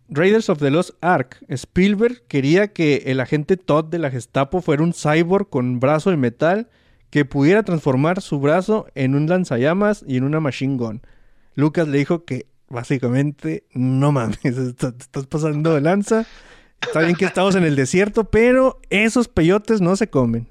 Raiders 0.08 0.48
of 0.48 0.58
the 0.58 0.70
Lost 0.70 0.90
Ark, 1.02 1.36
Spielberg 1.48 2.22
quería 2.28 2.68
que 2.72 3.02
el 3.06 3.20
agente 3.20 3.56
Todd 3.56 3.86
de 3.86 3.98
la 3.98 4.10
Gestapo 4.10 4.62
fuera 4.62 4.82
un 4.82 4.94
cyborg 4.94 5.48
con 5.50 5.80
brazo 5.80 6.10
de 6.10 6.16
metal 6.16 6.68
que 7.10 7.24
pudiera 7.24 7.62
transformar 7.62 8.22
su 8.22 8.40
brazo 8.40 8.86
en 8.94 9.14
un 9.14 9.28
lanzallamas 9.28 10.04
y 10.06 10.16
en 10.16 10.24
una 10.24 10.40
machine 10.40 10.76
gun. 10.76 11.02
Lucas 11.54 11.88
le 11.88 11.98
dijo 11.98 12.24
que 12.24 12.46
básicamente 12.68 13.64
no 13.72 14.12
mames, 14.12 14.38
est- 14.44 14.78
te 14.78 14.86
estás 14.88 15.26
pasando 15.26 15.74
de 15.74 15.80
lanza. 15.82 16.24
Está 16.80 17.00
bien 17.00 17.16
que 17.16 17.24
estamos 17.24 17.54
en 17.56 17.64
el 17.64 17.74
desierto, 17.76 18.24
pero 18.30 18.80
esos 18.88 19.26
peyotes 19.28 19.80
no 19.80 19.96
se 19.96 20.08
comen. 20.08 20.46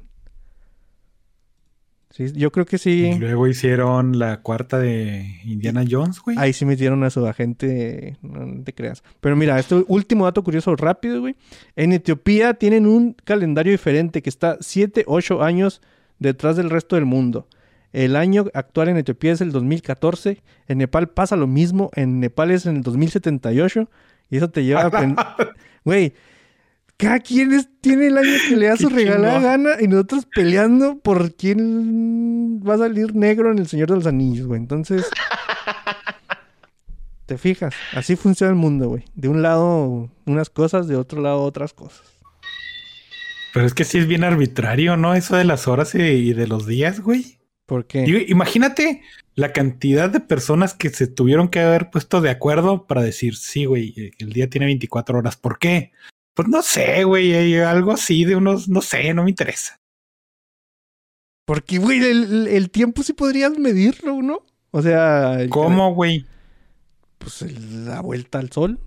Sí, 2.09 2.31
yo 2.33 2.51
creo 2.51 2.65
que 2.65 2.77
sí. 2.77 3.11
Y 3.15 3.19
luego 3.19 3.47
hicieron 3.47 4.17
la 4.17 4.41
cuarta 4.41 4.79
de 4.79 5.39
Indiana 5.43 5.83
Jones, 5.89 6.19
güey. 6.19 6.37
Ahí 6.39 6.53
sí 6.53 6.65
metieron 6.65 7.03
a 7.03 7.09
su 7.09 7.25
agente, 7.25 8.17
no 8.21 8.63
te 8.63 8.73
creas. 8.73 9.03
Pero 9.19 9.35
mira, 9.35 9.59
este 9.59 9.75
último 9.87 10.25
dato 10.25 10.43
curioso 10.43 10.75
rápido, 10.75 11.19
güey. 11.19 11.35
En 11.75 11.93
Etiopía 11.93 12.53
tienen 12.55 12.87
un 12.87 13.15
calendario 13.23 13.71
diferente 13.71 14.21
que 14.21 14.29
está 14.29 14.57
7, 14.59 15.03
8 15.05 15.43
años 15.43 15.81
detrás 16.19 16.55
del 16.55 16.69
resto 16.69 16.95
del 16.95 17.05
mundo. 17.05 17.47
El 17.93 18.15
año 18.15 18.45
actual 18.53 18.89
en 18.89 18.97
Etiopía 18.97 19.33
es 19.33 19.41
el 19.41 19.51
2014. 19.51 20.41
En 20.67 20.77
Nepal 20.79 21.09
pasa 21.09 21.35
lo 21.35 21.47
mismo. 21.47 21.89
En 21.93 22.19
Nepal 22.19 22.51
es 22.51 22.65
en 22.65 22.77
el 22.77 22.83
2078. 22.83 23.89
Y 24.29 24.37
eso 24.37 24.49
te 24.49 24.63
lleva 24.63 24.83
a... 24.85 25.37
Güey, 25.85 26.13
cada 26.97 27.19
quien 27.19 27.53
es- 27.53 27.69
tiene 27.81 28.07
el 28.07 28.17
año 28.17 28.33
que 28.49 28.55
le 28.55 28.67
da 28.67 28.75
Qué 28.75 28.83
su 28.83 28.89
regalada 28.89 29.39
gana 29.39 29.69
y 29.79 29.87
nosotros 29.87 30.27
peleando 30.33 30.99
por 30.99 31.35
quién 31.35 32.59
va 32.67 32.73
a 32.75 32.79
salir 32.79 33.15
negro 33.15 33.51
en 33.51 33.59
El 33.59 33.67
Señor 33.67 33.89
de 33.89 33.95
los 33.95 34.07
Anillos, 34.07 34.47
güey. 34.47 34.59
Entonces... 34.59 35.05
Te 37.27 37.37
fijas, 37.37 37.75
así 37.93 38.15
funciona 38.15 38.51
el 38.51 38.57
mundo, 38.57 38.87
güey. 38.87 39.03
De 39.13 39.27
un 39.27 39.41
lado 39.41 40.09
unas 40.25 40.49
cosas, 40.49 40.87
de 40.87 40.95
otro 40.95 41.21
lado 41.21 41.41
otras 41.41 41.73
cosas. 41.73 42.01
Pero 43.53 43.65
es 43.65 43.73
que 43.73 43.83
sí 43.83 43.97
es 43.97 44.07
bien 44.07 44.23
arbitrario, 44.23 44.95
¿no? 44.95 45.13
Eso 45.13 45.35
de 45.35 45.43
las 45.43 45.67
horas 45.67 45.93
y, 45.93 46.31
de 46.33 46.47
los 46.47 46.65
días, 46.67 47.01
güey. 47.01 47.37
Porque 47.65 48.03
Digo, 48.03 48.19
imagínate 48.29 49.01
la 49.35 49.51
cantidad 49.51 50.09
de 50.09 50.21
personas 50.21 50.73
que 50.73 50.89
se 50.89 51.05
tuvieron 51.05 51.49
que 51.49 51.59
haber 51.59 51.89
puesto 51.89 52.21
de 52.21 52.29
acuerdo 52.29 52.87
para 52.87 53.01
decir, 53.01 53.35
sí, 53.35 53.65
güey, 53.65 54.13
el 54.19 54.31
día 54.31 54.49
tiene 54.49 54.67
24 54.67 55.17
horas. 55.19 55.35
¿Por 55.35 55.59
qué? 55.59 55.91
Pues 56.37 56.47
no 56.49 56.61
sé, 56.61 57.03
güey, 57.03 57.33
hay 57.33 57.55
algo 57.57 57.91
así 57.91 58.23
de 58.23 58.35
unos, 58.35 58.69
no 58.69 58.81
sé, 58.81 59.11
no 59.15 59.23
me 59.23 59.31
interesa. 59.31 59.79
Porque, 61.45 61.79
güey, 61.79 61.97
el, 61.99 62.47
el 62.47 62.69
tiempo 62.69 63.01
sí 63.01 63.13
podrías 63.13 63.57
medirlo, 63.57 64.21
¿no? 64.21 64.45
O 64.69 64.81
sea, 64.83 65.39
¿Cómo, 65.49 65.95
güey? 65.95 66.27
Pues 67.17 67.41
el- 67.41 67.85
la 67.85 68.01
vuelta 68.01 68.37
al 68.37 68.51
sol. 68.51 68.79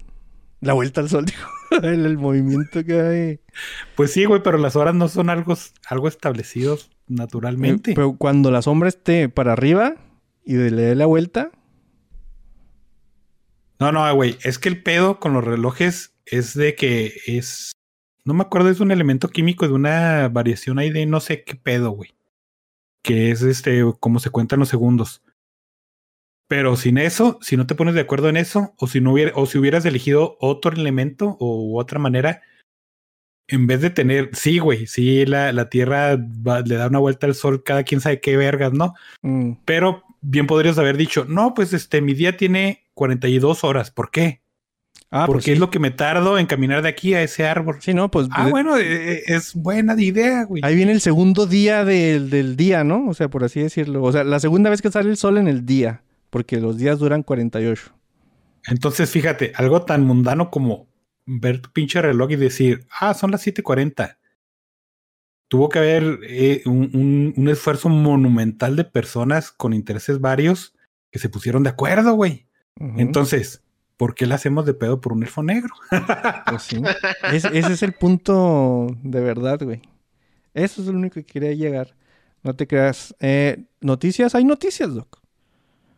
La 0.61 0.75
vuelta 0.75 1.01
al 1.01 1.09
sol, 1.09 1.25
digo. 1.27 1.83
el, 1.89 2.07
el 2.07 2.19
movimiento 2.19 2.85
que 2.85 3.01
hay. 3.01 3.41
Pues 3.97 4.13
sí, 4.13 4.27
güey, 4.27 4.43
pero 4.45 4.57
las 4.57 4.77
horas 4.77 4.95
no 4.95 5.09
son 5.09 5.29
algo, 5.29 5.57
algo 5.89 6.07
establecidos 6.07 6.91
naturalmente. 7.09 7.91
Eh, 7.91 7.95
Pero 7.97 8.15
cuando 8.17 8.53
la 8.53 8.63
sombra 8.63 8.89
esté 8.89 9.29
para 9.29 9.55
arriba 9.55 9.97
y 10.45 10.55
le 10.55 10.71
dé 10.83 10.95
la 10.95 11.07
vuelta, 11.07 11.51
No, 13.81 13.91
no, 13.91 14.15
güey, 14.15 14.39
es 14.45 14.59
que 14.59 14.69
el 14.69 14.83
pedo 14.83 15.19
con 15.19 15.33
los 15.33 15.43
relojes 15.43 16.15
es 16.31 16.55
de 16.55 16.75
que 16.75 17.15
es. 17.27 17.73
No 18.25 18.35
me 18.35 18.43
acuerdo, 18.43 18.69
es 18.71 18.81
un 18.81 18.91
elemento 18.91 19.29
químico 19.29 19.67
de 19.67 19.75
una 19.75 20.29
variación 20.29 20.79
ahí 20.79 20.91
de 20.91 21.07
no 21.07 21.21
sé 21.21 21.43
qué 21.45 21.55
pedo, 21.55 21.91
güey. 21.91 22.11
Que 23.03 23.31
es 23.31 23.43
este, 23.43 23.83
como 23.99 24.21
se 24.21 24.31
cuentan 24.31 24.61
los 24.61 24.69
segundos. 24.69 25.23
Pero 26.49 26.77
sin 26.77 26.99
eso, 26.99 27.39
si 27.41 27.57
no 27.57 27.67
te 27.67 27.75
pones 27.75 27.95
de 27.95 28.01
acuerdo 28.01 28.29
en 28.29 28.37
eso, 28.37 28.75
o 28.77 28.87
si 28.89 29.01
no 29.01 29.13
hubiera, 29.13 29.33
o 29.37 29.47
si 29.47 29.59
hubieras 29.59 29.85
elegido 29.85 30.37
otro 30.41 30.73
elemento 30.73 31.37
o 31.39 31.79
otra 31.79 31.99
manera, 31.99 32.43
en 33.47 33.67
vez 33.67 33.81
de 33.81 33.91
tener, 33.91 34.31
sí, 34.33 34.59
güey, 34.59 34.87
sí, 34.87 35.27
la, 35.27 35.53
la 35.53 35.69
Tierra 35.69 36.17
le 36.17 36.75
da 36.75 36.89
una 36.89 36.99
vuelta 36.99 37.27
al 37.27 37.35
Sol 37.35 37.63
cada 37.65 37.85
quien 37.85 38.01
sabe 38.01 38.21
qué 38.21 38.37
vergas, 38.37 38.73
¿no? 38.73 38.95
Mm. 39.23 39.55
Pero 39.65 40.05
bien 40.21 40.47
podrías 40.47 40.79
haber 40.79 40.97
dicho, 40.97 41.25
no, 41.25 41.55
pues 41.55 41.73
este, 41.73 42.01
mi 42.01 42.15
día 42.15 42.37
tiene 42.37 42.87
42 42.95 43.65
horas, 43.65 43.91
¿por 43.91 44.11
qué? 44.11 44.40
Ah, 45.13 45.25
Porque 45.27 45.37
pues 45.39 45.45
sí. 45.47 45.51
es 45.53 45.59
lo 45.59 45.71
que 45.71 45.81
me 45.81 45.91
tardo 45.91 46.39
en 46.39 46.47
caminar 46.47 46.83
de 46.83 46.89
aquí 46.89 47.15
a 47.15 47.23
ese 47.23 47.45
árbol. 47.47 47.79
Sí, 47.81 47.93
no, 47.95 48.11
pues. 48.13 48.29
Ah, 48.31 48.49
bueno, 48.49 48.79
eh, 48.79 49.15
eh, 49.15 49.23
es 49.27 49.55
buena 49.55 50.01
idea, 50.01 50.45
güey. 50.45 50.63
Ahí 50.65 50.77
viene 50.77 50.93
el 50.93 51.01
segundo 51.01 51.47
día 51.47 51.85
del, 51.85 52.31
del 52.31 52.55
día, 52.57 52.85
¿no? 52.85 53.09
O 53.09 53.15
sea, 53.15 53.29
por 53.29 53.43
así 53.43 53.61
decirlo. 53.61 54.03
O 54.05 54.13
sea, 54.13 54.23
la 54.23 54.39
segunda 54.39 54.71
vez 54.71 54.81
que 54.83 54.91
sale 54.91 55.11
el 55.11 55.17
sol 55.17 55.37
en 55.39 55.49
el 55.49 55.67
día. 55.67 56.03
Porque 56.31 56.61
los 56.61 56.79
días 56.79 57.01
duran 57.01 57.25
48. 57.25 57.93
Entonces, 58.69 59.11
fíjate, 59.11 59.53
algo 59.57 59.83
tan 59.83 60.05
mundano 60.05 60.49
como 60.51 60.87
ver 61.27 61.61
tu 61.61 61.73
pinche 61.73 62.01
reloj 62.01 62.31
y 62.31 62.37
decir, 62.37 62.87
ah, 63.01 63.13
son 63.15 63.33
las 63.33 63.45
7:40. 63.45 64.17
Tuvo 65.49 65.69
que 65.69 65.81
haber 65.81 66.21
eh, 66.29 66.63
un, 66.67 66.91
un- 66.95 67.35
un 67.37 67.49
esfuerzo 67.49 67.89
monumental 67.89 68.77
de 68.77 68.85
personas 68.85 69.51
con 69.51 69.73
intereses 69.73 70.21
varios 70.21 70.77
que 71.11 71.19
se 71.19 71.29
pusieron 71.29 71.65
de 71.65 71.71
acuerdo, 71.71 72.13
güey. 72.15 72.47
Entonces, 72.97 73.65
¿por 74.01 74.15
qué 74.15 74.25
le 74.25 74.33
hacemos 74.35 74.65
de 74.65 74.73
pedo 74.73 74.99
por 74.99 75.13
un 75.13 75.23
elfo 75.23 75.43
negro? 75.43 75.75
Pues 76.47 76.63
sí. 76.63 76.83
Es- 77.33 77.45
ese 77.45 77.73
es 77.75 77.83
el 77.83 77.93
punto 77.93 78.87
de 79.03 79.21
verdad, 79.21 79.61
güey. 79.63 79.83
Eso 80.55 80.81
es 80.81 80.89
lo 80.89 80.95
único 80.95 81.15
que 81.17 81.25
quería 81.25 81.53
llegar. 81.53 81.95
No 82.43 82.57
te 82.57 82.67
creas. 82.67 83.15
Eh, 83.21 83.65
¿Noticias? 83.83 84.35
Hay 84.35 84.45
noticias, 84.45 84.95
Doc. 84.95 85.21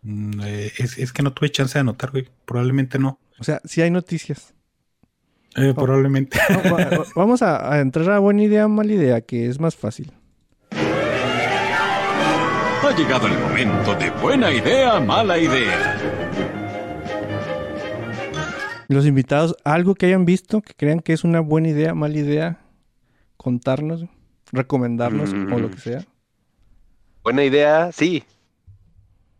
Mm, 0.03 0.41
eh, 0.43 0.73
es, 0.79 0.99
es 0.99 1.13
que 1.13 1.23
no 1.23 1.33
tuve 1.33 1.53
chance 1.53 1.75
de 1.75 1.81
anotar, 1.81 2.11
güey. 2.11 2.29
Probablemente 2.45 2.99
no. 2.99 3.21
O 3.39 3.45
sea, 3.45 3.61
sí 3.65 3.81
hay 3.83 3.91
noticias. 3.93 4.53
Eh, 5.55 5.73
Probablemente. 5.73 6.41
No, 6.51 6.63
va- 6.77 6.85
va- 6.99 7.05
vamos 7.15 7.41
a, 7.43 7.73
a 7.73 7.79
entrar 7.81 8.11
a 8.11 8.19
buena 8.19 8.43
idea, 8.43 8.67
mala 8.67 8.93
idea, 8.93 9.21
que 9.21 9.47
es 9.47 9.61
más 9.61 9.77
fácil. 9.77 10.13
Ha 12.83 12.97
llegado 12.97 13.29
el 13.29 13.39
momento 13.39 13.95
de 13.95 14.11
buena 14.11 14.51
idea, 14.53 14.99
mala 14.99 15.39
idea. 15.39 15.97
Los 18.93 19.07
invitados, 19.07 19.57
algo 19.65 19.95
que 19.95 20.07
hayan 20.07 20.27
visto, 20.27 20.61
que 20.61 20.75
crean 20.75 21.01
que 21.01 21.15
es 21.15 21.25
una 21.25 21.41
buena 21.41 21.69
idea, 21.69 21.95
mala 21.95 22.19
idea, 22.19 22.61
contarnos, 23.39 24.05
recomendarnos 24.53 25.33
o 25.33 25.59
lo 25.59 25.71
que 25.71 25.79
sea. 25.79 26.05
Buena 27.23 27.43
idea, 27.43 27.91
sí. 27.91 28.23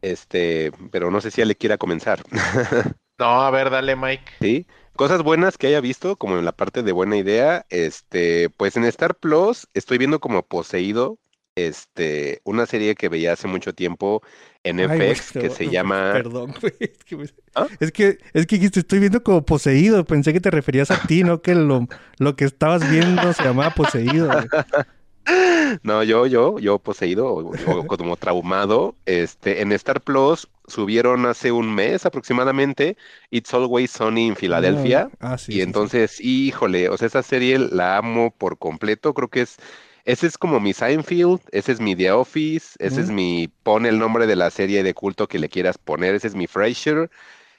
Este, 0.01 0.73
pero 0.91 1.11
no 1.11 1.21
sé 1.21 1.31
si 1.31 1.43
ya 1.43 1.45
le 1.45 1.57
quiera 1.57 1.79
comenzar. 1.79 2.23
No, 3.19 3.43
a 3.43 3.51
ver, 3.53 3.71
dale, 3.71 3.95
Mike. 3.95 4.33
¿Sí? 4.41 4.67
Cosas 4.97 5.23
buenas 5.23 5.57
que 5.57 5.69
haya 5.69 5.81
visto, 5.81 6.17
como 6.17 6.39
en 6.39 6.45
la 6.45 6.51
parte 6.51 6.83
de 6.83 6.91
buena 6.91 7.17
idea, 7.17 7.67
este, 7.69 8.51
pues 8.51 8.77
en 8.77 8.83
Star 8.85 9.15
Plus 9.15 9.69
estoy 9.75 9.99
viendo 9.99 10.19
como 10.19 10.43
poseído, 10.43 11.19
este, 11.55 12.41
una 12.45 12.67
serie 12.67 12.95
que 12.95 13.09
veía 13.09 13.33
hace 13.33 13.49
mucho 13.49 13.75
tiempo 13.75 14.23
en 14.65 14.81
Ay, 14.81 15.15
FX 15.15 15.33
que 15.33 15.51
se 15.51 15.69
llama, 15.69 16.13
Perdón, 16.15 16.55
güey. 16.61 16.75
Es 16.79 17.05
que, 17.05 17.31
¿Ah? 17.55 17.67
es 17.81 17.93
que, 17.93 18.19
es 18.33 18.47
que 18.47 18.57
dijiste, 18.57 18.81
estoy 18.81 19.01
viendo 19.01 19.23
como 19.23 19.45
poseído. 19.45 20.05
Pensé 20.05 20.33
que 20.33 20.41
te 20.41 20.51
referías 20.51 20.91
a 20.91 21.03
ti, 21.03 21.25
no 21.25 21.43
que 21.43 21.55
lo, 21.55 21.89
lo 22.19 22.37
que 22.37 22.45
estabas 22.45 22.89
viendo 22.91 23.33
se 23.33 23.43
llamaba 23.43 23.75
poseído. 23.75 24.31
no, 25.83 26.03
yo, 26.03 26.27
yo, 26.27 26.59
yo 26.59 26.79
poseído 26.79 27.27
o, 27.27 27.53
o 27.67 27.87
como 27.87 28.17
traumado, 28.17 28.95
este, 29.07 29.63
en 29.63 29.73
Star 29.73 30.01
Plus 30.01 30.49
subieron 30.67 31.27
hace 31.27 31.53
un 31.53 31.75
mes 31.75 32.07
aproximadamente 32.07 32.97
It's 33.31 33.53
Always 33.53 33.91
Sunny 33.91 34.29
en 34.29 34.37
Filadelfia. 34.37 35.11
Ah, 35.21 35.37
sí. 35.37 35.53
Y 35.53 35.55
sí, 35.55 35.59
sí. 35.59 35.63
entonces, 35.63 36.21
híjole, 36.21 36.89
o 36.89 36.97
sea, 36.97 37.09
esa 37.09 37.23
serie 37.23 37.59
la 37.59 37.99
amo 37.99 38.33
por 38.37 38.59
completo. 38.59 39.13
Creo 39.13 39.29
que 39.29 39.43
es, 39.43 39.59
ese 40.05 40.27
es 40.27 40.39
como 40.39 40.61
mi 40.61 40.73
Seinfeld, 40.73 41.41
ese 41.53 41.73
es 41.73 41.81
mi 41.81 41.95
The 41.95 42.13
Office, 42.13 42.77
ese 42.79 43.01
es 43.01 43.11
mi, 43.11 43.49
pon 43.63 43.87
el 43.87 43.99
nombre 43.99 44.27
de 44.27 44.37
la 44.37 44.51
serie 44.51 44.83
de 44.83 44.95
culto 44.95 45.29
que 45.29 45.39
le 45.39 45.49
quieras 45.49 45.79
poner, 45.79 46.15
ese 46.15 46.29
es 46.29 46.35
mi 46.35 46.47
Frasier. 46.47 47.11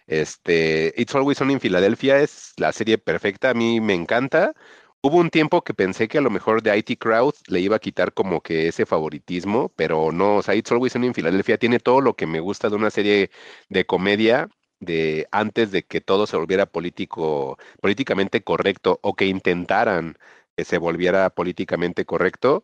Este, 0.08 0.94
It's 0.98 1.16
Always 1.16 1.38
Sunny 1.38 1.54
en 1.54 1.62
Filadelfia 1.62 2.20
es 2.20 2.54
la 2.58 2.74
serie 2.74 2.98
perfecta, 2.98 3.52
a 3.52 3.54
mí 3.54 3.80
me 3.80 3.94
encanta. 3.94 4.54
Hubo 5.02 5.18
un 5.18 5.30
tiempo 5.30 5.64
que 5.64 5.74
pensé 5.74 6.08
que 6.08 6.18
a 6.18 6.22
lo 6.22 6.30
mejor 6.30 6.62
de 6.64 6.78
IT 6.78 7.00
Crowd 7.00 7.34
le 7.48 7.60
iba 7.60 7.76
a 7.78 7.80
quitar 7.80 8.14
como 8.14 8.41
que 8.41 8.68
ese 8.68 8.86
favoritismo, 8.86 9.70
pero 9.76 10.12
no, 10.12 10.38
o 10.38 10.41
sea, 10.44 10.56
It's 10.56 10.72
Always 10.72 10.94
Sunny 10.94 11.08
en 11.08 11.14
Filadelfia 11.14 11.58
tiene 11.58 11.80
todo 11.80 12.02
lo 12.02 12.16
que 12.16 12.28
me 12.28 12.39
gusta 12.39 12.70
de 12.70 12.76
una 12.76 12.89
serie 12.89 13.32
de 13.70 13.86
comedia 13.86 14.50
de 14.80 15.28
antes 15.32 15.72
de 15.72 15.84
que 15.84 16.02
todo 16.02 16.28
se 16.28 16.38
volviera 16.38 16.66
político, 16.66 17.58
políticamente 17.82 18.44
correcto 18.44 19.00
o 19.02 19.16
que 19.16 19.26
intentaran 19.26 20.18
que 20.58 20.66
se 20.66 20.78
volviera 20.78 21.30
políticamente 21.32 22.06
correcto. 22.06 22.64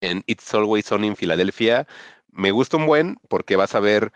En 0.00 0.22
It's 0.26 0.54
Always 0.54 0.86
Sunny 0.86 1.08
en 1.08 1.16
Filadelfia 1.16 1.86
me 2.32 2.50
gusta 2.52 2.76
un 2.76 2.86
buen 2.86 3.16
porque 3.28 3.56
vas 3.56 3.74
a 3.74 3.80
ver 3.80 4.12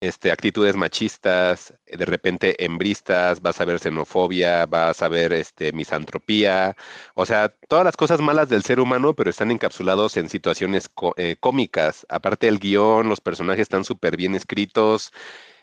este, 0.00 0.32
actitudes 0.32 0.76
machistas, 0.76 1.74
de 1.86 2.04
repente 2.06 2.64
hembristas, 2.64 3.42
vas 3.42 3.60
a 3.60 3.66
ver 3.66 3.78
xenofobia, 3.80 4.66
vas 4.66 5.02
a 5.02 5.08
ver 5.08 5.32
este, 5.34 5.72
misantropía, 5.72 6.76
o 7.14 7.26
sea, 7.26 7.50
todas 7.68 7.84
las 7.84 7.96
cosas 7.96 8.20
malas 8.20 8.48
del 8.48 8.62
ser 8.62 8.80
humano, 8.80 9.14
pero 9.14 9.30
están 9.30 9.50
encapsulados 9.50 10.16
en 10.16 10.28
situaciones 10.30 10.90
eh, 11.16 11.36
cómicas. 11.38 12.06
Aparte 12.08 12.48
el 12.48 12.58
guion, 12.58 13.08
los 13.08 13.20
personajes 13.20 13.62
están 13.62 13.84
súper 13.84 14.16
bien 14.16 14.34
escritos. 14.34 15.12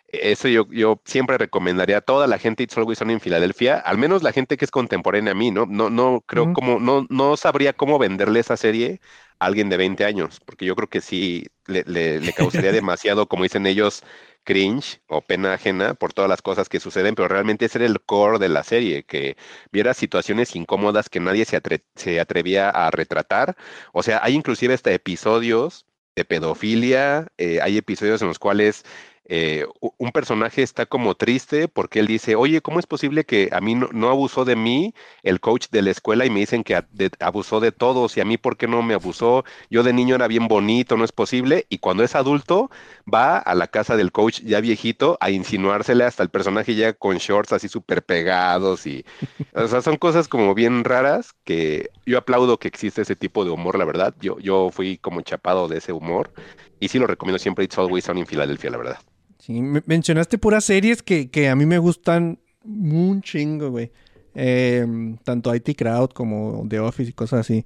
Eso 0.10 0.48
yo, 0.48 0.66
yo 0.72 1.02
siempre 1.06 1.38
recomendaría 1.38 1.98
a 1.98 2.02
toda 2.02 2.28
la 2.28 2.40
gente 2.40 2.64
It's 2.64 2.78
Always 2.78 3.00
Sunny 3.00 3.14
en 3.14 3.20
Filadelfia, 3.20 3.78
al 3.78 3.98
menos 3.98 4.24
la 4.24 4.32
gente 4.32 4.56
que 4.56 4.64
es 4.64 4.72
contemporánea 4.72 5.34
a 5.34 5.36
mí, 5.36 5.52
¿no? 5.52 5.66
No, 5.66 5.90
no 5.90 6.22
creo 6.26 6.48
cómo, 6.48 6.80
no, 6.80 7.06
no 7.10 7.36
sabría 7.36 7.74
cómo 7.74 8.00
venderle 8.00 8.40
esa 8.40 8.56
serie 8.56 9.02
a 9.40 9.46
alguien 9.48 9.70
de 9.70 9.76
20 9.78 10.06
años, 10.06 10.40
porque 10.46 10.66
yo 10.66 10.76
creo 10.78 10.90
que 10.90 11.02
sí 11.02 11.48
le, 11.66 11.84
le- 11.86 12.22
le 12.22 12.34
causaría 12.34 12.72
demasiado, 12.72 13.28
como 13.28 13.44
dicen 13.44 13.66
ellos, 13.68 14.02
cringe 14.46 15.02
o 15.08 15.22
pena 15.22 15.54
ajena 15.54 15.94
por 15.94 16.14
todas 16.14 16.30
las 16.30 16.42
cosas 16.42 16.70
que 16.70 16.80
suceden, 16.80 17.14
pero 17.16 17.28
realmente 17.28 17.66
ese 17.66 17.80
era 17.80 17.86
el 17.88 18.00
core 18.02 18.40
de 18.40 18.48
la 18.50 18.64
serie, 18.64 19.04
que 19.04 19.36
viera 19.74 19.94
situaciones 19.94 20.56
incómodas 20.56 21.10
que 21.10 21.20
nadie 21.20 21.44
se, 21.46 21.62
atre- 21.62 21.84
se 21.96 22.20
atrevía 22.22 22.70
a 22.70 22.90
retratar. 22.92 23.58
O 23.94 24.04
sea, 24.04 24.22
hay 24.24 24.36
inclusive 24.36 24.74
hasta 24.74 24.92
episodios 24.94 25.86
de 26.16 26.26
pedofilia, 26.26 27.28
eh, 27.38 27.60
hay 27.62 27.78
episodios 27.78 28.22
en 28.22 28.28
los 28.30 28.40
cuales 28.40 28.84
eh, 29.30 29.66
un 29.98 30.12
personaje 30.12 30.64
está 30.64 30.86
como 30.86 31.16
triste 31.16 31.68
porque 31.68 32.00
él 32.00 32.08
dice, 32.08 32.36
oye, 32.36 32.62
¿cómo 32.62 32.80
es 32.80 32.86
posible 32.86 33.26
que 33.26 33.50
a 33.52 33.60
mí 33.60 33.76
no, 33.76 34.10
abusó 34.10 34.46
de 34.46 34.56
mí 34.56 34.94
el 35.22 35.42
coach 35.42 35.68
de 35.70 35.82
la 35.82 35.92
escuela 35.92 36.26
y 36.26 36.30
me 36.30 36.40
dicen 36.40 36.64
que 36.64 36.82
abusó 37.20 37.60
de 37.60 37.74
todos 37.74 38.16
y 38.16 38.22
a 38.22 38.26
mí 38.26 38.38
por 38.38 38.56
qué 38.56 38.68
no 38.68 38.82
me 38.84 38.94
abusó? 38.94 39.44
Yo 39.70 39.84
de 39.84 39.92
niño 39.92 40.16
era 40.16 40.28
bien 40.28 40.48
bonito, 40.48 40.96
no 40.96 41.04
es 41.04 41.12
posible. 41.12 41.66
Y 41.68 41.80
cuando 41.80 42.04
es 42.04 42.16
adulto, 42.16 42.72
va 43.14 43.38
a 43.38 43.54
la 43.54 43.68
casa 43.68 43.98
del 43.98 44.14
coach 44.14 44.42
ya 44.42 44.62
viejito 44.62 45.18
a 45.20 45.30
insinuársele 45.30 46.06
hasta 46.06 46.24
el 46.24 46.30
personaje 46.30 46.76
ya 46.76 46.94
con 46.94 47.18
shorts 47.18 47.52
así 47.52 47.68
súper 47.68 48.04
pegados 48.04 48.88
y, 48.88 49.06
o 49.54 49.68
sea, 49.68 49.82
son 49.82 49.98
cosas 49.98 50.30
como 50.30 50.54
bien 50.56 50.86
raras 50.86 51.34
que 51.44 51.90
yo 52.06 52.18
aplaudo 52.18 52.60
que 52.60 52.70
existe 52.70 53.02
ese 53.02 53.16
tipo 53.18 53.44
de 53.44 53.52
humor, 53.52 53.78
la 53.78 53.86
verdad. 53.86 54.16
Yo, 54.22 54.40
yo 54.40 54.70
fui 54.72 54.98
como 54.98 55.22
chapado 55.22 55.68
de 55.68 55.80
ese 55.80 55.92
humor 55.92 56.32
y 56.80 56.88
sí 56.88 57.00
lo 57.00 57.08
recomiendo 57.08 57.40
siempre 57.40 57.66
It's 57.66 57.78
Always 57.78 58.06
Sunny 58.06 58.22
en 58.22 58.28
Filadelfia, 58.28 58.70
la 58.70 58.78
verdad. 58.78 59.00
Sí, 59.48 59.62
me- 59.62 59.82
mencionaste 59.86 60.38
puras 60.38 60.66
series 60.66 61.02
que, 61.02 61.30
que 61.32 61.48
a 61.48 61.56
mí 61.56 61.66
me 61.66 61.78
gustan 61.78 62.38
un 62.66 63.22
chingo, 63.22 63.70
güey. 63.70 63.94
Eh, 64.36 64.86
tanto 65.24 65.56
IT 65.56 65.70
Crowd 65.78 66.10
como 66.10 66.66
The 66.68 66.82
Office 66.82 67.12
y 67.12 67.14
cosas 67.14 67.40
así. 67.40 67.64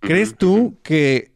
¿Crees 0.00 0.36
tú 0.36 0.76
que 0.82 1.32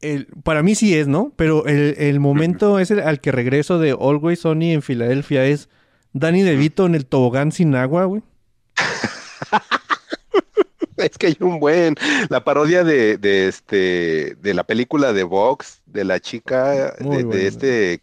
el, 0.00 0.26
para 0.42 0.64
mí 0.64 0.74
sí 0.74 0.96
es, 0.96 1.06
¿no? 1.06 1.32
Pero 1.36 1.64
el, 1.66 1.94
el 1.98 2.18
momento 2.18 2.80
ese 2.80 3.00
al 3.02 3.20
que 3.20 3.30
regreso 3.30 3.78
de 3.78 3.92
Always 3.92 4.40
Sunny 4.40 4.72
en 4.72 4.82
Filadelfia 4.82 5.46
es 5.46 5.68
Danny 6.12 6.42
DeVito 6.42 6.86
en 6.86 6.96
el 6.96 7.06
tobogán 7.06 7.52
sin 7.52 7.76
agua, 7.76 8.06
güey. 8.06 8.22
Es 10.96 11.16
que 11.16 11.28
hay 11.28 11.36
un 11.40 11.60
buen, 11.60 11.94
la 12.28 12.44
parodia 12.44 12.84
de, 12.84 13.16
de 13.16 13.48
este, 13.48 14.34
de 14.42 14.52
la 14.54 14.64
película 14.64 15.12
de 15.14 15.22
Vox, 15.22 15.80
de 15.86 16.04
la 16.04 16.20
chica, 16.20 16.94
Muy 17.00 17.10
de, 17.10 17.16
de 17.22 17.24
buena. 17.24 17.42
este, 17.42 18.00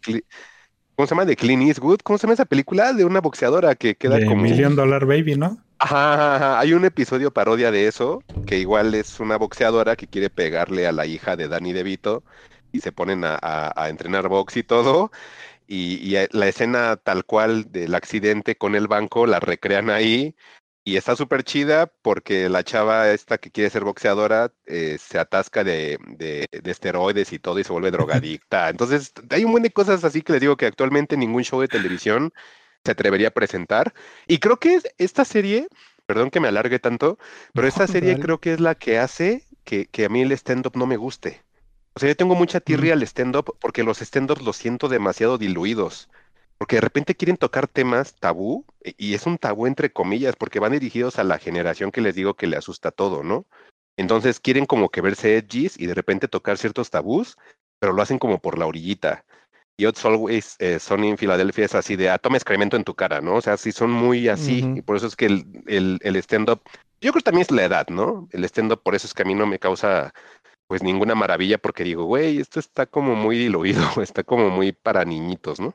¿cómo 0.98 1.06
se 1.06 1.14
llama? 1.14 1.26
De 1.26 1.36
Clint 1.36 1.62
Eastwood, 1.62 2.00
¿cómo 2.02 2.18
se 2.18 2.26
llama 2.26 2.34
esa 2.34 2.44
película? 2.44 2.92
De 2.92 3.04
una 3.04 3.20
boxeadora 3.20 3.76
que 3.76 3.94
queda 3.94 4.18
De 4.18 4.26
como... 4.26 4.42
Million 4.42 4.74
Dollar 4.74 5.06
Baby, 5.06 5.36
¿no? 5.36 5.56
Ajá, 5.78 6.14
ajá, 6.14 6.34
ajá. 6.34 6.58
Hay 6.58 6.72
un 6.72 6.84
episodio 6.84 7.32
parodia 7.32 7.70
de 7.70 7.86
eso, 7.86 8.20
que 8.48 8.58
igual 8.58 8.92
es 8.96 9.20
una 9.20 9.36
boxeadora 9.38 9.94
que 9.94 10.08
quiere 10.08 10.28
pegarle 10.28 10.88
a 10.88 10.92
la 10.92 11.06
hija 11.06 11.36
de 11.36 11.46
Danny 11.46 11.72
DeVito 11.72 12.24
y 12.72 12.80
se 12.80 12.90
ponen 12.90 13.22
a, 13.24 13.38
a- 13.40 13.72
a 13.80 13.88
entrenar 13.90 14.28
box 14.28 14.56
y 14.56 14.64
todo. 14.64 15.12
Y, 15.68 15.98
y 16.04 16.16
a- 16.16 16.26
la 16.32 16.48
escena 16.48 16.96
tal 16.96 17.24
cual 17.24 17.70
del 17.70 17.94
accidente 17.94 18.56
con 18.56 18.74
el 18.74 18.88
banco 18.88 19.24
la 19.28 19.38
recrean 19.38 19.90
ahí 19.90 20.34
Y 20.88 20.96
está 20.96 21.14
súper 21.16 21.44
chida 21.44 21.86
porque 22.02 22.48
la 22.48 22.64
chava 22.64 23.10
esta 23.12 23.36
que 23.38 23.50
quiere 23.50 23.68
ser 23.70 23.84
boxeadora 23.84 24.52
eh, 24.66 24.96
se 24.98 25.18
atasca 25.18 25.62
de, 25.62 25.98
de, 26.16 26.46
de 26.50 26.70
esteroides 26.70 27.32
y 27.34 27.38
todo 27.38 27.58
y 27.58 27.64
se 27.64 27.72
vuelve 27.72 27.90
drogadicta. 27.92 28.70
Entonces, 28.70 29.12
hay 29.30 29.44
un 29.44 29.50
montón 29.52 29.64
de 29.64 29.72
cosas 29.72 30.04
así 30.04 30.22
que 30.22 30.32
les 30.32 30.40
digo 30.40 30.56
que 30.56 30.64
actualmente 30.66 31.16
ningún 31.18 31.42
show 31.44 31.60
de 31.60 31.68
televisión 31.68 32.32
se 32.84 32.92
atrevería 32.92 33.28
a 33.28 33.30
presentar. 33.32 33.92
Y 34.26 34.38
creo 34.38 34.58
que 34.58 34.76
es- 34.76 34.88
esta 34.98 35.24
serie, 35.26 35.68
perdón 36.06 36.30
que 36.30 36.40
me 36.40 36.48
alargue 36.48 36.78
tanto, 36.78 37.18
pero 37.54 37.68
esta 37.68 37.86
serie 37.86 38.16
creo 38.18 38.40
que 38.40 38.54
es 38.54 38.60
la 38.60 38.74
que 38.74 38.98
hace 38.98 39.46
que, 39.64 39.86
que 39.88 40.06
a 40.06 40.08
mí 40.08 40.22
el 40.22 40.32
stand-up 40.32 40.72
no 40.76 40.86
me 40.86 40.96
guste. 40.96 41.44
O 41.94 42.00
sea, 42.00 42.08
yo 42.08 42.16
tengo 42.16 42.34
mucha 42.34 42.60
tirria 42.60 42.94
al 42.94 43.02
stand-up 43.02 43.56
porque 43.60 43.82
los 43.82 44.00
stand-ups 44.00 44.42
los 44.42 44.56
siento 44.56 44.88
demasiado 44.88 45.36
diluidos. 45.38 46.08
Porque 46.58 46.76
de 46.76 46.80
repente 46.80 47.14
quieren 47.14 47.36
tocar 47.36 47.68
temas 47.68 48.14
tabú, 48.16 48.64
e- 48.82 48.94
y 48.98 49.14
es 49.14 49.26
un 49.26 49.38
tabú 49.38 49.66
entre 49.66 49.92
comillas, 49.92 50.36
porque 50.36 50.60
van 50.60 50.72
dirigidos 50.72 51.18
a 51.18 51.24
la 51.24 51.38
generación 51.38 51.90
que 51.90 52.00
les 52.00 52.14
digo 52.14 52.34
que 52.34 52.46
le 52.46 52.56
asusta 52.56 52.90
todo, 52.90 53.22
¿no? 53.22 53.46
Entonces 53.96 54.40
quieren 54.40 54.66
como 54.66 54.90
que 54.90 55.00
verse 55.00 55.36
edgys 55.36 55.78
y 55.78 55.86
de 55.86 55.94
repente 55.94 56.28
tocar 56.28 56.58
ciertos 56.58 56.90
tabús, 56.90 57.36
pero 57.80 57.92
lo 57.92 58.02
hacen 58.02 58.18
como 58.18 58.38
por 58.40 58.58
la 58.58 58.66
orillita. 58.66 59.24
Y 59.76 59.86
Odds 59.86 60.04
Always 60.04 60.56
eh, 60.58 60.80
Sunny 60.80 61.08
en 61.08 61.18
Filadelfia 61.18 61.64
es 61.64 61.74
así 61.76 61.94
de, 61.94 62.10
ah, 62.10 62.18
toma 62.18 62.36
excremento 62.36 62.76
en 62.76 62.82
tu 62.82 62.94
cara, 62.94 63.20
¿no? 63.20 63.36
O 63.36 63.40
sea, 63.40 63.56
sí 63.56 63.70
son 63.70 63.90
muy 63.90 64.28
así, 64.28 64.64
y 64.74 64.82
por 64.82 64.96
eso 64.96 65.06
es 65.06 65.14
que 65.14 65.26
el, 65.26 65.46
el, 65.66 66.00
el 66.02 66.16
stand-up, 66.16 66.60
yo 67.00 67.12
creo 67.12 67.20
que 67.20 67.22
también 67.22 67.42
es 67.42 67.52
la 67.52 67.64
edad, 67.64 67.86
¿no? 67.88 68.28
El 68.32 68.44
stand-up 68.44 68.82
por 68.82 68.96
eso 68.96 69.06
es 69.06 69.14
que 69.14 69.22
a 69.22 69.24
mí 69.24 69.36
no 69.36 69.46
me 69.46 69.60
causa 69.60 70.12
pues 70.66 70.82
ninguna 70.82 71.14
maravilla 71.14 71.58
porque 71.58 71.84
digo, 71.84 72.04
güey, 72.04 72.38
esto 72.40 72.58
está 72.58 72.86
como 72.86 73.14
muy 73.14 73.38
diluido, 73.38 73.80
está 74.02 74.24
como 74.24 74.50
muy 74.50 74.72
para 74.72 75.04
niñitos, 75.04 75.60
¿no? 75.60 75.74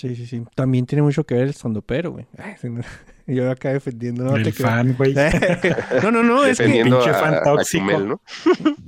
Sí, 0.00 0.16
sí, 0.16 0.26
sí. 0.26 0.42
También 0.54 0.86
tiene 0.86 1.02
mucho 1.02 1.24
que 1.24 1.34
ver 1.34 1.48
el 1.48 1.54
sondopero, 1.54 2.12
güey. 2.12 2.26
Ay, 2.38 2.54
sí, 2.58 2.70
no. 2.70 2.80
Yo 3.26 3.50
acá 3.50 3.72
defendiendo, 3.72 4.24
no 4.24 4.32
te 4.32 4.40
el 4.48 4.54
creas. 4.54 4.70
fan, 4.70 4.94
güey. 4.96 5.14
No, 6.02 6.10
no, 6.10 6.22
no, 6.22 6.44
es 6.44 6.58
que... 6.58 6.64
Pinche 6.64 7.10
a, 7.10 7.14
fan 7.14 7.34
a 7.34 7.42
tóxico. 7.42 7.84
Chumel, 7.86 8.08
¿no? 8.08 8.20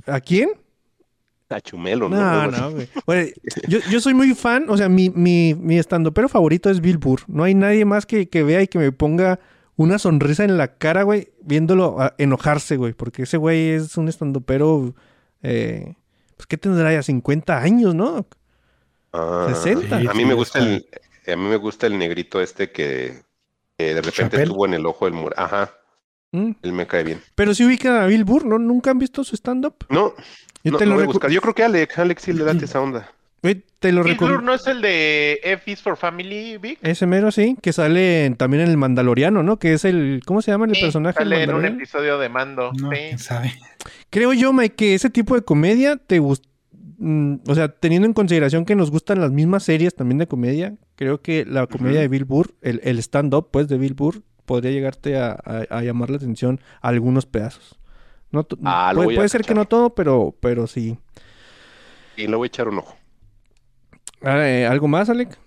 ¿A 0.07 0.19
quién? 0.19 0.49
A 1.49 1.61
Chumelo, 1.61 2.09
¿no? 2.09 2.15
No, 2.15 2.51
no, 2.51 2.71
güey. 3.05 3.33
Yo, 3.67 3.77
yo 3.91 4.01
soy 4.01 4.15
muy 4.15 4.33
fan, 4.33 4.65
o 4.69 4.75
sea, 4.75 4.89
mi, 4.89 5.11
mi, 5.11 5.53
mi 5.53 5.77
estandopero 5.77 6.27
favorito 6.27 6.71
es 6.71 6.81
Bill 6.81 6.97
Burr. 6.97 7.21
No 7.27 7.43
hay 7.43 7.53
nadie 7.53 7.85
más 7.85 8.07
que, 8.07 8.27
que 8.27 8.41
vea 8.41 8.63
y 8.63 8.67
que 8.67 8.79
me 8.79 8.91
ponga 8.91 9.39
una 9.75 9.99
sonrisa 9.99 10.43
en 10.43 10.57
la 10.57 10.75
cara, 10.75 11.03
güey, 11.03 11.29
viéndolo 11.43 11.97
ah, 11.99 12.15
enojarse, 12.17 12.75
güey. 12.75 12.93
Porque 12.93 13.23
ese 13.23 13.37
güey 13.37 13.69
es 13.69 13.97
un 13.97 14.09
estandopero, 14.09 14.95
eh, 15.43 15.93
pues, 16.35 16.47
¿qué 16.47 16.57
tendrá 16.57 16.91
ya? 16.91 17.03
50 17.03 17.59
años, 17.59 17.93
¿no? 17.93 18.25
Ah, 19.13 19.47
60. 19.53 19.99
Sí, 20.01 20.07
A 20.07 20.13
mí 20.13 20.19
sí, 20.21 20.25
me 20.25 20.33
gusta 20.33 20.59
el, 20.59 20.85
a 21.27 21.35
mí 21.35 21.47
me 21.47 21.55
gusta 21.57 21.87
el 21.87 21.97
negrito 21.97 22.41
este 22.41 22.71
que, 22.71 23.21
que 23.77 23.85
de 23.85 23.93
repente 24.01 24.11
Chappelle. 24.23 24.43
estuvo 24.43 24.65
en 24.65 24.73
el 24.73 24.85
ojo 24.85 25.05
del 25.05 25.13
muro. 25.13 25.33
Ajá, 25.37 25.71
Mm. 26.35 26.53
él 26.63 26.73
me 26.73 26.87
cae 26.87 27.03
bien. 27.03 27.21
Pero 27.35 27.53
si 27.53 27.63
ubican 27.63 27.95
a 27.95 28.07
Bill 28.07 28.23
Burr, 28.23 28.43
¿no? 28.45 28.57
¿Nunca 28.57 28.89
han 28.89 28.97
visto 28.97 29.23
su 29.23 29.35
stand-up? 29.35 29.75
No, 29.89 30.15
Yo 30.63 30.71
no, 30.71 30.77
te, 30.79 30.85
no 30.85 30.89
lo 30.91 30.95
voy 30.95 31.03
a 31.03 31.05
recu- 31.05 31.13
buscar. 31.13 31.29
Yo 31.29 31.41
creo 31.41 31.53
que 31.53 31.63
Alex, 31.63 31.99
Alex 31.99 32.23
sí 32.23 32.33
le 32.33 32.43
date 32.43 32.65
esa 32.65 32.81
onda. 32.81 33.11
te 33.79 33.91
lo 33.91 34.01
Bill 34.03 34.13
Burr 34.15 34.29
recomiendo. 34.29 34.41
no 34.41 34.53
es 34.55 34.65
el 34.65 34.81
de 34.81 35.39
F 35.43 35.69
is 35.69 35.81
for 35.83 35.95
Family, 35.95 36.57
Vic. 36.57 36.79
Ese 36.81 37.05
mero, 37.05 37.31
sí, 37.31 37.55
que 37.61 37.71
sale 37.71 38.25
en- 38.25 38.35
también 38.35 38.63
en 38.63 38.69
el 38.71 38.77
Mandaloriano, 38.77 39.43
¿no? 39.43 39.59
Que 39.59 39.73
es 39.73 39.85
el, 39.85 40.21
¿cómo 40.25 40.41
se 40.41 40.49
llama 40.49 40.65
el 40.65 40.73
Sí, 40.73 40.81
personaje 40.81 41.19
sale 41.19 41.43
en 41.43 41.53
un 41.53 41.65
episodio 41.65 42.17
de 42.17 42.29
Mando. 42.29 42.71
No, 42.81 42.89
sí. 42.89 42.95
quién 42.95 43.19
sabe. 43.19 43.53
Creo 44.09 44.33
yo, 44.33 44.53
Mike, 44.53 44.73
que 44.75 44.95
ese 44.95 45.11
tipo 45.11 45.35
de 45.35 45.43
comedia 45.43 45.97
te 45.97 46.17
gusta. 46.17 46.47
O 47.47 47.55
sea, 47.55 47.67
teniendo 47.69 48.05
en 48.07 48.13
consideración 48.13 48.65
que 48.65 48.75
nos 48.75 48.91
gustan 48.91 49.19
las 49.19 49.31
mismas 49.31 49.63
series 49.63 49.95
también 49.95 50.17
de 50.19 50.27
comedia, 50.27 50.75
creo 50.95 51.21
que 51.21 51.45
la 51.45 51.67
comedia 51.67 51.99
de 51.99 52.07
Bill 52.07 52.25
Burr, 52.25 52.53
el, 52.61 52.79
el 52.83 52.99
stand-up, 52.99 53.49
pues, 53.51 53.67
de 53.67 53.77
Bill 53.77 53.93
Burr, 53.93 54.21
podría 54.45 54.71
llegarte 54.71 55.17
a, 55.17 55.31
a- 55.31 55.65
a 55.69 55.81
llamar 55.83 56.09
la 56.09 56.17
atención 56.17 56.59
a 56.81 56.89
algunos 56.89 57.25
pedazos. 57.25 57.79
No, 58.31 58.47
Ah, 58.63 58.91
lo 58.93 58.97
puede 58.97 59.05
voy 59.07 59.13
a 59.13 59.17
puede 59.17 59.29
ser 59.29 59.41
que 59.43 59.53
no 59.53 59.65
todo, 59.65 59.93
pero, 59.95 60.35
pero 60.39 60.65
sí. 60.67 60.97
Y 62.15 62.27
le 62.27 62.35
voy 62.35 62.45
a 62.45 62.47
echar 62.47 62.67
un 62.67 62.79
ojo. 62.79 62.95
Ah, 64.21 64.47
eh, 64.47 64.65
¿Algo 64.65 64.87
más, 64.87 65.09
Alec? 65.09 65.37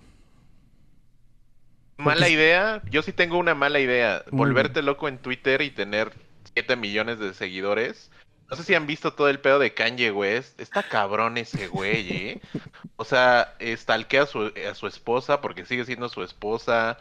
Mala 1.98 2.28
idea. 2.28 2.82
Yo 2.90 3.02
sí 3.02 3.12
tengo 3.12 3.38
una 3.38 3.54
mala 3.54 3.80
idea. 3.80 4.22
Volverte 4.30 4.82
loco 4.82 5.08
en 5.08 5.18
Twitter 5.18 5.62
y 5.62 5.70
tener 5.70 6.12
7 6.54 6.76
millones 6.76 7.18
de 7.18 7.32
seguidores. 7.34 8.10
No 8.48 8.56
sé 8.56 8.62
si 8.62 8.74
han 8.74 8.86
visto 8.86 9.12
todo 9.12 9.28
el 9.28 9.40
pedo 9.40 9.58
de 9.58 9.74
Kanye 9.74 10.12
West. 10.12 10.60
Está 10.60 10.82
cabrón 10.84 11.36
ese 11.36 11.66
güey, 11.66 12.08
¿eh? 12.10 12.40
O 12.96 13.04
sea, 13.04 13.54
stalkea 13.60 14.22
a 14.22 14.26
su, 14.26 14.52
a 14.70 14.74
su 14.74 14.86
esposa 14.86 15.40
porque 15.40 15.64
sigue 15.64 15.84
siendo 15.84 16.08
su 16.08 16.22
esposa. 16.22 16.96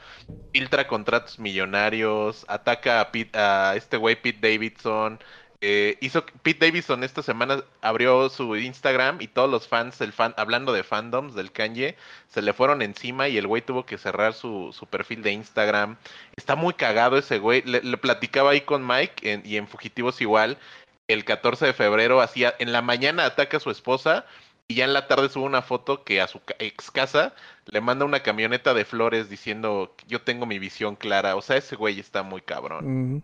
Filtra 0.53 0.87
contratos 0.87 1.37
millonarios. 1.37 2.45
Ataca 2.47 2.99
a, 2.99 3.11
Pete- 3.11 3.37
a 3.37 3.75
este 3.75 3.97
güey 3.97 4.15
Pete 4.19 4.39
Davidson. 4.51 5.19
Eh, 5.61 5.97
hizo 6.01 6.25
Pete 6.43 6.65
Davidson 6.67 7.03
esta 7.03 7.23
semana 7.23 7.63
abrió 7.81 8.29
su 8.29 8.55
Instagram 8.55 9.21
y 9.21 9.27
todos 9.27 9.49
los 9.49 9.67
fans, 9.67 9.99
el 10.01 10.13
fan, 10.13 10.33
hablando 10.37 10.73
de 10.73 10.83
fandoms 10.83 11.33
del 11.33 11.51
Kanye, 11.51 11.95
se 12.27 12.41
le 12.41 12.53
fueron 12.53 12.81
encima 12.81 13.29
y 13.29 13.37
el 13.37 13.47
güey 13.47 13.61
tuvo 13.63 13.85
que 13.85 13.97
cerrar 13.97 14.33
su, 14.33 14.75
su 14.77 14.85
perfil 14.85 15.23
de 15.23 15.31
Instagram. 15.31 15.95
Está 16.35 16.55
muy 16.55 16.73
cagado 16.73 17.17
ese 17.17 17.39
güey. 17.39 17.61
Le, 17.63 17.81
platicaba 17.97 18.51
ahí 18.51 18.61
con 18.61 18.85
Mike 18.85 19.41
y 19.45 19.57
en 19.57 19.67
Fugitivos 19.67 20.21
igual. 20.21 20.57
El 21.07 21.23
14 21.25 21.65
de 21.67 21.73
febrero 21.73 22.21
hacía, 22.21 22.53
en 22.59 22.71
la 22.71 22.81
mañana 22.81 23.25
ataca 23.25 23.57
a 23.57 23.59
su 23.59 23.69
esposa 23.71 24.25
y 24.67 24.75
ya 24.75 24.85
en 24.85 24.93
la 24.93 25.07
tarde 25.07 25.29
sube 25.29 25.43
una 25.45 25.61
foto 25.61 26.03
que 26.03 26.21
a 26.21 26.27
su 26.27 26.41
ex 26.59 26.89
casa 26.91 27.33
le 27.67 27.81
manda 27.81 28.05
una 28.05 28.21
camioneta 28.23 28.73
de 28.73 28.85
flores 28.85 29.29
diciendo 29.29 29.95
yo 30.07 30.21
tengo 30.21 30.45
mi 30.47 30.57
visión 30.59 30.95
clara. 30.95 31.35
O 31.35 31.41
sea, 31.41 31.57
ese 31.57 31.75
güey 31.75 31.99
está 31.99 32.23
muy 32.23 32.41
cabrón. 32.41 33.15
Mm, 33.17 33.21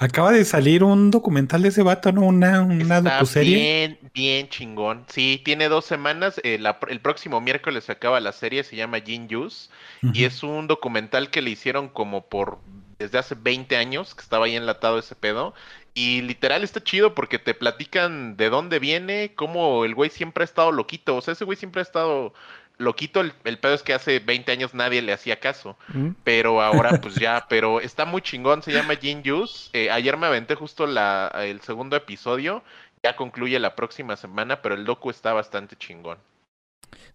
Acaba 0.00 0.30
de 0.30 0.44
salir 0.44 0.84
un 0.84 1.10
documental 1.10 1.62
de 1.62 1.70
ese 1.70 1.82
vato, 1.82 2.12
¿no? 2.12 2.20
Una, 2.22 2.60
una 2.62 2.98
Está 2.98 3.14
docuserie. 3.16 3.56
bien, 3.56 3.98
bien 4.14 4.48
chingón. 4.48 5.04
Sí, 5.08 5.42
tiene 5.44 5.68
dos 5.68 5.84
semanas. 5.86 6.40
eh, 6.44 6.56
la- 6.58 6.78
el 6.88 7.00
próximo 7.00 7.40
miércoles 7.40 7.84
se 7.84 7.92
acaba 7.92 8.20
la 8.20 8.30
serie, 8.32 8.62
se 8.62 8.76
llama 8.76 9.00
Gin 9.00 9.28
Juice. 9.28 9.70
Y 10.12 10.22
es 10.24 10.44
un 10.44 10.68
documental 10.68 11.30
que 11.30 11.42
le 11.42 11.50
hicieron 11.50 11.88
como 11.88 12.28
por 12.28 12.60
desde 13.00 13.18
hace 13.18 13.34
20 13.34 13.76
años, 13.76 14.14
que 14.14 14.22
estaba 14.22 14.46
ahí 14.46 14.54
enlatado 14.56 14.98
ese 15.00 15.16
pedo. 15.16 15.52
Y 15.98 16.22
literal 16.22 16.62
está 16.62 16.80
chido 16.80 17.12
porque 17.12 17.40
te 17.40 17.54
platican 17.54 18.36
de 18.36 18.50
dónde 18.50 18.78
viene, 18.78 19.32
cómo 19.34 19.84
el 19.84 19.96
güey 19.96 20.10
siempre 20.10 20.42
ha 20.42 20.44
estado 20.44 20.70
loquito. 20.70 21.16
O 21.16 21.20
sea, 21.20 21.32
ese 21.32 21.44
güey 21.44 21.56
siempre 21.58 21.80
ha 21.80 21.82
estado 21.82 22.32
loquito. 22.76 23.20
El, 23.20 23.32
el 23.42 23.58
pedo 23.58 23.74
es 23.74 23.82
que 23.82 23.94
hace 23.94 24.20
20 24.20 24.52
años 24.52 24.74
nadie 24.74 25.02
le 25.02 25.12
hacía 25.12 25.40
caso. 25.40 25.76
mm. 25.92 26.10
Pero 26.22 26.62
ahora 26.62 27.00
pues 27.00 27.16
ya, 27.16 27.46
pero 27.50 27.80
está 27.80 28.04
muy 28.04 28.22
chingón, 28.22 28.62
se 28.62 28.70
llama 28.70 28.94
Gin 28.94 29.24
Juice. 29.24 29.70
Eh, 29.72 29.90
ayer 29.90 30.16
me 30.16 30.28
aventé 30.28 30.54
justo 30.54 30.86
la, 30.86 31.32
el 31.34 31.62
segundo 31.62 31.96
episodio, 31.96 32.62
ya 33.02 33.16
concluye 33.16 33.58
la 33.58 33.74
próxima 33.74 34.14
semana, 34.14 34.62
pero 34.62 34.76
el 34.76 34.84
docu 34.84 35.10
está 35.10 35.32
bastante 35.32 35.74
chingón. 35.74 36.18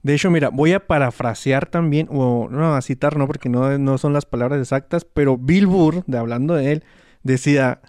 De 0.02 0.14
hecho, 0.14 0.30
mira, 0.30 0.50
voy 0.50 0.74
a 0.74 0.86
parafrasear 0.86 1.68
también, 1.68 2.10
o 2.12 2.50
no, 2.52 2.76
a 2.76 2.82
citar, 2.82 3.16
no, 3.16 3.28
porque 3.28 3.48
no, 3.48 3.78
no 3.78 3.98
son 3.98 4.12
las 4.12 4.26
palabras 4.26 4.60
exactas, 4.60 5.06
pero 5.06 5.38
Bill 5.38 5.68
Burr, 5.68 6.04
de 6.06 6.18
hablando 6.18 6.56
de 6.56 6.74
él, 6.74 6.84
decía, 7.24 7.80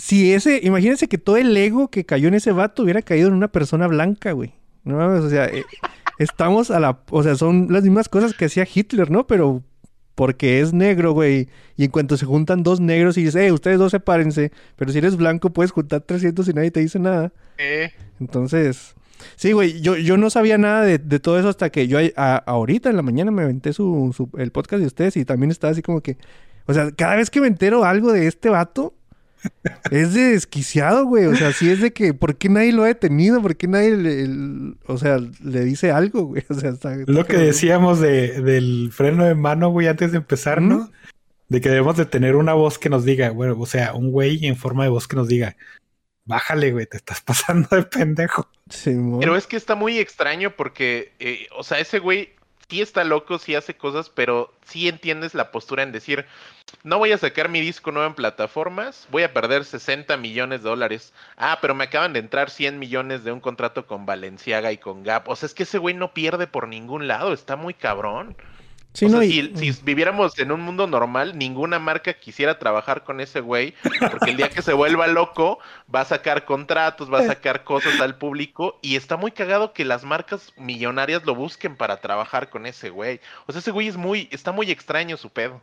si 0.00 0.32
ese, 0.32 0.60
imagínense 0.62 1.08
que 1.08 1.18
todo 1.18 1.36
el 1.36 1.56
ego 1.56 1.88
que 1.88 2.04
cayó 2.06 2.28
en 2.28 2.34
ese 2.34 2.52
vato 2.52 2.82
hubiera 2.82 3.02
caído 3.02 3.28
en 3.28 3.34
una 3.34 3.48
persona 3.48 3.86
blanca, 3.86 4.32
güey. 4.32 4.54
No 4.84 4.96
mames, 4.96 5.20
o 5.20 5.28
sea, 5.30 5.46
eh, 5.46 5.64
estamos 6.18 6.70
a 6.70 6.80
la, 6.80 7.00
o 7.10 7.22
sea, 7.22 7.36
son 7.36 7.68
las 7.70 7.82
mismas 7.82 8.08
cosas 8.08 8.34
que 8.34 8.46
hacía 8.46 8.66
Hitler, 8.72 9.10
¿no? 9.10 9.26
Pero 9.26 9.62
porque 10.14 10.60
es 10.60 10.72
negro, 10.72 11.12
güey. 11.12 11.48
Y 11.76 11.84
en 11.84 11.90
cuanto 11.90 12.16
se 12.16 12.26
juntan 12.26 12.62
dos 12.62 12.80
negros 12.80 13.16
y 13.16 13.24
dices, 13.24 13.36
eh, 13.42 13.52
ustedes 13.52 13.78
dos 13.78 13.90
sepárense, 13.92 14.52
pero 14.76 14.92
si 14.92 14.98
eres 14.98 15.16
blanco 15.16 15.50
puedes 15.50 15.70
juntar 15.72 16.00
300 16.02 16.46
y 16.48 16.52
nadie 16.52 16.70
te 16.70 16.80
dice 16.80 16.98
nada. 16.98 17.32
Eh, 17.58 17.90
Entonces, 18.20 18.94
sí, 19.36 19.52
güey, 19.52 19.80
yo, 19.80 19.96
yo 19.96 20.16
no 20.16 20.28
sabía 20.30 20.58
nada 20.58 20.82
de, 20.82 20.98
de 20.98 21.20
todo 21.20 21.38
eso 21.38 21.48
hasta 21.48 21.70
que 21.70 21.88
yo 21.88 21.98
a- 22.16 22.36
ahorita 22.36 22.90
en 22.90 22.96
la 22.96 23.02
mañana 23.02 23.30
me 23.30 23.42
aventé 23.42 23.72
su, 23.72 24.12
su- 24.16 24.30
el 24.38 24.50
podcast 24.52 24.80
de 24.80 24.86
ustedes 24.86 25.16
y 25.16 25.24
también 25.24 25.50
estaba 25.50 25.70
así 25.72 25.82
como 25.82 26.00
que, 26.02 26.18
o 26.66 26.74
sea, 26.74 26.90
cada 26.92 27.16
vez 27.16 27.30
que 27.30 27.40
me 27.40 27.46
entero 27.46 27.84
algo 27.84 28.12
de 28.12 28.26
este 28.26 28.48
vato, 28.50 28.94
es 29.90 30.14
de 30.14 30.20
desquiciado, 30.32 31.04
güey. 31.06 31.26
O 31.26 31.34
sea, 31.36 31.52
sí 31.52 31.70
es 31.70 31.80
de 31.80 31.92
que, 31.92 32.14
¿por 32.14 32.36
qué 32.36 32.48
nadie 32.48 32.72
lo 32.72 32.82
ha 32.84 32.88
detenido? 32.88 33.40
¿Por 33.42 33.56
qué 33.56 33.66
nadie 33.68 33.96
le, 33.96 34.22
el- 34.22 34.76
o 34.86 34.98
sea, 34.98 35.18
le 35.42 35.64
dice 35.64 35.90
algo, 35.90 36.24
güey? 36.26 36.44
O 36.50 36.54
sea, 36.54 36.70
está, 36.70 36.96
Lo 37.06 37.26
que 37.26 37.36
decíamos 37.36 38.00
de, 38.00 38.40
del 38.42 38.90
freno 38.92 39.24
de 39.24 39.34
mano, 39.34 39.70
güey, 39.70 39.86
antes 39.88 40.12
de 40.12 40.18
empezar, 40.18 40.60
¿no? 40.62 40.90
De 41.48 41.60
que 41.60 41.68
debemos 41.68 41.96
de 41.96 42.06
tener 42.06 42.36
una 42.36 42.54
voz 42.54 42.78
que 42.78 42.88
nos 42.90 43.04
diga, 43.04 43.30
bueno, 43.30 43.56
o 43.58 43.66
sea, 43.66 43.94
un 43.94 44.10
güey 44.10 44.46
en 44.46 44.56
forma 44.56 44.84
de 44.84 44.90
voz 44.90 45.08
que 45.08 45.16
nos 45.16 45.26
diga, 45.28 45.56
bájale, 46.24 46.70
güey, 46.72 46.86
te 46.86 46.96
estás 46.96 47.20
pasando 47.26 47.68
de 47.72 47.82
pendejo. 47.82 48.48
Simón. 48.68 49.18
pero 49.20 49.34
es 49.36 49.46
que 49.48 49.56
está 49.56 49.74
muy 49.74 49.98
extraño 49.98 50.54
porque, 50.56 51.12
eh, 51.18 51.48
o 51.56 51.64
sea, 51.64 51.80
ese 51.80 51.98
güey 51.98 52.30
sí 52.70 52.80
está 52.80 53.02
loco, 53.02 53.38
sí 53.38 53.56
hace 53.56 53.76
cosas, 53.76 54.08
pero 54.08 54.54
sí 54.64 54.88
entiendes 54.88 55.34
la 55.34 55.50
postura 55.50 55.82
en 55.82 55.90
decir, 55.90 56.24
no 56.84 56.98
voy 56.98 57.10
a 57.10 57.18
sacar 57.18 57.48
mi 57.48 57.60
disco 57.60 57.90
nuevo 57.90 58.06
en 58.06 58.14
plataformas, 58.14 59.08
voy 59.10 59.24
a 59.24 59.34
perder 59.34 59.64
60 59.64 60.16
millones 60.16 60.62
de 60.62 60.68
dólares. 60.68 61.12
Ah, 61.36 61.58
pero 61.60 61.74
me 61.74 61.84
acaban 61.84 62.12
de 62.12 62.20
entrar 62.20 62.48
100 62.48 62.78
millones 62.78 63.24
de 63.24 63.32
un 63.32 63.40
contrato 63.40 63.86
con 63.86 64.06
Valenciaga 64.06 64.70
y 64.70 64.78
con 64.78 65.02
Gap. 65.02 65.28
O 65.28 65.34
sea, 65.34 65.48
es 65.48 65.54
que 65.54 65.64
ese 65.64 65.78
güey 65.78 65.96
no 65.96 66.14
pierde 66.14 66.46
por 66.46 66.68
ningún 66.68 67.08
lado, 67.08 67.32
está 67.32 67.56
muy 67.56 67.74
cabrón. 67.74 68.36
Sí, 68.92 69.04
o 69.04 69.08
no, 69.08 69.18
sea, 69.18 69.26
y- 69.26 69.52
si, 69.56 69.72
si 69.72 69.82
viviéramos 69.84 70.36
en 70.40 70.50
un 70.50 70.60
mundo 70.62 70.86
normal, 70.88 71.38
ninguna 71.38 71.78
marca 71.78 72.14
quisiera 72.14 72.58
trabajar 72.58 73.04
con 73.04 73.20
ese 73.20 73.40
güey, 73.40 73.74
porque 74.10 74.30
el 74.30 74.36
día 74.36 74.48
que 74.50 74.62
se 74.62 74.72
vuelva 74.72 75.06
loco, 75.06 75.60
va 75.94 76.00
a 76.00 76.04
sacar 76.04 76.44
contratos, 76.44 77.12
va 77.12 77.20
a 77.20 77.26
sacar 77.26 77.62
cosas 77.62 78.00
al 78.00 78.18
público, 78.18 78.78
y 78.82 78.96
está 78.96 79.16
muy 79.16 79.30
cagado 79.30 79.72
que 79.72 79.84
las 79.84 80.04
marcas 80.04 80.52
millonarias 80.56 81.24
lo 81.24 81.36
busquen 81.36 81.76
para 81.76 81.98
trabajar 82.00 82.50
con 82.50 82.66
ese 82.66 82.90
güey. 82.90 83.20
O 83.46 83.52
sea, 83.52 83.60
ese 83.60 83.70
güey 83.70 83.86
es 83.86 83.96
muy, 83.96 84.28
está 84.32 84.50
muy 84.50 84.70
extraño 84.72 85.16
su 85.16 85.30
pedo. 85.30 85.60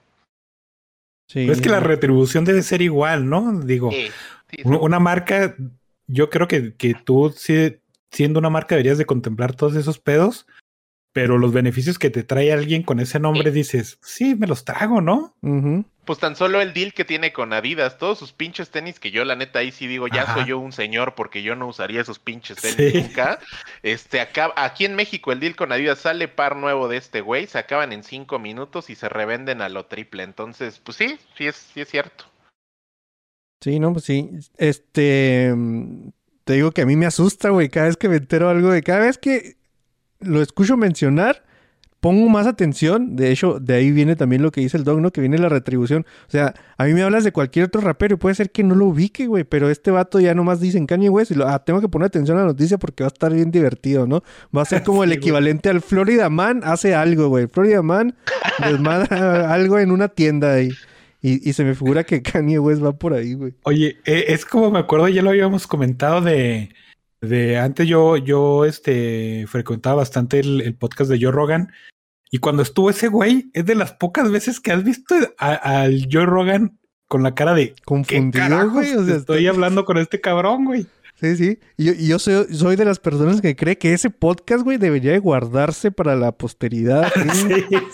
sí. 1.29 1.49
Es 1.49 1.59
que 1.61 1.69
la 1.69 1.81
retribución 1.81 2.45
debe 2.45 2.63
ser 2.63 2.81
igual, 2.81 3.29
¿no? 3.29 3.59
Digo, 3.59 3.91
Sí, 3.91 4.07
sí, 4.49 4.57
sí. 4.57 4.61
una, 4.63 4.99
marca, 4.99 5.53
yo 6.07 6.29
creo 6.29 6.47
que, 6.47 6.73
que 6.75 6.93
tú, 6.93 7.35
siendo 8.09 8.39
una 8.39 8.49
marca, 8.49 8.75
deberías 8.75 8.97
de 8.97 9.05
contemplar 9.05 9.53
todos 9.53 9.75
esos 9.75 9.99
pedos, 9.99 10.47
pero 11.17 11.39
los 11.39 11.51
beneficios 11.51 11.97
que 11.97 12.11
te 12.11 12.21
trae 12.21 12.53
alguien 12.53 12.83
con 12.83 12.99
ese 12.99 13.19
nombre, 13.19 13.49
dices, 13.49 13.97
sí, 14.03 14.35
me 14.35 14.45
los 14.45 14.65
trago, 14.65 15.01
¿no? 15.01 15.33
Pues 16.05 16.19
tan 16.19 16.35
solo 16.35 16.61
el 16.61 16.75
deal 16.75 16.93
que 16.93 17.05
tiene 17.05 17.33
con 17.33 17.53
Adidas, 17.53 17.97
todos 17.97 18.19
sus 18.19 18.33
pinches 18.33 18.69
tenis, 18.69 18.99
que 18.99 19.09
yo 19.09 19.25
la 19.25 19.35
neta 19.35 19.57
ahí 19.57 19.71
sí 19.71 19.87
digo, 19.87 20.07
ya 20.07 20.21
Ajá. 20.21 20.35
soy 20.35 20.45
yo 20.45 20.59
un 20.59 20.71
señor 20.71 21.15
porque 21.15 21.41
yo 21.41 21.55
no 21.55 21.65
usaría 21.67 22.01
esos 22.01 22.19
pinches 22.19 22.57
tenis 22.57 22.93
Sí. 22.93 23.01
nunca. 23.01 23.39
Este, 23.81 24.21
acá, 24.21 24.53
aquí 24.55 24.85
en 24.85 24.95
México 24.95 25.31
el 25.31 25.39
deal 25.39 25.55
con 25.55 25.71
Adidas 25.71 25.97
sale 25.97 26.27
par 26.27 26.55
nuevo 26.55 26.87
de 26.87 26.97
este 26.97 27.21
güey, 27.21 27.47
se 27.47 27.57
acaban 27.57 27.93
en 27.93 28.03
cinco 28.03 28.37
minutos 28.37 28.91
y 28.91 28.95
se 28.95 29.09
revenden 29.09 29.63
a 29.63 29.69
lo 29.69 29.87
triple. 29.87 30.21
Entonces, 30.21 30.77
pues 30.77 30.97
sí, 30.97 31.17
sí 31.35 31.47
es, 31.47 31.55
sí 31.55 31.81
es 31.81 31.89
cierto. 31.89 32.25
Sí, 33.63 33.79
no, 33.79 33.91
pues 33.91 34.05
sí. 34.05 34.29
Este. 34.57 35.51
Te 36.43 36.53
digo 36.53 36.71
que 36.71 36.83
a 36.83 36.85
mí 36.85 36.95
me 36.95 37.07
asusta, 37.07 37.49
güey. 37.49 37.69
Cada 37.69 37.87
vez 37.87 37.97
que 37.97 38.07
me 38.07 38.17
entero 38.17 38.49
algo 38.49 38.69
de. 38.69 38.83
Cada 38.83 38.99
vez 38.99 39.17
que 39.17 39.56
lo 40.19 40.41
escucho 40.41 40.77
mencionar, 40.77 41.43
pongo 41.99 42.29
más 42.29 42.47
atención. 42.47 43.15
De 43.15 43.31
hecho, 43.31 43.59
de 43.59 43.75
ahí 43.75 43.91
viene 43.91 44.15
también 44.15 44.41
lo 44.41 44.51
que 44.51 44.61
dice 44.61 44.77
el 44.77 44.83
dog, 44.83 45.01
¿no? 45.01 45.11
Que 45.11 45.21
viene 45.21 45.37
la 45.37 45.49
retribución. 45.49 46.05
O 46.27 46.31
sea, 46.31 46.53
a 46.77 46.85
mí 46.85 46.93
me 46.93 47.03
hablas 47.03 47.23
de 47.23 47.31
cualquier 47.31 47.65
otro 47.65 47.81
rapero 47.81 48.15
y 48.15 48.17
puede 48.17 48.35
ser 48.35 48.51
que 48.51 48.63
no 48.63 48.75
lo 48.75 48.85
ubique, 48.85 49.27
güey. 49.27 49.43
Pero 49.43 49.69
este 49.69 49.91
vato 49.91 50.19
ya 50.19 50.33
nomás 50.33 50.59
dicen 50.59 50.85
Kanye 50.85 51.09
West 51.09 51.31
y 51.31 51.35
lo, 51.35 51.47
ah, 51.47 51.63
tengo 51.63 51.81
que 51.81 51.89
poner 51.89 52.07
atención 52.07 52.37
a 52.37 52.41
la 52.41 52.47
noticia 52.47 52.77
porque 52.77 53.03
va 53.03 53.07
a 53.07 53.13
estar 53.13 53.33
bien 53.33 53.51
divertido, 53.51 54.07
¿no? 54.07 54.23
Va 54.55 54.61
a 54.61 54.65
ser 54.65 54.83
como 54.83 55.03
el 55.03 55.09
güey. 55.09 55.17
equivalente 55.17 55.69
al 55.69 55.81
Florida 55.81 56.29
Man 56.29 56.61
hace 56.63 56.95
algo, 56.95 57.29
güey. 57.29 57.47
Florida 57.47 57.81
Man 57.81 58.15
desmadra 58.59 59.51
algo 59.53 59.79
en 59.79 59.91
una 59.91 60.07
tienda 60.07 60.53
ahí. 60.53 60.69
Y, 61.19 61.49
y 61.49 61.53
se 61.53 61.63
me 61.63 61.73
figura 61.73 62.03
que 62.03 62.21
Kanye 62.21 62.59
West 62.59 62.83
va 62.83 62.93
por 62.93 63.13
ahí, 63.13 63.33
güey. 63.33 63.53
Oye, 63.63 63.97
eh, 64.05 64.25
es 64.29 64.45
como 64.45 64.69
me 64.69 64.79
acuerdo, 64.79 65.07
ya 65.07 65.23
lo 65.23 65.31
habíamos 65.31 65.65
comentado 65.65 66.21
de, 66.21 66.69
de 67.21 67.57
antes 67.57 67.87
yo, 67.87 68.17
yo 68.17 68.65
este, 68.65 69.45
frecuentaba 69.47 69.97
bastante 69.97 70.39
el, 70.39 70.61
el 70.61 70.75
podcast 70.75 71.09
de 71.09 71.19
Joe 71.21 71.31
Rogan. 71.31 71.71
Y 72.29 72.39
cuando 72.39 72.61
estuvo 72.61 72.89
ese 72.89 73.07
güey, 73.07 73.49
es 73.53 73.65
de 73.65 73.75
las 73.75 73.93
pocas 73.93 74.29
veces 74.31 74.59
que 74.59 74.71
has 74.71 74.83
visto 74.83 75.15
al 75.37 76.07
Joe 76.11 76.25
Rogan 76.25 76.77
con 77.07 77.23
la 77.23 77.33
cara 77.33 77.53
de 77.53 77.69
¿Qué 77.73 77.81
Confundido, 77.85 78.69
güey. 78.71 78.93
O 78.95 79.05
sea, 79.05 79.15
estoy 79.15 79.45
está- 79.45 79.51
hablando 79.55 79.85
con 79.85 79.97
este 79.97 80.19
cabrón, 80.19 80.65
güey? 80.65 80.85
Sí, 81.19 81.35
sí. 81.35 81.59
Y 81.77 81.85
yo, 81.85 81.93
y 81.93 82.07
yo 82.09 82.19
soy, 82.19 82.53
soy 82.53 82.75
de 82.75 82.85
las 82.85 82.99
personas 82.99 83.41
que 83.41 83.55
cree 83.55 83.77
que 83.79 83.93
ese 83.93 84.11
podcast, 84.11 84.63
güey, 84.63 84.77
debería 84.77 85.13
de 85.13 85.19
guardarse 85.19 85.89
para 85.89 86.15
la 86.15 86.31
posteridad. 86.33 87.11
¿sí? 87.33 87.47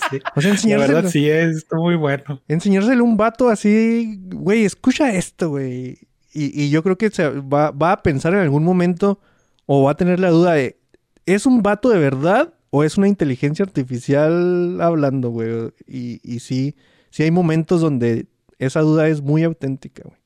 Sí. 0.10 0.20
O 0.36 0.42
sea, 0.42 0.50
La 0.50 0.56
enseñárselo, 0.56 0.94
verdad, 0.96 1.10
sí, 1.10 1.30
es 1.30 1.66
muy 1.72 1.96
bueno. 1.96 2.42
enseñárselo 2.50 3.02
a 3.02 3.08
un 3.08 3.16
vato 3.16 3.48
así, 3.50 4.20
güey, 4.26 4.66
escucha 4.66 5.14
esto, 5.14 5.50
güey. 5.52 6.00
Y, 6.34 6.70
yo 6.70 6.82
creo 6.82 6.98
que 6.98 7.12
se 7.12 7.30
va, 7.30 7.68
a 7.68 8.02
pensar 8.02 8.34
en 8.34 8.40
algún 8.40 8.64
momento 8.64 9.20
o 9.66 9.84
va 9.84 9.92
a 9.92 9.98
tener 9.98 10.20
la 10.20 10.32
duda 10.32 10.54
de, 10.54 10.80
¿es 11.26 11.46
un 11.46 11.62
vato 11.62 11.90
de 11.90 12.00
verdad 12.00 12.54
o 12.72 12.84
es 12.84 12.98
una 12.98 13.08
inteligencia 13.08 13.64
artificial 13.64 14.82
hablando, 14.82 15.30
güey? 15.30 15.72
Y, 15.88 16.20
y 16.24 16.40
sí, 16.40 16.76
sí 17.12 17.24
hay 17.24 17.32
momentos 17.32 17.82
donde 17.82 18.26
esa 18.58 18.82
duda 18.82 19.08
es 19.08 19.22
muy 19.22 19.44
auténtica, 19.44 20.04
güey. 20.04 20.18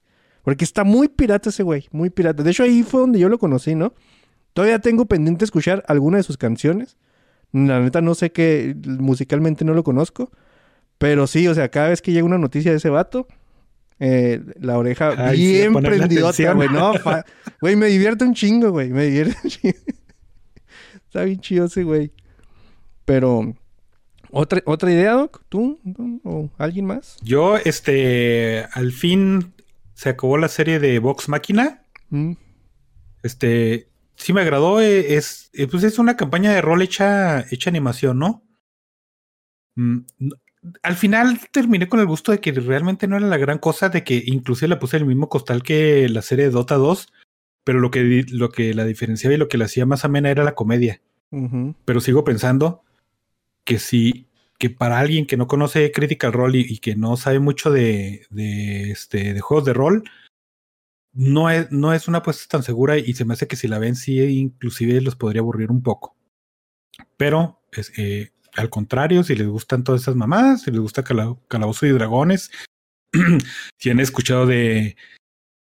Porque 0.44 0.64
está 0.64 0.86
muy 0.86 1.10
pirata 1.10 1.50
ese 1.50 1.62
güey, 1.62 1.90
muy 1.92 2.10
pirata. 2.10 2.42
De 2.42 2.52
hecho, 2.52 2.64
ahí 2.64 2.82
fue 2.82 3.02
donde 3.02 3.20
yo 3.20 3.28
lo 3.28 3.38
conocí, 3.38 3.76
¿no? 3.76 3.94
Todavía 4.54 4.80
tengo 4.80 5.06
pendiente 5.06 5.44
escuchar 5.44 5.84
alguna 5.90 6.18
de 6.18 6.24
sus 6.24 6.38
canciones. 6.38 6.96
La 7.52 7.82
neta 7.82 8.00
no 8.00 8.16
sé 8.16 8.32
qué, 8.32 8.74
musicalmente 8.86 9.66
no 9.66 9.74
lo 9.74 9.84
conozco. 9.84 10.32
Pero 10.98 11.28
sí, 11.28 11.48
o 11.50 11.54
sea, 11.54 11.70
cada 11.70 11.90
vez 11.90 12.02
que 12.02 12.14
llega 12.14 12.26
una 12.26 12.38
noticia 12.38 12.72
de 12.72 12.78
ese 12.78 12.90
vato, 12.90 13.28
eh, 14.00 14.42
la 14.60 14.78
oreja 14.78 15.14
Ay, 15.18 15.38
bien 15.38 15.74
prendidota, 15.74 16.54
güey. 16.54 16.70
No, 16.70 16.94
güey, 17.62 17.76
me 17.76 17.88
divierte 17.88 18.24
un 18.26 18.34
chingo, 18.34 18.72
güey. 18.72 18.90
Me 18.90 19.06
divierte 19.06 19.38
un 19.44 19.50
chingo. 19.50 19.78
Está 21.08 21.24
bien 21.24 21.40
chido 21.40 21.66
ese 21.66 21.84
güey. 21.84 22.12
Pero, 23.06 23.56
¿otra, 24.32 24.62
otra 24.66 24.92
idea, 24.92 25.14
Doc? 25.14 25.42
¿Tú? 25.50 25.80
¿O 26.24 26.50
alguien 26.58 26.86
más? 26.86 27.18
Yo, 27.24 27.58
este, 27.58 28.66
al 28.74 28.92
fin 28.92 29.54
se 29.94 30.10
acabó 30.10 30.38
la 30.38 30.50
serie 30.50 30.80
de 30.80 31.00
Vox 31.00 31.30
Máquina. 31.30 31.84
Mm, 32.10 32.34
Este, 33.24 33.88
sí 34.16 34.34
me 34.34 34.42
agradó. 34.42 34.80
eh, 34.82 35.16
Es, 35.16 35.50
eh, 35.54 35.68
pues 35.68 35.84
es 35.84 35.98
una 36.00 36.18
campaña 36.18 36.52
de 36.54 36.62
rol 36.62 36.82
hecha, 36.82 37.46
hecha 37.50 37.70
animación, 37.70 38.20
¿no? 38.20 38.44
Al 40.84 40.96
final 40.96 41.40
terminé 41.52 41.88
con 41.88 42.00
el 42.00 42.06
gusto 42.06 42.32
de 42.32 42.40
que 42.40 42.52
realmente 42.52 43.08
no 43.08 43.18
era 43.18 43.28
la 43.28 43.38
gran 43.38 43.60
cosa, 43.60 43.90
de 43.90 44.04
que 44.04 44.24
inclusive 44.26 44.70
le 44.70 44.78
puse 44.78 44.98
el 44.98 45.06
mismo 45.06 45.30
costal 45.30 45.64
que 45.64 46.08
la 46.10 46.22
serie 46.22 46.46
de 46.46 46.52
Dota 46.52 46.76
2, 46.76 47.12
pero 47.64 47.80
lo 47.80 47.92
que, 47.92 48.26
lo 48.30 48.50
que 48.50 48.74
la 48.74 48.86
diferenciaba 48.86 49.34
y 49.34 49.38
lo 49.38 49.48
que 49.48 49.58
la 49.58 49.66
hacía 49.66 49.86
más 49.86 50.06
amena 50.06 50.30
era 50.30 50.44
la 50.44 50.56
comedia. 50.56 51.02
Pero 51.84 52.00
sigo 52.00 52.24
pensando 52.24 52.84
que 53.66 53.80
si, 53.80 54.28
que 54.58 54.70
para 54.70 55.00
alguien 55.00 55.26
que 55.26 55.36
no 55.36 55.48
conoce 55.48 55.92
Critical 55.92 56.32
Role 56.32 56.60
y, 56.60 56.74
y 56.74 56.78
que 56.78 56.96
no 56.96 57.18
sabe 57.18 57.40
mucho 57.40 57.70
de, 57.70 58.26
de, 58.30 58.92
este, 58.92 59.34
de 59.34 59.42
juegos 59.42 59.66
de 59.66 59.74
rol, 59.74 60.04
no 61.18 61.50
es, 61.50 61.72
no 61.72 61.94
es 61.94 62.08
una 62.08 62.20
apuesta 62.20 62.46
tan 62.48 62.64
segura 62.64 62.98
y 62.98 63.14
se 63.14 63.26
me 63.26 63.34
hace 63.34 63.48
que 63.48 63.56
si 63.56 63.68
la 63.68 63.80
ven, 63.80 63.96
sí, 63.96 64.22
inclusive 64.22 65.02
los 65.02 65.16
podría 65.16 65.42
aburrir 65.42 65.72
un 65.72 65.82
poco. 65.82 66.16
Pero, 67.18 67.60
es, 67.72 67.92
eh, 67.98 68.32
al 68.58 68.70
contrario, 68.70 69.24
si 69.24 69.36
les 69.36 69.48
gustan 69.48 69.84
todas 69.84 70.02
esas 70.02 70.16
mamadas, 70.16 70.64
si 70.64 70.72
les 70.72 70.80
gusta 70.80 71.04
Cala- 71.04 71.38
Calabozo 71.48 71.86
y 71.86 71.92
Dragones, 71.92 72.52
si 73.78 73.90
han 73.90 74.00
escuchado 74.00 74.46
de, 74.46 74.98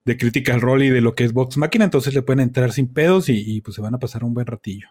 de 0.05 0.17
Critical 0.17 0.61
Role 0.61 0.87
y 0.87 0.91
de 0.91 1.01
lo 1.01 1.15
que 1.15 1.25
es 1.25 1.33
Vox 1.33 1.57
Máquina, 1.57 1.85
entonces 1.85 2.15
le 2.15 2.23
pueden 2.23 2.41
entrar 2.41 2.73
sin 2.73 2.93
pedos 2.93 3.29
y, 3.29 3.43
y, 3.45 3.61
pues 3.63 3.75
se 3.75 3.81
van 3.81 3.95
a 3.95 3.99
pasar 3.99 4.25
un 4.25 4.35
buen 4.35 4.47
ratillo. 4.47 4.89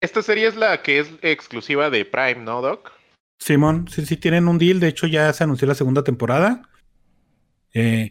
Esta 0.00 0.22
serie 0.22 0.46
es 0.46 0.56
la 0.56 0.80
que 0.82 1.00
es 1.00 1.10
exclusiva 1.22 1.90
de 1.90 2.04
Prime, 2.04 2.36
¿no, 2.44 2.62
Doc? 2.62 2.92
Simón, 3.38 3.88
sí, 3.88 4.06
sí 4.06 4.16
tienen 4.16 4.48
un 4.48 4.58
deal. 4.58 4.80
De 4.80 4.88
hecho, 4.88 5.06
ya 5.06 5.32
se 5.32 5.44
anunció 5.44 5.66
la 5.66 5.74
segunda 5.74 6.04
temporada. 6.04 6.62
Eh, 7.74 8.08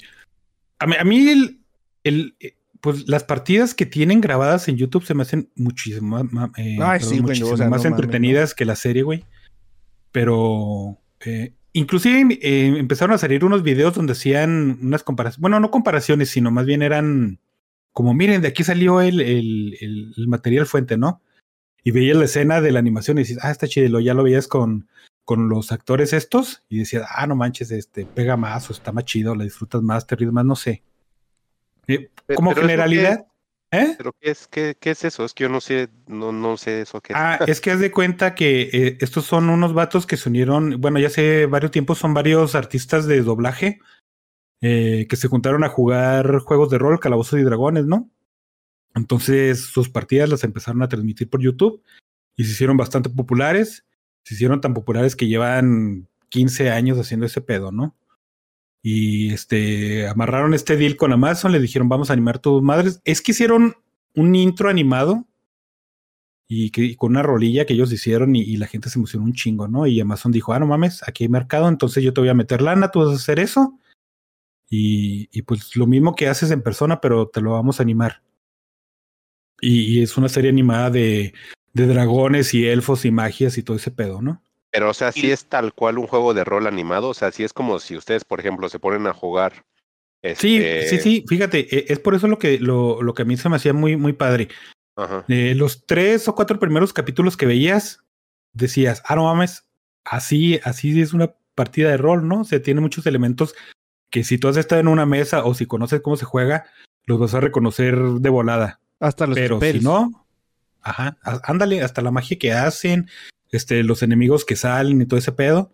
a 0.79 0.85
mí, 0.85 0.95
a 0.99 1.03
mí 1.03 1.29
el, 1.29 1.61
el, 2.03 2.35
pues 2.81 3.07
las 3.07 3.23
partidas 3.23 3.73
que 3.75 3.85
tienen 3.85 4.21
grabadas 4.21 4.67
en 4.67 4.77
YouTube 4.77 5.05
se 5.05 5.13
me 5.13 5.23
hacen 5.23 5.49
muchísimo, 5.55 6.19
eh, 6.19 6.77
Ay, 6.81 6.99
perdón, 6.99 7.25
sí, 7.35 7.43
más 7.69 7.83
no 7.83 7.89
entretenidas 7.89 8.53
que 8.55 8.65
la 8.65 8.75
serie, 8.75 9.03
güey. 9.03 9.25
Pero 10.11 10.97
eh, 11.25 11.53
inclusive 11.73 12.39
eh, 12.41 12.73
empezaron 12.77 13.13
a 13.15 13.19
salir 13.19 13.45
unos 13.45 13.63
videos 13.63 13.93
donde 13.95 14.13
hacían 14.13 14.79
unas 14.81 15.03
comparaciones. 15.03 15.41
Bueno, 15.41 15.59
no 15.59 15.71
comparaciones, 15.71 16.29
sino 16.29 16.51
más 16.51 16.65
bien 16.65 16.81
eran 16.81 17.39
como, 17.91 18.13
miren, 18.13 18.41
de 18.41 18.47
aquí 18.47 18.63
salió 18.63 19.01
el, 19.01 19.19
el, 19.21 19.77
el- 19.81 20.13
el 20.15 20.27
material 20.27 20.65
fuente, 20.65 20.97
¿no? 20.97 21.21
Y 21.83 21.91
veías 21.91 22.17
la 22.17 22.25
escena 22.25 22.61
de 22.61 22.71
la 22.71 22.79
animación 22.79 23.17
y 23.17 23.21
dices, 23.21 23.39
ah, 23.41 23.51
está 23.51 23.67
chido, 23.67 23.99
ya 23.99 24.13
lo 24.13 24.23
veías 24.23 24.47
con, 24.47 24.87
con 25.25 25.47
los 25.49 25.71
actores 25.71 26.13
estos 26.13 26.63
y 26.69 26.79
decías, 26.79 27.05
ah, 27.13 27.25
no 27.27 27.35
manches, 27.35 27.71
este, 27.71 28.05
pega 28.05 28.35
más 28.37 28.69
o 28.69 28.73
está 28.73 28.91
más 28.91 29.05
chido, 29.05 29.35
la 29.35 29.43
disfrutas 29.43 29.81
más, 29.81 30.05
te 30.07 30.15
ríes 30.15 30.31
más, 30.31 30.45
no 30.45 30.55
sé. 30.55 30.83
Como 32.35 32.53
pero 32.53 32.61
generalidad, 32.61 33.25
¿eh? 33.71 33.95
¿Pero 33.97 34.13
qué 34.19 34.31
es, 34.31 34.47
qué, 34.47 34.77
qué 34.79 34.91
es 34.91 35.03
eso? 35.03 35.25
Es 35.25 35.33
que 35.33 35.43
yo 35.43 35.49
no 35.49 35.61
sé, 35.61 35.89
no, 36.07 36.31
no 36.31 36.57
sé 36.57 36.81
eso 36.81 37.01
qué 37.01 37.13
es. 37.13 37.19
Ah, 37.19 37.39
es 37.47 37.61
que 37.61 37.71
haz 37.71 37.79
de 37.79 37.91
cuenta 37.91 38.35
que 38.35 38.69
eh, 38.73 38.97
estos 39.01 39.25
son 39.25 39.49
unos 39.49 39.73
vatos 39.73 40.05
que 40.05 40.17
se 40.17 40.29
unieron, 40.29 40.79
bueno, 40.79 40.99
ya 40.99 41.07
hace 41.07 41.45
varios 41.45 41.71
tiempos 41.71 41.97
son 41.97 42.13
varios 42.13 42.55
artistas 42.55 43.05
de 43.05 43.21
doblaje 43.21 43.79
eh, 44.61 45.07
que 45.09 45.15
se 45.15 45.27
juntaron 45.27 45.63
a 45.63 45.69
jugar 45.69 46.39
juegos 46.39 46.69
de 46.69 46.77
rol, 46.77 46.99
calabozos 46.99 47.39
y 47.39 47.43
dragones, 47.43 47.85
¿no? 47.85 48.09
Entonces 48.95 49.61
sus 49.65 49.89
partidas 49.89 50.29
las 50.29 50.43
empezaron 50.43 50.81
a 50.81 50.89
transmitir 50.89 51.29
por 51.29 51.41
YouTube 51.41 51.81
y 52.35 52.43
se 52.43 52.51
hicieron 52.51 52.75
bastante 52.75 53.09
populares. 53.09 53.85
Se 54.23 54.33
hicieron 54.33 54.59
tan 54.61 54.73
populares 54.73 55.15
que 55.15 55.27
llevan 55.27 56.07
15 56.29 56.71
años 56.71 56.97
haciendo 56.97 57.25
ese 57.25 57.41
pedo, 57.41 57.71
¿no? 57.71 57.95
Y 58.81 59.33
este 59.33 60.07
amarraron 60.07 60.53
este 60.53 60.77
deal 60.77 60.95
con 60.95 61.11
Amazon, 61.11 61.51
le 61.51 61.59
dijeron, 61.59 61.89
vamos 61.89 62.09
a 62.09 62.13
animar 62.13 62.39
tus 62.39 62.61
madres. 62.61 63.01
Es 63.03 63.21
que 63.21 63.31
hicieron 63.31 63.75
un 64.15 64.35
intro 64.35 64.69
animado 64.69 65.27
y, 66.47 66.71
que, 66.71 66.95
con 66.95 67.11
una 67.11 67.21
rolilla 67.21 67.65
que 67.65 67.73
ellos 67.73 67.91
hicieron 67.91 68.35
y, 68.35 68.57
la 68.57 68.67
gente 68.67 68.89
se 68.89 68.97
emocionó 68.97 69.25
un 69.25 69.33
chingo, 69.33 69.67
¿no? 69.67 69.85
Y 69.85 69.99
Amazon 69.99 70.31
dijo, 70.31 70.53
ah, 70.53 70.59
no 70.59 70.67
mames, 70.67 71.07
aquí 71.07 71.25
hay 71.25 71.29
mercado, 71.29 71.67
entonces 71.69 72.03
yo 72.03 72.13
te 72.13 72.21
voy 72.21 72.29
a 72.29 72.33
meter 72.33 72.61
lana, 72.61 72.89
tú 72.91 72.99
vas 72.99 73.09
a 73.09 73.15
hacer 73.15 73.39
eso. 73.39 73.77
Y, 74.69 75.29
y 75.31 75.41
pues 75.43 75.75
lo 75.75 75.87
mismo 75.87 76.15
que 76.15 76.27
haces 76.27 76.51
en 76.51 76.61
persona, 76.61 77.01
pero 77.01 77.27
te 77.27 77.41
lo 77.41 77.51
vamos 77.51 77.79
a 77.79 77.83
animar. 77.83 78.23
Y, 79.61 79.99
y 79.99 80.01
es 80.03 80.17
una 80.17 80.29
serie 80.29 80.49
animada 80.49 80.89
de, 80.89 81.33
de 81.73 81.87
dragones 81.87 82.53
y 82.53 82.67
elfos 82.67 83.05
y 83.05 83.11
magias 83.11 83.57
y 83.57 83.63
todo 83.63 83.77
ese 83.77 83.91
pedo, 83.91 84.21
¿no? 84.21 84.41
Pero, 84.71 84.89
o 84.89 84.93
sea, 84.93 85.11
sí 85.11 85.27
Y- 85.27 85.31
es 85.31 85.45
tal 85.45 85.73
cual 85.73 85.97
un 85.97 86.07
juego 86.07 86.33
de 86.33 86.43
rol 86.43 86.67
animado. 86.67 87.09
O 87.09 87.13
sea, 87.13 87.31
sí 87.31 87.43
es 87.43 87.53
como 87.53 87.79
si 87.79 87.97
ustedes, 87.97 88.23
por 88.23 88.39
ejemplo, 88.39 88.69
se 88.69 88.79
ponen 88.79 89.07
a 89.07 89.13
jugar. 89.13 89.65
Sí, 90.35 90.57
este, 90.57 90.87
sí, 90.87 90.99
sí, 90.99 91.25
fíjate, 91.27 91.59
e- 91.75 91.85
es 91.93 91.99
por 91.99 92.13
eso 92.13 92.27
lo 92.27 92.37
que, 92.37 92.59
lo, 92.59 93.01
lo 93.01 93.13
que 93.13 93.21
a 93.21 93.25
mí 93.25 93.37
se 93.37 93.47
me 93.49 93.55
hacía 93.55 93.73
muy, 93.73 93.95
muy 93.95 94.13
padre. 94.13 94.49
Ajá. 94.95 95.23
Eh, 95.29 95.55
los 95.55 95.85
tres 95.85 96.27
o 96.27 96.35
cuatro 96.35 96.59
primeros 96.59 96.91
capítulos 96.91 97.37
que 97.37 97.45
veías, 97.45 98.03
decías, 98.53 99.01
ah, 99.05 99.15
no 99.15 99.23
mames, 99.23 99.65
así, 100.03 100.59
así 100.63 100.99
es 101.01 101.13
una 101.13 101.33
partida 101.55 101.89
de 101.89 101.97
rol, 101.97 102.27
¿no? 102.27 102.41
O 102.41 102.43
sea, 102.43 102.61
tiene 102.61 102.81
muchos 102.81 103.05
elementos 103.05 103.55
que 104.09 104.23
si 104.23 104.37
tú 104.37 104.49
has 104.49 104.57
estado 104.57 104.81
en 104.81 104.87
una 104.87 105.05
mesa 105.05 105.45
o 105.45 105.53
si 105.53 105.65
conoces 105.65 106.01
cómo 106.01 106.17
se 106.17 106.25
juega, 106.25 106.65
los 107.05 107.17
vas 107.19 107.33
a 107.33 107.39
reconocer 107.39 107.97
de 107.97 108.29
volada. 108.29 108.81
Hasta 108.99 109.25
los 109.25 109.35
Pero 109.35 109.61
si 109.61 109.79
no, 109.79 110.27
ajá, 110.81 111.17
ándale, 111.43 111.81
hasta 111.81 112.01
la 112.01 112.11
magia 112.11 112.37
que 112.37 112.51
hacen, 112.51 113.09
este, 113.51 113.83
los 113.83 114.03
enemigos 114.03 114.45
que 114.45 114.55
salen 114.55 115.01
y 115.01 115.05
todo 115.05 115.19
ese 115.19 115.31
pedo. 115.31 115.73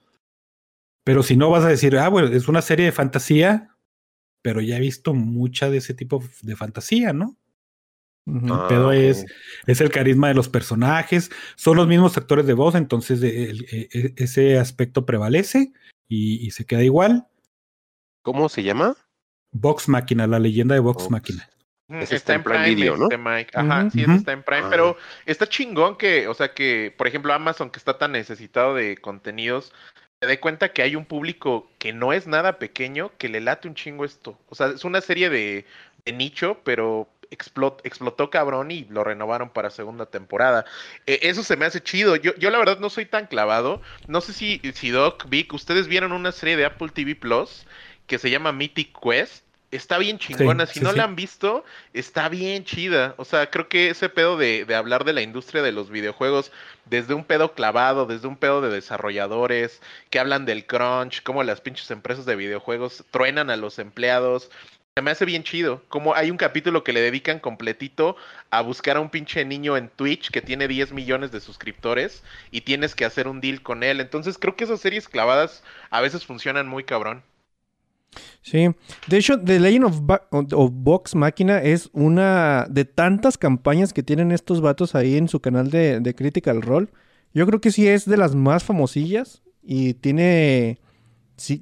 Pero 1.03 1.21
si 1.23 1.37
no, 1.37 1.49
vas 1.49 1.63
a 1.63 1.69
decir, 1.69 1.97
ah, 1.97 2.09
bueno, 2.09 2.29
es 2.29 2.47
una 2.47 2.61
serie 2.61 2.85
de 2.85 2.91
fantasía, 2.91 3.75
pero 4.41 4.61
ya 4.61 4.77
he 4.77 4.79
visto 4.79 5.13
mucha 5.13 5.69
de 5.69 5.77
ese 5.77 5.93
tipo 5.93 6.23
de 6.41 6.55
fantasía, 6.55 7.13
¿no? 7.13 7.37
Ah, 8.49 8.65
pedo 8.67 8.87
ok. 8.87 8.93
es- 8.95 9.25
Es 9.67 9.81
el 9.81 9.91
carisma 9.91 10.29
de 10.29 10.33
los 10.33 10.49
personajes, 10.49 11.29
son 11.55 11.77
los 11.77 11.87
mismos 11.87 12.17
actores 12.17 12.47
de 12.47 12.53
voz, 12.53 12.73
entonces 12.73 13.21
eh, 13.21 13.49
el- 13.51 13.65
eh, 13.71 13.89
eh, 13.93 14.13
ese 14.17 14.57
aspecto 14.57 15.05
prevalece 15.05 15.73
y, 16.07 16.45
y 16.45 16.51
se 16.51 16.65
queda 16.65 16.83
igual. 16.83 17.27
¿Cómo 18.23 18.49
se 18.49 18.63
llama? 18.63 18.95
Vox 19.51 19.87
Máquina, 19.87 20.25
la 20.25 20.39
leyenda 20.39 20.73
de 20.73 20.81
Vox 20.81 21.03
Vox. 21.03 21.11
Máquina. 21.11 21.47
Está 21.87 22.33
en 22.33 22.43
Prime 22.43 22.65
Video, 22.65 22.97
¿no? 22.97 23.03
este, 23.05 23.17
Mike. 23.17 23.51
Ajá, 23.53 23.81
Ujú. 23.81 23.91
sí, 23.91 24.05
está 24.07 24.31
en 24.31 24.41
Prime, 24.43 24.63
Ah. 24.65 24.69
pero 24.71 24.97
está 25.25 25.47
chingón 25.47 25.97
que, 25.97 26.27
o 26.27 26.33
sea, 26.33 26.53
que, 26.53 26.93
por 26.97 27.07
ejemplo, 27.07 27.31
Amazon, 27.33 27.69
que 27.69 27.77
está 27.77 27.97
tan 27.97 28.13
necesitado 28.13 28.73
de 28.73 28.97
contenidos, 28.97 29.71
se 30.19 30.27
dé 30.27 30.39
cuenta 30.39 30.69
que 30.73 30.81
hay 30.81 30.95
un 30.95 31.05
público 31.05 31.69
que 31.77 31.93
no 31.93 32.11
es 32.13 32.25
nada 32.25 32.57
pequeño, 32.57 33.11
que 33.19 33.29
le 33.29 33.41
late 33.41 33.67
un 33.67 33.75
chingo 33.75 34.03
esto. 34.05 34.37
O 34.49 34.55
sea, 34.55 34.67
es 34.67 34.83
una 34.83 35.01
serie 35.01 35.29
de, 35.29 35.65
de 36.05 36.11
nicho, 36.13 36.59
pero 36.63 37.07
explot- 37.29 37.81
explotó 37.83 38.31
cabrón 38.31 38.71
y 38.71 38.85
lo 38.89 39.03
renovaron 39.03 39.49
para 39.51 39.69
segunda 39.69 40.07
temporada. 40.07 40.65
Eh, 41.05 41.19
eso 41.23 41.43
se 41.43 41.55
me 41.55 41.65
hace 41.65 41.81
chido. 41.83 42.15
Yo, 42.15 42.33
yo 42.37 42.49
la 42.49 42.57
verdad 42.57 42.79
no 42.79 42.89
soy 42.89 43.05
tan 43.05 43.27
clavado. 43.27 43.81
No 44.07 44.21
sé 44.21 44.33
si, 44.33 44.59
si 44.73 44.89
Doc, 44.89 45.29
Vic, 45.29 45.53
ustedes 45.53 45.87
vieron 45.87 46.13
una 46.13 46.31
serie 46.31 46.57
de 46.57 46.65
Apple 46.65 46.89
TV 46.89 47.13
Plus 47.15 47.67
que 48.07 48.17
se 48.17 48.31
llama 48.31 48.51
Mythic 48.51 48.97
Quest. 48.99 49.44
Está 49.75 49.97
bien 49.97 50.17
chingona. 50.17 50.65
si 50.65 50.79
sí, 50.79 50.79
no 50.81 50.91
sí. 50.91 50.97
la 50.97 51.03
han 51.03 51.15
visto, 51.15 51.63
está 51.93 52.29
bien 52.29 52.63
chida. 52.63 53.13
O 53.17 53.25
sea, 53.25 53.49
creo 53.49 53.67
que 53.67 53.89
ese 53.89 54.09
pedo 54.09 54.37
de, 54.37 54.65
de 54.65 54.75
hablar 54.75 55.03
de 55.03 55.13
la 55.13 55.21
industria 55.21 55.61
de 55.61 55.71
los 55.71 55.89
videojuegos 55.89 56.51
desde 56.85 57.13
un 57.13 57.25
pedo 57.25 57.53
clavado, 57.53 58.05
desde 58.05 58.27
un 58.27 58.37
pedo 58.37 58.61
de 58.61 58.69
desarrolladores, 58.69 59.81
que 60.09 60.19
hablan 60.19 60.45
del 60.45 60.65
crunch, 60.65 61.23
cómo 61.23 61.43
las 61.43 61.61
pinches 61.61 61.91
empresas 61.91 62.25
de 62.25 62.35
videojuegos 62.35 63.03
truenan 63.11 63.49
a 63.49 63.57
los 63.57 63.79
empleados. 63.79 64.49
Se 64.95 65.01
me 65.01 65.11
hace 65.11 65.25
bien 65.25 65.43
chido. 65.43 65.83
Como 65.89 66.15
hay 66.15 66.31
un 66.31 66.37
capítulo 66.37 66.85
que 66.85 66.93
le 66.93 67.01
dedican 67.01 67.39
completito 67.39 68.15
a 68.49 68.61
buscar 68.61 68.95
a 68.95 69.01
un 69.01 69.09
pinche 69.09 69.43
niño 69.43 69.75
en 69.75 69.89
Twitch 69.89 70.31
que 70.31 70.41
tiene 70.41 70.69
10 70.69 70.93
millones 70.93 71.31
de 71.31 71.41
suscriptores 71.41 72.23
y 72.49 72.61
tienes 72.61 72.95
que 72.95 73.03
hacer 73.03 73.27
un 73.27 73.41
deal 73.41 73.61
con 73.61 73.83
él. 73.83 73.99
Entonces 73.99 74.37
creo 74.37 74.55
que 74.55 74.63
esas 74.63 74.79
series 74.79 75.09
clavadas 75.09 75.63
a 75.89 75.99
veces 75.99 76.25
funcionan 76.25 76.67
muy 76.67 76.85
cabrón. 76.85 77.23
Sí. 78.41 78.67
De 79.07 79.17
hecho, 79.17 79.39
The 79.39 79.59
Legend 79.59 79.85
of, 79.85 80.71
Vox 80.73 81.15
Máquina 81.15 81.61
es 81.61 81.89
una 81.93 82.67
de 82.69 82.85
tantas 82.85 83.37
campañas 83.37 83.93
que 83.93 84.03
tienen 84.03 84.31
estos 84.31 84.61
vatos 84.61 84.95
ahí 84.95 85.17
en 85.17 85.27
su 85.27 85.39
canal 85.39 85.71
de, 85.71 85.99
de 85.99 86.15
Critical 86.15 86.61
Role. 86.61 86.87
Yo 87.33 87.45
creo 87.45 87.59
que 87.59 87.71
sí 87.71 87.87
es 87.87 88.05
de 88.05 88.17
las 88.17 88.35
más 88.35 88.63
famosillas 88.63 89.41
y 89.61 89.95
tiene, 89.95 90.79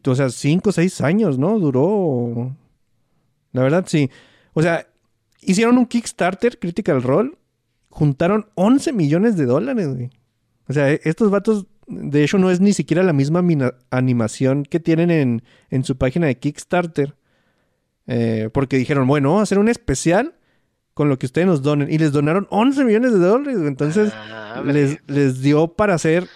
o 0.06 0.16
sea, 0.16 0.30
5 0.30 0.70
o 0.70 0.74
6 0.74 1.02
años, 1.02 1.40
¿no? 1.40 1.58
Duró. 1.58 2.56
La 3.54 3.64
verdad, 3.64 3.86
sí. 3.88 4.10
O 4.54 4.62
sea, 4.62 4.88
hicieron 5.42 5.78
un 5.78 5.86
Kickstarter, 5.86 6.60
Critical 6.60 7.02
Role, 7.02 7.32
juntaron 7.90 8.48
11 8.56 8.94
millones 8.94 9.38
de 9.38 9.46
dólares, 9.46 9.88
güey. 9.96 10.10
O 10.68 10.74
sea, 10.74 10.92
e- 10.92 11.02
estos 11.04 11.30
vatos, 11.32 11.66
de 11.88 12.24
hecho, 12.24 12.38
no 12.38 12.50
es 12.52 12.60
ni 12.62 12.74
siquiera 12.74 13.04
la 13.04 13.14
misma 13.14 13.44
animación 13.90 14.64
que 14.64 14.80
tienen 14.80 15.12
en, 15.12 15.44
en 15.70 15.84
su 15.84 15.98
página 15.98 16.28
de 16.28 16.38
Kickstarter. 16.38 17.16
Eh, 18.08 18.50
porque 18.54 18.78
dijeron, 18.78 19.08
bueno, 19.08 19.30
vamos 19.30 19.40
a 19.42 19.44
hacer 19.44 19.60
un 19.60 19.70
especial 19.70 20.34
con 20.94 21.10
lo 21.10 21.18
que 21.18 21.26
ustedes 21.26 21.48
nos 21.48 21.62
donen. 21.62 21.92
Y 21.92 21.98
les 21.98 22.12
donaron 22.12 22.48
11 22.50 22.84
millones 22.84 23.14
de 23.14 23.20
dólares. 23.20 23.58
Entonces, 23.66 24.12
Ah, 24.16 24.62
les, 24.66 25.00
les 25.08 25.42
dio 25.42 25.70
para 25.70 25.94
hacer 25.96 26.28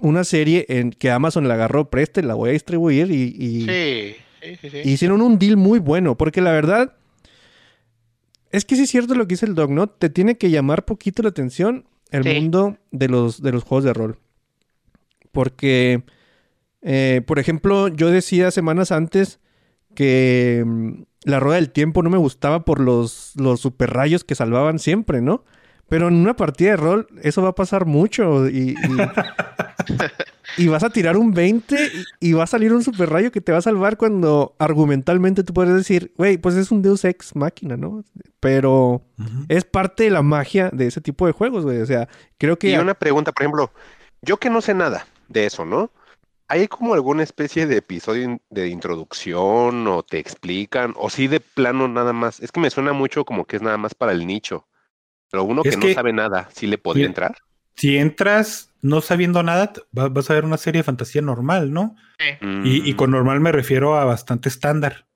una 0.00 0.22
serie 0.24 0.64
en 0.68 0.90
que 0.90 1.10
Amazon 1.10 1.48
la 1.48 1.54
agarró, 1.54 1.90
preste, 1.90 2.22
la 2.22 2.34
voy 2.34 2.50
a 2.50 2.52
distribuir 2.52 3.10
y, 3.10 3.34
y- 3.38 3.66
Sí, 4.42 4.56
sí, 4.60 4.70
sí, 4.70 4.78
hicieron 4.84 5.22
un 5.22 5.38
deal 5.38 5.56
muy 5.56 5.78
bueno, 5.78 6.16
porque 6.16 6.40
la 6.42 6.52
verdad 6.52 6.94
es 8.50 8.64
que 8.64 8.76
sí 8.76 8.82
es 8.82 8.90
cierto 8.90 9.14
lo 9.14 9.26
que 9.26 9.34
dice 9.34 9.46
el 9.46 9.54
Dog, 9.54 9.70
¿no? 9.70 9.88
Te 9.88 10.10
tiene 10.10 10.36
que 10.36 10.50
llamar 10.50 10.84
poquito 10.84 11.22
la 11.22 11.30
atención 11.30 11.86
el 12.10 12.22
mundo 12.42 12.76
de 12.92 13.08
los, 13.08 13.42
de 13.42 13.52
los 13.52 13.64
juegos 13.64 13.84
de 13.84 13.92
rol. 13.92 14.18
Porque, 15.34 16.04
eh, 16.80 17.20
por 17.26 17.38
ejemplo, 17.38 17.88
yo 17.88 18.10
decía 18.10 18.50
semanas 18.50 18.90
antes 18.90 19.40
que 19.94 20.64
mm, 20.64 21.02
la 21.24 21.40
rueda 21.40 21.56
del 21.56 21.70
tiempo 21.70 22.02
no 22.02 22.08
me 22.08 22.16
gustaba 22.16 22.64
por 22.64 22.80
los, 22.80 23.32
los 23.36 23.60
super 23.60 23.92
rayos 23.92 24.24
que 24.24 24.34
salvaban 24.34 24.78
siempre, 24.78 25.20
¿no? 25.20 25.44
Pero 25.88 26.08
en 26.08 26.14
una 26.14 26.34
partida 26.34 26.70
de 26.70 26.76
rol 26.78 27.06
eso 27.22 27.42
va 27.42 27.50
a 27.50 27.54
pasar 27.54 27.84
mucho 27.84 28.48
y, 28.48 28.70
y, 28.70 28.76
y 30.56 30.68
vas 30.68 30.82
a 30.82 30.90
tirar 30.90 31.16
un 31.16 31.32
20 31.32 31.76
y, 32.20 32.30
y 32.30 32.32
va 32.32 32.44
a 32.44 32.46
salir 32.46 32.72
un 32.72 32.82
super 32.82 33.10
rayo 33.10 33.30
que 33.30 33.42
te 33.42 33.52
va 33.52 33.58
a 33.58 33.62
salvar 33.62 33.96
cuando 33.96 34.54
argumentalmente 34.58 35.44
tú 35.44 35.52
puedes 35.52 35.74
decir, 35.74 36.12
güey, 36.16 36.38
pues 36.38 36.54
es 36.54 36.70
un 36.70 36.80
Deus 36.80 37.04
Ex 37.04 37.36
máquina, 37.36 37.76
¿no? 37.76 38.02
Pero 38.40 39.02
es 39.48 39.64
parte 39.64 40.04
de 40.04 40.10
la 40.10 40.22
magia 40.22 40.70
de 40.72 40.86
ese 40.86 41.00
tipo 41.02 41.26
de 41.26 41.32
juegos, 41.32 41.64
güey. 41.64 41.80
O 41.80 41.86
sea, 41.86 42.08
creo 42.38 42.58
que... 42.58 42.70
Y 42.70 42.76
una 42.76 42.94
pregunta, 42.94 43.32
por 43.32 43.42
ejemplo, 43.42 43.72
yo 44.22 44.38
que 44.38 44.48
no 44.48 44.62
sé 44.62 44.72
nada 44.74 45.06
de 45.34 45.44
eso, 45.44 45.66
¿no? 45.66 45.90
¿Hay 46.48 46.68
como 46.68 46.94
alguna 46.94 47.22
especie 47.22 47.66
de 47.66 47.78
episodio 47.78 48.40
de 48.48 48.68
introducción 48.68 49.86
o 49.86 50.02
te 50.02 50.18
explican 50.18 50.94
o 50.96 51.10
sí 51.10 51.26
de 51.26 51.40
plano 51.40 51.88
nada 51.88 52.12
más? 52.12 52.40
Es 52.40 52.52
que 52.52 52.60
me 52.60 52.70
suena 52.70 52.92
mucho 52.92 53.24
como 53.24 53.44
que 53.44 53.56
es 53.56 53.62
nada 53.62 53.76
más 53.76 53.94
para 53.94 54.12
el 54.12 54.26
nicho. 54.26 54.66
Pero 55.30 55.44
uno 55.44 55.62
Es 55.64 55.76
que, 55.76 55.88
no 55.88 55.94
sabe 55.94 56.12
nada, 56.12 56.48
¿sí 56.52 56.66
le 56.66 56.78
podría 56.78 57.06
entrar? 57.06 57.36
Si 57.76 57.96
entras 57.96 58.70
no 58.82 59.00
sabiendo 59.00 59.42
nada, 59.42 59.72
vas 59.90 60.30
a 60.30 60.34
ver 60.34 60.44
una 60.44 60.58
serie 60.58 60.80
de 60.80 60.84
fantasía 60.84 61.22
normal, 61.22 61.72
¿no? 61.72 61.96
Y, 62.40 62.88
y 62.88 62.92
Mm, 62.92 62.96
con 62.96 63.10
normal 63.10 63.40
me 63.40 63.50
refiero 63.50 63.96
a 63.96 64.04
bastante 64.04 64.48
estándar. 64.48 65.06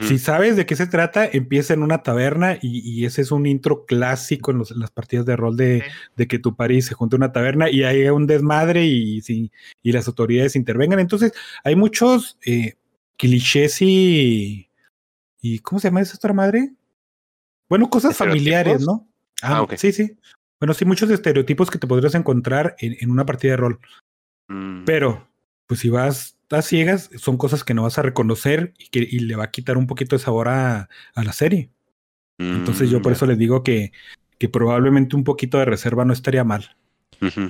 Si 0.00 0.18
sabes 0.18 0.56
de 0.56 0.66
qué 0.66 0.74
se 0.74 0.88
trata, 0.88 1.24
empieza 1.30 1.72
en 1.72 1.84
una 1.84 2.02
taberna 2.02 2.58
y, 2.60 2.80
y 2.80 3.04
ese 3.04 3.22
es 3.22 3.30
un 3.30 3.46
intro 3.46 3.84
clásico 3.86 4.50
en, 4.50 4.58
los- 4.58 4.72
en 4.72 4.80
las 4.80 4.90
partidas 4.90 5.24
de 5.24 5.36
rol 5.36 5.56
de, 5.56 5.82
Sí. 5.82 5.90
de 6.16 6.26
que 6.26 6.40
tu 6.40 6.56
París 6.56 6.86
se 6.86 6.94
junte 6.94 7.14
a 7.14 7.18
una 7.18 7.30
taberna 7.32 7.70
y 7.70 7.84
hay 7.84 8.08
un 8.08 8.26
desmadre 8.26 8.86
y, 8.86 9.20
sí, 9.20 9.52
y 9.82 9.92
las 9.92 10.08
autoridades 10.08 10.56
intervengan. 10.56 10.98
Entonces, 10.98 11.32
hay 11.62 11.76
muchos 11.76 12.38
eh, 12.44 12.74
clichés 13.16 13.80
y, 13.82 14.68
y. 15.40 15.58
¿Cómo 15.60 15.78
se 15.78 15.88
llama 15.88 16.00
esa 16.00 16.16
otra 16.16 16.32
madre? 16.32 16.72
Bueno, 17.68 17.88
cosas 17.88 18.16
familiares. 18.16 18.80
¿no? 18.84 19.06
Ah, 19.42 19.58
Ah, 19.58 19.62
ok. 19.62 19.74
sí, 19.76 19.92
sí. 19.92 20.16
Bueno, 20.60 20.74
sí, 20.74 20.84
muchos 20.86 21.08
estereotipos 21.10 21.70
que 21.70 21.78
te 21.78 21.86
podrías 21.86 22.16
encontrar 22.16 22.74
en, 22.80 22.96
en 22.98 23.10
una 23.10 23.24
partida 23.26 23.52
de 23.52 23.56
rol. 23.58 23.78
Mm, 24.48 24.84
Pero, 24.86 25.27
pues 25.68 25.80
si 25.80 25.90
vas 25.90 26.36
a 26.50 26.62
ciegas, 26.62 27.10
son 27.16 27.36
cosas 27.36 27.62
que 27.62 27.74
no 27.74 27.84
vas 27.84 27.98
a 27.98 28.02
reconocer 28.02 28.72
y 28.78 28.88
que 28.88 29.00
y 29.00 29.20
le 29.20 29.36
va 29.36 29.44
a 29.44 29.50
quitar 29.50 29.76
un 29.76 29.86
poquito 29.86 30.16
de 30.16 30.22
sabor 30.22 30.48
a, 30.48 30.88
a 31.14 31.24
la 31.24 31.32
serie. 31.32 31.70
Entonces 32.38 32.88
yo 32.88 33.00
mm, 33.00 33.02
por 33.02 33.12
eso 33.12 33.26
les 33.26 33.36
digo 33.36 33.62
que, 33.62 33.92
que 34.38 34.48
probablemente 34.48 35.14
un 35.14 35.24
poquito 35.24 35.58
de 35.58 35.66
reserva 35.66 36.04
no 36.04 36.12
estaría 36.12 36.44
mal. 36.44 36.76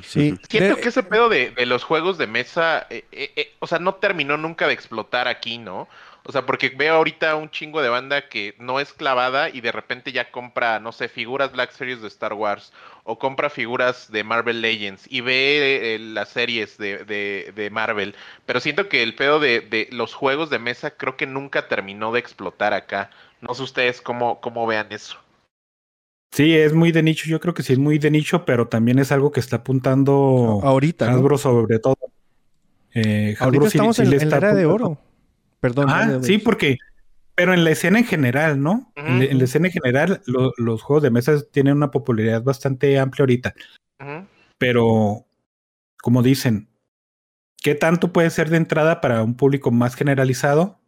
Sí. 0.02 0.34
Siento 0.48 0.76
que 0.80 0.88
ese 0.88 1.02
pedo 1.02 1.28
de, 1.28 1.50
de 1.50 1.66
los 1.66 1.84
juegos 1.84 2.16
de 2.16 2.26
mesa, 2.26 2.86
eh, 2.88 3.04
eh, 3.12 3.32
eh, 3.36 3.52
o 3.58 3.66
sea, 3.66 3.78
no 3.78 3.96
terminó 3.96 4.38
nunca 4.38 4.66
de 4.66 4.72
explotar 4.72 5.28
aquí, 5.28 5.58
¿no? 5.58 5.88
O 6.28 6.32
sea, 6.32 6.44
porque 6.44 6.68
veo 6.68 6.94
ahorita 6.94 7.36
un 7.36 7.50
chingo 7.50 7.80
de 7.80 7.88
banda 7.88 8.28
que 8.28 8.54
no 8.58 8.80
es 8.80 8.92
clavada 8.92 9.48
y 9.48 9.62
de 9.62 9.72
repente 9.72 10.12
ya 10.12 10.30
compra, 10.30 10.78
no 10.78 10.92
sé, 10.92 11.08
figuras 11.08 11.52
Black 11.52 11.70
Series 11.72 12.02
de 12.02 12.08
Star 12.08 12.34
Wars 12.34 12.70
o 13.04 13.18
compra 13.18 13.48
figuras 13.48 14.12
de 14.12 14.24
Marvel 14.24 14.60
Legends 14.60 15.06
y 15.10 15.22
ve 15.22 15.94
eh, 15.94 15.98
las 15.98 16.28
series 16.28 16.76
de, 16.76 16.98
de- 17.06 17.52
de 17.56 17.70
Marvel. 17.70 18.14
Pero 18.44 18.60
siento 18.60 18.90
que 18.90 19.02
el 19.02 19.14
pedo 19.14 19.40
de, 19.40 19.60
de 19.62 19.88
los 19.90 20.12
juegos 20.12 20.50
de 20.50 20.58
mesa 20.58 20.90
creo 20.98 21.16
que 21.16 21.26
nunca 21.26 21.66
terminó 21.66 22.12
de 22.12 22.20
explotar 22.20 22.74
acá. 22.74 23.08
No 23.40 23.54
sé 23.54 23.62
ustedes 23.62 24.02
cómo, 24.02 24.40
cómo 24.42 24.66
vean 24.66 24.88
eso. 24.90 25.16
Sí, 26.30 26.54
es 26.54 26.74
muy 26.74 26.92
de 26.92 27.02
nicho, 27.02 27.24
yo 27.26 27.40
creo 27.40 27.54
que 27.54 27.62
sí 27.62 27.72
es 27.72 27.78
muy 27.78 27.98
de 27.98 28.10
nicho, 28.10 28.44
pero 28.44 28.68
también 28.68 28.98
es 28.98 29.12
algo 29.12 29.32
que 29.32 29.40
está 29.40 29.56
apuntando 29.56 30.60
Ahorita, 30.62 31.06
¿no? 31.06 31.14
Hasbro 31.14 31.38
sobre 31.38 31.78
todo. 31.78 31.96
Eh, 32.94 33.34
Hasbro 33.40 33.46
Ahorita 33.46 33.68
estamos 33.68 33.96
sí 33.96 34.02
en, 34.02 34.20
en 34.20 34.30
la 34.30 34.36
era 34.36 34.54
de 34.54 34.66
oro. 34.66 34.98
Perdón. 35.60 35.86
Ah, 35.88 36.18
sí, 36.22 36.38
porque, 36.38 36.76
pero 37.34 37.52
en 37.54 37.64
la 37.64 37.70
escena 37.70 37.98
en 37.98 38.04
general, 38.04 38.60
¿no? 38.62 38.92
En 38.96 39.18
la- 39.18 39.24
en, 39.24 39.38
la 39.38 39.44
escena 39.44 39.66
en 39.68 39.72
general, 39.72 40.22
lo- 40.26 40.52
los 40.56 40.82
juegos 40.82 41.02
de 41.02 41.10
mesa 41.10 41.40
tienen 41.50 41.76
una 41.76 41.90
popularidad 41.90 42.42
bastante 42.42 42.98
amplia 42.98 43.22
ahorita. 43.22 43.54
Ujú. 44.00 44.26
Pero, 44.58 45.26
como 46.02 46.22
dicen, 46.22 46.68
¿qué 47.62 47.74
tanto 47.74 48.12
puede 48.12 48.30
ser 48.30 48.50
de 48.50 48.56
entrada 48.58 49.00
para 49.00 49.22
un 49.22 49.36
público 49.36 49.70
más 49.70 49.94
generalizado? 49.94 50.80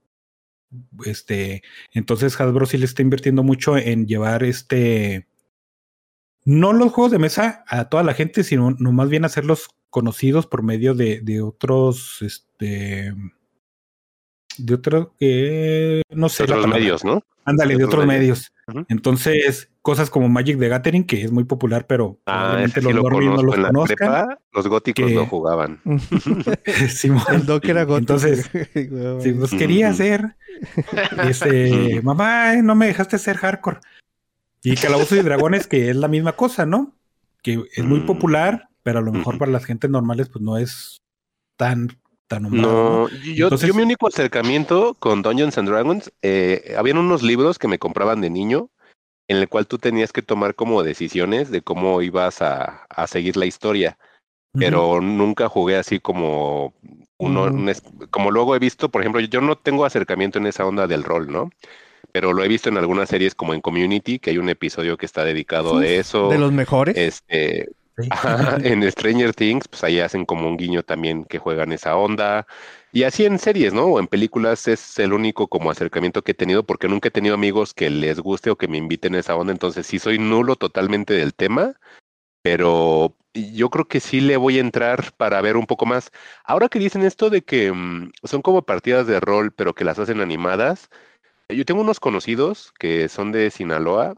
Este, 1.04 1.62
entonces 1.92 2.40
Hasbro 2.40 2.64
sí 2.64 2.78
le 2.78 2.84
está 2.84 3.02
invirtiendo 3.02 3.42
mucho 3.42 3.76
en 3.76 4.06
llevar 4.06 4.44
este, 4.44 5.26
no 6.44 6.72
los 6.72 6.92
juegos 6.92 7.10
de 7.10 7.18
mesa 7.18 7.64
a 7.66 7.88
toda 7.88 8.04
la 8.04 8.14
gente, 8.14 8.44
sino 8.44 8.70
no 8.78 8.92
más 8.92 9.08
bien 9.08 9.24
hacerlos 9.24 9.68
conocidos 9.90 10.46
por 10.46 10.62
medio 10.62 10.94
de, 10.94 11.20
de 11.22 11.40
otros, 11.40 12.22
este, 12.22 13.12
de 14.59 14.74
otros, 14.74 15.09
que 15.18 16.03
no 16.11 16.28
sé. 16.28 16.42
la 16.42 16.55
Otros 16.55 16.64
palabra. 16.64 16.78
medios, 16.80 17.05
¿no? 17.05 17.22
Ándale, 17.44 17.72
de 17.74 17.78
de 17.78 17.84
otros 17.84 18.03
otros 18.05 18.07
medios. 18.14 18.53
Entonces, 18.88 19.70
cosas 19.82 20.11
como 20.11 20.28
Magic 20.28 20.59
the 20.59 20.68
Gathering, 20.68 21.05
que 21.05 21.22
es 21.24 21.32
muy 21.32 21.44
popular, 21.44 21.86
pero 21.86 22.18
Ah, 22.26 22.62
sí 22.72 22.80
los 22.80 22.94
lo 22.94 23.03
no 23.03 23.42
los 23.42 23.55
En 23.57 23.62
la 23.62 23.68
conozcan. 23.70 23.96
prepa, 23.96 24.38
los 24.53 24.68
góticos 24.68 25.07
que- 25.07 25.14
lo 25.14 25.26
jugaban. 25.26 25.80
Simón. 26.88 27.22
El 27.30 27.46
doc 27.46 27.64
era 27.64 27.84
gótico. 27.84 27.98
Entonces, 28.14 28.51
Si 29.22 29.32
pues 29.32 29.51
quería 29.53 29.92
ser, 29.94 30.36
este, 31.26 32.01
mamá, 32.03 32.55
no 32.57 32.74
me 32.74 32.86
dejaste 32.86 33.18
ser 33.18 33.36
hardcore. 33.38 33.78
Y 34.62 34.76
Calabozos 34.76 35.18
y 35.18 35.22
Dragones, 35.22 35.66
que 35.66 35.90
es 35.90 35.96
la 35.96 36.09
misma 36.09 36.32
cosa, 36.32 36.66
¿no? 36.66 36.94
Que 37.42 37.62
es 37.74 37.84
muy 37.84 38.01
Mm. 38.01 38.07
popular, 38.07 38.68
pero 38.82 38.98
a 38.98 39.03
lo 39.03 39.12
mejor 39.12 39.38
para 39.38 39.51
las 39.51 39.64
gentes 39.64 39.90
normales, 39.90 40.28
pues 40.28 40.42
no 40.42 40.59
es 40.59 41.01
tan, 41.57 41.88
tan. 42.31 42.45
No, 42.51 43.09
yo, 43.09 43.47
Entonces- 43.47 43.66
yo 43.68 43.74
mi 43.74 43.83
único 43.83 44.07
acercamiento 44.07 44.95
con 45.01 45.20
Dungeons 45.22 45.59
and 45.59 45.68
Dragons, 45.68 46.12
eh, 46.22 46.74
habían 46.78 46.99
unos 46.99 47.22
libros 47.22 47.59
que 47.59 47.66
me 47.68 47.78
compraban 47.81 48.20
de 48.20 48.31
niño, 48.31 48.70
en 49.28 49.37
el 49.39 49.49
cual 49.49 49.66
tú 49.66 49.78
tenías 49.78 50.12
que 50.12 50.22
tomar 50.22 50.55
como 50.55 50.83
decisiones 50.83 51.51
de 51.51 51.61
cómo 51.62 52.01
ibas 52.03 52.41
a, 52.41 52.87
a 52.89 53.07
seguir 53.07 53.37
la 53.37 53.47
historia, 53.47 53.99
pero 54.59 55.01
nunca 55.01 55.49
jugué 55.49 55.76
así 55.76 56.01
como 56.01 56.72
uno, 57.18 57.45
un 57.45 57.68
es- 57.68 57.83
como 58.11 58.31
luego 58.31 58.55
he 58.57 58.59
visto, 58.59 58.89
por 58.89 59.03
ejemplo, 59.03 59.20
yo 59.20 59.41
no 59.41 59.57
tengo 59.57 59.85
acercamiento 59.85 60.39
en 60.39 60.47
esa 60.47 60.64
onda 60.66 60.87
del 60.87 61.05
rol, 61.05 61.31
¿no? 61.31 61.51
Pero 62.12 62.33
lo 62.33 62.43
he 62.43 62.49
visto 62.49 62.68
en 62.68 62.76
algunas 62.78 63.09
series 63.09 63.35
como 63.37 63.55
en 63.55 63.61
Community, 63.61 64.18
que 64.18 64.31
hay 64.31 64.39
un 64.39 64.49
episodio 64.49 64.97
que 64.97 65.07
está 65.07 65.24
dedicado 65.24 65.78
a 65.78 65.87
eso. 65.87 66.28
De 66.28 66.39
los 66.39 66.51
mejores. 66.51 66.97
Este, 66.97 67.68
En 68.64 68.91
Stranger 68.91 69.34
Things, 69.34 69.68
pues 69.68 69.84
ahí 69.84 70.01
hacen 70.01 70.24
como 70.24 70.49
un 70.49 70.57
guiño 70.57 70.82
también 70.82 71.24
que 71.24 71.38
juegan 71.38 71.72
esa 71.72 71.97
onda. 71.97 72.47
Y 72.93 73.05
así 73.05 73.24
en 73.24 73.38
series, 73.38 73.72
¿no? 73.72 73.84
O 73.84 74.01
en 74.01 74.07
películas 74.07 74.66
es 74.68 74.99
el 74.99 75.12
único 75.12 75.49
como 75.49 75.70
acercamiento 75.70 76.22
que 76.22 76.32
he 76.32 76.34
tenido 76.34 76.64
porque 76.64 76.88
nunca 76.88 77.09
he 77.09 77.11
tenido 77.12 77.34
amigos 77.34 77.74
que 77.74 77.91
les 77.91 78.18
guste 78.20 78.51
o 78.51 78.57
que 78.57 78.68
me 78.68 78.78
inviten 78.78 79.14
a 79.14 79.20
esa 79.20 79.36
onda. 79.36 79.53
Entonces 79.53 79.86
sí 79.86 79.99
soy 79.99 80.18
nulo 80.18 80.57
totalmente 80.57 81.14
del 81.14 81.34
tema, 81.34 81.74
pero 82.43 83.16
yo 83.34 83.70
creo 83.70 83.86
que 83.88 84.01
sí 84.01 84.20
le 84.20 84.36
voy 84.36 84.59
a 84.59 84.61
entrar 84.61 85.12
para 85.16 85.41
ver 85.41 85.57
un 85.57 85.66
poco 85.66 85.86
más. 85.86 86.11
Ahora 86.45 86.68
que 86.68 86.78
dicen 86.78 87.03
esto 87.03 87.30
de 87.30 87.43
que 87.43 87.72
mm, 87.72 88.12
son 88.24 88.43
como 88.43 88.62
partidas 88.62 89.07
de 89.07 89.20
rol, 89.20 89.53
pero 89.53 89.74
que 89.74 89.84
las 89.84 89.99
hacen 89.99 90.20
animadas, 90.20 90.91
yo 91.49 91.64
tengo 91.64 91.82
unos 91.82 92.01
conocidos 92.01 92.72
que 92.78 93.09
son 93.09 93.32
de 93.32 93.51
Sinaloa 93.51 94.14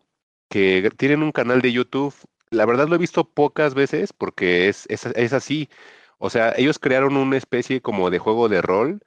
que 0.49 0.91
tienen 0.97 1.23
un 1.23 1.33
canal 1.33 1.63
de 1.63 1.73
YouTube. 1.73 2.15
La 2.53 2.67
verdad 2.67 2.89
lo 2.89 2.95
he 2.97 2.99
visto 2.99 3.25
pocas 3.25 3.75
veces 3.75 4.13
porque 4.13 4.69
es, 4.69 4.87
es, 4.89 5.07
es 5.07 5.33
así. 5.33 5.69
O 6.19 6.31
sea, 6.31 6.53
ellos 6.57 6.79
crearon 6.79 7.17
una 7.17 7.37
especie 7.37 7.83
como 7.83 8.11
de 8.11 8.19
juego 8.21 8.49
de 8.49 8.63
rol 8.63 9.03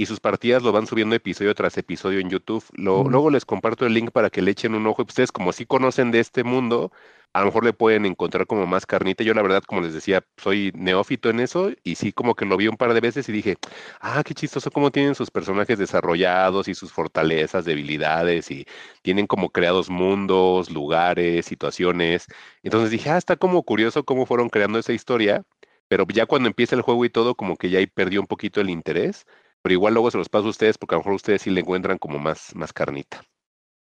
y 0.00 0.06
sus 0.06 0.18
partidas 0.18 0.62
lo 0.62 0.72
van 0.72 0.86
subiendo 0.86 1.14
episodio 1.14 1.54
tras 1.54 1.76
episodio 1.76 2.20
en 2.20 2.30
YouTube. 2.30 2.64
Lo-. 2.72 3.04
Luego 3.04 3.28
les 3.28 3.44
comparto 3.44 3.84
el 3.84 3.92
link 3.92 4.12
para 4.12 4.30
que 4.30 4.40
le 4.40 4.52
echen 4.52 4.74
un 4.74 4.86
ojo. 4.86 5.02
Ustedes 5.02 5.30
como 5.30 5.52
sí 5.52 5.66
conocen 5.66 6.10
de 6.10 6.20
este 6.20 6.42
mundo, 6.42 6.90
a 7.34 7.40
lo 7.40 7.46
mejor 7.46 7.66
le 7.66 7.74
pueden 7.74 8.06
encontrar 8.06 8.46
como 8.46 8.66
más 8.66 8.86
carnita. 8.86 9.24
Yo 9.24 9.34
la 9.34 9.42
verdad, 9.42 9.62
como 9.62 9.82
les 9.82 9.92
decía, 9.92 10.24
soy 10.38 10.72
neófito 10.74 11.28
en 11.28 11.40
eso 11.40 11.70
y 11.84 11.96
sí 11.96 12.12
como 12.12 12.34
que 12.34 12.46
lo 12.46 12.56
vi 12.56 12.66
un 12.68 12.78
par 12.78 12.94
de 12.94 13.00
veces 13.00 13.28
y 13.28 13.32
dije, 13.32 13.58
ah, 14.00 14.22
qué 14.24 14.32
chistoso 14.32 14.70
cómo 14.70 14.90
tienen 14.90 15.14
sus 15.14 15.30
personajes 15.30 15.78
desarrollados 15.78 16.66
y 16.68 16.74
sus 16.74 16.92
fortalezas, 16.92 17.66
debilidades 17.66 18.50
y 18.50 18.66
tienen 19.02 19.26
como 19.26 19.50
creados 19.50 19.90
mundos, 19.90 20.70
lugares, 20.70 21.44
situaciones. 21.44 22.24
Entonces 22.62 22.90
dije, 22.90 23.10
ah, 23.10 23.18
está 23.18 23.36
como 23.36 23.62
curioso 23.64 24.02
cómo 24.04 24.24
fueron 24.24 24.48
creando 24.48 24.78
esa 24.78 24.94
historia, 24.94 25.44
pero 25.88 26.06
ya 26.08 26.24
cuando 26.24 26.48
empieza 26.48 26.74
el 26.74 26.80
juego 26.82 27.04
y 27.04 27.10
todo, 27.10 27.34
como 27.34 27.56
que 27.56 27.68
ya 27.68 27.80
ahí 27.80 27.86
perdió 27.86 28.20
un 28.22 28.26
poquito 28.26 28.62
el 28.62 28.70
interés. 28.70 29.26
Pero 29.62 29.72
igual 29.74 29.94
luego 29.94 30.10
se 30.10 30.18
los 30.18 30.28
paso 30.28 30.46
a 30.46 30.50
ustedes 30.50 30.78
porque 30.78 30.94
a 30.94 30.98
lo 30.98 31.00
mejor 31.00 31.14
ustedes 31.14 31.42
sí 31.42 31.50
le 31.50 31.60
encuentran 31.60 31.98
como 31.98 32.18
más, 32.18 32.54
más 32.54 32.72
carnita. 32.72 33.22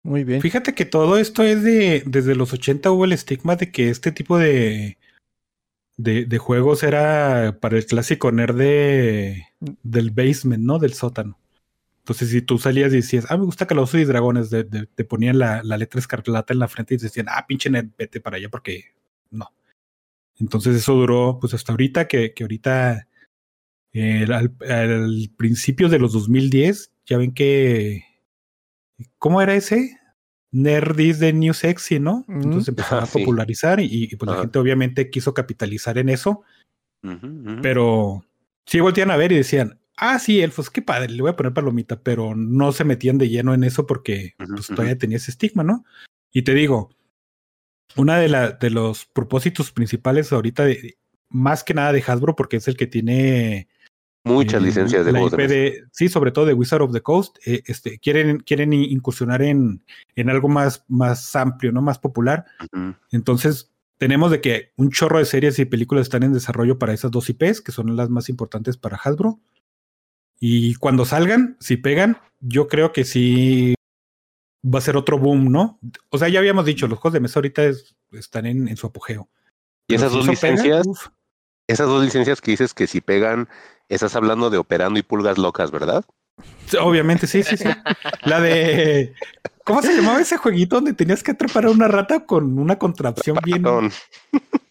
Muy 0.04 0.24
bien. 0.24 0.40
Fíjate 0.40 0.74
que 0.74 0.84
todo 0.84 1.16
esto 1.16 1.42
es 1.44 1.62
de, 1.62 2.02
desde 2.06 2.34
los 2.34 2.52
80 2.52 2.90
hubo 2.90 3.04
el 3.04 3.12
estigma 3.12 3.56
de 3.56 3.70
que 3.70 3.88
este 3.88 4.10
tipo 4.12 4.36
de, 4.36 4.98
de, 5.96 6.24
de 6.26 6.38
juegos 6.38 6.82
era 6.82 7.58
para 7.60 7.76
el 7.76 7.86
clásico 7.86 8.32
nerd 8.32 8.56
de, 8.56 9.46
del 9.82 10.10
basement, 10.10 10.64
¿no? 10.64 10.78
Del 10.78 10.94
sótano. 10.94 11.38
Entonces, 12.00 12.30
si 12.30 12.42
tú 12.42 12.58
salías 12.58 12.92
y 12.92 12.96
decías, 12.96 13.26
ah, 13.28 13.36
me 13.36 13.44
gusta 13.44 13.66
Calabozos 13.68 14.00
y 14.00 14.04
Dragones, 14.04 14.50
de- 14.50 14.64
de- 14.64 14.86
te 14.86 15.04
ponían 15.04 15.38
la, 15.38 15.62
la 15.62 15.76
letra 15.76 16.00
escarlata 16.00 16.52
en 16.52 16.58
la 16.58 16.66
frente 16.66 16.94
y 16.94 16.98
decían, 16.98 17.26
ah, 17.30 17.46
pinche 17.46 17.70
nerd, 17.70 17.90
vete 17.96 18.20
para 18.20 18.38
allá 18.38 18.48
porque 18.48 18.86
no. 19.30 19.52
Entonces, 20.40 20.74
eso 20.74 20.94
duró, 20.94 21.38
pues 21.40 21.54
hasta 21.54 21.72
ahorita, 21.72 22.08
que, 22.08 22.34
que 22.34 22.42
ahorita, 22.42 23.06
eh, 23.92 24.24
al, 24.28 24.54
al 24.68 25.30
principio 25.36 25.88
de 25.88 25.98
los 25.98 26.12
2010, 26.12 26.92
ya 27.06 27.18
ven 27.18 27.32
que, 27.34 28.04
¿cómo 29.18 29.42
era 29.42 29.54
ese? 29.54 29.98
Nerd 30.50 30.98
is 31.00 31.18
the 31.18 31.32
new 31.32 31.54
sexy, 31.54 31.98
¿no? 31.98 32.24
Entonces 32.28 32.68
empezó 32.68 32.96
Ah, 32.96 33.02
a 33.02 33.06
sí. 33.06 33.18
popularizar 33.18 33.80
y, 33.80 33.88
y, 33.90 34.16
pues 34.16 34.30
la 34.30 34.40
gente 34.40 34.58
obviamente 34.58 35.08
quiso 35.10 35.32
capitalizar 35.34 35.96
en 35.98 36.08
eso, 36.10 36.42
pero 37.62 38.24
sí 38.66 38.80
voltean 38.80 39.10
a 39.10 39.16
ver 39.16 39.32
y 39.32 39.36
decían, 39.36 39.78
ah, 39.96 40.18
sí, 40.18 40.40
elfos, 40.40 40.70
qué 40.70 40.82
padre, 40.82 41.10
le 41.12 41.22
voy 41.22 41.30
a 41.30 41.36
poner 41.36 41.52
palomita, 41.54 42.00
pero 42.02 42.34
no 42.34 42.72
se 42.72 42.84
metían 42.84 43.18
de 43.18 43.28
lleno 43.28 43.54
en 43.54 43.64
eso 43.64 43.86
porque 43.86 44.34
pues, 44.36 44.66
todavía 44.68 44.98
tenía 44.98 45.16
ese 45.16 45.30
estigma, 45.30 45.64
¿no? 45.64 45.84
Y 46.30 46.42
te 46.42 46.54
digo, 46.54 46.90
una 47.96 48.18
de, 48.18 48.28
la, 48.28 48.52
de 48.52 48.70
los 48.70 49.06
propósitos 49.06 49.72
principales 49.72 50.32
ahorita, 50.32 50.64
de, 50.64 50.96
más 51.28 51.64
que 51.64 51.74
nada 51.74 51.92
de 51.92 52.04
Hasbro, 52.06 52.36
porque 52.36 52.56
es 52.58 52.68
el 52.68 52.76
que 52.76 52.86
tiene 52.86 53.68
Muchas 54.24 54.62
licencias 54.62 55.04
de 55.04 55.12
la 55.12 55.18
juegos 55.20 55.32
IP 55.40 55.48
de- 55.48 55.84
sí, 55.90 56.08
sobre 56.08 56.30
todo 56.30 56.46
de 56.46 56.54
Wizard 56.54 56.82
of 56.82 56.92
the 56.92 57.00
Coast, 57.02 57.36
eh, 57.44 57.62
este, 57.66 57.98
quieren, 57.98 58.38
quieren 58.40 58.72
incursionar 58.72 59.42
en, 59.42 59.84
en 60.14 60.30
algo 60.30 60.48
más, 60.48 60.84
más 60.88 61.34
amplio, 61.34 61.72
¿no? 61.72 61.82
Más 61.82 61.98
popular. 61.98 62.44
Entonces, 63.10 63.72
tenemos 63.98 64.30
de 64.30 64.40
que 64.40 64.72
un 64.76 64.90
chorro 64.90 65.18
de 65.18 65.24
series 65.24 65.58
y 65.58 65.64
películas 65.64 66.02
están 66.02 66.22
en 66.22 66.32
desarrollo 66.32 66.78
para 66.78 66.92
esas 66.92 67.10
dos 67.10 67.28
IPs, 67.30 67.60
que 67.60 67.72
son 67.72 67.96
las 67.96 68.10
más 68.10 68.28
importantes 68.28 68.76
para 68.76 68.96
Hasbro. 68.96 69.40
Y 70.38 70.74
cuando 70.76 71.04
salgan, 71.04 71.56
si 71.60 71.76
pegan, 71.76 72.18
yo 72.40 72.68
creo 72.68 72.92
que 72.92 73.04
sí 73.04 73.74
va 74.64 74.78
a 74.78 74.82
ser 74.82 74.96
otro 74.96 75.18
boom, 75.18 75.50
¿no? 75.50 75.78
O 76.10 76.18
sea, 76.18 76.28
ya 76.28 76.38
habíamos 76.38 76.64
dicho, 76.64 76.86
los 76.86 76.98
juegos 76.98 77.14
de 77.14 77.20
mesa 77.20 77.38
ahorita 77.40 77.64
es- 77.64 77.96
están 78.12 78.46
en, 78.46 78.68
en 78.68 78.76
su 78.76 78.86
apogeo. 78.86 79.28
Y 79.88 79.94
Pero 79.94 80.00
esas 80.00 80.12
si 80.12 80.18
dos 80.18 80.28
licencias, 80.28 80.86
esas 81.68 81.86
dos 81.88 82.04
licencias 82.04 82.40
que 82.40 82.52
dices 82.52 82.74
que 82.74 82.86
si 82.86 83.00
pegan, 83.00 83.48
estás 83.88 84.14
hablando 84.16 84.50
de 84.50 84.58
operando 84.58 84.98
y 84.98 85.02
pulgas 85.02 85.38
locas, 85.38 85.70
¿verdad? 85.70 86.04
Obviamente, 86.80 87.26
sí, 87.26 87.42
sí, 87.42 87.56
sí. 87.56 87.68
La 88.24 88.40
de. 88.40 89.12
¿Cómo 89.64 89.80
se 89.82 89.94
llamaba 89.94 90.20
ese 90.20 90.38
jueguito 90.38 90.76
donde 90.76 90.92
tenías 90.92 91.22
que 91.22 91.30
atrapar 91.32 91.66
a 91.66 91.70
una 91.70 91.86
rata 91.86 92.24
con 92.26 92.58
una 92.58 92.78
contrapción 92.78 93.36
bien. 93.44 93.62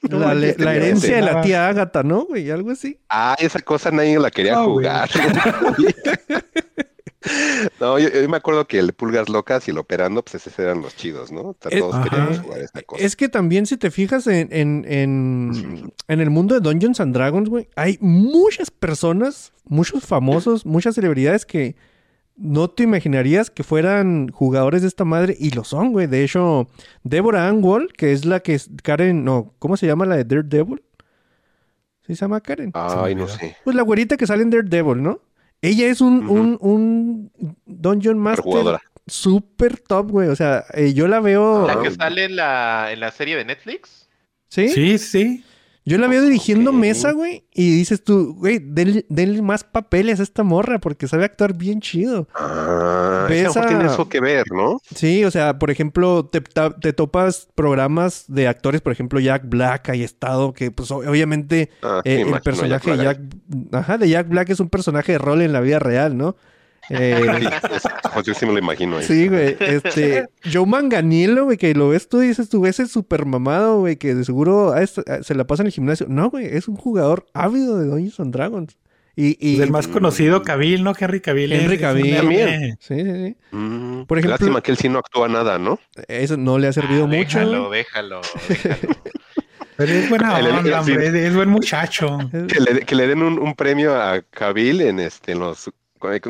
La, 0.02 0.34
le- 0.34 0.56
la 0.58 0.72
me 0.72 0.76
herencia 0.78 1.16
de 1.16 1.22
la 1.22 1.42
tía 1.42 1.68
Ágata, 1.70 2.04
¿no, 2.04 2.26
güey? 2.26 2.50
Algo 2.52 2.72
así. 2.72 3.00
Ah, 3.08 3.36
esa 3.40 3.60
cosa 3.62 3.92
nadie 3.92 4.20
la 4.20 4.32
quería 4.32 4.54
No, 4.54 4.70
güey. 4.70 4.88
jugar. 4.88 5.10
no, 7.80 8.00
yo, 8.00 8.10
yo 8.10 8.28
me 8.30 8.38
acuerdo 8.38 8.68
que 8.68 8.80
el 8.80 8.94
Pulgas 8.94 9.30
Locas 9.30 9.68
y 9.68 9.72
el 9.72 9.78
Operando, 9.78 10.24
pues 10.24 10.36
esos 10.36 10.58
eran 10.60 10.82
los 10.82 10.96
chidos, 10.96 11.32
¿no? 11.32 11.56
Es- 11.70 11.80
todos 11.80 11.96
Ajá. 11.96 12.04
queríamos 12.04 12.40
jugar 12.40 12.62
esa 12.62 12.82
cosa. 12.82 13.04
Es 13.04 13.16
que 13.16 13.30
también 13.30 13.66
si 13.66 13.78
te 13.78 13.92
fijas 13.92 14.28
en, 14.28 14.48
en, 14.52 14.86
en, 14.88 15.94
en 16.08 16.20
el 16.20 16.30
mundo 16.30 16.56
de 16.56 16.62
Dungeons 16.62 17.00
and 17.00 17.14
Dragons, 17.14 17.50
güey, 17.50 17.68
hay 17.76 17.98
muchas 18.02 18.72
personas, 18.72 19.54
muchos 19.66 20.06
famosos, 20.06 20.66
muchas 20.66 20.96
celebridades 20.96 21.46
que 21.46 21.76
no 22.38 22.70
te 22.70 22.84
imaginarías 22.84 23.52
que 23.52 23.64
fueran 23.64 24.30
jugadores 24.30 24.82
de 24.82 24.88
esta 24.88 25.06
madre 25.06 25.36
y 25.40 25.52
lo 25.52 25.64
son, 25.64 25.92
güey. 25.92 26.08
De 26.08 26.24
hecho, 26.24 26.68
Deborah 27.04 27.48
Ann 27.48 27.64
Wall, 27.64 27.94
que 27.94 28.14
es 28.14 28.26
la 28.26 28.40
que 28.40 28.56
es 28.56 28.70
Karen, 28.82 29.24
no, 29.24 29.54
¿cómo 29.60 29.78
se 29.78 29.86
llama 29.86 30.06
la 30.08 30.16
de 30.16 30.24
Daredevil? 30.24 30.82
¿Sí 32.08 32.16
se 32.16 32.22
llama 32.22 32.42
Karen? 32.42 32.72
Ay, 32.74 33.14
no 33.14 33.28
sé. 33.28 33.56
Pues 33.64 33.76
la 33.76 33.84
güerita 33.84 34.18
que 34.18 34.26
sale 34.26 34.42
en 34.42 34.50
Daredevil, 34.50 35.04
¿no? 35.04 35.20
Ella 35.62 35.88
es 35.88 36.02
un, 36.02 36.26
Ujú. 36.26 36.34
un, 36.34 36.58
un 36.62 37.56
Dungeon 37.66 38.18
Master 38.18 38.80
super 39.08 39.78
top, 39.78 40.10
güey. 40.12 40.30
O 40.30 40.36
sea, 40.36 40.66
eh, 40.74 40.94
yo 40.94 41.08
la 41.08 41.20
veo... 41.20 41.68
La 41.68 41.82
que 41.82 41.92
sale 41.92 42.26
en 42.26 42.36
la, 42.36 42.90
en 42.92 43.00
la 43.00 43.12
serie 43.12 43.36
de 43.36 43.46
Netflix. 43.46 44.08
¿Sí? 44.50 44.70
Sí, 44.70 44.98
sí. 44.98 45.44
Yo 45.84 45.98
la 45.98 46.08
veo 46.08 46.22
dirigiendo 46.22 46.72
mesa, 46.72 47.12
güey, 47.12 47.44
y 47.54 47.76
dices 47.76 48.04
tú, 48.04 48.36
güey, 48.36 48.60
denle, 48.60 49.06
denle 49.10 49.42
más 49.42 49.64
papeles 49.64 50.20
a 50.20 50.24
esta 50.24 50.44
morra 50.44 50.80
porque 50.80 51.08
sabe 51.08 51.26
actuar 51.26 51.56
bien 51.56 51.82
chido. 51.82 52.28
Ah, 52.36 53.26
Ves 53.28 53.58
a 53.58 53.66
tiene 53.68 53.86
eso 53.86 54.08
que 54.08 54.20
ver, 54.20 54.46
¿no? 54.52 54.80
Sí, 54.94 55.24
o 55.26 55.32
sea, 55.32 55.58
por 55.58 55.72
ejemplo, 55.72 56.30
te, 56.30 56.94
topas 56.94 57.48
programas 57.56 58.26
de 58.28 58.48
actores, 58.48 58.82
por 58.82 58.92
ejemplo, 58.92 59.20
Jack 59.20 59.50
Black 59.50 59.90
ha 59.90 59.96
estado, 59.96 60.54
que 60.54 60.70
pues 60.70 60.92
obviamente 60.92 61.72
Ah, 61.82 62.02
eh, 62.06 62.22
el 62.28 62.42
personaje 62.42 62.92
de 62.92 62.98
Jack 62.98 63.20
Jack, 63.20 63.20
ajá, 63.72 63.98
de 63.98 64.10
Jack 64.10 64.28
Black 64.28 64.50
es 64.50 64.60
un 64.60 64.70
personaje 64.70 65.14
de 65.14 65.18
rol 65.18 65.42
en 65.42 65.54
la 65.54 65.62
vida 65.62 65.80
real, 65.80 66.16
¿no? 66.18 66.36
Eh, 66.90 67.22
pues 68.14 68.26
yo 68.26 68.34
sí 68.34 68.46
me 68.46 68.54
lo 68.54 68.60
imagino 68.60 68.98
ahí. 68.98 69.04
sí, 69.06 69.28
güey, 69.28 69.56
este, 69.60 70.28
Joe 70.52 70.66
Manganiello, 70.66 71.46
güey, 71.46 71.58
que 71.58 71.74
lo 71.74 71.90
ves 71.90 72.10
tú 72.10 72.22
y 72.22 72.28
dices 72.30 72.50
tú, 72.50 72.66
ese 72.66 72.88
súper 72.88 73.26
mamado, 73.26 73.80
güey, 73.80 73.96
que 73.98 74.14
de 74.16 74.26
seguro 74.26 74.74
a 74.74 74.82
este- 74.82 75.10
a- 75.10 75.24
se 75.24 75.36
la 75.36 75.46
pasa 75.46 75.64
en 75.64 75.68
el 75.68 75.74
gimnasio. 75.74 76.08
No, 76.10 76.30
güey, 76.30 76.46
es 76.48 76.68
un 76.68 76.76
jugador 76.76 77.28
ávido 77.34 77.78
de 77.80 77.88
Dungeons 77.88 78.20
and 78.20 78.34
Dragons. 78.34 78.78
Y, 79.16 79.38
y 79.46 79.56
Es 79.56 79.62
el 79.62 79.72
más 79.72 79.88
conocido, 79.90 80.42
Cavill, 80.42 80.84
¿no? 80.84 80.94
Henry 80.98 81.20
Cavill. 81.20 81.52
Henry 81.52 81.78
Cavill. 81.78 82.16
También. 82.16 82.78
Sí, 82.80 82.96
sí, 82.96 83.04
sí. 83.04 83.36
Mm, 83.52 84.04
Por 84.06 84.18
ejemplo- 84.18 84.38
Lástima 84.38 84.62
que 84.62 84.72
él 84.72 84.78
sí 84.78 84.88
no 84.90 85.00
actúa 85.00 85.28
nada, 85.28 85.60
¿no? 85.60 85.80
Eso 86.08 86.38
no 86.38 86.58
le 86.58 86.68
ha 86.68 86.74
servido 86.74 87.04
Ah, 87.04 87.08
mucho. 87.08 87.40
Déjalo, 87.40 87.70
déjalo, 87.70 88.22
déjalo. 88.48 88.78
Pero 89.76 89.92
es 89.92 90.10
buena 90.10 90.36
onda, 90.38 90.80
hombre. 90.80 91.08
Es, 91.08 91.14
es 91.14 91.36
buen 91.36 91.50
muchacho. 91.50 92.18
Que 92.48 92.60
le, 92.62 92.80
que 92.86 92.96
le 92.96 93.08
den 93.08 93.22
un, 93.22 93.38
un 93.38 93.54
premio 93.54 94.02
a 94.02 94.22
Cavill 94.22 94.82
en 94.82 95.00
este 95.00 95.34
en 95.34 95.40
los 95.40 95.70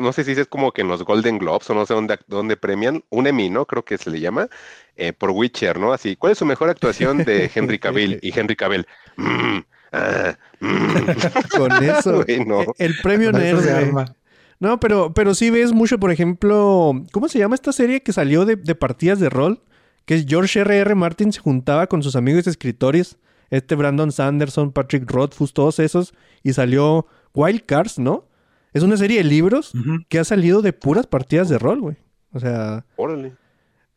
no 0.00 0.12
sé 0.12 0.24
si 0.24 0.32
es 0.32 0.46
como 0.46 0.72
que 0.72 0.82
en 0.82 0.88
los 0.88 1.04
Golden 1.04 1.38
Globes 1.38 1.68
o 1.70 1.74
no 1.74 1.86
sé 1.86 1.94
dónde, 1.94 2.18
dónde 2.26 2.56
premian, 2.56 3.04
un 3.10 3.26
Emmy, 3.26 3.50
¿no? 3.50 3.66
Creo 3.66 3.84
que 3.84 3.98
se 3.98 4.10
le 4.10 4.20
llama, 4.20 4.48
eh, 4.96 5.12
por 5.12 5.30
Witcher, 5.30 5.78
¿no? 5.78 5.92
Así, 5.92 6.16
¿cuál 6.16 6.32
es 6.32 6.38
su 6.38 6.46
mejor 6.46 6.70
actuación 6.70 7.18
de 7.24 7.50
Henry 7.54 7.78
Cavill? 7.78 8.18
Y 8.22 8.38
Henry 8.38 8.56
Cavill, 8.56 8.86
"Mm, 9.16 9.58
ah, 9.92 10.36
mm". 10.60 11.56
Con 11.56 11.72
eso. 11.84 12.24
No. 12.46 12.64
El 12.78 12.94
premio 13.02 13.32
nerd, 13.32 13.68
arma. 13.68 14.14
No, 14.58 14.78
pero, 14.78 15.12
pero 15.12 15.34
sí 15.34 15.50
ves 15.50 15.72
mucho, 15.72 15.98
por 15.98 16.12
ejemplo, 16.12 16.92
¿cómo 17.10 17.28
se 17.28 17.38
llama 17.38 17.54
esta 17.54 17.72
serie 17.72 18.02
que 18.02 18.12
salió 18.12 18.44
de, 18.44 18.56
de 18.56 18.74
partidas 18.74 19.18
de 19.18 19.28
rol? 19.28 19.60
Que 20.04 20.14
es 20.14 20.26
George 20.26 20.60
R. 20.60 20.78
R. 20.78 20.94
Martin 20.94 21.32
se 21.32 21.40
juntaba 21.40 21.86
con 21.88 22.02
sus 22.02 22.14
amigos 22.16 22.46
escritores, 22.46 23.16
este 23.50 23.74
Brandon 23.74 24.12
Sanderson, 24.12 24.72
Patrick 24.72 25.10
Rothfuss, 25.10 25.52
todos 25.52 25.78
esos, 25.78 26.14
y 26.42 26.52
salió 26.52 27.06
Wild 27.34 27.64
Cards, 27.66 27.98
¿no? 27.98 28.28
Es 28.72 28.82
una 28.82 28.96
serie 28.96 29.18
de 29.18 29.24
libros 29.24 29.72
que 30.08 30.18
ha 30.18 30.24
salido 30.24 30.62
de 30.62 30.72
puras 30.72 31.06
partidas 31.06 31.48
de 31.48 31.58
rol, 31.58 31.80
güey. 31.80 31.96
O 32.32 32.40
sea, 32.40 32.86
Órale. 32.96 33.32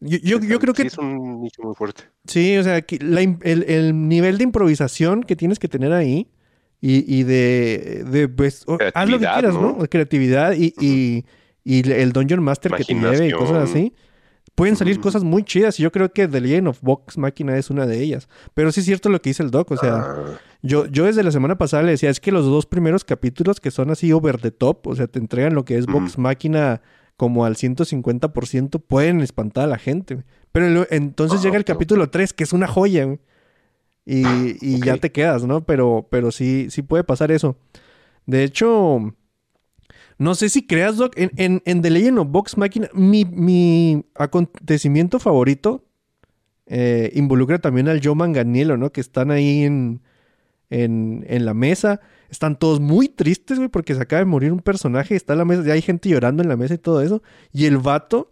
yo, 0.02 0.18
yo, 0.18 0.40
yo 0.42 0.60
creo 0.60 0.74
Sí, 0.76 0.82
que 0.82 0.88
es 0.90 0.98
un 0.98 1.42
nicho 1.42 1.62
muy 1.64 1.74
fuerte. 1.76 2.04
Sí, 2.26 2.58
o 2.58 2.64
sea, 2.64 2.82
que 2.82 3.00
la 3.00 3.22
im- 3.22 3.40
el, 3.44 3.64
el 3.64 4.08
nivel 4.10 4.38
de 4.38 4.44
improvisación 4.44 5.24
que 5.24 5.36
tienes 5.36 5.60
que 5.60 5.68
tener 5.70 5.94
ahí 5.94 6.28
y, 6.82 7.06
y 7.20 7.24
de, 7.24 8.04
de, 8.10 8.28
pues, 8.28 8.66
haz 8.94 9.10
lo 9.10 9.18
que 9.20 9.26
quieras, 9.26 9.54
¿no? 9.54 9.78
¿no? 9.80 9.88
Creatividad 9.88 10.54
y, 10.58 10.74
y, 10.80 11.24
y 11.64 11.90
el 11.92 12.12
Dungeon 12.12 12.44
Master 12.44 12.74
que 12.74 12.84
te 12.84 12.94
lleve 12.94 13.28
y 13.30 13.32
cosas 13.32 13.70
así. 13.70 13.94
Pueden 14.56 14.78
salir 14.78 15.02
cosas 15.02 15.24
muy 15.24 15.44
chidas 15.44 15.80
y 15.80 15.84
yo 15.84 15.92
creo 15.92 16.12
que 16.14 16.28
The 16.30 16.40
Legend 16.40 16.70
of 16.70 16.80
Vox 16.82 17.18
Máquina 17.18 17.58
es 17.58 17.70
una 17.70 17.86
de 17.86 18.02
ellas. 18.02 18.30
Pero 18.54 18.72
sí 18.72 18.80
es 18.80 18.86
cierto 18.86 19.10
lo 19.10 19.22
que 19.22 19.30
dice 19.30 19.44
el 19.44 19.52
doc, 19.52 19.70
o 19.72 19.78
sea, 19.78 19.96
Ah, 19.96 20.40
yo, 20.62 20.86
yo 20.88 21.04
desde 21.06 21.24
la 21.24 21.32
semana 21.32 21.58
pasada 21.58 21.84
le 21.84 21.92
decía, 21.92 22.10
es 22.10 22.20
que 22.22 22.32
los 22.32 22.46
dos 22.46 22.66
primeros 22.66 23.04
capítulos 23.04 23.60
que 23.60 23.70
son 23.70 23.92
así 23.92 24.14
over 24.14 24.40
the 24.40 24.52
top, 24.52 24.88
o 24.88 24.96
sea, 24.96 25.08
te 25.08 25.20
entregan 25.20 25.54
lo 25.54 25.66
que 25.66 25.78
es 25.78 25.86
Vox. 25.86 26.18
Máquina 26.18 26.82
como 27.18 27.46
al 27.46 27.56
150%, 27.56 28.82
pueden 28.82 29.22
espantar 29.22 29.66
a 29.66 29.68
la 29.68 29.78
gente. 29.78 30.24
Pero 30.52 30.86
entonces 30.90 31.40
Ah, 31.40 31.44
llega 31.44 31.58
el 31.58 31.66
capítulo 31.66 32.10
3, 32.10 32.34
que 32.34 32.44
es 32.46 32.54
una 32.54 32.68
joya. 32.68 33.18
Y, 34.06 34.24
y 34.62 34.80
ya 34.86 34.98
te 34.98 35.12
quedas, 35.12 35.44
¿no? 35.46 35.66
Pero, 35.66 36.08
pero 36.10 36.32
sí, 36.32 36.68
sí 36.70 36.82
puede 36.82 37.04
pasar 37.04 37.32
eso. 37.32 37.58
De 38.26 38.44
hecho, 38.44 39.16
no 40.18 40.36
sé 40.36 40.50
si 40.50 40.66
creas, 40.66 40.98
Doc, 40.98 41.14
en, 41.18 41.32
en, 41.36 41.62
en 41.66 41.82
The 41.82 41.90
Legend 41.90 42.20
of 42.20 42.28
Vox 42.30 42.58
Máquina, 42.58 42.90
mi, 42.94 43.26
mi 43.26 44.06
acontecimiento 44.16 45.20
favorito 45.20 45.84
eh, 46.68 47.12
involucra 47.14 47.60
también 47.60 47.88
al 47.88 48.02
Joe 48.04 48.16
Manganiello, 48.16 48.78
¿no? 48.78 48.92
Que 48.92 49.02
están 49.02 49.32
ahí 49.32 49.64
en, 49.64 50.02
en, 50.70 51.26
en 51.28 51.46
la 51.46 51.54
mesa. 51.54 52.02
Están 52.30 52.58
todos 52.58 52.80
muy 52.80 53.08
tristes, 53.08 53.58
güey, 53.58 53.70
porque 53.70 53.94
se 53.94 54.02
acaba 54.02 54.20
de 54.20 54.26
morir 54.26 54.52
un 54.52 54.60
personaje. 54.60 55.16
Está 55.16 55.34
en 55.34 55.40
la 55.40 55.46
mesa, 55.46 55.64
ya 55.64 55.74
hay 55.74 55.82
gente 55.82 56.10
llorando 56.10 56.42
en 56.42 56.50
la 56.50 56.58
mesa 56.58 56.74
y 56.74 56.80
todo 56.80 57.02
eso. 57.02 57.22
Y 57.54 57.66
el 57.66 57.78
vato 57.78 58.30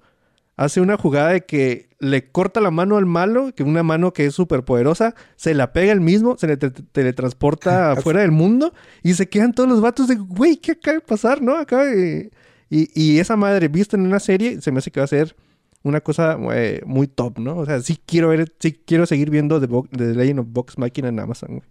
hace 0.55 0.81
una 0.81 0.97
jugada 0.97 1.29
de 1.29 1.45
que 1.45 1.89
le 1.99 2.29
corta 2.31 2.59
la 2.61 2.69
mano 2.71 2.97
al 2.97 3.05
malo, 3.05 3.53
que 3.55 3.63
una 3.63 3.81
mano 3.83 4.13
que 4.13 4.25
es 4.25 4.35
súper 4.35 4.63
poderosa, 4.63 5.15
se 5.35 5.53
la 5.53 5.73
pega 5.73 5.91
el 5.93 6.01
mismo, 6.01 6.37
se 6.37 6.47
le 6.47 6.57
te- 6.57 6.69
teletransporta 6.71 7.91
afuera 7.93 8.21
del 8.21 8.31
mundo 8.31 8.73
y 9.03 9.13
se 9.13 9.29
quedan 9.29 9.53
todos 9.53 9.69
los 9.69 9.81
vatos 9.81 10.07
de, 10.07 10.15
güey, 10.15 10.57
¿qué 10.57 10.73
acaba 10.73 10.95
de 10.95 11.01
pasar, 11.01 11.41
no? 11.41 11.55
Acaba 11.57 11.85
de... 11.85 12.31
Y, 12.69 12.89
y 12.99 13.19
esa 13.19 13.35
madre, 13.35 13.67
vista 13.67 13.95
en 13.97 14.05
una 14.05 14.19
serie, 14.19 14.59
se 14.61 14.71
me 14.71 14.79
hace 14.79 14.89
que 14.91 14.99
va 14.99 15.03
a 15.03 15.07
ser 15.07 15.35
una 15.83 16.01
cosa 16.01 16.37
eh, 16.53 16.81
muy 16.85 17.07
top, 17.07 17.39
¿no? 17.39 17.57
O 17.57 17.65
sea, 17.65 17.81
sí 17.81 17.99
quiero 18.05 18.29
ver, 18.29 18.51
sí 18.59 18.71
quiero 18.85 19.05
seguir 19.05 19.29
viendo 19.29 19.59
The, 19.59 19.67
Vo- 19.69 19.87
The 19.95 20.13
Legend 20.15 20.39
of 20.39 20.47
Vox 20.49 20.77
Machina 20.77 21.09
en 21.09 21.19
Amazon, 21.19 21.49
güey. 21.57 21.69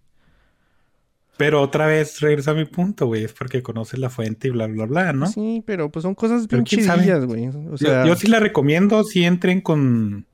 Pero 1.39 1.62
otra 1.62 1.87
vez 1.87 2.20
regresa 2.20 2.51
a 2.51 2.55
mi 2.55 2.64
punto, 2.66 3.07
güey. 3.07 3.24
Es 3.24 3.33
porque 3.33 3.62
conoces 3.62 3.99
la 3.99 4.11
fuente 4.11 4.49
y 4.49 4.51
bla, 4.51 4.66
bla, 4.66 4.87
bla, 4.87 5.12
¿no? 5.12 5.26
Sí, 5.26 5.62
pero 5.66 5.91
pues 5.91 6.03
son 6.03 6.14
cosas 6.14 6.47
bien 6.47 6.64
chidillas, 6.64 7.24
güey. 7.24 7.49
O 7.49 7.70
Yo- 7.70 7.76
sea, 7.78 8.07
yo, 8.07 8.14
sí 8.16 8.26
la 8.28 8.39
recomiendo 8.39 9.03
si 9.05 9.24
entren 9.24 9.61
con, 9.62 10.26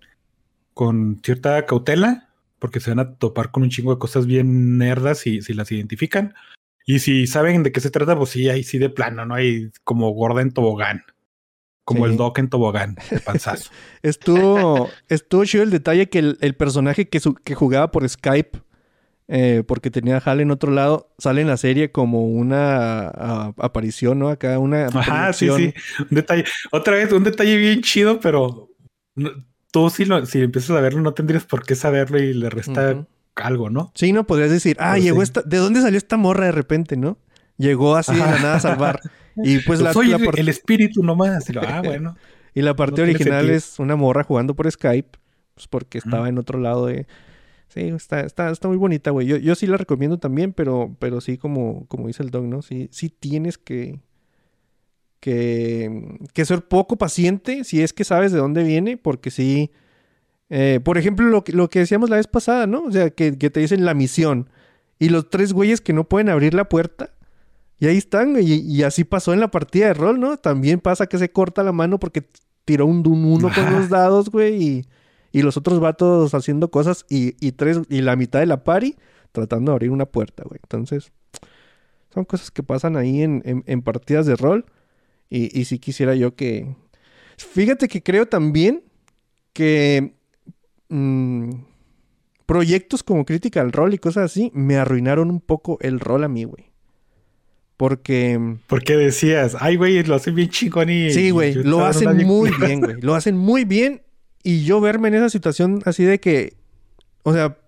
con 0.75 1.21
cierta 1.25 1.65
cautela, 1.67 2.29
porque 2.59 2.81
se 2.81 2.91
van 2.91 2.99
a 2.99 3.15
topar 3.15 3.51
con 3.53 3.63
un 3.63 3.71
chingo 3.71 3.93
de 3.95 3.99
cosas 4.01 4.27
bien 4.27 4.77
nerdas 4.79 5.19
si, 5.19 5.41
si 5.43 5.55
las 5.55 5.71
identifican. 5.71 6.35
Y 6.85 6.99
si 7.01 7.27
saben 7.27 7.63
de 7.63 7.71
qué 7.71 7.81
se 7.81 7.91
trata, 7.91 8.17
pues 8.17 8.31
sí, 8.31 8.49
ahí 8.49 8.65
sí 8.65 8.79
de 8.79 8.89
plano, 8.91 9.25
¿no? 9.25 9.35
Hay 9.35 9.71
como 9.85 10.11
gorda 10.11 10.43
en 10.43 10.51
tobogán. 10.53 11.05
Como 11.85 12.05
Sí. 12.07 12.11
el 12.13 12.17
doc 12.19 12.39
en 12.39 12.49
tobogán, 12.51 12.97
de 13.11 13.19
panzazo. 13.25 13.71
Estuvo, 14.03 14.91
estuvo 15.09 15.45
chido 15.45 15.63
el 15.65 15.71
detalle 15.71 16.09
que 16.09 16.19
el, 16.19 16.39
el 16.41 16.55
personaje 16.55 17.09
que, 17.09 17.21
su- 17.21 17.35
que 17.35 17.55
jugaba 17.55 17.91
por 17.91 18.07
Skype, 18.09 18.59
eh, 19.29 19.63
porque 19.67 19.91
tenía 19.91 20.17
a 20.17 20.21
Hal 20.21 20.41
en 20.41 20.51
otro 20.51 20.73
lado, 20.73 21.13
sale 21.19 21.43
en 21.43 21.49
la 21.49 21.57
serie 21.57 21.93
como 21.93 22.27
una 22.27 23.09
a- 23.09 23.55
aparición, 23.59 24.19
¿no? 24.19 24.29
Acá 24.31 24.59
una 24.59 24.87
Ajá, 24.87 25.33
sí, 25.33 25.49
sí. 25.55 25.75
Un 26.01 26.09
detalle, 26.11 26.45
otra 26.73 26.95
vez, 26.97 27.13
un 27.13 27.25
detalle 27.25 27.57
bien 27.57 27.83
chido, 27.83 28.21
pero 28.21 28.71
tú 29.71 29.91
si, 29.91 30.05
lo, 30.05 30.25
si 30.27 30.41
empiezas 30.41 30.71
a 30.71 30.81
verlo 30.81 31.01
no 31.01 31.15
tendrías 31.15 31.45
por 31.45 31.65
qué 31.65 31.75
saberlo 31.75 32.19
y 32.19 32.33
le 32.33 32.51
resta 32.51 33.07
algo, 33.37 33.71
¿no? 33.71 33.93
Sí, 33.95 34.13
no 34.13 34.27
podrías 34.27 34.51
decir, 34.51 34.77
ah, 34.81 34.93
Pero 34.95 35.05
llegó 35.05 35.17
sí. 35.19 35.25
esta, 35.25 35.43
¿de 35.43 35.57
dónde 35.59 35.81
salió 35.81 35.99
esta 35.99 36.17
morra 36.17 36.47
de 36.47 36.53
repente, 36.53 36.97
no? 36.97 37.19
Llegó 37.57 37.97
así 37.97 38.13
de 38.13 38.19
la 38.19 38.39
nada 38.39 38.55
a 38.57 38.61
salvar. 38.61 39.01
Y 39.41 39.61
pues 39.61 39.81
la, 39.81 39.93
Soy 39.93 40.09
la 40.09 40.17
el, 40.17 40.49
espíritu 40.49 41.05
nomás. 41.05 41.49
Y 41.49 41.53
lo, 41.53 41.63
ah, 41.63 41.81
bueno. 41.81 42.17
y 42.55 42.63
la 42.63 42.75
parte 42.75 43.03
no 43.03 43.05
original 43.05 43.49
es 43.51 43.79
una 43.79 43.95
morra 43.95 44.25
jugando 44.25 44.57
por 44.57 44.69
Skype, 44.69 45.17
pues 45.55 45.69
porque 45.69 45.99
estaba 45.99 46.29
en 46.29 46.39
otro 46.39 46.59
lado 46.59 46.87
de... 46.87 47.07
Sí, 47.69 47.81
está, 47.83 48.21
está, 48.21 48.51
está 48.51 48.69
muy 48.69 48.77
bonita, 48.79 49.11
güey. 49.11 49.27
Yo, 49.27 49.37
yo 49.37 49.55
sí 49.55 49.67
la 49.67 49.77
recomiendo 49.77 50.19
también, 50.19 50.53
pero, 50.53 50.97
pero 50.99 51.21
sí, 51.21 51.37
como, 51.39 51.87
como 51.89 52.07
dice 52.07 52.23
el 52.23 52.31
dog, 52.31 52.45
¿no? 52.45 52.63
Sí, 52.63 52.89
sí 52.93 53.11
tienes 53.11 53.59
que, 53.59 54.01
que, 55.21 56.19
que 56.33 56.45
ser 56.45 56.67
poco 56.67 56.97
paciente 56.97 57.65
si 57.65 57.83
es 57.83 57.93
que 57.93 58.05
sabes 58.05 58.33
de 58.33 58.39
dónde 58.39 58.63
viene, 58.63 58.97
porque 58.97 59.31
sí... 59.31 59.71
eh, 60.51 60.81
por 60.85 60.99
ejemplo, 60.99 61.27
lo 61.29 61.45
que, 61.45 61.53
lo 61.53 61.69
que 61.71 61.81
decíamos 61.81 62.11
la 62.11 62.17
vez 62.17 62.27
pasada, 62.27 62.67
¿no? 62.67 62.85
O 62.85 62.93
sea, 62.93 63.11
que, 63.11 63.37
que 63.39 63.51
te 63.51 63.61
dicen 63.61 63.85
la 63.85 63.95
misión. 63.95 64.49
Y 64.99 65.11
los 65.11 65.31
tres 65.31 65.53
güeyes 65.53 65.81
que 65.81 65.93
no 65.93 66.09
pueden 66.09 66.29
abrir 66.31 66.55
la 66.55 66.69
puerta. 66.69 67.11
Y 67.81 67.87
ahí 67.87 67.99
están, 67.99 68.33
güey, 68.33 68.53
y, 68.53 68.61
y 68.79 68.83
así 68.85 69.05
pasó 69.05 69.33
en 69.35 69.41
la 69.41 69.51
partida 69.51 69.89
de 69.89 69.95
rol, 69.95 70.19
¿no? 70.21 70.37
También 70.39 70.81
pasa 70.81 71.07
que 71.07 71.19
se 71.19 71.31
corta 71.31 71.63
la 71.63 71.73
mano 71.73 71.99
porque 72.01 72.25
tiró 72.65 72.87
un, 72.87 73.07
un 73.07 73.25
uno 73.27 73.51
con 73.55 73.73
los 73.75 73.89
dados, 73.91 74.31
güey, 74.31 74.63
y, 74.63 74.85
y 75.33 75.43
los 75.43 75.57
otros 75.57 75.81
vatos 75.81 76.35
haciendo 76.35 76.71
cosas 76.71 77.05
y, 77.09 77.35
y 77.47 77.53
tres, 77.53 77.81
y 77.89 78.01
la 78.03 78.17
mitad 78.17 78.41
de 78.41 78.47
la 78.47 78.65
pari 78.65 78.97
tratando 79.33 79.71
de 79.73 79.75
abrir 79.77 79.91
una 79.91 80.07
puerta, 80.07 80.43
güey. 80.47 80.59
Entonces, 80.63 81.13
son 82.15 82.25
cosas 82.25 82.51
que 82.51 82.63
pasan 82.63 82.97
ahí 82.97 83.23
en, 83.23 83.43
en- 83.45 83.63
en 83.67 83.83
partidas 83.83 84.27
de 84.27 84.37
rol. 84.37 84.65
Y, 85.31 85.57
y 85.59 85.67
sí 85.67 85.79
quisiera 85.79 86.15
yo 86.15 86.35
que. 86.35 86.75
Fíjate 87.37 87.87
que 87.89 88.03
creo 88.03 88.27
también 88.27 88.83
que 89.53 90.15
mm, 90.89 91.51
proyectos 92.47 93.03
como 93.03 93.25
Critical 93.27 93.71
Role 93.73 93.97
y 93.97 93.99
cosas 93.99 94.25
así 94.25 94.51
me 94.55 94.77
arruinaron 94.77 95.31
un 95.31 95.41
poco 95.41 95.77
el 95.83 96.01
rol 96.01 96.25
a 96.25 96.29
mí, 96.29 96.45
güey. 96.45 96.71
Porque. 97.77 98.57
Porque 98.67 98.97
decías, 98.97 99.57
ay, 99.61 99.77
güey, 99.77 100.03
lo 100.03 100.15
hacen 100.15 100.35
bien 100.35 100.49
chingón 100.49 100.89
y. 100.91 101.11
Sí, 101.13 101.31
güey, 101.31 101.55
lo 101.55 101.85
hacen 101.85 102.27
muy 102.27 102.51
bien, 102.61 102.81
güey. 102.81 103.01
Lo 103.01 103.15
hacen 103.15 103.37
muy 103.37 103.65
bien. 103.65 104.03
Y 104.43 104.65
yo 104.65 104.81
verme 104.81 105.09
en 105.09 105.15
esa 105.15 105.31
situación 105.31 105.83
así 105.85 106.05
de 106.05 106.21
que. 106.21 106.57
O 107.23 107.33
sea, 107.33 107.59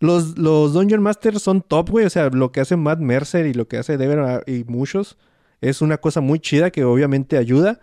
los, 0.00 0.38
los 0.38 0.72
Dungeon 0.72 1.02
Masters 1.02 1.42
son 1.42 1.62
top, 1.62 1.90
güey. 1.90 2.06
O 2.06 2.10
sea, 2.10 2.28
lo 2.30 2.52
que 2.52 2.60
hace 2.60 2.76
Matt 2.76 2.98
Mercer 2.98 3.46
y 3.46 3.54
lo 3.54 3.68
que 3.68 3.78
hace 3.78 3.96
Dever 3.96 4.44
y 4.46 4.64
muchos 4.64 5.16
es 5.60 5.80
una 5.80 5.98
cosa 5.98 6.20
muy 6.20 6.38
chida 6.38 6.70
que 6.70 6.84
obviamente 6.84 7.38
ayuda. 7.38 7.80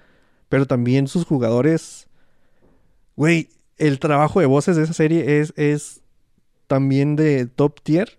Pero 0.50 0.66
también 0.66 1.08
sus 1.08 1.26
jugadores. 1.26 2.08
Güey, 3.16 3.50
el 3.78 4.00
trabajo 4.00 4.40
de 4.40 4.46
voces 4.46 4.76
de 4.76 4.84
esa 4.84 4.94
serie 4.94 5.40
es, 5.40 5.54
es 5.56 6.02
también 6.68 7.16
de 7.16 7.46
top 7.46 7.82
tier. 7.82 8.18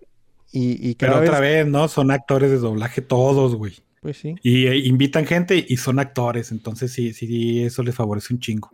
Y, 0.51 0.89
y 0.89 0.95
Pero 0.95 1.19
otra 1.19 1.39
vez, 1.39 1.67
¿no? 1.67 1.87
Son 1.87 2.11
actores 2.11 2.49
de 2.49 2.57
doblaje 2.57 3.01
todos, 3.01 3.55
güey. 3.55 3.84
Pues 4.05 4.17
sí. 4.17 4.35
Y 4.43 4.67
eh, 4.67 4.77
invitan 4.77 5.25
gente 5.25 5.65
y 5.67 5.77
son 5.77 5.97
actores. 5.97 6.51
Entonces 6.51 6.91
sí, 6.91 7.11
sí, 7.11 7.63
eso 7.63 7.81
les 7.81 7.95
favorece 7.95 8.35
un 8.35 8.39
chingo. 8.39 8.69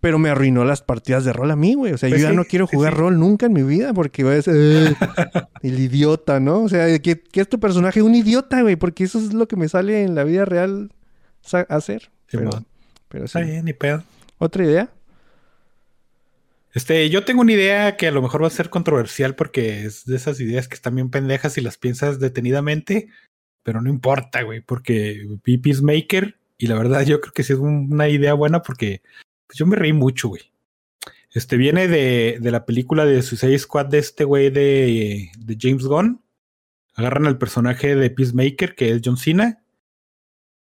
Pero 0.00 0.18
me 0.18 0.30
arruinó 0.30 0.64
las 0.64 0.82
partidas 0.82 1.24
de 1.24 1.32
rol 1.32 1.52
a 1.52 1.54
mí, 1.54 1.74
güey. 1.74 1.92
O 1.92 1.96
sea, 1.96 2.08
Pues 2.08 2.20
yo 2.20 2.28
ya 2.28 2.34
no 2.34 2.44
quiero 2.44 2.66
jugar 2.66 2.94
sí. 2.94 2.98
rol 2.98 3.16
nunca 3.20 3.46
en 3.46 3.52
mi 3.52 3.62
vida 3.62 3.94
porque 3.94 4.24
ser 4.42 4.48
"Eh, 4.48 4.94
el 5.62 5.78
idiota, 5.78 6.40
¿no? 6.40 6.62
O 6.64 6.68
sea, 6.68 6.98
que, 6.98 7.20
que 7.20 7.40
es 7.40 7.48
tu 7.48 7.60
personaje 7.60 8.02
un 8.02 8.16
idiota, 8.16 8.62
güey, 8.62 8.74
porque 8.74 9.04
eso 9.04 9.20
es 9.20 9.32
lo 9.32 9.46
que 9.46 9.54
me 9.54 9.68
sale 9.68 10.02
en 10.02 10.16
la 10.16 10.24
vida 10.24 10.44
real 10.44 10.90
hacer. 11.68 12.10
Sí, 12.26 12.36
pero, 12.38 12.50
pero 13.08 13.28
sí. 13.28 13.38
Está 13.38 13.40
bien, 13.42 13.64
ni 13.64 13.74
pedo. 13.74 14.02
¿Otra 14.38 14.64
idea? 14.64 14.90
Este, 16.72 17.08
yo 17.10 17.24
tengo 17.24 17.42
una 17.42 17.52
idea 17.52 17.96
que 17.96 18.08
a 18.08 18.10
lo 18.10 18.20
mejor 18.22 18.42
va 18.42 18.48
a 18.48 18.50
ser 18.50 18.68
controversial 18.68 19.36
porque 19.36 19.84
es 19.84 20.04
de 20.06 20.16
esas 20.16 20.40
ideas 20.40 20.66
que 20.66 20.74
están 20.74 20.96
bien 20.96 21.08
pendejas 21.10 21.56
y 21.56 21.60
las 21.60 21.76
piensas 21.78 22.18
detenidamente, 22.18 23.06
pero 23.64 23.80
no 23.80 23.90
importa, 23.90 24.42
güey, 24.42 24.60
porque 24.60 25.26
vi 25.44 25.58
Peacemaker 25.58 26.38
y 26.58 26.68
la 26.68 26.76
verdad 26.76 27.04
yo 27.04 27.20
creo 27.20 27.32
que 27.32 27.42
sí 27.42 27.52
es 27.54 27.58
un- 27.58 27.92
una 27.92 28.08
idea 28.08 28.34
buena 28.34 28.62
porque 28.62 29.02
pues, 29.48 29.58
yo 29.58 29.66
me 29.66 29.74
reí 29.74 29.92
mucho, 29.92 30.28
güey. 30.28 30.42
Este 31.32 31.56
viene 31.56 31.88
de, 31.88 32.38
de 32.40 32.50
la 32.52 32.64
película 32.64 33.04
de 33.04 33.20
Suicide 33.22 33.58
Squad 33.58 33.86
de 33.86 33.98
este 33.98 34.22
güey 34.22 34.50
de, 34.50 35.30
de 35.36 35.58
James 35.60 35.84
Gunn. 35.84 36.22
Agarran 36.94 37.26
al 37.26 37.38
personaje 37.38 37.96
de 37.96 38.08
Peacemaker, 38.10 38.76
que 38.76 38.92
es 38.92 39.00
John 39.04 39.16
Cena, 39.16 39.60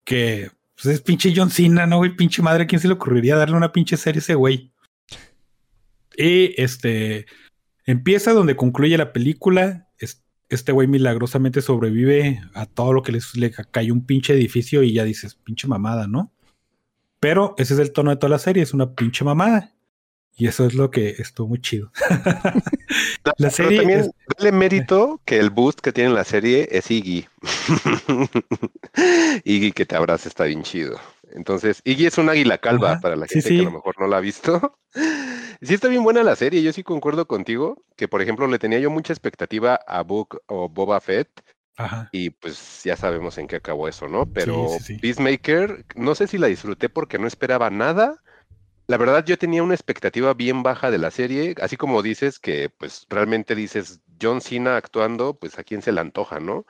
que 0.04 0.50
pues, 0.74 0.96
es 0.96 1.02
pinche 1.02 1.32
John 1.36 1.52
Cena, 1.52 1.86
¿no, 1.86 1.98
güey? 1.98 2.16
Pinche 2.16 2.42
madre, 2.42 2.64
¿a 2.64 2.68
quién 2.68 2.82
se 2.82 2.88
le 2.88 2.96
ocurriría 2.96 3.36
darle 3.36 3.56
una 3.56 3.72
pinche 3.72 3.98
serie 3.98 4.18
a 4.18 4.24
ese 4.24 4.34
güey? 4.34 4.72
Y 6.18 6.60
este 6.60 7.28
empieza 7.86 8.34
donde 8.34 8.56
concluye 8.56 8.98
la 8.98 9.14
película. 9.14 9.88
Es- 10.50 10.60
Este 10.60 10.72
güey 10.72 10.88
milagrosamente 10.88 11.62
sobrevive 11.62 12.42
a 12.54 12.66
todo 12.66 12.94
lo 12.94 13.02
que 13.04 13.12
les, 13.12 13.36
le 13.36 13.52
ca- 13.52 13.64
cayó 13.64 13.94
un 13.94 14.06
pinche 14.06 14.34
edificio 14.34 14.84
y 14.84 14.94
ya 14.94 15.04
dices, 15.04 15.36
pinche 15.36 15.68
mamada, 15.68 16.08
¿no? 16.08 16.32
Pero 17.20 17.56
ese 17.58 17.74
es 17.74 17.80
el 17.80 17.92
tono 17.94 18.12
de 18.12 18.18
toda 18.18 18.30
la 18.30 18.40
serie, 18.40 18.64
es 18.64 18.74
una 18.74 18.94
pinche 18.94 19.24
mamada. 19.26 19.72
Y 20.36 20.48
eso 20.48 20.66
es 20.66 20.74
lo 20.74 20.90
que 20.90 21.10
estuvo 21.20 21.48
muy 21.48 21.62
chido. 21.62 21.92
la 23.24 23.34
Pero 23.38 23.52
serie 23.52 23.78
también 23.78 24.00
es- 24.00 24.10
dale 24.38 24.52
mérito 24.52 25.22
que 25.26 25.38
el 25.40 25.52
boost 25.52 25.80
que 25.80 25.94
tiene 25.94 26.10
la 26.12 26.24
serie 26.24 26.68
es 26.72 26.90
Iggy. 26.90 27.28
Iggy 29.44 29.72
que 29.72 29.86
te 29.86 29.96
abraza 29.96 30.30
está 30.30 30.46
bien 30.46 30.64
chido. 30.64 30.98
Entonces, 31.34 31.82
Iggy 31.84 32.06
es 32.06 32.18
un 32.18 32.30
águila 32.30 32.58
calva 32.58 32.94
Ajá, 32.94 33.02
para 33.02 33.16
la 33.16 33.28
sí, 33.28 33.42
gente 33.42 33.56
que 33.56 33.62
a 33.62 33.64
lo 33.64 33.72
mejor 33.72 33.96
no 34.00 34.08
la 34.08 34.18
ha 34.18 34.22
visto. 34.22 34.78
Sí 35.62 35.76
está 35.76 35.88
bien 35.88 36.04
buena 36.04 36.24
la 36.24 36.36
serie, 36.36 36.62
yo 36.62 36.74
sí 36.74 36.84
concuerdo 36.84 37.26
contigo, 37.26 37.86
que 37.96 38.10
por 38.10 38.22
ejemplo 38.22 38.48
le 38.48 38.60
tenía 38.60 38.80
yo 38.80 38.90
mucha 38.92 39.14
expectativa 39.14 39.80
a 39.88 40.02
Book 40.04 40.42
o 40.48 40.68
Boba 40.68 41.00
Fett 41.00 41.30
Ajá. 41.78 42.10
y 42.12 42.32
pues 42.32 42.82
ya 42.84 42.98
sabemos 42.98 43.38
en 43.38 43.48
qué 43.48 43.56
acabó 43.56 43.88
eso, 43.88 44.10
¿no? 44.10 44.26
Pero 44.26 44.68
sí. 44.82 44.98
Peacemaker, 44.98 45.86
no 45.96 46.16
sé 46.16 46.28
si 46.28 46.38
la 46.38 46.48
disfruté 46.48 46.90
porque 46.90 47.18
no 47.18 47.28
esperaba 47.28 47.70
nada. 47.70 48.22
La 48.88 48.98
verdad, 48.98 49.24
yo 49.26 49.38
tenía 49.38 49.64
una 49.64 49.74
expectativa 49.74 50.34
bien 50.34 50.64
baja 50.64 50.92
de 50.92 50.98
la 50.98 51.12
serie, 51.12 51.56
así 51.62 51.78
como 51.78 52.02
dices 52.02 52.40
que, 52.40 52.70
pues, 52.70 53.06
realmente 53.10 53.56
dices 53.56 54.02
John 54.22 54.42
Cena 54.42 54.76
actuando, 54.76 55.36
pues 55.40 55.58
a 55.58 55.64
quién 55.64 55.82
se 55.82 55.94
le 55.94 56.02
antoja, 56.02 56.42
¿no? 56.42 56.66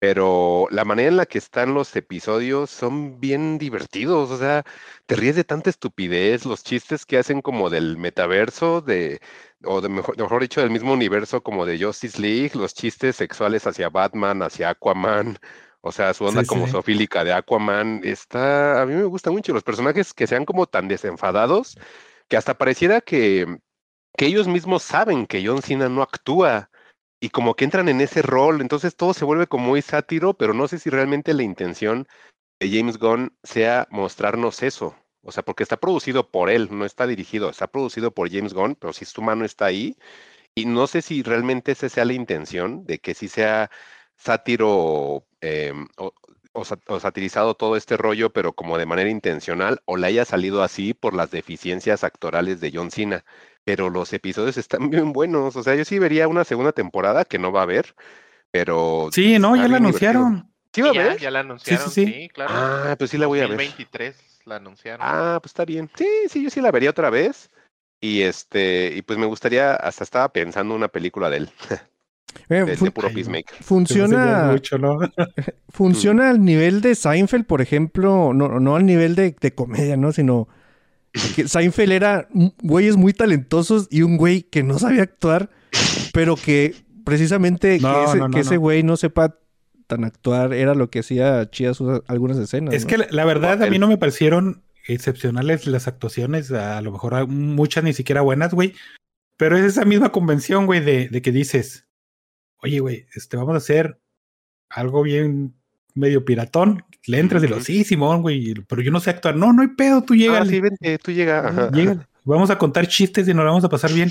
Pero 0.00 0.68
la 0.70 0.84
manera 0.84 1.08
en 1.08 1.16
la 1.16 1.26
que 1.26 1.38
están 1.38 1.74
los 1.74 1.94
episodios 1.96 2.70
son 2.70 3.18
bien 3.20 3.58
divertidos, 3.58 4.30
o 4.30 4.38
sea, 4.38 4.64
te 5.06 5.16
ríes 5.16 5.34
de 5.36 5.42
tanta 5.44 5.70
estupidez, 5.70 6.44
los 6.46 6.62
chistes 6.62 7.04
que 7.04 7.18
hacen 7.18 7.42
como 7.42 7.68
del 7.68 7.96
metaverso, 7.98 8.80
de, 8.80 9.20
o 9.64 9.80
de 9.80 9.88
mejor, 9.88 10.16
mejor 10.16 10.42
dicho, 10.42 10.60
del 10.60 10.70
mismo 10.70 10.92
universo 10.92 11.42
como 11.42 11.66
de 11.66 11.82
Justice 11.82 12.20
League, 12.20 12.52
los 12.54 12.74
chistes 12.74 13.16
sexuales 13.16 13.66
hacia 13.66 13.88
Batman, 13.88 14.42
hacia 14.42 14.70
Aquaman, 14.70 15.38
o 15.80 15.90
sea, 15.92 16.14
su 16.14 16.24
onda 16.24 16.42
Sí, 16.42 16.44
como 16.44 16.66
sí. 16.66 16.72
zoofílica 16.72 17.24
de 17.24 17.32
Aquaman, 17.32 18.00
está, 18.04 18.82
a 18.82 18.86
mí 18.86 18.94
me 18.94 19.04
gusta 19.04 19.30
mucho 19.32 19.52
los 19.52 19.64
personajes 19.64 20.14
que 20.14 20.26
sean 20.28 20.44
como 20.44 20.66
tan 20.66 20.86
desenfadados 20.88 21.76
que 22.28 22.36
hasta 22.36 22.56
pareciera 22.58 23.00
que, 23.00 23.46
que 24.16 24.26
ellos 24.26 24.48
mismos 24.48 24.82
saben 24.82 25.26
que 25.26 25.44
John 25.46 25.62
Cena 25.62 25.88
no 25.88 26.02
actúa 26.02 26.70
y 27.20 27.30
como 27.30 27.54
que 27.54 27.64
entran 27.64 27.88
en 27.88 28.00
ese 28.00 28.22
rol, 28.22 28.60
entonces 28.60 28.96
todo 28.96 29.14
se 29.14 29.24
vuelve 29.24 29.46
como 29.46 29.68
muy 29.68 29.82
sátiro, 29.82 30.34
pero 30.34 30.54
no 30.54 30.68
sé 30.68 30.78
si 30.78 30.90
realmente 30.90 31.34
la 31.34 31.42
intención 31.42 32.06
de 32.60 32.70
James 32.70 32.98
Gunn 32.98 33.36
sea 33.42 33.88
mostrarnos 33.90 34.62
eso. 34.62 34.96
O 35.22 35.32
sea, 35.32 35.42
porque 35.44 35.62
está 35.62 35.76
producido 35.76 36.30
por 36.30 36.48
él, 36.50 36.68
no 36.70 36.84
está 36.84 37.06
dirigido, 37.06 37.50
está 37.50 37.66
producido 37.66 38.12
por 38.14 38.30
James 38.30 38.54
Gunn, 38.54 38.76
pero 38.76 38.92
si 38.92 39.04
su 39.04 39.20
mano 39.22 39.44
está 39.44 39.66
ahí. 39.66 39.96
Y 40.54 40.66
no 40.66 40.86
sé 40.86 41.02
si 41.02 41.22
realmente 41.22 41.72
esa 41.72 41.88
sea 41.88 42.04
la 42.04 42.14
intención 42.14 42.84
de 42.86 42.98
que 43.00 43.14
sí 43.14 43.28
sea 43.28 43.70
sátiro 44.16 45.26
eh, 45.40 45.72
o, 45.98 46.12
o 46.52 47.00
satirizado 47.00 47.54
todo 47.54 47.76
este 47.76 47.96
rollo, 47.96 48.32
pero 48.32 48.52
como 48.54 48.78
de 48.78 48.86
manera 48.86 49.10
intencional, 49.10 49.80
o 49.84 49.96
le 49.96 50.08
haya 50.08 50.24
salido 50.24 50.62
así 50.62 50.94
por 50.94 51.14
las 51.14 51.30
deficiencias 51.30 52.04
actorales 52.04 52.60
de 52.60 52.72
John 52.74 52.90
Cena. 52.90 53.24
Pero 53.68 53.90
los 53.90 54.10
episodios 54.14 54.56
están 54.56 54.88
bien 54.90 55.12
buenos. 55.12 55.54
O 55.54 55.62
sea, 55.62 55.74
yo 55.74 55.84
sí 55.84 55.98
vería 55.98 56.26
una 56.26 56.44
segunda 56.44 56.72
temporada 56.72 57.26
que 57.26 57.38
no 57.38 57.52
va 57.52 57.60
a 57.60 57.62
haber, 57.64 57.94
pero. 58.50 59.10
Sí, 59.12 59.38
no, 59.38 59.56
ya 59.56 59.68
la 59.68 59.76
anunciaron. 59.76 60.50
¿Sí 60.72 60.80
va 60.80 60.88
a 60.88 60.90
haber? 60.92 61.18
ya 61.18 61.30
la 61.30 61.40
anunciaron, 61.40 61.90
sí, 61.90 62.06
sí, 62.06 62.12
sí. 62.12 62.28
claro. 62.30 62.54
Ah, 62.56 62.96
pues 62.98 63.10
sí 63.10 63.18
la 63.18 63.26
voy 63.26 63.40
a 63.40 63.42
ver. 63.42 63.58
2023 63.58 64.16
la 64.46 64.56
anunciaron. 64.56 65.00
Ah, 65.06 65.38
pues 65.42 65.50
está 65.50 65.66
bien. 65.66 65.90
Sí, 65.96 66.08
sí, 66.30 66.42
yo 66.42 66.48
sí 66.48 66.62
la 66.62 66.70
vería 66.70 66.88
otra 66.88 67.10
vez. 67.10 67.50
Y 68.00 68.22
este, 68.22 68.94
y 68.96 69.02
pues 69.02 69.18
me 69.18 69.26
gustaría, 69.26 69.74
hasta 69.74 70.02
estaba 70.02 70.30
pensando 70.32 70.74
una 70.74 70.88
película 70.88 71.28
de 71.28 71.36
él, 71.36 71.50
Eh, 72.48 72.62
de, 72.64 72.76
fun- 72.76 72.90
puro. 72.92 73.10
Peacemaker. 73.12 73.62
Funciona, 73.62 74.48
mucho, 74.52 74.78
¿no? 74.78 74.98
funciona 75.68 76.30
al 76.30 76.42
nivel 76.42 76.80
de 76.80 76.94
Seinfeld, 76.94 77.44
por 77.44 77.60
ejemplo, 77.60 78.32
no, 78.32 78.60
no 78.60 78.76
al 78.76 78.86
nivel 78.86 79.14
de, 79.14 79.34
de 79.38 79.54
comedia, 79.54 79.96
¿no? 79.98 80.12
Sino 80.12 80.48
que 81.34 81.48
Seinfeld 81.48 81.92
era 81.92 82.28
güeyes 82.62 82.96
muy 82.96 83.12
talentosos 83.12 83.88
y 83.90 84.02
un 84.02 84.16
güey 84.16 84.42
que 84.42 84.62
no 84.62 84.78
sabía 84.78 85.02
actuar, 85.02 85.50
pero 86.12 86.36
que 86.36 86.74
precisamente 87.04 87.78
No, 87.80 87.92
que 87.94 88.04
ese, 88.04 88.18
no, 88.18 88.28
no, 88.28 88.34
que 88.34 88.40
ese 88.40 88.54
no. 88.54 88.60
güey 88.60 88.82
no 88.82 88.96
sepa 88.96 89.38
tan 89.86 90.04
actuar 90.04 90.52
era 90.52 90.74
lo 90.74 90.90
que 90.90 90.98
hacía 91.00 91.50
chidas 91.50 91.78
sus- 91.78 92.02
algunas 92.06 92.36
escenas. 92.38 92.74
Es 92.74 92.82
¿no? 92.84 92.88
que 92.90 92.98
la, 92.98 93.06
la 93.10 93.24
verdad 93.24 93.62
a 93.62 93.70
mí 93.70 93.78
no 93.78 93.88
me 93.88 93.96
parecieron 93.96 94.62
excepcionales 94.86 95.66
las 95.66 95.88
actuaciones, 95.88 96.50
a 96.52 96.80
lo 96.82 96.92
mejor 96.92 97.14
a- 97.14 97.26
muchas 97.26 97.84
ni 97.84 97.92
siquiera 97.94 98.20
buenas, 98.20 98.52
güey. 98.54 98.74
Pero 99.38 99.56
es 99.56 99.64
esa 99.64 99.84
misma 99.84 100.10
convención, 100.12 100.66
güey, 100.66 100.80
de, 100.80 101.08
de 101.08 101.22
que 101.22 101.30
dices, 101.32 101.86
oye, 102.62 102.80
güey, 102.80 103.06
este, 103.14 103.36
vamos 103.36 103.54
a 103.54 103.58
hacer 103.58 104.00
algo 104.68 105.02
bien 105.02 105.54
medio 105.94 106.24
piratón. 106.24 106.82
Le 107.06 107.18
entras 107.20 107.42
y 107.44 107.48
lo, 107.48 107.60
sí, 107.60 107.84
Simón, 107.84 108.22
güey, 108.22 108.54
pero 108.68 108.82
yo 108.82 108.90
no 108.90 109.00
sé 109.00 109.10
actuar. 109.10 109.36
No, 109.36 109.52
no 109.52 109.62
hay 109.62 109.68
pedo, 109.68 110.02
tú 110.02 110.14
Ah, 110.14 110.16
llegas. 110.16 110.48
sí, 110.48 110.60
vente, 110.60 110.98
tú 110.98 111.10
llega. 111.12 111.70
Llégale. 111.72 112.00
Vamos 112.24 112.50
a 112.50 112.58
contar 112.58 112.86
chistes 112.86 113.26
y 113.26 113.32
nos 113.34 113.44
la 113.44 113.50
vamos 113.50 113.64
a 113.64 113.68
pasar 113.70 113.92
bien. 113.92 114.10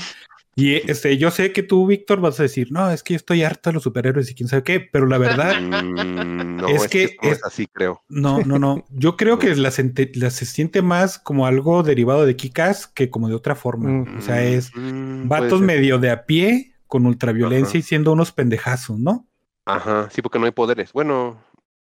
Y 0.56 0.74
este, 0.90 1.16
yo 1.20 1.30
sé 1.30 1.54
que 1.54 1.62
tú, 1.62 1.86
Víctor, 1.86 2.20
vas 2.20 2.40
a 2.40 2.44
decir, 2.44 2.72
no, 2.72 2.90
es 2.90 3.04
que 3.04 3.14
yo 3.14 3.18
estoy 3.18 3.44
harto 3.44 3.70
de 3.70 3.76
los 3.76 3.84
superhéroes 3.84 4.32
y 4.32 4.34
quién 4.34 4.49
sabe 4.49 4.64
qué, 4.64 4.80
pero 4.80 5.06
la 5.06 5.20
verdad, 5.20 5.54
Mm, 5.62 6.56
no, 6.58 6.68
Es 6.70 6.86
es, 6.86 6.88
que, 6.90 7.04
es- 7.04 7.16
es 7.22 7.44
así, 7.45 7.68
creo. 7.68 8.02
no, 8.10 8.40
no, 8.44 8.58
no. 8.58 8.84
Yo 8.90 9.16
creo 9.18 9.38
que 9.38 9.54
la, 9.56 9.70
sente- 9.70 10.12
la 10.16 10.32
se 10.32 10.45
siente 10.48 10.82
más 10.82 11.20
como 11.20 11.45
algo 11.45 11.84
derivado 11.84 12.26
de 12.26 12.36
Kikas 12.36 12.88
que 12.88 13.12
como 13.12 13.30
de 13.30 13.36
otra 13.36 13.54
forma. 13.56 13.88
Mm. 13.90 14.18
O 14.18 14.22
sea, 14.22 14.44
es 14.44 14.72
Mm, 14.76 15.28
vatos 15.28 15.62
medio 15.62 15.99
de 15.99 16.10
a 16.10 16.26
pie 16.26 16.74
con 16.88 17.06
ultraviolencia 17.06 17.70
Ajá. 17.72 17.78
y 17.78 17.82
siendo 17.84 18.12
unos 18.14 18.32
pendejazos, 18.32 18.98
¿no? 18.98 19.28
Ajá, 19.66 20.10
sí, 20.12 20.22
porque 20.24 20.40
no 20.40 20.45
hay 20.45 20.52
poderes. 20.54 20.91
Bueno, 20.94 21.38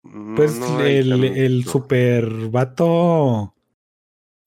no- 0.02 0.34
Pues 0.34 0.58
no 0.58 0.80
el, 0.80 1.12
el 1.24 1.64
super 1.64 2.26
vato 2.50 3.54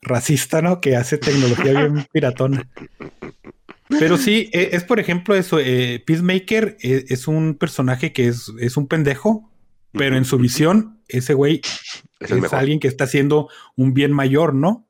racista, 0.02 0.62
¿no? 0.62 0.82
Que 0.82 0.96
hace 0.96 1.18
tecnología 1.18 1.74
bien 1.74 2.06
piratona. 2.14 2.70
Pero 3.88 4.18
sí, 4.18 4.50
e- 4.52 4.70
es, 4.74 4.84
por 4.84 5.00
ejemplo 5.00 5.36
eso, 5.36 5.60
eh, 5.60 6.04
Peacemaker 6.06 6.78
e- 6.82 7.06
es, 7.10 7.28
un 7.28 7.56
personaje 7.56 8.14
que 8.14 8.28
es, 8.28 8.52
es 8.60 8.78
un 8.78 8.88
pendejo, 8.88 9.52
pero 9.92 10.18
en 10.18 10.26
su 10.26 10.38
visión, 10.38 11.00
ese 11.08 11.34
güey 11.34 11.62
Es 12.20 12.54
alguien 12.54 12.80
que 12.80 12.88
está 12.88 13.04
haciendo 13.06 13.48
un 13.76 13.94
bien 13.94 14.12
mayor, 14.12 14.54
¿no? 14.54 14.88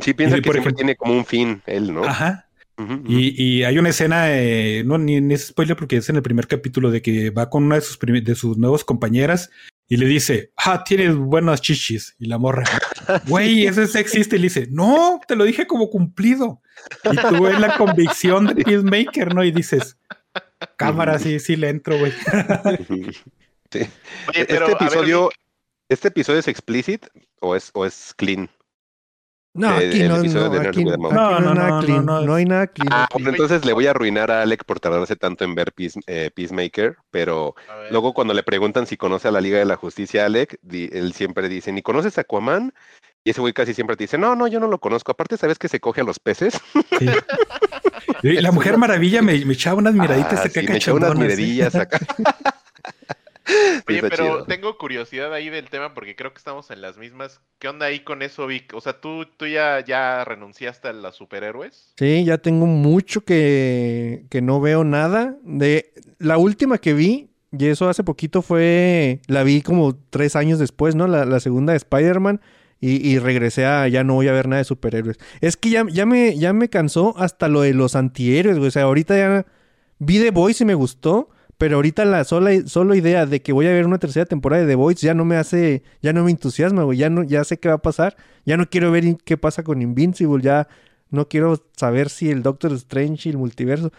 Sí, 0.00 0.12
piensa 0.14 0.36
Y, 0.36 0.40
que 0.42 0.46
por 0.48 0.54
siempre 0.56 0.60
ejemplo- 0.60 0.76
tiene 0.76 0.96
como 0.96 1.12
un 1.14 1.24
fin, 1.24 1.62
él, 1.66 1.94
¿no? 1.94 2.04
Ajá. 2.04 2.45
Y, 3.06 3.42
y 3.42 3.64
hay 3.64 3.78
una 3.78 3.88
escena, 3.88 4.36
eh, 4.38 4.82
no, 4.84 4.98
ni, 4.98 5.20
ni 5.20 5.34
es 5.34 5.46
spoiler 5.46 5.76
porque 5.76 5.96
es 5.96 6.10
en 6.10 6.16
el 6.16 6.22
primer 6.22 6.46
capítulo 6.46 6.90
de 6.90 7.00
que 7.00 7.30
va 7.30 7.48
con 7.48 7.64
una 7.64 7.76
de 7.76 7.80
sus, 7.80 7.98
de 7.98 8.34
sus 8.34 8.58
nuevas 8.58 8.84
compañeras 8.84 9.50
y 9.88 9.96
le 9.96 10.06
dice, 10.06 10.52
ah, 10.56 10.82
tienes 10.84 11.16
buenas 11.16 11.60
chichis. 11.60 12.16
Y 12.18 12.26
la 12.26 12.38
morra, 12.38 12.64
güey, 13.28 13.66
eso 13.66 13.82
es 13.82 13.92
sexista. 13.92 14.36
Y 14.36 14.40
le 14.40 14.44
dice, 14.44 14.66
no, 14.70 15.20
te 15.26 15.36
lo 15.36 15.44
dije 15.44 15.66
como 15.66 15.90
cumplido. 15.90 16.60
Y 17.04 17.16
tú 17.16 17.42
ves 17.42 17.58
la 17.60 17.76
convicción 17.78 18.46
de 18.46 18.64
Peacemaker, 18.64 19.34
¿no? 19.34 19.44
Y 19.44 19.52
dices, 19.52 19.96
cámara, 20.76 21.18
sí, 21.18 21.38
sí 21.38 21.56
le 21.56 21.68
entro, 21.68 21.98
güey. 21.98 22.12
Sí. 23.72 23.80
Oye, 24.28 24.44
pero, 24.46 24.68
este 24.68 24.74
ver, 24.74 24.82
episodio, 24.82 25.30
¿este 25.88 26.06
episodio 26.06 26.38
es 26.38 26.46
explicit 26.46 27.04
o 27.40 27.56
es, 27.56 27.72
o 27.74 27.84
es 27.84 28.14
clean? 28.16 28.48
No, 29.56 29.68
aquí 29.70 30.04
no, 30.04 30.16
no, 30.22 30.22
no, 30.22 30.54
hay 30.54 31.42
No, 31.42 31.54
nada 31.54 31.68
no, 31.68 31.80
no, 31.80 31.80
clean. 31.80 32.06
no, 32.06 32.20
No, 32.20 32.34
hay 32.34 32.44
nada 32.44 32.66
clean. 32.66 32.92
Ah, 32.92 33.08
bueno, 33.12 33.30
entonces 33.30 33.64
le 33.64 33.72
voy 33.72 33.86
a 33.86 33.90
arruinar 33.90 34.30
a 34.30 34.42
Alec 34.42 34.64
por 34.64 34.80
tardarse 34.80 35.16
tanto 35.16 35.44
en 35.44 35.54
ver 35.54 35.72
Peace- 35.72 36.00
eh, 36.06 36.30
Peacemaker, 36.34 36.96
pero 37.10 37.54
luego 37.90 38.12
cuando 38.14 38.34
le 38.34 38.42
preguntan 38.42 38.86
si 38.86 38.96
conoce 38.96 39.28
a 39.28 39.30
la 39.30 39.40
Liga 39.40 39.58
de 39.58 39.64
la 39.64 39.76
Justicia, 39.76 40.24
Alec, 40.26 40.58
di- 40.62 40.90
él 40.92 41.12
siempre 41.14 41.48
dice, 41.48 41.72
¿ni 41.72 41.82
conoces 41.82 42.18
a 42.18 42.22
Aquaman? 42.22 42.72
Y 43.24 43.30
ese 43.30 43.40
güey 43.40 43.52
casi 43.52 43.74
siempre 43.74 43.96
te 43.96 44.04
dice, 44.04 44.18
no, 44.18 44.36
no, 44.36 44.46
yo 44.46 44.60
no 44.60 44.68
lo 44.68 44.78
conozco. 44.78 45.10
Aparte, 45.10 45.36
¿sabes 45.36 45.58
que 45.58 45.68
se 45.68 45.80
coge 45.80 46.02
a 46.02 46.04
los 46.04 46.18
peces? 46.20 46.60
Sí. 46.98 47.06
La 48.22 48.52
Mujer 48.52 48.78
Maravilla 48.78 49.20
me, 49.22 49.44
me 49.44 49.54
echaba 49.54 49.78
unas 49.78 49.94
miraditas 49.94 50.40
Ah, 50.40 50.42
acá 50.44 50.60
sí, 50.60 50.66
me 50.68 50.76
echó 50.76 50.94
unas 50.94 51.12
¿eh? 51.12 51.14
miradillas 51.18 51.74
acá. 51.74 51.98
Oye, 53.88 54.02
pero 54.02 54.16
chido. 54.16 54.44
tengo 54.44 54.76
curiosidad 54.78 55.32
ahí 55.32 55.48
del 55.50 55.70
tema 55.70 55.94
porque 55.94 56.16
creo 56.16 56.32
que 56.32 56.38
estamos 56.38 56.70
en 56.70 56.80
las 56.80 56.98
mismas. 56.98 57.40
¿Qué 57.58 57.68
onda 57.68 57.86
ahí 57.86 58.00
con 58.00 58.22
eso, 58.22 58.46
Vic? 58.46 58.72
O 58.74 58.80
sea, 58.80 59.00
¿tú, 59.00 59.26
tú 59.36 59.46
ya, 59.46 59.84
ya 59.84 60.24
renunciaste 60.24 60.88
a 60.88 60.92
los 60.92 61.16
superhéroes? 61.16 61.92
Sí, 61.98 62.24
ya 62.24 62.38
tengo 62.38 62.66
mucho 62.66 63.22
que, 63.24 64.26
que 64.30 64.42
no 64.42 64.60
veo 64.60 64.84
nada. 64.84 65.36
De 65.42 65.92
la 66.18 66.38
última 66.38 66.78
que 66.78 66.92
vi, 66.94 67.30
y 67.56 67.66
eso 67.66 67.88
hace 67.88 68.04
poquito 68.04 68.42
fue, 68.42 69.20
la 69.28 69.42
vi 69.44 69.62
como 69.62 69.96
tres 70.10 70.36
años 70.36 70.58
después, 70.58 70.94
¿no? 70.94 71.06
La, 71.06 71.24
la 71.24 71.40
segunda 71.40 71.72
de 71.72 71.78
Spider-Man. 71.78 72.40
Y, 72.78 73.08
y 73.08 73.18
regresé 73.18 73.64
a 73.64 73.88
ya 73.88 74.04
no 74.04 74.14
voy 74.14 74.28
a 74.28 74.32
ver 74.32 74.48
nada 74.48 74.58
de 74.58 74.64
superhéroes. 74.64 75.16
Es 75.40 75.56
que 75.56 75.70
ya, 75.70 75.86
ya, 75.90 76.04
me, 76.04 76.36
ya 76.36 76.52
me 76.52 76.68
cansó 76.68 77.14
hasta 77.16 77.48
lo 77.48 77.62
de 77.62 77.72
los 77.72 77.96
antihéroes, 77.96 78.58
güey. 78.58 78.68
O 78.68 78.70
sea, 78.70 78.82
ahorita 78.82 79.16
ya 79.16 79.46
vi 79.98 80.18
The 80.18 80.30
Voice 80.30 80.62
y 80.62 80.66
me 80.66 80.74
gustó. 80.74 81.30
Pero 81.58 81.76
ahorita 81.76 82.04
la 82.04 82.24
sola, 82.24 82.50
solo 82.66 82.94
idea 82.94 83.24
de 83.24 83.40
que 83.40 83.52
voy 83.52 83.66
a 83.66 83.72
ver 83.72 83.86
una 83.86 83.98
tercera 83.98 84.26
temporada 84.26 84.62
de 84.62 84.68
The 84.68 84.74
Voice 84.74 85.06
ya 85.06 85.14
no 85.14 85.24
me 85.24 85.36
hace, 85.36 85.82
ya 86.02 86.12
no 86.12 86.24
me 86.24 86.30
entusiasma, 86.30 86.82
güey. 86.82 86.98
Ya 86.98 87.08
no, 87.08 87.22
ya 87.22 87.44
sé 87.44 87.58
qué 87.58 87.68
va 87.68 87.76
a 87.76 87.82
pasar. 87.82 88.16
Ya 88.44 88.56
no 88.56 88.68
quiero 88.68 88.90
ver 88.90 89.16
qué 89.24 89.36
pasa 89.38 89.62
con 89.62 89.80
Invincible. 89.80 90.42
Ya 90.42 90.68
no 91.10 91.28
quiero 91.28 91.62
saber 91.76 92.10
si 92.10 92.30
el 92.30 92.42
Doctor 92.42 92.72
Strange 92.72 93.28
y 93.28 93.32
el 93.32 93.38
multiverso. 93.38 93.90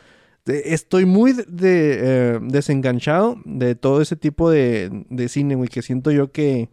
Estoy 0.45 1.05
muy 1.05 1.33
de, 1.33 1.45
eh, 1.47 2.39
desenganchado 2.41 3.37
de 3.43 3.75
todo 3.75 4.01
ese 4.01 4.15
tipo 4.15 4.49
de, 4.51 5.05
de 5.09 5.27
cine, 5.27 5.55
güey. 5.55 5.67
Que 5.67 5.81
siento 5.81 6.11
yo 6.11 6.31
que, 6.31 6.69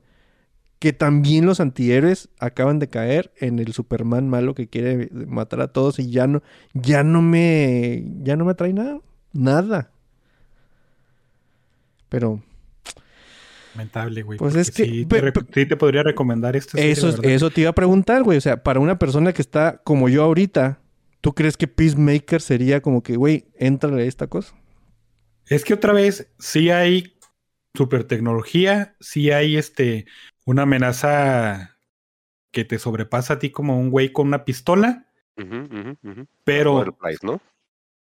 que 0.78 0.92
también 0.92 1.46
los 1.46 1.60
antihéroes 1.60 2.28
acaban 2.38 2.78
de 2.78 2.88
caer 2.88 3.32
en 3.40 3.58
el 3.58 3.72
Superman 3.72 4.28
malo 4.28 4.54
que 4.54 4.68
quiere 4.68 5.08
matar 5.12 5.62
a 5.62 5.68
todos 5.68 5.98
y 5.98 6.10
ya 6.10 6.26
no, 6.26 6.42
ya 6.74 7.02
no 7.02 7.22
me, 7.22 8.04
ya 8.22 8.36
no 8.36 8.44
me 8.44 8.52
atrae 8.52 8.74
nada, 8.74 9.00
nada. 9.32 9.93
Pero 12.14 12.40
Lamentable, 13.74 14.22
güey. 14.22 14.38
Pues 14.38 14.54
es 14.54 14.70
que- 14.70 14.84
Sí, 14.84 15.04
te, 15.06 15.32
sí 15.52 15.66
te 15.66 15.76
podría 15.76 16.04
recomendar 16.04 16.54
serie, 16.60 16.92
eso, 16.92 17.08
eso 17.22 17.50
te 17.50 17.62
iba 17.62 17.70
a 17.70 17.74
preguntar, 17.74 18.22
güey. 18.22 18.38
O 18.38 18.40
sea, 18.40 18.62
para 18.62 18.78
una 18.78 19.00
persona 19.00 19.32
que 19.32 19.42
está 19.42 19.80
como 19.82 20.08
yo 20.08 20.22
ahorita, 20.22 20.78
¿tú 21.20 21.34
crees 21.34 21.56
que 21.56 21.66
Peacemaker 21.66 22.40
sería 22.40 22.80
como 22.80 23.02
que, 23.02 23.16
güey, 23.16 23.46
éntrale 23.56 24.02
a 24.02 24.06
esta 24.06 24.28
cosa? 24.28 24.54
Es 25.48 25.64
que 25.64 25.74
otra 25.74 25.92
vez, 25.92 26.30
sí 26.38 26.70
hay 26.70 27.18
super 27.74 28.04
tecnología, 28.04 28.94
sí 29.00 29.32
hay 29.32 29.56
este 29.56 30.06
una 30.46 30.62
amenaza 30.62 31.76
que 32.52 32.64
te 32.64 32.78
sobrepasa 32.78 33.34
a 33.34 33.38
ti 33.40 33.50
como 33.50 33.76
un 33.76 33.90
güey 33.90 34.12
con 34.12 34.28
una 34.28 34.44
pistola, 34.44 35.08
pero 36.44 36.74
Overpriced, 36.76 37.24
¿no? 37.24 37.40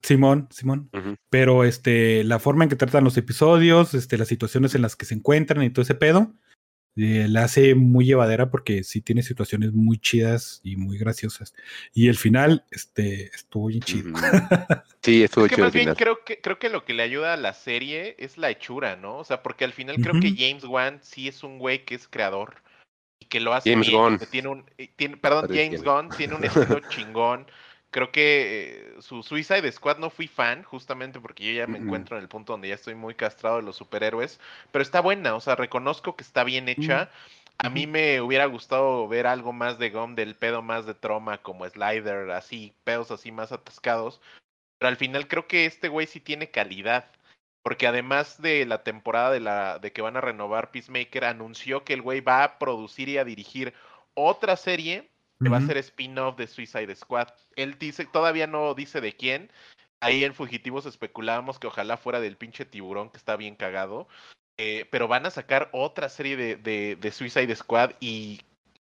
Simón, 0.02 0.48
Simón, 0.50 0.90
pero 1.28 1.64
este 1.64 2.24
la 2.24 2.38
forma 2.38 2.64
en 2.64 2.70
que 2.70 2.76
tratan 2.76 3.04
los 3.04 3.16
episodios, 3.16 3.94
este 3.94 4.16
las 4.18 4.28
situaciones 4.28 4.74
en 4.74 4.82
las 4.82 4.96
que 4.96 5.04
se 5.04 5.14
encuentran 5.14 5.62
y 5.62 5.70
todo 5.70 5.82
ese 5.82 5.94
pedo, 5.94 6.34
eh, 6.96 7.26
la 7.28 7.44
hace 7.44 7.74
muy 7.74 8.04
llevadera 8.04 8.50
porque 8.50 8.82
sí 8.82 9.00
tiene 9.00 9.22
situaciones 9.22 9.72
muy 9.72 9.98
chidas 9.98 10.60
y 10.64 10.76
muy 10.76 10.98
graciosas. 10.98 11.54
Y 11.94 12.08
el 12.08 12.16
final 12.16 12.64
este 12.70 13.26
estuvo 13.34 13.68
bien 13.68 13.82
chido. 13.82 14.12
Sí, 15.02 15.22
estuvo 15.22 15.46
Es 15.46 15.50
que 15.50 15.54
chido 15.56 15.66
más 15.66 15.72
bien 15.72 15.94
creo 15.94 16.24
que, 16.26 16.42
creo 16.42 16.58
que 16.58 16.68
lo 16.68 16.84
que 16.84 16.92
le 16.92 17.02
ayuda 17.02 17.32
a 17.32 17.38
la 17.38 17.54
serie 17.54 18.16
es 18.18 18.36
la 18.36 18.50
hechura, 18.50 18.96
¿no? 18.96 19.16
O 19.16 19.24
sea, 19.24 19.42
porque 19.42 19.64
al 19.64 19.72
final 19.72 19.96
creo 19.96 20.20
que. 20.20 20.34
James 20.36 20.64
Wan 20.64 20.98
sí 21.02 21.26
es 21.26 21.42
un 21.42 21.58
güey 21.58 21.86
que 21.86 21.94
es 21.94 22.06
creador 22.06 22.56
y 23.18 23.24
que 23.24 23.40
lo 23.40 23.54
hace 23.54 23.70
James 23.70 23.88
bien. 23.88 23.98
Gunn. 23.98 24.18
Tiene 24.30 24.48
un, 24.48 24.64
eh, 24.76 24.90
tiene, 24.94 25.16
perdón, 25.16 25.48
James. 25.48 25.82
Gunn 25.82 26.10
tiene 26.14 26.34
un 26.34 26.44
estilo 26.44 26.80
chingón. 26.90 27.46
Creo 27.90 28.12
que 28.12 28.94
eh, 28.98 29.02
su 29.02 29.22
Suicide 29.22 29.70
Squad 29.72 29.98
no 29.98 30.10
fui 30.10 30.28
fan, 30.28 30.62
justamente 30.62 31.18
porque 31.18 31.44
yo 31.44 31.52
ya 31.52 31.66
me 31.66 31.78
encuentro 31.78 32.16
en 32.16 32.22
el 32.22 32.28
punto 32.28 32.52
donde 32.52 32.68
ya 32.68 32.74
estoy 32.76 32.94
muy 32.94 33.14
castrado 33.14 33.56
de 33.56 33.62
los 33.62 33.76
superhéroes, 33.76 34.38
pero 34.70 34.82
está 34.82 35.00
buena, 35.00 35.34
o 35.34 35.40
sea, 35.40 35.56
reconozco 35.56 36.14
que 36.14 36.22
está 36.22 36.44
bien 36.44 36.68
hecha. 36.68 37.10
A 37.62 37.68
mí 37.68 37.86
me 37.86 38.22
hubiera 38.22 38.46
gustado 38.46 39.06
ver 39.06 39.26
algo 39.26 39.52
más 39.52 39.78
de 39.78 39.90
Gum, 39.90 40.14
del 40.14 40.34
pedo 40.34 40.62
más 40.62 40.86
de 40.86 40.94
Troma, 40.94 41.38
como 41.38 41.68
Slider, 41.68 42.30
así, 42.30 42.72
pedos 42.84 43.10
así 43.10 43.32
más 43.32 43.52
atascados. 43.52 44.20
Pero 44.78 44.88
al 44.88 44.96
final 44.96 45.28
creo 45.28 45.46
que 45.46 45.66
este 45.66 45.88
güey 45.88 46.06
sí 46.06 46.20
tiene 46.20 46.50
calidad. 46.50 47.10
Porque 47.62 47.86
además 47.86 48.40
de 48.40 48.64
la 48.64 48.82
temporada 48.82 49.30
de, 49.30 49.40
la, 49.40 49.78
de 49.78 49.92
que 49.92 50.00
van 50.00 50.16
a 50.16 50.22
renovar 50.22 50.70
Peacemaker, 50.70 51.26
anunció 51.26 51.84
que 51.84 51.92
el 51.92 52.00
güey 52.00 52.22
va 52.22 52.44
a 52.44 52.58
producir 52.58 53.10
y 53.10 53.18
a 53.18 53.24
dirigir 53.24 53.74
otra 54.14 54.56
serie 54.56 55.10
que 55.42 55.48
va 55.48 55.58
a 55.58 55.66
ser 55.66 55.78
spin-off 55.78 56.36
de 56.36 56.46
Suicide 56.46 56.94
Squad. 56.94 57.28
Él 57.56 57.78
dice, 57.78 58.04
todavía 58.04 58.46
no 58.46 58.74
dice 58.74 59.00
de 59.00 59.14
quién. 59.14 59.50
Ahí 60.00 60.24
en 60.24 60.34
Fugitivos 60.34 60.86
especulábamos 60.86 61.58
que 61.58 61.66
ojalá 61.66 61.96
fuera 61.96 62.20
del 62.20 62.36
pinche 62.36 62.64
tiburón 62.64 63.10
que 63.10 63.16
está 63.16 63.36
bien 63.36 63.56
cagado. 63.56 64.08
Eh, 64.58 64.86
pero 64.90 65.08
van 65.08 65.24
a 65.24 65.30
sacar 65.30 65.70
otra 65.72 66.08
serie 66.08 66.36
de, 66.36 66.56
de, 66.56 66.96
de 66.96 67.10
Suicide 67.10 67.54
Squad 67.56 67.92
y... 68.00 68.42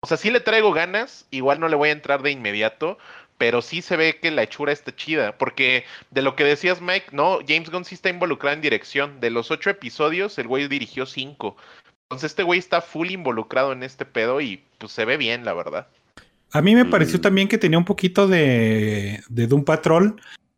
O 0.02 0.07
sea, 0.07 0.15
sí 0.15 0.30
le 0.30 0.40
traigo 0.40 0.72
ganas, 0.72 1.28
igual 1.32 1.60
no 1.60 1.68
le 1.68 1.76
voy 1.76 1.90
a 1.90 1.94
entrar 1.94 2.22
de 2.22 2.32
inmediato, 2.32 2.99
pero 3.38 3.61
sí 3.61 3.82
se 3.82 3.98
ve 3.98 4.19
que 4.19 4.32
la 4.32 4.44
hechura 4.44 4.72
está 4.72 4.95
chida, 4.95 5.38
porque 5.38 5.86
de 6.11 6.22
lo 6.22 6.36
que 6.36 6.44
decías 6.44 6.82
Mike, 6.82 7.07
no, 7.11 7.40
James 7.45 7.69
Gunn 7.69 7.84
sí 7.84 7.95
está 7.95 8.10
involucrado 8.10 8.56
en 8.56 8.61
dirección. 8.61 9.19
De 9.19 9.30
los 9.30 9.52
ocho 9.52 9.69
episodios, 9.69 10.38
el 10.38 10.48
güey 10.48 10.68
dirigió 10.68 11.06
cinco. 11.06 11.57
Entonces 12.03 12.32
este 12.32 12.44
güey 12.44 12.60
está 12.60 12.82
full 12.82 13.10
involucrado 13.10 13.74
en 13.74 13.84
este 13.84 14.06
pedo 14.06 14.40
y 14.40 14.64
pues 14.78 14.91
se 14.91 15.03
ve 15.03 15.18
bien, 15.18 15.44
la 15.44 15.53
verdad. 15.53 15.88
A 16.52 16.61
mí 16.61 16.76
me 16.76 16.86
pareció 16.86 17.19
Mm. 17.19 17.22
también 17.22 17.48
que 17.48 17.57
tenía 17.57 17.78
un 17.78 17.86
poquito 17.86 18.28
de, 18.28 19.22
de 19.30 19.48
Doom 19.48 19.64
Patrol, 19.64 20.15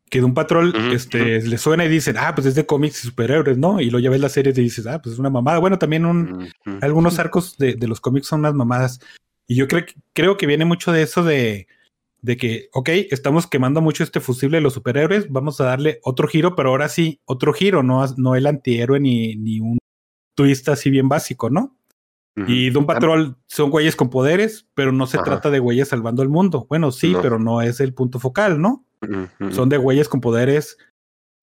que 0.09 0.21
Doom 0.21 0.33
Patrol 0.33 0.69
Ujú, 0.75 0.93
este, 0.93 1.41
le 1.41 1.57
suena 1.57 1.85
y 1.85 1.89
dicen, 1.89 2.15
ah, 2.17 2.33
pues 2.33 2.47
es 2.47 2.55
de 2.55 2.65
cómics 2.65 3.03
y 3.03 3.07
superhéroes, 3.07 3.57
¿no? 3.57 3.79
Y 3.79 3.89
luego 3.89 4.03
ya 4.03 4.09
ves 4.09 4.21
la 4.21 4.29
serie 4.29 4.51
y 4.55 4.61
dices, 4.61 4.87
ah, 4.87 5.01
pues 5.01 5.13
es 5.13 5.19
una 5.19 5.29
mamada. 5.29 5.59
Bueno, 5.59 5.77
también 5.77 6.05
un, 6.05 6.49
algunos 6.81 7.19
arcos 7.19 7.57
de, 7.57 7.75
de 7.75 7.87
los 7.87 8.01
cómics 8.01 8.27
son 8.27 8.39
unas 8.41 8.53
mamadas. 8.53 8.99
Y 9.47 9.55
yo 9.55 9.67
creo, 9.67 9.85
que- 9.85 9.93
creo 10.13 10.37
que 10.37 10.47
viene 10.47 10.65
mucho 10.65 10.91
de 10.91 11.01
eso 11.03 11.23
de, 11.23 11.67
de 12.21 12.37
que, 12.37 12.69
ok, 12.73 12.89
estamos 13.11 13.47
quemando 13.47 13.81
mucho 13.81 14.03
este 14.03 14.19
fusible 14.19 14.57
de 14.57 14.61
los 14.61 14.73
superhéroes, 14.73 15.29
vamos 15.29 15.59
a 15.61 15.65
darle 15.65 15.99
otro 16.03 16.27
giro, 16.27 16.55
pero 16.55 16.69
ahora 16.69 16.89
sí, 16.89 17.19
otro 17.25 17.53
giro, 17.53 17.81
no, 17.83 18.03
no 18.17 18.35
el 18.35 18.45
antihéroe 18.47 18.99
ni, 18.99 19.35
ni 19.35 19.59
un 19.59 19.77
twist 20.35 20.69
así 20.69 20.89
bien 20.89 21.09
básico, 21.09 21.49
¿no? 21.49 21.75
Y 22.47 22.69
Doom 22.69 22.85
Patrol 22.85 23.35
son 23.47 23.69
güeyes 23.69 23.95
con 23.95 24.09
poderes, 24.09 24.67
pero 24.75 24.91
no 24.91 25.07
se 25.07 25.17
Ajá. 25.17 25.25
trata 25.25 25.49
de 25.49 25.59
güeyes 25.59 25.87
salvando 25.89 26.21
el 26.23 26.29
mundo. 26.29 26.65
Bueno, 26.69 26.91
sí, 26.91 27.11
No. 27.13 27.21
pero 27.21 27.39
no 27.39 27.61
es 27.61 27.79
el 27.79 27.93
punto 27.93 28.19
focal, 28.19 28.61
¿no? 28.61 28.85
Son 29.51 29.69
de 29.69 29.77
güeyes 29.77 30.09
con 30.09 30.21
poderes 30.21 30.77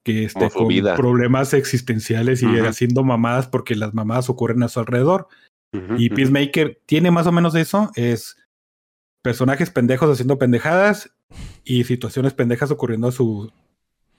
que 0.04 0.24
este, 0.24 0.50
su 0.50 0.58
con 0.58 0.68
vida. 0.68 0.94
problemas 0.94 1.52
existenciales 1.54 2.42
y 2.42 2.46
haciendo 2.60 3.02
mamadas 3.02 3.48
porque 3.48 3.74
las 3.74 3.92
mamadas 3.94 4.30
ocurren 4.30 4.62
a 4.62 4.68
su 4.68 4.78
alrededor. 4.80 5.26
Y. 5.98 6.08
Peacemaker 6.10 6.80
tiene 6.86 7.10
más 7.10 7.26
o 7.26 7.32
menos 7.32 7.54
eso, 7.54 7.90
es 7.96 8.36
personajes 9.22 9.70
pendejos 9.70 10.08
haciendo 10.10 10.38
pendejadas 10.38 11.10
y 11.64 11.84
situaciones 11.84 12.32
pendejas 12.34 12.70
ocurriendo 12.70 13.08
a 13.08 13.12
su, 13.12 13.50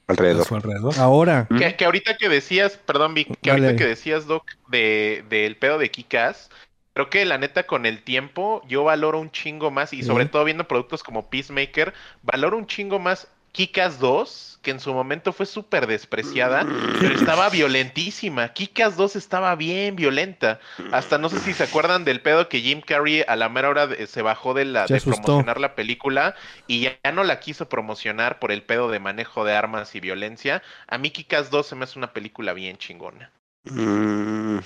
a 0.07 0.11
Alrededor. 0.11 0.45
su 0.45 0.55
alrededor. 0.55 0.93
Ahora. 0.99 1.47
Que, 1.57 1.75
que 1.75 1.85
ahorita 1.85 2.17
que 2.17 2.27
decías, 2.29 2.77
perdón, 2.77 3.13
Vic, 3.13 3.27
que 3.41 3.49
Dale. 3.51 3.65
ahorita 3.67 3.81
que 3.83 3.89
decías, 3.89 4.25
Doc, 4.27 4.43
de, 4.69 5.23
del 5.29 5.55
pedo 5.57 5.77
de 5.77 5.89
Kikas, 5.89 6.49
creo 6.97 7.09
que 7.11 7.25
la 7.25 7.37
neta 7.37 7.67
con 7.67 7.85
el 7.85 8.01
tiempo 8.01 8.63
yo 8.67 8.83
valoro 8.83 9.19
un 9.19 9.29
chingo 9.29 9.69
más, 9.69 9.93
y 9.93 10.01
sobre 10.01 10.25
todo 10.25 10.43
viendo 10.43 10.67
productos 10.67 11.03
como 11.03 11.29
Peacemaker, 11.29 11.93
valoro 12.23 12.57
un 12.57 12.65
chingo 12.65 12.97
más 12.97 13.27
Kikas 13.51 13.99
2, 13.99 14.59
que 14.63 14.71
en 14.71 14.79
su 14.79 14.93
momento 14.93 15.31
fue 15.31 15.45
súper 15.45 15.85
despreciada, 15.87 16.65
pero 16.99 17.13
estaba 17.15 17.49
violentísima. 17.51 18.49
Kikas 18.53 18.97
2 18.97 19.15
estaba 19.15 19.55
bien 19.55 19.95
violenta. 19.95 20.59
Hasta 20.91 21.17
no 21.19 21.29
sé 21.29 21.39
si 21.39 21.53
se 21.53 21.63
acuerdan 21.63 22.03
del 22.03 22.21
pedo 22.21 22.49
que 22.49 22.61
Jim 22.61 22.81
Carrey 22.81 23.23
a 23.27 23.35
la 23.35 23.47
mera 23.49 23.69
hora 23.69 23.85
de- 23.87 24.07
se 24.07 24.21
bajó 24.23 24.53
de, 24.55 24.65
la, 24.65 24.87
Se 24.87 24.93
de 24.93 24.97
asustó. 24.97 25.21
promocionar 25.23 25.59
la 25.59 25.75
película 25.75 26.35
y 26.67 26.81
ya, 26.81 26.97
ya 27.03 27.11
no 27.11 27.23
la 27.23 27.39
quiso 27.39 27.69
promocionar 27.69 28.39
por 28.39 28.51
el 28.51 28.63
pedo 28.63 28.89
de 28.89 28.99
manejo 28.99 29.43
de 29.45 29.55
armas 29.55 29.93
y 29.95 29.99
violencia. 29.99 30.61
A 30.87 30.97
mí 30.97 31.11
Kikas 31.11 31.49
2 31.51 31.67
se 31.67 31.75
me 31.75 31.83
hace 31.85 31.97
una 31.99 32.11
película 32.13 32.53
bien 32.53 32.77
chingona. 32.77 33.31
Mm, 33.65 34.57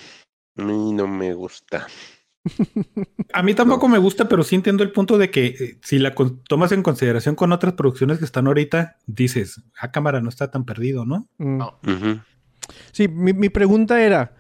a 0.58 0.62
mí 0.64 0.91
no 0.94 1.08
me 1.08 1.34
gusta. 1.34 1.88
A 3.34 3.43
mí 3.43 3.53
tampoco 3.53 3.88
me 3.88 3.97
gusta, 3.97 4.27
pero 4.27 4.43
sí 4.43 4.55
entiendo 4.55 4.84
el 4.84 4.91
punto 4.91 5.18
de 5.18 5.30
que 5.30 5.45
eh, 5.47 5.77
si 5.84 5.99
la 5.99 6.13
tomas 6.47 6.72
en 6.72 6.84
consideración 6.84 7.35
con 7.35 7.51
otras 7.51 7.73
producciones 7.73 8.18
que 8.19 8.26
están 8.26 8.47
ahorita, 8.47 8.97
dices, 9.05 9.61
a 9.80 9.91
cámara 9.91 10.22
no 10.22 10.30
está 10.30 10.49
tan 10.51 10.65
perdido, 10.65 11.05
¿no? 11.05 11.27
mm, 11.38 11.57
No. 11.57 11.80
Sí, 12.91 13.07
mi, 13.07 13.34
mi 13.34 13.49
pregunta 13.49 14.01
era, 14.01 14.34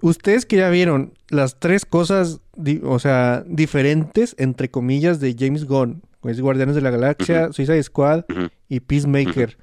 ustedes 0.00 0.46
que 0.46 0.56
ya 0.56 0.68
vieron 0.70 1.14
las 1.28 1.60
tres 1.60 1.84
cosas 1.84 2.40
o 2.84 2.98
sea, 2.98 3.44
diferentes, 3.46 4.34
entre 4.38 4.70
comillas, 4.70 5.20
de 5.20 5.34
James 5.38 5.64
Gunn. 5.64 6.02
Es 6.24 6.40
Guardianes 6.40 6.74
de 6.74 6.80
la 6.80 6.90
Galaxia, 6.90 7.52
Suicide 7.52 7.82
Squad 7.82 8.24
y 8.68 8.80
Peacemaker. 8.80 9.58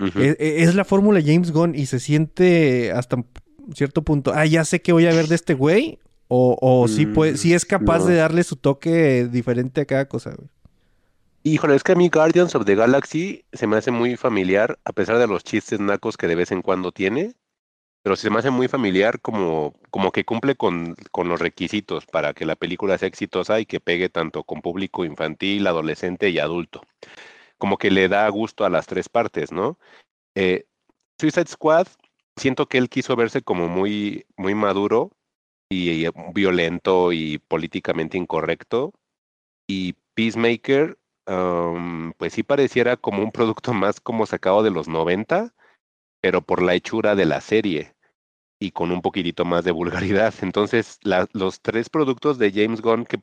ujú. 0.00 0.18
E- 0.20 0.36
Es, 0.62 0.74
la 0.74 0.84
fórmula 0.86 1.20
James 1.24 1.50
Gunn 1.52 1.74
y 1.74 1.84
se 1.86 2.00
siente 2.00 2.90
hasta 2.92 3.22
cierto 3.74 4.02
punto, 4.02 4.32
ah, 4.34 4.46
ya 4.46 4.64
sé 4.64 4.80
qué 4.80 4.92
voy 4.92 5.06
a 5.06 5.12
ver 5.14 5.26
de 5.28 5.34
este 5.34 5.52
güey. 5.54 5.98
O, 6.34 6.56
o 6.62 6.88
sí, 6.88 7.04
puede, 7.04 7.32
Mm, 7.32 7.36
sí 7.36 7.52
es 7.52 7.66
capaz 7.66 7.98
no. 7.98 8.06
de 8.06 8.14
darle 8.16 8.42
su 8.42 8.56
toque 8.56 9.26
diferente 9.26 9.82
a 9.82 9.84
cada 9.84 10.08
cosa, 10.08 10.30
güey. 10.34 10.48
Híjole, 11.42 11.74
es 11.74 11.82
que 11.82 11.92
a 11.92 11.94
mí 11.94 12.08
Guardians 12.08 12.54
of 12.54 12.64
the 12.64 12.74
Galaxy 12.74 13.44
se 13.52 13.66
me 13.66 13.76
hace 13.76 13.90
muy 13.90 14.16
familiar, 14.16 14.78
a 14.84 14.92
pesar 14.92 15.18
de 15.18 15.26
los 15.26 15.44
chistes 15.44 15.78
nacos 15.78 16.16
que 16.16 16.28
de 16.28 16.34
vez 16.34 16.50
en 16.50 16.62
cuando 16.62 16.90
tiene, 16.90 17.34
pero 18.02 18.16
se 18.16 18.30
me 18.30 18.38
hace 18.38 18.48
muy 18.50 18.66
familiar 18.66 19.20
como, 19.20 19.74
como 19.90 20.10
que 20.10 20.24
cumple 20.24 20.54
con, 20.54 20.96
con 21.10 21.28
los 21.28 21.38
requisitos 21.38 22.06
para 22.06 22.32
que 22.32 22.46
la 22.46 22.56
película 22.56 22.96
sea 22.96 23.08
exitosa 23.08 23.60
y 23.60 23.66
que 23.66 23.80
pegue 23.80 24.08
tanto 24.08 24.42
con 24.44 24.62
público 24.62 25.04
infantil, 25.04 25.66
adolescente 25.66 26.30
y 26.30 26.38
adulto. 26.38 26.80
Como 27.58 27.76
que 27.76 27.90
le 27.90 28.08
da 28.08 28.26
gusto 28.30 28.64
a 28.64 28.70
las 28.70 28.86
tres 28.86 29.10
partes, 29.10 29.52
¿no? 29.52 29.78
Eh, 30.34 30.64
Suicide 31.18 31.48
Squad, 31.48 31.88
siento 32.36 32.68
que 32.68 32.78
él 32.78 32.88
quiso 32.88 33.16
verse 33.16 33.42
como 33.42 33.68
muy, 33.68 34.24
muy 34.36 34.54
maduro 34.54 35.10
y, 35.72 36.06
eh, 36.06 36.12
violento 36.34 37.12
y 37.12 37.38
políticamente 37.38 38.18
incorrecto. 38.18 38.92
Y 39.66 39.94
Peacemaker, 40.14 40.98
pues 42.18 42.32
sí 42.32 42.42
pareciera 42.42 42.96
como 42.96 43.22
un 43.22 43.32
producto 43.32 43.72
más 43.72 44.00
como 44.00 44.26
sacado 44.26 44.62
de 44.62 44.70
los 44.70 44.88
90, 44.88 45.54
pero 46.20 46.42
por 46.42 46.62
la 46.62 46.74
hechura 46.74 47.14
de 47.14 47.26
la 47.26 47.40
serie 47.40 47.94
y 48.60 48.72
con 48.72 48.92
un 48.92 49.02
poquitito 49.02 49.44
más 49.44 49.64
de 49.64 49.72
vulgaridad. 49.72 50.34
Entonces, 50.42 50.98
los 51.32 51.60
tres 51.62 51.90
productos 51.90 52.38
de 52.38 52.52
James 52.52 52.80
Gunn 52.80 53.04
que, 53.06 53.18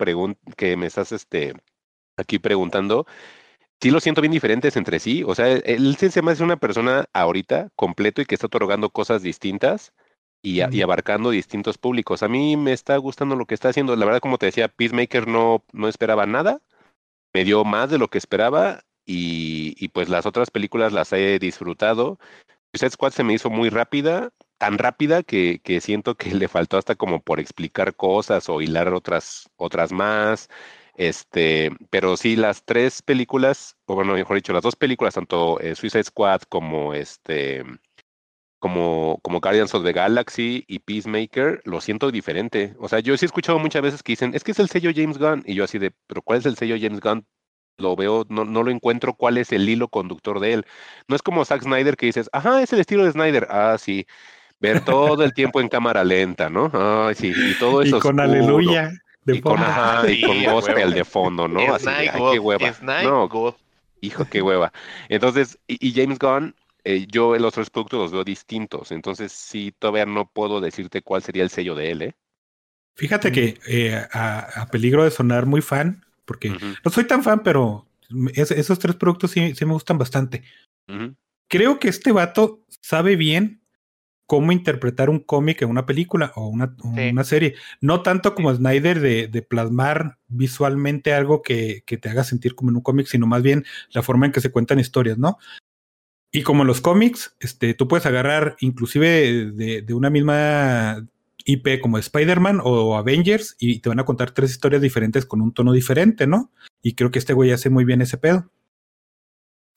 que 0.57 0.77
me 0.77 0.87
estás 0.87 1.11
este, 1.11 1.53
aquí 2.17 2.39
preguntando, 2.39 3.05
sí 3.81 3.91
los 3.91 4.03
siento 4.03 4.21
bien 4.21 4.31
diferentes 4.33 4.75
entre 4.77 4.99
sí. 4.99 5.23
O 5.25 5.35
sea, 5.35 5.47
él 5.47 5.95
se 5.97 6.21
me 6.21 6.31
hace 6.31 6.43
una 6.43 6.57
persona 6.57 7.05
ahorita 7.13 7.69
completo 7.75 8.21
y 8.21 8.25
que 8.25 8.35
está 8.35 8.47
otorgando 8.47 8.89
cosas 8.89 9.21
distintas 9.23 9.93
y, 10.41 10.61
a- 10.61 10.69
y 10.71 10.77
Ujú. 10.79 10.83
abarcando 10.85 11.29
distintos 11.31 11.77
públicos. 11.77 12.23
A 12.23 12.27
mí 12.29 12.57
me 12.57 12.73
está 12.73 12.97
gustando 12.97 13.35
lo 13.35 13.45
que 13.45 13.55
está 13.55 13.69
haciendo. 13.69 13.95
La 13.95 14.05
verdad, 14.05 14.21
como 14.21 14.37
te 14.37 14.47
decía, 14.47 14.67
Peacemaker 14.69 15.27
no, 15.27 15.63
no 15.73 15.87
esperaba 15.87 16.25
nada. 16.25 16.61
Me 17.33 17.43
dio 17.45 17.63
más 17.65 17.89
de 17.89 17.97
lo 17.97 18.09
que 18.09 18.17
esperaba 18.17 18.81
y, 19.05 19.75
y 19.83 19.89
pues 19.89 20.09
las 20.09 20.25
otras 20.25 20.51
películas 20.51 20.93
las 20.93 21.13
he 21.13 21.39
disfrutado. 21.39 22.19
Suicide 22.73 22.91
Squad 22.91 23.11
se 23.13 23.23
me 23.23 23.33
hizo 23.33 23.49
muy 23.49 23.69
rápida, 23.69 24.31
tan 24.57 24.77
rápida 24.77 25.23
que, 25.23 25.61
que 25.63 25.81
siento 25.81 26.15
que 26.15 26.31
le 26.35 26.47
faltó 26.47 26.77
hasta 26.77 26.95
como 26.95 27.21
por 27.21 27.39
explicar 27.39 27.95
cosas 27.95 28.49
o 28.49 28.61
hilar 28.61 28.93
otras, 28.93 29.49
otras 29.57 29.91
más. 29.91 30.49
Este, 30.95 31.71
pero 31.89 32.17
sí, 32.17 32.35
las 32.35 32.65
tres 32.65 33.01
películas, 33.01 33.77
o 33.85 33.95
bueno, 33.95 34.13
mejor 34.13 34.35
dicho, 34.37 34.53
las 34.53 34.63
dos 34.63 34.75
películas, 34.75 35.15
tanto 35.15 35.59
eh, 35.61 35.75
Suicide 35.75 36.03
Squad 36.05 36.41
como 36.49 36.93
este, 36.93 37.63
como, 38.59 39.19
como 39.23 39.39
Guardians 39.41 39.73
of 39.75 39.83
the 39.83 39.93
Galaxy 39.93 40.65
y 40.67 40.79
Peacemaker, 40.79 41.61
lo 41.65 41.81
siento 41.81 42.11
diferente. 42.11 42.75
O 42.79 42.87
sea, 42.89 42.99
yo 42.99 43.17
sí 43.17 43.25
he 43.25 43.27
escuchado 43.27 43.59
muchas 43.59 43.81
veces 43.81 44.03
que 44.03 44.13
dicen, 44.13 44.33
es 44.35 44.43
que 44.43 44.51
es 44.51 44.59
el 44.59 44.69
sello 44.69 44.91
James 44.95 45.17
Gunn, 45.17 45.43
y 45.45 45.55
yo 45.55 45.63
así 45.63 45.79
de, 45.79 45.91
pero 46.07 46.21
¿cuál 46.21 46.39
es 46.39 46.45
el 46.45 46.57
sello 46.57 46.75
James 46.79 46.99
Gunn? 47.01 47.25
Lo 47.77 47.95
veo, 47.95 48.25
no, 48.29 48.43
no 48.45 48.63
lo 48.63 48.71
encuentro 48.71 49.13
cuál 49.15 49.37
es 49.37 49.51
el 49.53 49.67
hilo 49.69 49.87
conductor 49.87 50.39
de 50.41 50.53
él. 50.53 50.65
No 51.07 51.15
es 51.15 51.21
como 51.21 51.45
Zack 51.45 51.63
Snyder 51.63 51.95
que 51.97 52.07
dices, 52.07 52.29
ajá, 52.33 52.61
es 52.61 52.73
el 52.73 52.79
estilo 52.81 53.05
de 53.05 53.11
Snyder. 53.13 53.47
Ah, 53.49 53.77
sí. 53.79 54.05
Ver 54.59 54.81
todo 54.81 55.23
el 55.23 55.33
tiempo 55.33 55.61
en 55.61 55.69
cámara 55.69 56.03
lenta, 56.03 56.49
¿no? 56.49 56.69
Ay, 56.73 57.15
sí, 57.15 57.33
y 57.37 57.55
todo 57.55 57.81
Y 57.81 57.89
eso 57.89 57.99
con 57.99 58.19
oscuro. 58.19 58.21
aleluya 58.21 58.91
de 59.23 59.35
Y 59.35 59.41
con, 59.41 59.53
fondo. 59.57 59.65
ajá, 59.65 60.09
y 60.09 60.19
con 60.19 60.43
gospel 60.43 60.93
de 60.93 61.05
fondo, 61.05 61.47
¿no? 61.47 61.73
Así 61.73 61.87
ay, 61.87 62.09
qué 62.31 62.39
hueva. 62.39 62.75
No, 63.01 63.29
hijo, 64.01 64.25
qué 64.29 64.41
hueva. 64.41 64.71
Entonces, 65.09 65.59
y, 65.67 65.77
y 65.89 65.93
James 65.93 66.19
Gunn, 66.19 66.55
eh, 66.89 67.05
yo 67.07 67.35
los 67.37 67.53
otros 67.53 67.69
productos 67.69 67.99
los 67.99 68.11
veo 68.11 68.23
distintos. 68.23 68.91
Entonces, 68.91 69.31
sí, 69.31 69.73
todavía 69.77 70.05
no 70.05 70.29
puedo 70.31 70.59
decirte 70.59 71.01
cuál 71.01 71.21
sería 71.21 71.43
el 71.43 71.49
sello 71.49 71.75
de 71.75 71.91
él, 71.91 72.01
¿eh? 72.01 72.15
Fíjate 72.95 73.31
que 73.31 73.59
eh, 73.67 73.95
a, 74.11 74.61
a 74.61 74.65
peligro 74.67 75.03
de 75.03 75.11
sonar 75.11 75.45
muy 75.45 75.61
fan, 75.61 76.03
porque 76.25 76.49
no 76.83 76.91
soy 76.91 77.05
tan 77.05 77.23
fan, 77.23 77.43
pero 77.43 77.85
es- 78.33 78.51
esos 78.51 78.77
tres 78.79 78.95
productos 78.95 79.31
sí, 79.31 79.55
sí 79.55 79.65
me 79.65 79.73
gustan 79.73 79.97
bastante. 79.97 80.43
Creo 81.47 81.79
que 81.79 81.87
este 81.87 82.11
vato 82.11 82.65
sabe 82.81 83.15
bien 83.15 83.61
cómo 84.25 84.51
interpretar 84.51 85.09
un 85.09 85.19
cómic 85.19 85.61
en 85.61 85.69
una 85.69 85.85
película 85.85 86.33
o 86.35 86.47
una, 86.47 86.75
o 86.83 86.93
Sí. 86.95 87.09
una 87.09 87.23
serie. 87.23 87.55
No 87.81 88.03
tanto 88.03 88.35
como 88.35 88.53
Snyder 88.53 88.99
de, 88.99 89.27
de 89.27 89.41
plasmar 89.41 90.17
visualmente 90.27 91.13
algo 91.13 91.41
que, 91.41 91.83
que 91.85 91.97
te 91.97 92.09
haga 92.09 92.23
sentir 92.23 92.53
como 92.53 92.69
en 92.69 92.75
un 92.77 92.83
cómic, 92.83 93.07
sino 93.07 93.25
más 93.27 93.41
bien 93.43 93.65
la 93.91 94.03
forma 94.03 94.25
en 94.25 94.31
que 94.31 94.41
se 94.41 94.51
cuentan 94.51 94.79
historias, 94.79 95.17
¿no? 95.17 95.37
Y 96.31 96.43
como 96.43 96.63
los 96.63 96.81
cómics, 96.81 97.35
este, 97.39 97.73
tú 97.73 97.87
puedes 97.87 98.05
agarrar 98.05 98.55
inclusive 98.59 99.51
de, 99.51 99.81
de 99.81 99.93
una 99.93 100.09
misma 100.09 101.07
IP 101.45 101.79
como 101.81 101.97
Spider-Man 101.97 102.61
o 102.63 102.95
Avengers 102.95 103.55
y 103.59 103.79
te 103.79 103.89
van 103.89 103.99
a 103.99 104.05
contar 104.05 104.31
tres 104.31 104.51
historias 104.51 104.81
diferentes 104.81 105.25
con 105.25 105.41
un 105.41 105.53
tono 105.53 105.73
diferente, 105.73 106.27
¿no? 106.27 106.51
Y 106.83 106.93
creo 106.93 107.11
que 107.11 107.19
este 107.19 107.33
güey 107.33 107.51
hace 107.51 107.69
muy 107.69 107.85
bien 107.85 108.01
ese 108.01 108.17
pedo. 108.17 108.51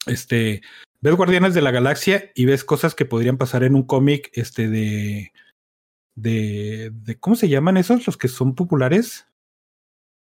Este, 0.05 0.61
ves 1.01 1.15
Guardianes 1.15 1.53
de 1.53 1.61
la 1.61 1.71
Galaxia 1.71 2.31
y 2.35 2.45
ves 2.45 2.63
cosas 2.63 2.93
que 2.93 3.05
podrían 3.05 3.37
pasar 3.37 3.63
en 3.63 3.75
un 3.75 3.83
cómic, 3.83 4.29
este, 4.33 4.69
de, 4.69 5.31
de, 6.15 6.91
de, 6.93 7.19
¿cómo 7.19 7.35
se 7.35 7.49
llaman 7.49 7.77
esos? 7.77 8.05
Los 8.05 8.17
que 8.17 8.27
son 8.27 8.53
populares. 8.55 9.25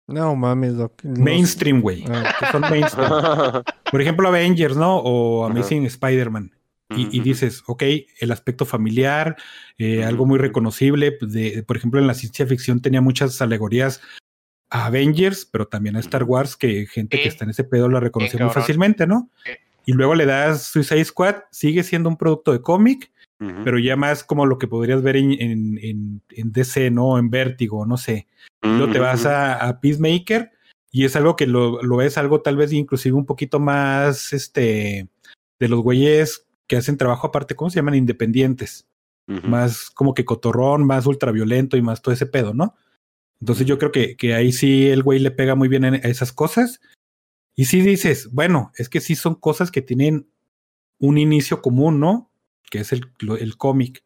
No 0.08 0.36
mames, 0.36 0.76
Doc. 0.76 1.04
No. 1.04 1.24
Mainstream, 1.24 1.82
güey. 1.82 2.04
Ah, 2.10 2.50
son 2.52 2.62
mainstream. 2.62 3.10
Por 3.92 4.02
ejemplo, 4.02 4.28
Avengers, 4.28 4.76
¿no? 4.76 4.98
O. 4.98 5.46
Amazing 5.46 5.86
Spider-Man. 5.86 6.52
Y, 6.96 7.22
dices, 7.22 7.64
ok, 7.66 7.82
el 8.20 8.32
aspecto 8.32 8.66
familiar, 8.66 9.36
eh, 9.80 10.04
algo 10.04 10.28
muy 10.28 10.38
reconocible. 10.38 11.18
De, 11.22 11.64
por 11.64 11.76
ejemplo, 11.76 12.00
en 12.00 12.06
la 12.06 12.14
ciencia 12.14 12.46
ficción 12.46 12.82
tenía 12.84 13.02
muchas 13.02 13.42
alegorías 13.42 14.00
a 14.70 14.86
Avengers, 14.86 15.44
pero 15.44 15.68
también 15.68 15.96
a 15.96 16.02
Star. 16.02 16.24
Wars, 16.24 16.56
que 16.56 16.86
gente 16.86 17.20
que 17.20 17.28
está 17.28 17.46
en 17.46 17.50
ese 17.50 17.64
pedo 17.64 17.90
la 17.90 18.00
reconoce 18.00 18.38
muy 18.38 18.54
fácilmente, 18.54 19.08
¿no? 19.08 19.32
Sí. 19.44 19.54
Y 19.86 19.94
luego 19.94 20.14
le 20.14 20.26
das 20.26 20.64
Suicide 20.64 21.04
Squad, 21.04 21.36
sigue 21.52 21.84
siendo 21.84 22.10
un 22.10 22.18
producto 22.18 22.52
de 22.52 22.62
cómic, 22.62 23.12
pero 23.66 23.78
ya 23.78 23.98
más 23.98 24.24
como 24.24 24.46
lo 24.46 24.58
que 24.58 24.68
podrías 24.68 25.02
ver 25.02 25.18
en, 25.18 25.34
en, 25.34 25.80
en, 25.82 26.22
en 26.30 26.52
DC, 26.54 26.92
¿no? 26.92 27.18
En 27.18 27.30
Vértigo, 27.30 27.86
no 27.86 27.98
sé. 27.98 28.28
Luego 28.64 28.92
te 28.92 29.00
vas 29.00 29.26
a, 29.26 29.56
a 29.56 29.80
Peacemaker 29.82 30.52
y 30.90 31.06
es 31.06 31.16
algo 31.16 31.36
que 31.36 31.48
lo, 31.48 31.84
lo 31.84 31.98
ves 31.98 32.18
algo 32.18 32.42
tal 32.42 32.56
vez 32.56 32.72
inclusive 32.72 33.16
un 33.16 33.26
poquito 33.26 33.60
más 33.60 34.32
este 34.32 35.10
de 35.60 35.68
los 35.68 35.82
güeyes 35.82 36.48
que 36.68 36.78
hacen 36.78 36.98
trabajo 36.98 37.28
aparte, 37.28 37.56
¿cómo 37.56 37.70
se 37.70 37.78
llaman? 37.78 37.96
Independientes. 37.96 38.88
Más 39.26 39.90
como 39.90 40.14
que 40.14 40.26
cotorrón, 40.26 40.86
más 40.86 41.06
ultraviolento 41.06 41.78
y 41.78 41.82
más 41.82 42.02
todo 42.02 42.14
ese 42.14 42.26
pedo, 42.26 42.54
¿no? 42.54 42.76
Entonces 43.40 43.66
yo 43.66 43.78
creo 43.78 43.92
que, 43.92 44.18
que 44.18 44.34
ahí 44.34 44.52
sí 44.52 44.88
el 44.88 45.02
güey 45.02 45.20
le 45.20 45.32
pega 45.32 45.56
muy 45.56 45.70
bien 45.70 45.86
a 45.86 45.96
esas 45.96 46.34
cosas. 46.34 46.82
Y 47.56 47.66
sí 47.66 47.82
dices, 47.82 48.30
bueno, 48.32 48.72
es 48.76 48.90
que 48.90 49.00
sí 49.00 49.16
son 49.16 49.36
cosas 49.36 49.72
que 49.72 49.82
tienen 49.82 50.28
un 51.00 51.18
inicio 51.18 51.62
común, 51.62 52.00
¿no? 52.00 52.32
Que 52.70 52.80
es 52.80 52.92
el, 52.92 53.12
el 53.40 53.56
cómic. 53.56 54.04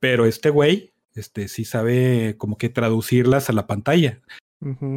Pero 0.00 0.26
este 0.26 0.50
güey, 0.50 0.92
este 1.20 1.48
sí 1.48 1.64
sabe 1.64 2.36
como 2.38 2.56
que 2.56 2.68
traducirlas 2.68 3.48
a 3.50 3.52
la 3.52 3.66
pantalla 3.66 4.20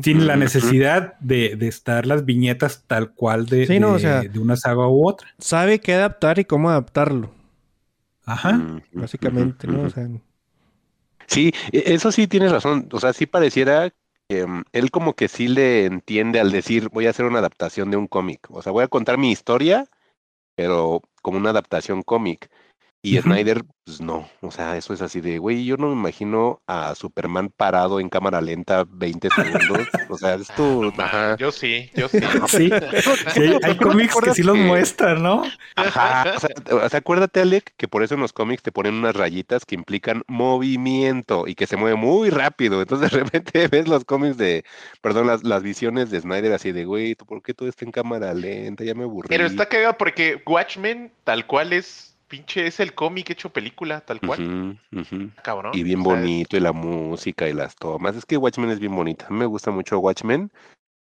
sin 0.02 0.26
la 0.26 0.36
necesidad 0.38 1.20
de, 1.20 1.56
de 1.56 1.68
estar 1.68 2.08
las 2.08 2.26
viñetas 2.26 2.84
tal 2.88 3.14
cual 3.14 3.46
de, 3.46 3.68
Sí, 3.68 3.80
no, 3.80 3.90
de- 3.92 3.96
o 3.96 4.00
sea- 4.00 4.22
de 4.22 4.40
una 4.40 4.56
saga 4.56 4.88
u 4.88 5.08
otra. 5.08 5.28
Sabe 5.38 5.80
qué 5.80 5.94
adaptar 5.94 6.40
y 6.40 6.46
cómo 6.46 6.70
adaptarlo, 6.72 7.32
Ajá. 8.26 8.82
Básicamente, 8.92 9.68
¿no? 9.68 9.84
O 9.84 9.90
sea, 9.90 10.08
Sí, 11.28 11.54
e- 11.72 11.94
eso 11.94 12.12
sí 12.12 12.28
tienes 12.28 12.52
razón. 12.52 12.90
O 12.92 13.00
sea, 13.00 13.14
sí 13.14 13.26
pareciera 13.26 13.92
que 14.28 14.46
mm, 14.46 14.64
él 14.74 14.92
como 14.92 15.14
que 15.16 15.28
sí 15.28 15.48
le 15.48 15.86
entiende 15.86 16.40
al 16.40 16.52
decir 16.52 16.90
voy 16.92 17.08
a 17.08 17.12
hacer 17.12 17.26
una 17.26 17.40
adaptación 17.40 17.92
de 17.92 17.98
un 17.98 18.08
cómic. 18.08 18.48
O 18.50 18.62
sea, 18.62 18.72
voy 18.72 18.84
a 18.84 18.88
contar 18.88 19.18
mi 19.18 19.32
historia, 19.32 19.86
pero 20.56 21.02
como 21.22 21.38
una 21.38 21.52
adaptación 21.52 22.02
cómic. 22.04 22.50
Y. 23.04 23.18
Snyder, 23.20 23.64
pues 23.84 24.00
no. 24.00 24.30
O 24.42 24.52
sea, 24.52 24.78
eso 24.78 24.94
es 24.94 25.02
así 25.02 25.22
de, 25.22 25.40
güey, 25.40 25.66
yo 25.66 25.76
no 25.76 25.88
me 25.88 25.94
imagino 25.94 26.62
a 26.68 26.94
Superman 26.94 27.50
parado 27.50 28.00
en 28.00 28.10
cámara 28.10 28.42
lenta 28.42 28.86
20 28.88 29.28
segundos. 29.30 29.88
O 30.08 30.18
sea, 30.20 30.36
esto, 30.36 30.82
No, 30.98 31.04
ajá. 31.04 31.36
Yo 31.38 31.52
sí, 31.52 31.90
yo 31.96 32.08
sí. 32.08 32.20
Sí, 32.48 32.70
sí, 33.34 33.42
hay, 33.42 33.50
hay 33.54 33.58
¿Tú 33.60 33.60
no 33.60 33.60
te 33.60 33.78
cómics 33.78 34.16
que 34.24 34.34
sí 34.36 34.44
los 34.44 34.56
que- 34.56 34.64
muestran, 34.64 35.24
¿no? 35.24 35.44
Ajá, 35.76 36.34
o 36.36 36.40
sea, 36.40 36.50
o 36.86 36.90
sea, 36.90 37.00
acuérdate, 37.00 37.42
Alec, 37.42 37.74
que 37.76 37.88
por 37.88 38.04
eso 38.04 38.14
en 38.14 38.22
los 38.22 38.34
cómics 38.34 38.62
te 38.62 38.72
ponen 38.72 38.94
unas 38.94 39.16
rayitas 39.16 39.66
que 39.66 39.74
implican 39.74 40.22
movimiento 40.28 41.48
y 41.48 41.56
que 41.56 41.66
se 41.68 41.78
mueve 41.78 41.96
muy 41.96 42.30
rápido. 42.30 42.82
Entonces, 42.82 43.12
de 43.12 43.18
repente 43.18 43.68
ves 43.68 43.88
los 43.88 44.06
cómics 44.06 44.38
de, 44.38 44.64
perdón, 45.02 45.26
las, 45.28 45.44
las 45.44 45.64
visiones 45.64 46.12
de 46.12 46.22
Snyder 46.22 46.54
así 46.54 46.72
de, 46.72 46.86
güey, 46.86 47.16
¿tú 47.16 47.26
¿por 47.26 47.42
qué 47.42 47.54
todo 47.56 47.68
está 47.68 47.84
en 47.84 47.92
cámara 47.92 48.34
lenta? 48.36 48.84
Ya 48.84 48.94
me 48.94 49.04
aburrí. 49.06 49.28
Pero 49.28 49.46
está 49.48 49.66
cagado 49.68 49.98
porque 49.98 50.42
Watchmen 50.46 51.12
tal 51.24 51.48
cual 51.48 51.74
es 51.74 52.11
pinche 52.32 52.66
es 52.66 52.80
el 52.80 52.94
cómic 52.96 53.30
hecho 53.30 53.50
película, 53.52 54.02
tal 54.02 54.20
cual. 54.22 54.80
Cabrón. 55.44 55.74
Y 55.76 55.84
bien 55.84 56.02
bonito, 56.02 56.58
y 56.58 56.62
la 56.62 56.72
música 56.72 57.48
y 57.48 57.54
las 57.54 57.76
tomas. 57.76 58.16
Es 58.16 58.26
que 58.26 58.38
Watchmen 58.38 58.70
es 58.72 58.80
bien 58.80 58.96
bonita. 58.96 59.28
A 59.28 59.30
mí 59.32 59.38
me 59.38 59.46
gusta 59.46 59.70
mucho 59.70 60.00
Watchmen. 60.00 60.52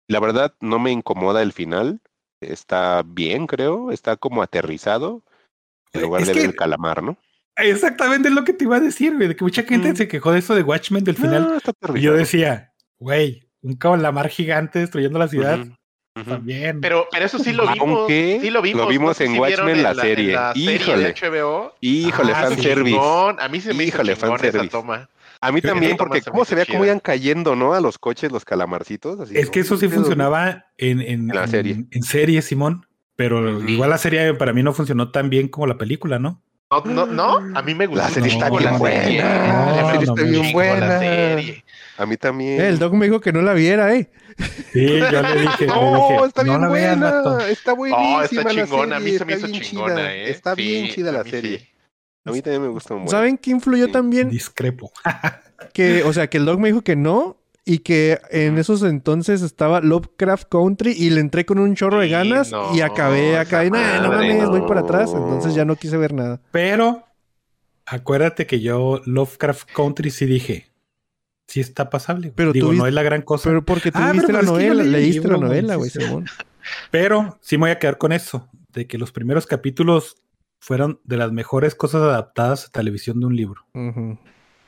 La 0.10 0.20
verdad, 0.20 0.56
no 0.60 0.80
me 0.80 0.92
incomoda 0.92 1.42
el 1.42 1.54
final. 1.54 2.02
Está 2.42 3.04
bien, 3.06 3.46
creo. 3.48 3.92
Está 3.92 4.18
como 4.18 4.42
aterrizado. 4.42 5.24
En 5.94 6.02
lugar 6.02 6.22
es 6.24 6.28
de 6.30 6.34
que- 6.34 6.40
ver 6.42 6.50
el 6.50 6.56
calamar, 6.56 7.04
¿no? 7.04 7.16
Exactamente 7.56 8.30
es 8.30 8.34
lo 8.34 8.44
que 8.46 8.54
te 8.54 8.64
iba 8.64 8.78
a 8.78 8.80
decir, 8.80 9.16
güey. 9.16 9.28
De 9.28 9.36
que 9.36 9.44
mucha 9.44 9.64
gente 9.64 9.92
Mm. 9.92 9.96
se 9.96 10.08
quejó 10.08 10.32
de 10.32 10.40
eso 10.40 10.56
de 10.56 10.64
Watchmen 10.64 11.04
del 11.04 11.16
final. 11.18 11.44
No, 11.44 11.58
está 11.58 11.74
y 11.96 12.02
yo 12.02 12.14
decía, 12.14 12.74
güey, 12.98 13.48
un 13.62 13.76
calamar 13.76 14.30
gigante 14.30 14.80
destruyendo 14.80 15.20
la 15.20 15.28
ciudad. 15.28 15.60
También. 16.26 16.82
Pero, 16.82 17.08
pero 17.12 17.26
eso 17.26 17.40
sí 17.40 17.54
lo 17.54 17.64
vimos. 17.72 18.00
Aunque 18.00 18.40
sí 18.42 18.50
lo 18.50 18.62
vimos. 18.62 18.82
lo 18.84 18.88
vimos 18.90 19.22
en 19.22 19.34
si 19.34 19.40
Watchmen, 19.40 19.84
la 19.84 19.90
en 19.92 19.96
serie. 19.98 20.26
en 20.30 20.34
la 20.34 20.54
serie 20.54 20.76
Híjole. 20.76 21.04
de 21.04 21.14
HBO. 21.14 21.76
Híjole, 21.82 22.32
Ah, 22.36 22.42
fanservice. 22.44 22.96
Chingón. 22.98 23.38
A 23.40 23.48
mí 23.48 23.62
se 23.62 23.74
me 23.74 23.84
Híjole, 23.84 24.14
hizo 24.14 24.22
chingón 24.22 24.36
esa 24.38 24.44
fanservice. 24.44 24.72
toma. 24.72 25.10
A 25.42 25.52
mí 25.54 25.62
también, 25.62 25.96
porque 25.96 26.22
cómo 26.22 26.44
se 26.44 26.54
veía 26.56 26.66
cómo 26.66 26.84
iban 26.84 27.00
cayendo, 27.00 27.56
¿no? 27.56 27.74
A 27.74 27.80
los 27.80 27.98
coches, 27.98 28.30
los 28.32 28.44
calamarcitos. 28.44 29.20
Así, 29.22 29.38
es 29.38 29.50
que 29.50 29.62
eso 29.62 29.78
sí 29.78 29.88
funcionaba 29.88 30.66
en, 30.78 31.00
en, 31.02 31.28
la 31.30 31.48
serie. 31.48 31.86
en 31.92 32.04
serie, 32.04 32.42
Simón. 32.42 32.86
Pero 33.16 33.62
igual 33.68 33.90
la 33.90 33.98
serie 33.98 34.34
para 34.34 34.52
mí 34.54 34.64
no 34.64 34.74
funcionó 34.74 35.12
tan 35.12 35.30
bien 35.30 35.48
como 35.48 35.66
la 35.68 35.78
película, 35.78 36.20
¿no? 36.20 36.42
No, 36.72 36.84
no, 36.86 37.06
no, 37.08 37.58
a 37.58 37.62
mí 37.64 37.74
me 37.74 37.88
gustó. 37.88 38.04
La 38.04 38.10
serie 38.10 38.32
está 38.32 38.48
bien 38.52 38.64
la 38.66 38.78
buena. 38.78 39.04
No, 39.48 39.76
la 39.76 39.92
serie 39.92 40.04
está 40.08 40.22
bien 40.24 40.44
la 40.44 40.52
buena. 40.52 41.00
serie. 41.00 41.64
A 41.98 42.06
mí 42.06 42.16
también. 42.16 42.62
Eh, 42.62 42.68
el 42.70 42.78
Doc 42.78 42.94
me 42.94 43.08
dijo 43.08 43.20
que 43.20 43.34
no 43.34 43.42
la 43.42 43.54
viera, 43.54 43.96
¿eh? 43.96 44.12
Sí, 44.72 45.00
yo 45.12 45.22
le 45.24 45.42
dije, 45.42 45.66
le 45.66 45.68
No, 45.68 46.08
dije, 46.12 46.26
está 46.28 46.44
no 46.44 46.60
bien 46.60 46.72
veas, 46.72 47.00
buena. 47.00 47.12
vato". 47.22 47.40
Está 47.48 47.74
buenísima. 47.74 48.24
está 48.24 48.44
la 48.44 48.50
chingona, 48.52 48.96
a 48.98 49.00
mí 49.00 49.18
se 49.18 49.26
me 49.26 49.34
está 49.34 49.48
hizo 49.48 49.52
bien 49.58 49.64
chingona, 49.64 49.96
chida, 49.96 50.14
¿eh? 50.16 50.30
Está 50.30 50.54
bien 50.56 50.86
Sí, 50.86 50.92
chida 50.94 51.10
a 51.10 51.14
la 51.14 51.24
serie. 51.24 51.58
sí. 51.60 51.68
A 52.26 52.32
mí 52.32 52.42
también 52.44 52.62
me 52.62 52.68
gusta 52.68 52.94
mucho. 52.94 53.10
¿Saben 53.12 53.38
qué 53.40 53.50
influyó 53.50 53.88
Sí. 53.88 53.92
también? 53.92 54.30
Discrepo. 54.30 54.92
Que, 55.74 56.04
o 56.04 56.14
sea, 56.14 56.30
que 56.30 56.38
el 56.38 56.46
Doc 56.46 56.60
me 56.60 56.68
dijo 56.70 56.84
que 56.84 56.96
no. 56.96 57.38
Y 57.70 57.80
que 57.80 58.20
en 58.32 58.58
esos 58.58 58.82
entonces 58.82 59.44
estaba 59.44 59.80
Lovecraft 59.80 60.50
Country 60.50 60.92
y 60.98 61.12
le 61.12 61.20
entré 61.22 61.46
con 61.46 61.60
un 61.60 61.76
chorro 61.76 62.00
de 62.00 62.08
Sí, 62.08 62.12
ganas 62.12 62.52
no, 62.52 62.76
y 62.76 62.82
acabé 62.82 63.38
acá. 63.38 63.64
Y 63.64 63.70
"Nah, 63.70 64.02
no 64.02 64.10
mames, 64.12 64.50
voy 64.50 64.62
para 64.62 64.80
atrás. 64.80 65.12
Entonces 65.14 65.54
ya 65.54 65.66
no 65.66 65.76
quise 65.76 65.96
ver 65.98 66.12
nada. 66.12 66.42
Pero 66.52 67.04
acuérdate 67.86 68.48
que 68.48 68.60
yo 68.60 69.02
Lovecraft 69.06 69.70
Country 69.72 70.10
sí 70.10 70.26
dije, 70.26 70.72
sí 71.48 71.60
está 71.60 71.92
pasable. 71.92 72.34
Pero 72.36 72.54
tú 72.54 72.54
Digo, 72.54 72.74
no 72.74 72.88
es 72.88 72.94
la 72.96 73.04
gran 73.04 73.22
cosa. 73.22 73.48
Pero 73.48 73.64
porque 73.64 73.92
tú 73.92 74.00
Ah, 74.02 74.14
viste 74.14 74.34
la 74.34 74.42
novela, 74.42 74.74
leí 74.74 74.86
el 74.86 74.92
leíste 74.92 75.28
la 75.28 75.38
novela, 75.38 75.76
güey. 75.76 75.92
Simón. 75.92 76.26
Pero 76.90 77.38
sí 77.40 77.58
me 77.58 77.66
voy 77.66 77.70
a 77.72 77.78
quedar 77.78 78.00
con 78.00 78.12
eso, 78.14 78.50
de 78.74 78.88
que 78.88 78.98
los 78.98 79.12
primeros 79.12 79.46
capítulos 79.46 80.16
fueron 80.60 81.00
de 81.04 81.18
las 81.18 81.32
mejores 81.32 81.76
cosas 81.76 82.02
adaptadas 82.02 82.66
a 82.66 82.72
televisión 82.72 83.20
de 83.20 83.28
un 83.28 83.36
libro. 83.36 83.62
Ujú. 83.76 84.18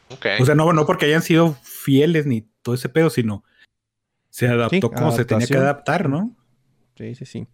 Ok. 0.09 0.25
O 0.39 0.45
sea, 0.45 0.53
no, 0.53 0.71
no 0.71 0.85
porque 0.85 1.07
hayan 1.07 1.23
sido 1.23 1.55
fieles 1.63 2.27
ni 2.27 2.50
todo 2.61 2.75
ese 2.75 2.89
pedo, 2.89 3.09
sino 3.09 3.43
se 4.29 4.47
adaptó 4.47 4.75
Sí, 4.89 4.95
como 4.95 5.11
se 5.11 5.25
tenía 5.25 5.47
que 5.47 5.57
adaptar, 5.57 6.07
¿no? 6.09 6.35
Sí, 6.97 7.15
sí, 7.15 7.25
sí. 7.25 7.47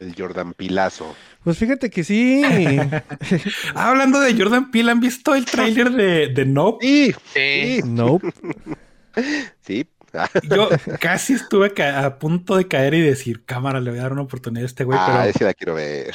El 0.00 0.14
Jordan 0.16 0.54
Pilazo. 0.54 1.14
Pues 1.42 1.58
fíjate 1.58 1.90
que 1.90 2.04
sí. 2.04 2.42
Ah, 3.74 3.90
hablando 3.90 4.20
de 4.20 4.36
Jordan 4.36 4.70
Peele, 4.70 4.90
¿han 4.92 5.00
visto 5.00 5.34
el 5.34 5.44
tráiler 5.44 5.90
de, 5.90 6.28
de 6.28 6.44
Nope? 6.46 6.84
Sí, 6.86 7.14
Sí. 7.34 7.80
nope. 7.84 8.28
sí. 9.60 9.88
Yo 10.50 10.70
casi 11.00 11.34
estuve 11.34 11.70
a 11.82 12.18
punto 12.18 12.56
de 12.56 12.66
caer 12.66 12.94
y 12.94 13.00
decir, 13.02 13.44
cámara, 13.44 13.78
le 13.80 13.90
voy 13.90 13.98
a 13.98 14.02
dar 14.04 14.12
una 14.12 14.22
oportunidad 14.22 14.62
a 14.62 14.66
este 14.66 14.84
güey, 14.84 14.98
ah, 15.00 15.06
pero 15.06 15.30
ese 15.30 15.44
la 15.44 15.52
quiero 15.54 15.74
ver. 15.74 16.14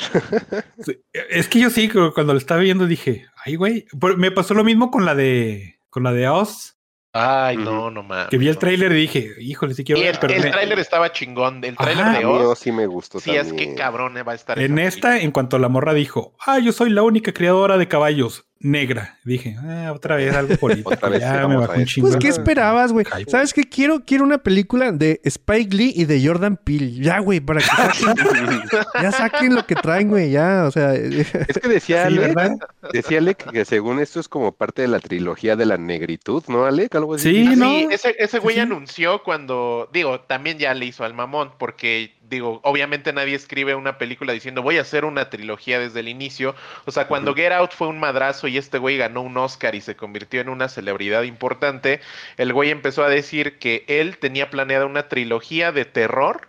Es 1.29 1.47
que 1.47 1.59
yo 1.59 1.69
sí, 1.69 1.87
cu- 1.89 2.11
cuando 2.13 2.33
lo 2.33 2.39
estaba 2.39 2.59
viendo 2.61 2.87
dije, 2.87 3.27
ay, 3.45 3.55
güey. 3.55 3.85
Me 4.17 4.31
pasó 4.31 4.55
lo 4.55 4.63
mismo 4.63 4.89
con 4.89 5.05
la 5.05 5.13
de 5.13 5.79
con 5.91 6.01
la 6.03 6.11
de 6.11 6.27
Oz, 6.27 6.72
Ay, 7.15 7.57
no, 7.57 7.91
no 7.91 8.01
mames. 8.01 8.29
que 8.29 8.37
vi 8.39 8.47
el 8.47 8.57
tráiler 8.57 8.91
y 8.91 8.95
dije, 8.95 9.33
híjole, 9.39 9.75
sí 9.75 9.83
quiero 9.83 10.01
Y 10.01 10.03
ver, 10.03 10.15
el, 10.15 10.19
pero 10.19 10.33
el 10.33 10.41
me- 10.41 10.49
tráiler 10.49 10.79
estaba 10.79 11.11
chingón. 11.11 11.63
El 11.63 11.77
tráiler 11.77 12.03
Ajá. 12.05 12.17
De 12.19 12.25
Oz. 12.25 12.41
Oz 12.47 12.59
sí 12.59 12.71
me 12.71 12.87
gustó 12.87 13.19
Sí, 13.19 13.31
es 13.35 13.53
que 13.53 13.75
cabrón 13.75 14.17
eh, 14.17 14.23
va 14.23 14.31
a 14.31 14.35
estar. 14.35 14.57
en 14.59 14.79
esta, 14.79 15.19
en 15.19 15.29
cuanto 15.31 15.59
la 15.59 15.69
morra 15.69 15.93
dijo, 15.93 16.35
ah, 16.45 16.57
yo 16.57 16.71
soy 16.71 16.89
la 16.89 17.03
única 17.03 17.31
criadora 17.31 17.77
de 17.77 17.87
caballos 17.87 18.45
negra. 18.63 19.19
Dije, 19.23 19.55
ah, 19.61 19.91
otra 19.93 20.15
vez 20.15 20.33
algo 20.35 20.55
político. 20.55 20.91
Otra 20.93 21.09
vez 21.09 21.19
ya 21.19 21.47
me 21.47 21.57
bajó 21.57 21.73
un 21.73 21.85
chingo. 21.85 22.07
Pues, 22.07 22.17
¿qué 22.19 22.29
esperabas, 22.29 22.91
güey? 22.91 23.05
¿Sabes 23.27 23.53
qué? 23.53 23.63
Quiero, 23.65 24.03
quiero 24.05 24.23
una 24.23 24.39
película 24.39 24.91
de 24.91 25.21
Spike 25.23 25.75
Lee 25.75 25.93
y 25.95 26.05
de 26.05 26.25
Jordan 26.25 26.57
Peele. 26.57 26.93
Ya, 27.01 27.19
güey, 27.19 27.39
para 27.39 27.59
que 27.59 27.65
saquen, 27.67 28.15
ya 29.01 29.11
saquen 29.11 29.55
lo 29.55 29.65
que 29.67 29.75
traen, 29.75 30.09
güey, 30.09 30.31
ya, 30.31 30.63
o 30.65 30.71
sea... 30.71 30.93
Es 30.95 31.31
que 31.61 31.67
decía 31.67 32.07
Sí, 32.07 32.15
Alec, 32.17 32.33
¿verdad? 32.35 32.55
decía 32.91 33.17
Alec 33.19 33.51
que 33.51 33.65
según 33.65 33.99
esto 33.99 34.19
es 34.19 34.27
como 34.27 34.51
parte 34.53 34.81
de 34.81 34.87
la 34.87 34.99
trilogía 34.99 35.55
de 35.55 35.65
la 35.65 35.77
negritud, 35.77 36.43
¿no, 36.47 36.65
Alec? 36.65 36.95
Algo 36.95 37.15
así. 37.15 37.29
Sí, 37.29 37.47
Ah, 37.51 37.55
¿no? 37.57 37.65
sí, 37.69 37.87
ese, 37.91 38.15
ese 38.17 38.39
güey 38.39 38.55
Sí. 38.55 38.61
anunció 38.61 39.21
cuando, 39.23 39.89
digo, 39.93 40.21
también 40.21 40.57
ya 40.57 40.73
le 40.73 40.85
hizo 40.85 41.03
al 41.03 41.13
mamón, 41.13 41.51
porque, 41.59 42.15
digo, 42.29 42.59
obviamente 42.63 43.13
nadie 43.13 43.35
escribe 43.35 43.75
una 43.75 43.97
película 43.97 44.33
diciendo 44.33 44.61
voy 44.61 44.77
a 44.77 44.81
hacer 44.81 45.05
una 45.05 45.29
trilogía 45.29 45.79
desde 45.79 45.99
el 45.99 46.07
inicio. 46.07 46.55
O 46.85 46.91
sea, 46.91 47.07
cuando. 47.07 47.33
Get 47.35 47.51
Out 47.51 47.71
fue 47.73 47.87
un 47.87 47.99
madrazo 47.99 48.47
y 48.47 48.57
este 48.57 48.77
güey 48.77 48.97
ganó 48.97 49.21
un 49.21 49.37
Oscar 49.37 49.75
y 49.75 49.81
se 49.81 49.95
convirtió 49.95 50.41
en 50.41 50.49
una 50.49 50.69
celebridad 50.69 51.23
importante, 51.23 51.99
el 52.37 52.53
güey 52.53 52.69
empezó 52.69 53.03
a 53.03 53.09
decir 53.09 53.57
que 53.59 53.85
él 53.87 54.17
tenía 54.17 54.49
planeada 54.49 54.85
una 54.85 55.07
trilogía 55.09 55.71
de 55.71 55.85
terror 55.85 56.47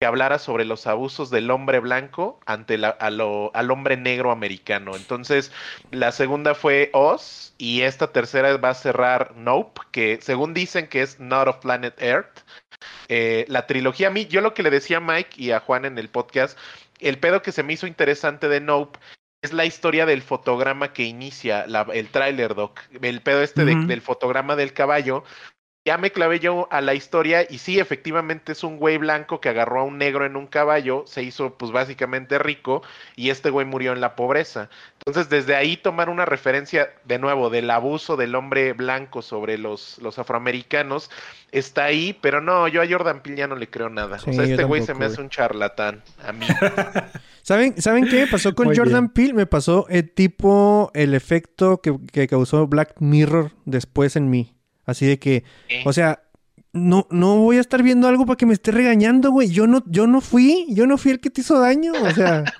que 0.00 0.06
hablara 0.06 0.38
sobre 0.38 0.64
los 0.64 0.86
abusos 0.86 1.28
del 1.30 1.50
hombre 1.50 1.80
blanco 1.80 2.38
ante 2.46 2.78
la- 2.78 2.90
a 2.90 3.10
lo- 3.10 3.50
al 3.54 3.70
hombre 3.72 3.96
negro 3.96 4.30
americano. 4.30 4.94
Entonces, 4.94 5.50
la 5.90 6.12
segunda 6.12 6.54
fue 6.54 6.90
Oz 6.92 7.52
y 7.58 7.82
esta 7.82 8.12
tercera 8.12 8.56
va 8.58 8.70
a 8.70 8.74
cerrar 8.74 9.34
Nope, 9.34 9.80
que 9.90 10.20
según 10.22 10.54
dicen 10.54 10.86
que 10.86 11.02
es 11.02 11.18
Not 11.18 11.48
of 11.48 11.56
Planet 11.58 12.00
Earth. 12.00 12.44
Eh, 13.08 13.44
la 13.48 13.66
trilogía, 13.66 14.08
a 14.08 14.10
mí, 14.10 14.26
yo 14.26 14.40
lo 14.40 14.54
que 14.54 14.62
le 14.62 14.70
decía 14.70 14.98
a 14.98 15.00
Mike 15.00 15.40
y 15.42 15.50
a 15.50 15.60
Juan 15.60 15.84
en 15.84 15.98
el 15.98 16.08
podcast, 16.08 16.58
el 17.00 17.18
pedo 17.18 17.42
que 17.42 17.52
se 17.52 17.62
me 17.62 17.72
hizo 17.72 17.86
interesante 17.86 18.48
de 18.48 18.60
Nope 18.60 18.98
es 19.42 19.52
la 19.52 19.64
historia 19.64 20.04
del 20.04 20.20
fotograma 20.22 20.92
que 20.92 21.04
inicia 21.04 21.66
la- 21.66 21.86
el 21.94 22.08
tráiler, 22.08 22.54
Doc. 22.54 22.80
El 23.00 23.20
pedo 23.22 23.42
este 23.42 23.64
de- 23.64 23.74
del 23.86 24.02
fotograma 24.02 24.56
del 24.56 24.72
caballo. 24.72 25.24
Ya 25.84 25.96
me 25.96 26.12
clavé 26.12 26.38
yo 26.38 26.68
a 26.70 26.82
la 26.82 26.92
historia 26.92 27.46
y 27.48 27.58
sí, 27.58 27.78
efectivamente 27.78 28.52
es 28.52 28.62
un 28.62 28.76
güey 28.76 28.98
blanco 28.98 29.40
que 29.40 29.48
agarró 29.48 29.80
a 29.80 29.84
un 29.84 29.96
negro 29.96 30.26
en 30.26 30.36
un 30.36 30.46
caballo, 30.46 31.04
se 31.06 31.22
hizo 31.22 31.54
pues 31.54 31.72
básicamente 31.72 32.38
rico 32.38 32.82
y 33.16 33.30
este 33.30 33.48
güey 33.48 33.64
murió 33.64 33.92
en 33.92 34.02
la 34.02 34.14
pobreza. 34.14 34.68
Entonces 34.98 35.30
desde 35.30 35.56
ahí 35.56 35.78
tomar 35.78 36.10
una 36.10 36.26
referencia 36.26 36.90
de 37.04 37.18
nuevo 37.18 37.48
del 37.48 37.70
abuso 37.70 38.16
del 38.16 38.34
hombre 38.34 38.74
blanco 38.74 39.22
sobre 39.22 39.56
los, 39.56 39.98
los 40.02 40.18
afroamericanos 40.18 41.10
está 41.52 41.84
ahí, 41.84 42.16
pero 42.20 42.42
no, 42.42 42.68
yo 42.68 42.82
a 42.82 42.86
Jordan 42.86 43.22
Peele 43.22 43.38
ya 43.38 43.46
no 43.46 43.56
le 43.56 43.70
creo 43.70 43.88
nada. 43.88 44.18
Sí, 44.18 44.30
o 44.30 44.32
sea, 44.34 44.44
este 44.44 44.64
güey 44.64 44.82
se 44.82 44.92
me 44.92 45.06
hace 45.06 45.20
un 45.20 45.30
charlatán 45.30 46.02
a 46.22 46.32
mí. 46.32 46.46
¿Saben, 47.42 47.80
¿Saben 47.80 48.06
qué 48.06 48.24
me 48.24 48.26
pasó 48.26 48.54
con 48.54 48.66
Muy 48.66 48.76
Jordan 48.76 49.08
Peele? 49.08 49.32
Me 49.32 49.46
pasó 49.46 49.86
el 49.88 50.10
tipo, 50.10 50.90
el 50.92 51.14
efecto 51.14 51.80
que, 51.80 51.96
que 52.12 52.28
causó 52.28 52.66
Black 52.66 52.96
Mirror 52.98 53.52
después 53.64 54.16
en 54.16 54.28
mí. 54.28 54.57
Así 54.88 55.06
de 55.06 55.18
que, 55.18 55.44
o 55.84 55.92
sea, 55.92 56.22
no, 56.72 57.06
no 57.10 57.36
voy 57.36 57.58
a 57.58 57.60
estar 57.60 57.82
viendo 57.82 58.08
algo 58.08 58.24
para 58.26 58.36
que 58.38 58.46
me 58.46 58.54
esté 58.54 58.70
regañando, 58.72 59.30
güey. 59.30 59.48
Yo 59.50 59.66
no, 59.66 59.84
yo 59.86 60.06
no 60.06 60.20
fui, 60.22 60.64
yo 60.70 60.86
no 60.86 60.96
fui 60.96 61.12
el 61.12 61.20
que 61.20 61.28
te 61.30 61.42
hizo 61.42 61.60
daño, 61.60 61.92
o 62.02 62.10
sea. 62.10 62.44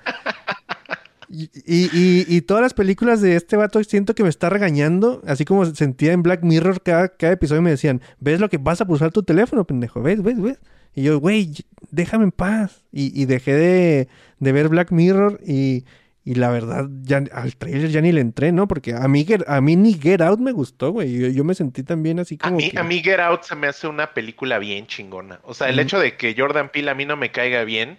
Y, 1.31 1.43
y- 1.63 1.89
y- 1.93 2.25
y 2.37 2.41
todas 2.41 2.63
las 2.63 2.73
películas 2.73 3.21
de 3.21 3.35
este 3.35 3.55
vato 3.55 3.83
siento 3.83 4.15
que 4.15 4.23
me 4.23 4.29
está 4.29 4.49
regañando, 4.49 5.21
así 5.27 5.45
como 5.45 5.63
sentía 5.67 6.11
en 6.11 6.23
Black 6.23 6.41
Mirror 6.41 6.81
cada, 6.81 7.09
cada 7.09 7.33
episodio 7.33 7.61
me 7.61 7.69
decían, 7.69 8.01
¿ves 8.19 8.39
lo 8.39 8.49
que 8.49 8.57
vas 8.57 8.81
a 8.81 8.85
pulsar 8.85 9.11
tu 9.11 9.21
teléfono, 9.21 9.63
pendejo? 9.63 10.01
¿Ves, 10.01 10.23
ves, 10.23 10.41
ves? 10.41 10.57
Y 10.95 11.03
yo, 11.03 11.19
güey, 11.19 11.51
déjame 11.91 12.23
en 12.23 12.31
paz. 12.31 12.81
Y, 12.91 13.11
y 13.21 13.25
dejé 13.25 13.53
de, 13.53 14.07
de 14.39 14.51
ver 14.51 14.69
Black 14.69 14.91
Mirror 14.91 15.39
y, 15.45 15.85
y 16.31 16.35
la 16.35 16.49
verdad, 16.51 16.87
ya 17.01 17.23
al 17.31 17.55
trailer 17.55 17.89
ya 17.89 18.01
ni 18.01 18.11
le 18.11 18.21
entré, 18.21 18.51
¿no? 18.51 18.67
Porque 18.67 18.93
a 18.93 19.07
mí, 19.07 19.25
a 19.47 19.61
mí 19.61 19.75
ni 19.75 19.93
Get 19.95 20.21
Out 20.21 20.39
me 20.39 20.51
gustó, 20.51 20.91
güey. 20.91 21.11
Yo, 21.11 21.27
yo 21.29 21.43
me 21.43 21.55
sentí 21.55 21.81
también 21.81 22.19
así 22.19 22.37
A 22.41 22.45
como 22.49 22.57
mí, 22.57 22.69
que- 22.69 22.77
a 22.77 22.83
mí 22.83 22.99
Get 23.01 23.19
Out 23.19 23.41
se 23.43 23.55
me 23.55 23.65
hace 23.65 23.87
una 23.87 24.13
película 24.13 24.59
bien 24.59 24.85
chingona. 24.85 25.39
O 25.43 25.55
sea, 25.55 25.69
el 25.69 25.79
hecho 25.79 25.97
de 25.99 26.15
que 26.17 26.35
Jordan 26.37 26.69
Peele 26.69 26.91
a 26.91 26.93
mí 26.93 27.05
no 27.05 27.17
me 27.17 27.31
caiga 27.31 27.63
bien, 27.63 27.97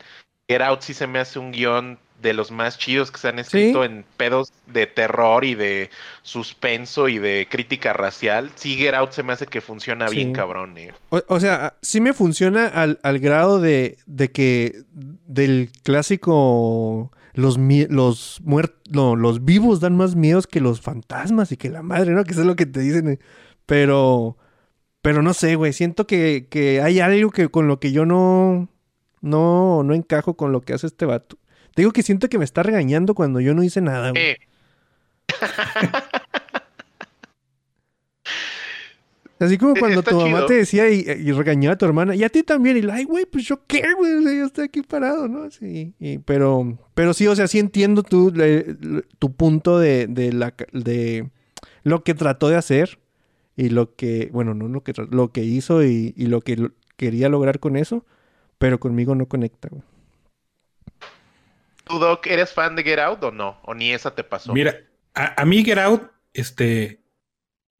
Get 0.49 0.63
Out 0.63 0.83
sí 0.83 0.95
se 0.95 1.09
me 1.09 1.19
hace 1.19 1.41
un 1.41 1.51
guion 1.51 1.99
de 2.23 2.35
los 2.35 2.51
más 2.51 2.77
chidos 2.79 3.11
que 3.11 3.19
se 3.19 3.29
han 3.29 3.39
escrito 3.39 3.83
en 3.83 4.05
pedos 4.19 4.53
de 4.67 4.87
terror 4.87 5.45
y 5.45 5.55
de 5.55 5.89
suspenso 6.23 7.09
y 7.09 7.19
de 7.19 7.49
crítica 7.51 7.95
racial. 7.95 8.51
Sí, 8.55 8.77
Get 8.77 8.95
Out 8.95 9.13
se 9.13 9.23
me 9.23 9.33
hace 9.33 9.47
que 9.47 9.61
funciona 9.61 10.07
Sí. 10.09 10.17
bien 10.17 10.33
cabrón. 10.35 10.77
eh. 10.79 10.93
O, 11.09 11.21
o 11.27 11.41
sea, 11.41 11.75
sí 11.83 12.01
me 12.01 12.13
funciona 12.13 12.67
al, 12.69 13.01
al 13.03 13.19
grado 13.19 13.59
de, 13.61 13.97
de 14.07 14.31
que 14.31 14.83
del 15.27 15.71
clásico 15.83 17.11
los 17.41 17.59
los 17.59 18.41
muertos, 18.45 18.79
los 18.93 19.45
vivos 19.45 19.81
dan 19.81 19.97
más 19.97 20.15
miedos 20.17 20.47
que 20.47 20.61
los 20.61 20.81
fantasmas 20.81 21.51
y 21.53 21.57
que 21.57 21.71
la 21.71 21.83
madre, 21.83 22.13
¿no? 22.13 22.25
Que 22.25 22.33
eso 22.33 22.41
es 22.43 22.47
lo 22.47 22.57
que 22.57 22.67
te 22.67 22.81
dicen. 22.81 23.09
eh. 23.09 23.19
Pero, 23.67 24.37
pero 25.03 25.23
no 25.23 25.35
sé, 25.35 25.57
güey. 25.57 25.73
Siento 25.73 26.07
que, 26.07 26.47
que 26.51 26.81
hay 26.83 27.01
algo 27.01 27.31
que 27.31 27.49
con 27.49 27.69
lo 27.69 27.81
que 27.81 27.93
yo 27.93 28.07
no, 28.07 28.69
no, 29.21 29.83
no 29.83 29.95
encajo 29.95 30.37
con 30.37 30.53
lo 30.53 30.61
que 30.61 30.73
hace 30.75 30.87
este 30.87 31.07
vato. 31.07 31.37
Te 31.75 31.83
digo 31.83 31.93
que 31.93 32.03
siento 32.03 32.29
que 32.29 32.39
me 32.39 32.45
está 32.45 32.63
regañando 32.63 33.15
cuando 33.15 33.41
yo 33.41 33.55
no 33.55 33.63
hice 33.63 33.81
nada, 33.81 34.11
güey. 34.11 34.23
Eh, 34.23 34.37
Así 39.41 39.59
como 39.59 39.75
cuando 39.79 39.99
está 40.01 40.11
tu 40.13 40.19
mamá 40.19 40.37
chido. 40.39 40.47
te 40.47 40.55
decía 40.55 40.89
y, 40.91 41.01
y 41.01 41.33
regañaba 41.33 41.75
a 41.75 41.79
tu 41.79 41.87
hermana, 41.87 42.15
y 42.15 42.23
a 42.23 42.29
ti 42.29 42.43
también, 42.45 42.77
y 42.77 42.83
la, 42.83 42.95
ay, 42.95 43.05
güey, 43.05 43.25
pues 43.27 43.45
yo 43.47 43.67
qué, 43.67 43.83
güey, 43.97 44.13
O 44.15 44.23
sea, 44.23 44.33
yo 44.33 44.45
estoy 44.45 44.65
aquí 44.67 44.83
parado, 44.83 45.27
¿no? 45.29 45.51
Sí, 45.51 45.95
y- 45.99 46.19
pero, 46.19 46.79
pero 46.95 47.13
sí, 47.15 47.27
o 47.27 47.35
sea, 47.35 47.49
sí 47.49 47.59
entiendo 47.59 48.03
tu, 48.05 48.31
le- 48.31 48.77
tu 49.19 49.33
punto 49.35 49.79
de, 49.79 50.07
de, 50.07 50.33
la, 50.33 50.55
de 50.73 51.31
lo 51.83 52.05
que 52.05 52.15
trató 52.15 52.49
de 52.51 52.57
hacer 52.57 52.99
y 53.57 53.71
lo 53.71 53.95
que, 53.97 54.29
bueno, 54.33 54.55
no 54.55 54.69
lo 54.69 54.83
que, 54.83 54.93
lo 55.11 55.33
que 55.33 55.43
hizo 55.45 55.83
y, 55.85 56.13
y 56.17 56.27
lo 56.27 56.43
que 56.43 56.57
lo- 56.57 56.73
quería 56.97 57.29
lograr 57.31 57.59
con 57.61 57.77
eso, 57.77 58.05
pero 58.59 58.79
conmigo 58.79 59.15
no 59.15 59.27
conecta, 59.27 59.69
güey. 59.71 59.83
¿Tú, 61.85 61.99
Doc, 61.99 62.27
eres 62.27 62.53
fan 62.53 62.77
de 62.77 62.83
Get 62.85 62.99
Out 62.99 63.25
o 63.25 63.31
no? 63.33 63.59
¿O 63.65 63.75
ni 63.75 63.91
esa 63.93 64.15
te 64.15 64.23
pasó? 64.23 64.53
Mira, 64.53 64.77
a, 65.15 65.41
a 65.41 65.45
mí 65.45 65.65
Get 65.65 65.79
Out, 65.79 66.03
este, 66.35 67.00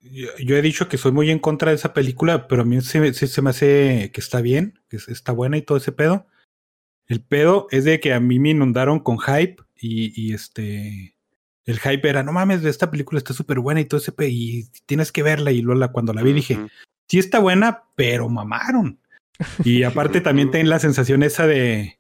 yo, 0.01 0.29
yo 0.39 0.57
he 0.57 0.63
dicho 0.63 0.89
que 0.89 0.99
soy 0.99 1.13
muy 1.13 1.31
en 1.31 1.39
contra 1.39 1.71
de 1.71 1.77
esa 1.77 1.93
película, 1.93 2.49
pero 2.49 2.63
a 2.63 2.65
mí 2.65 2.81
sí 2.81 3.27
se 3.27 3.43
me 3.43 3.51
hace 3.51 4.11
que 4.13 4.21
está 4.21 4.41
bien, 4.41 4.79
que 4.89 4.97
es- 4.97 5.09
está 5.09 5.33
buena 5.33 5.57
y 5.57 5.63
todo 5.63 5.79
ese 5.79 5.93
pedo. 5.93 6.27
El 7.07 7.21
pedo 7.21 7.67
es 7.71 7.85
de 7.85 7.99
que 8.01 8.13
a 8.15 8.21
mí 8.21 8.39
me 8.39 8.51
inundaron 8.51 9.01
con 9.01 9.19
hype 9.19 9.57
y, 9.77 10.13
y 10.21 10.33
este, 10.35 11.17
el 11.65 11.79
hype 11.81 12.09
era, 12.09 12.23
no 12.23 12.33
mames, 12.33 12.65
esta 12.65 12.91
película 12.91 13.19
está 13.19 13.33
súper 13.35 13.59
buena 13.61 13.81
y 13.81 13.85
todo 13.85 13.99
ese 14.01 14.13
pedo, 14.13 14.29
y 14.31 14.69
tienes 14.87 15.11
que 15.13 15.23
verla. 15.23 15.51
Y 15.53 15.61
luego 15.63 15.91
cuando 15.93 16.13
la 16.13 16.23
vi 16.23 16.33
dije, 16.33 16.59
sí 17.09 17.19
está 17.19 17.39
buena, 17.39 17.85
pero 17.97 18.29
mamaron. 18.29 18.99
Y 19.65 19.83
aparte 19.85 20.21
también 20.21 20.51
tengo 20.51 20.69
la 20.69 20.79
sensación 20.79 21.23
esa 21.23 21.47
de... 21.47 21.99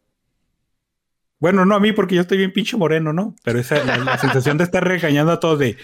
Bueno, 1.39 1.65
no 1.65 1.75
a 1.75 1.81
mí 1.81 1.93
porque 1.93 2.15
yo 2.15 2.21
estoy 2.21 2.37
bien 2.37 2.53
pinche 2.53 2.77
moreno, 2.77 3.13
¿no? 3.15 3.35
Pero 3.43 3.59
esa 3.59 3.83
la, 3.83 3.97
la 3.97 4.19
sensación 4.19 4.59
de 4.59 4.65
estar 4.65 4.87
regañando 4.87 5.33
a 5.33 5.41
todos 5.41 5.59
de 5.59 5.79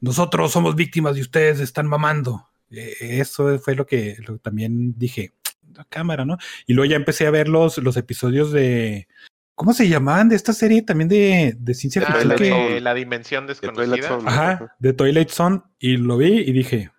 nosotros 0.00 0.52
somos 0.52 0.74
víctimas 0.76 1.16
y 1.16 1.20
ustedes 1.20 1.60
están 1.60 1.86
mamando. 1.86 2.48
Eh, 2.70 2.94
Eso 3.00 3.58
fue 3.58 3.74
lo 3.74 3.86
que, 3.86 4.16
lo 4.26 4.34
que 4.34 4.40
también 4.40 4.94
dije, 4.98 5.32
la 5.74 5.84
cámara, 5.84 6.24
¿no? 6.24 6.36
Y 6.66 6.74
luego 6.74 6.90
ya 6.90 6.96
empecé 6.96 7.26
a 7.26 7.30
ver 7.30 7.48
los, 7.48 7.78
los 7.78 7.96
episodios 7.96 8.52
de... 8.52 9.08
¿Cómo 9.54 9.72
se 9.72 9.88
llamaban 9.88 10.28
de 10.28 10.36
esta 10.36 10.52
serie 10.52 10.82
también 10.82 11.08
de, 11.08 11.56
de 11.58 11.74
ciencia 11.74 12.02
Ah, 12.06 12.12
ficción? 12.12 12.28
la 12.28 12.34
que- 12.36 12.74
de 12.74 12.80
la 12.80 12.94
dimensión 12.94 13.46
desconocida. 13.46 14.06
Zone. 14.08 14.22
Ajá, 14.28 14.76
de 14.78 14.92
Twilight 14.92 15.30
Zone 15.30 15.62
y 15.80 15.96
lo 15.96 16.16
vi 16.16 16.28
y 16.42 16.52
dije, 16.52 16.92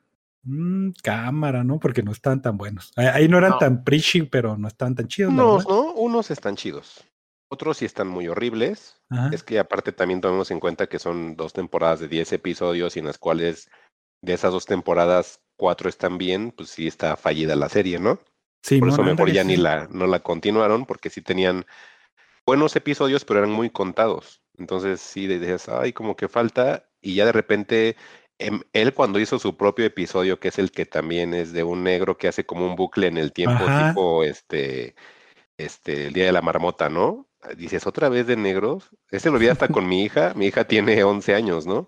"Mm, 0.44 0.90
cámara, 1.02 1.64
¿no? 1.64 1.80
Porque 1.80 2.04
no 2.04 2.12
estaban 2.12 2.42
tan 2.42 2.58
buenos. 2.58 2.92
Ahí- 2.98 3.30
no 3.30 3.38
eran 3.38 3.52
No. 3.52 3.58
tan 3.60 3.84
preachy, 3.86 4.24
pero 4.24 4.58
no 4.58 4.68
estaban 4.68 4.94
tan 4.96 5.08
chidos. 5.08 5.32
Unos. 5.32 5.66
¿no? 5.70 5.94
Unos 5.94 6.32
están 6.32 6.58
chidos. 6.58 7.02
Otros 7.50 7.78
sí 7.78 7.86
están 7.86 8.08
muy 8.08 8.28
horribles. 8.28 9.02
Ajá. 9.10 9.30
Es 9.34 9.44
que 9.44 9.60
aparte 9.60 9.92
también 9.92 10.22
tomemos 10.22 10.52
en 10.52 10.60
cuenta 10.60 10.88
que 10.88 11.00
son 11.00 11.36
dos 11.36 11.54
temporadas 11.54 12.00
de 12.00 12.08
10 12.08 12.34
episodios 12.34 12.96
y 12.96 13.00
en 13.00 13.06
las 13.06 13.18
cuales 13.18 13.70
de 14.22 14.34
esas 14.34 14.52
dos 14.52 14.66
temporadas, 14.66 15.42
cuatro 15.58 15.90
están 15.90 16.18
bien, 16.18 16.52
pues 16.52 16.70
sí 16.70 16.88
está 16.88 17.16
fallida 17.16 17.56
la 17.56 17.70
serie, 17.70 18.00
¿no? 18.00 18.20
Sí, 18.64 18.80
Por 18.80 18.90
eso 18.90 19.04
mejor 19.04 19.12
ándale, 19.12 19.34
ya 19.34 19.44
ni 19.44 19.58
la, 19.58 19.88
no 19.90 20.08
la 20.08 20.20
continuaron, 20.20 20.86
porque 20.86 21.10
sí 21.10 21.22
tenían 21.22 21.66
buenos 22.46 22.76
episodios, 22.76 23.24
pero 23.24 23.40
eran 23.40 23.52
muy 23.52 23.70
contados. 23.70 24.42
Entonces 24.58 25.00
sí 25.00 25.28
decías, 25.28 25.70
ay, 25.70 25.94
como 25.94 26.16
que 26.16 26.28
falta, 26.28 26.90
y 27.02 27.16
ya 27.16 27.26
de 27.26 27.32
repente 27.32 27.96
em, 28.38 28.62
él 28.74 28.94
cuando 28.94 29.20
hizo 29.20 29.40
su 29.40 29.56
propio 29.56 29.86
episodio, 29.86 30.40
que 30.40 30.50
es 30.50 30.60
el 30.60 30.72
que 30.72 30.86
también 30.86 31.34
es 31.34 31.54
de 31.54 31.64
un 31.64 31.84
negro 31.84 32.18
que 32.18 32.28
hace 32.28 32.46
como 32.46 32.66
un 32.66 32.76
bucle 32.76 33.08
en 33.08 33.18
el 33.18 33.32
tiempo, 33.32 33.64
Ajá. 33.64 33.90
tipo 33.90 34.24
este, 34.26 34.96
este, 35.58 36.08
el 36.08 36.14
día 36.14 36.26
de 36.26 36.32
la 36.34 36.42
marmota, 36.42 36.90
¿no? 36.90 37.29
Dices, 37.58 37.88
otra 37.88 38.10
vez 38.10 38.28
de 38.28 38.36
negros. 38.36 38.90
Ese 39.10 39.32
lo 39.32 39.40
vi 39.40 39.48
hasta 39.48 39.68
con 39.68 39.88
mi 39.88 40.04
hija. 40.04 40.34
Mi 40.36 40.48
hija 40.48 40.66
tiene 40.66 41.04
11 41.04 41.36
años, 41.36 41.66
¿no? 41.66 41.88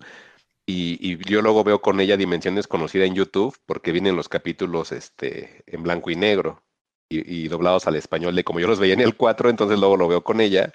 Y, 0.66 0.98
y 1.02 1.18
yo 1.30 1.42
luego 1.42 1.64
veo 1.64 1.82
con 1.82 2.00
ella 2.00 2.18
Dimensión 2.18 2.56
Desconocida 2.56 3.06
en 3.06 3.16
YouTube 3.16 3.58
porque 3.66 3.92
vienen 3.92 4.16
los 4.16 4.30
capítulos 4.30 4.92
este, 4.92 5.64
en 5.68 5.84
blanco 5.84 6.12
y 6.12 6.16
negro 6.16 6.64
y, 7.10 7.44
y 7.46 7.48
doblados 7.48 7.88
al 7.88 7.96
español 7.96 8.36
de 8.36 8.44
como 8.44 8.60
yo 8.60 8.68
los 8.68 8.80
veía 8.80 8.94
en 8.94 9.02
el 9.02 9.16
4, 9.16 9.50
entonces 9.50 9.80
luego 9.80 9.98
lo 9.98 10.08
veo 10.08 10.24
con 10.24 10.40
ella 10.40 10.72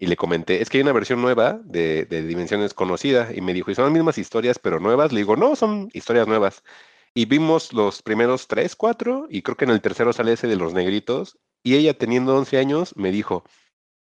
y 0.00 0.06
le 0.06 0.16
comenté, 0.16 0.62
es 0.62 0.70
que 0.70 0.78
hay 0.78 0.82
una 0.82 0.92
versión 0.92 1.20
nueva 1.20 1.60
de, 1.62 2.06
de 2.06 2.22
Dimensión 2.22 2.62
Desconocida 2.62 3.30
y 3.34 3.42
me 3.42 3.52
dijo, 3.52 3.70
¿y 3.70 3.74
son 3.74 3.84
las 3.84 3.92
mismas 3.92 4.18
historias 4.18 4.58
pero 4.58 4.80
nuevas? 4.80 5.12
Le 5.12 5.20
digo, 5.20 5.36
no, 5.36 5.56
son 5.56 5.90
historias 5.92 6.26
nuevas. 6.26 6.62
Y 7.12 7.26
vimos 7.26 7.72
los 7.74 8.02
primeros 8.02 8.48
3, 8.48 8.76
4 8.76 9.26
y 9.28 9.42
creo 9.42 9.56
que 9.56 9.64
en 9.66 9.72
el 9.72 9.82
tercero 9.82 10.12
sale 10.12 10.32
ese 10.32 10.46
de 10.46 10.56
los 10.56 10.72
negritos 10.72 11.38
y 11.62 11.74
ella 11.74 11.98
teniendo 11.98 12.36
11 12.36 12.58
años 12.58 12.96
me 12.96 13.10
dijo, 13.10 13.44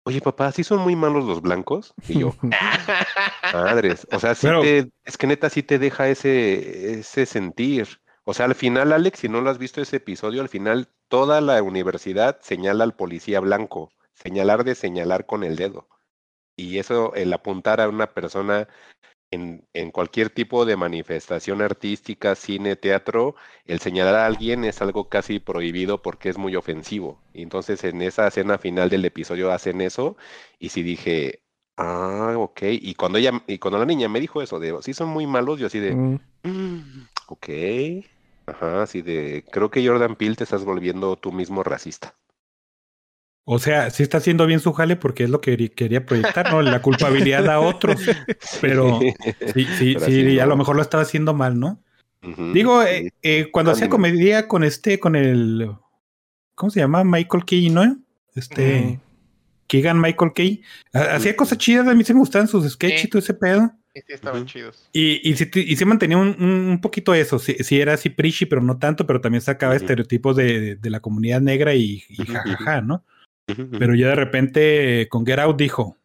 oye 0.09 0.23
papá, 0.23 0.51
¿sí 0.53 0.65
son 0.65 0.81
muy 0.81 0.97
malos 0.97 1.25
los 1.27 1.43
blancos? 1.43 1.93
Y 2.09 2.21
yo, 2.21 2.35
Madres, 3.53 4.07
o 4.11 4.19
sea, 4.19 4.35
sí 4.35 4.47
Pero- 4.47 4.63
te, 4.63 4.91
es 5.05 5.19
que 5.19 5.27
neta 5.27 5.51
sí 5.51 5.63
te 5.63 5.79
deja 5.79 6.09
ese, 6.09 6.99
ese 7.01 7.27
sentir. 7.27 8.01
O 8.25 8.33
sea, 8.35 8.47
al 8.47 8.55
final, 8.55 8.93
Alex, 8.93 9.21
si 9.21 9.29
no 9.29 9.41
lo 9.43 9.51
has 9.51 9.59
visto 9.59 9.81
ese 9.81 9.97
episodio, 9.97 10.41
al 10.41 10.49
final 10.49 10.89
toda 11.09 11.41
la 11.41 11.63
universidad 11.63 12.39
señala 12.41 12.85
al 12.85 12.95
policía 12.95 13.41
blanco, 13.41 13.91
señalar 14.15 14.65
de 14.65 14.75
señalar 14.75 15.27
con 15.27 15.45
el 15.45 15.57
dedo. 15.57 15.89
Y 16.57 16.79
eso, 16.79 17.15
el 17.15 17.33
apuntar 17.33 17.81
a 17.81 17.89
una 17.89 18.09
persona 18.09 18.67
en, 19.31 19.67
en 19.75 19.91
cualquier 19.91 20.31
tipo 20.31 20.65
de 20.65 20.77
manifestación 20.77 21.61
artística, 21.63 22.35
cine, 22.35 22.77
teatro, 22.77 23.35
el 23.67 23.81
señalar 23.81 24.15
a 24.17 24.27
alguien 24.27 24.65
es 24.65 24.81
algo 24.83 25.09
casi 25.09 25.39
prohibido 25.41 26.03
porque 26.03 26.29
es 26.31 26.39
muy 26.39 26.57
ofensivo. 26.57 27.23
Y 27.33 27.43
entonces 27.43 27.85
en 27.85 28.03
esa 28.03 28.27
escena 28.29 28.59
final 28.59 28.89
del 28.91 29.05
episodio 29.05 29.53
hacen 29.53 29.81
eso 29.81 30.17
y 30.59 30.71
sí 30.71 30.83
dije, 30.83 31.43
ah, 31.77 32.35
ok. 32.39 32.63
Y 32.71 32.95
cuando 32.95 33.19
ella, 33.19 33.43
y 33.47 33.59
cuando 33.59 33.79
la 33.79 33.87
niña 33.87 34.09
me 34.09 34.21
dijo 34.21 34.43
eso 34.43 34.59
de, 34.61 34.77
sí 34.83 34.95
son 34.95 35.09
muy 35.09 35.27
malos, 35.27 35.59
yo 35.61 35.67
así 35.67 35.79
de, 35.81 35.95
Mm. 35.95 36.17
"Mm, 36.45 37.09
ok. 37.29 37.49
Ajá, 38.47 38.83
así 38.83 39.03
de, 39.03 39.47
creo 39.51 39.71
que 39.71 39.87
Jordan 39.87 40.17
Peele 40.17 40.35
te 40.37 40.45
estás 40.45 40.65
volviendo 40.65 41.17
tú 41.17 41.33
mismo 41.33 41.63
racista. 41.63 42.17
O 43.51 43.59
sea, 43.59 43.89
sí 43.91 44.03
está 44.03 44.19
haciendo 44.19 44.47
bien 44.47 44.61
su 44.61 44.75
jale 44.75 44.97
porque 44.97 45.25
es 45.25 45.31
lo 45.31 45.41
que 45.41 45.71
quería- 45.71 46.05
proyectar, 46.05 46.51
¿no? 46.53 46.61
La 46.61 46.83
culpabilidad 46.83 47.49
a 47.49 47.61
otros. 47.61 47.99
Pero 48.61 49.01
sí, 49.55 49.67
sí, 49.79 49.95
Pero 49.95 50.05
sí, 50.07 50.39
a 50.39 50.43
no. 50.45 50.51
lo 50.51 50.57
mejor 50.59 50.77
lo 50.77 50.83
estaba 50.83 51.03
haciendo 51.03 51.33
mal, 51.33 51.59
¿no? 51.59 51.83
Digo, 52.53 52.83
sí. 52.83 52.89
eh, 52.91 53.11
eh, 53.23 53.49
cuando 53.51 53.71
hacía 53.73 53.89
comedia 53.89 54.49
con 54.49 54.65
este, 54.65 54.99
con 55.01 55.17
el. 55.17 55.71
¿Cómo 56.55 56.69
se 56.71 56.81
llama? 56.81 57.05
Michael 57.05 57.45
Key, 57.47 57.71
¿no? 57.71 57.97
Este. 58.35 58.81
Mm. 58.81 59.01
Keegan 59.67 60.01
Michael 60.01 60.33
Key. 60.35 60.63
ha- 60.93 61.15
Hacía 61.17 61.35
cosas 61.37 61.57
chidas, 61.59 61.87
a 61.87 61.95
mí 61.95 62.05
sí 62.05 62.13
me 62.13 62.19
gustaban 62.21 62.49
sus 62.49 62.69
sketches 62.71 63.05
y 63.05 63.09
todo 63.09 63.21
ese 63.21 63.33
pedo. 63.35 63.71
Sí, 63.95 64.03
sí, 64.07 64.13
estaban 64.13 64.45
chidos. 64.47 64.89
Y, 64.93 65.27
y, 65.29 65.37
sí, 65.37 65.49
y 65.55 65.77
sí 65.77 65.85
mantenía 65.87 66.19
un, 66.19 66.37
un, 66.43 66.81
poquito 66.83 67.15
eso. 67.15 67.39
Sí, 67.39 67.57
sí 67.61 67.81
era 67.81 67.95
así 67.95 68.11
preachy, 68.11 68.45
pero 68.47 68.61
no 68.63 68.79
tanto, 68.79 69.07
pero 69.07 69.21
también 69.23 69.41
sacaba 69.41 69.75
estereotipos 69.77 70.37
de, 70.37 70.61
de- 70.61 70.77
de 70.77 70.91
la 70.91 71.01
comunidad 71.01 71.41
negra 71.41 71.75
y, 71.75 72.03
y 72.11 72.17
jajaja, 72.27 72.81
¿no? 72.83 73.05
Pero 73.79 73.95
ya 73.95 74.09
de 74.09 74.15
repente 74.15 75.01
eh, 75.03 75.09
con 75.09 75.25
Get 75.27 75.39
Out 75.39 75.57
dijo. 75.57 75.97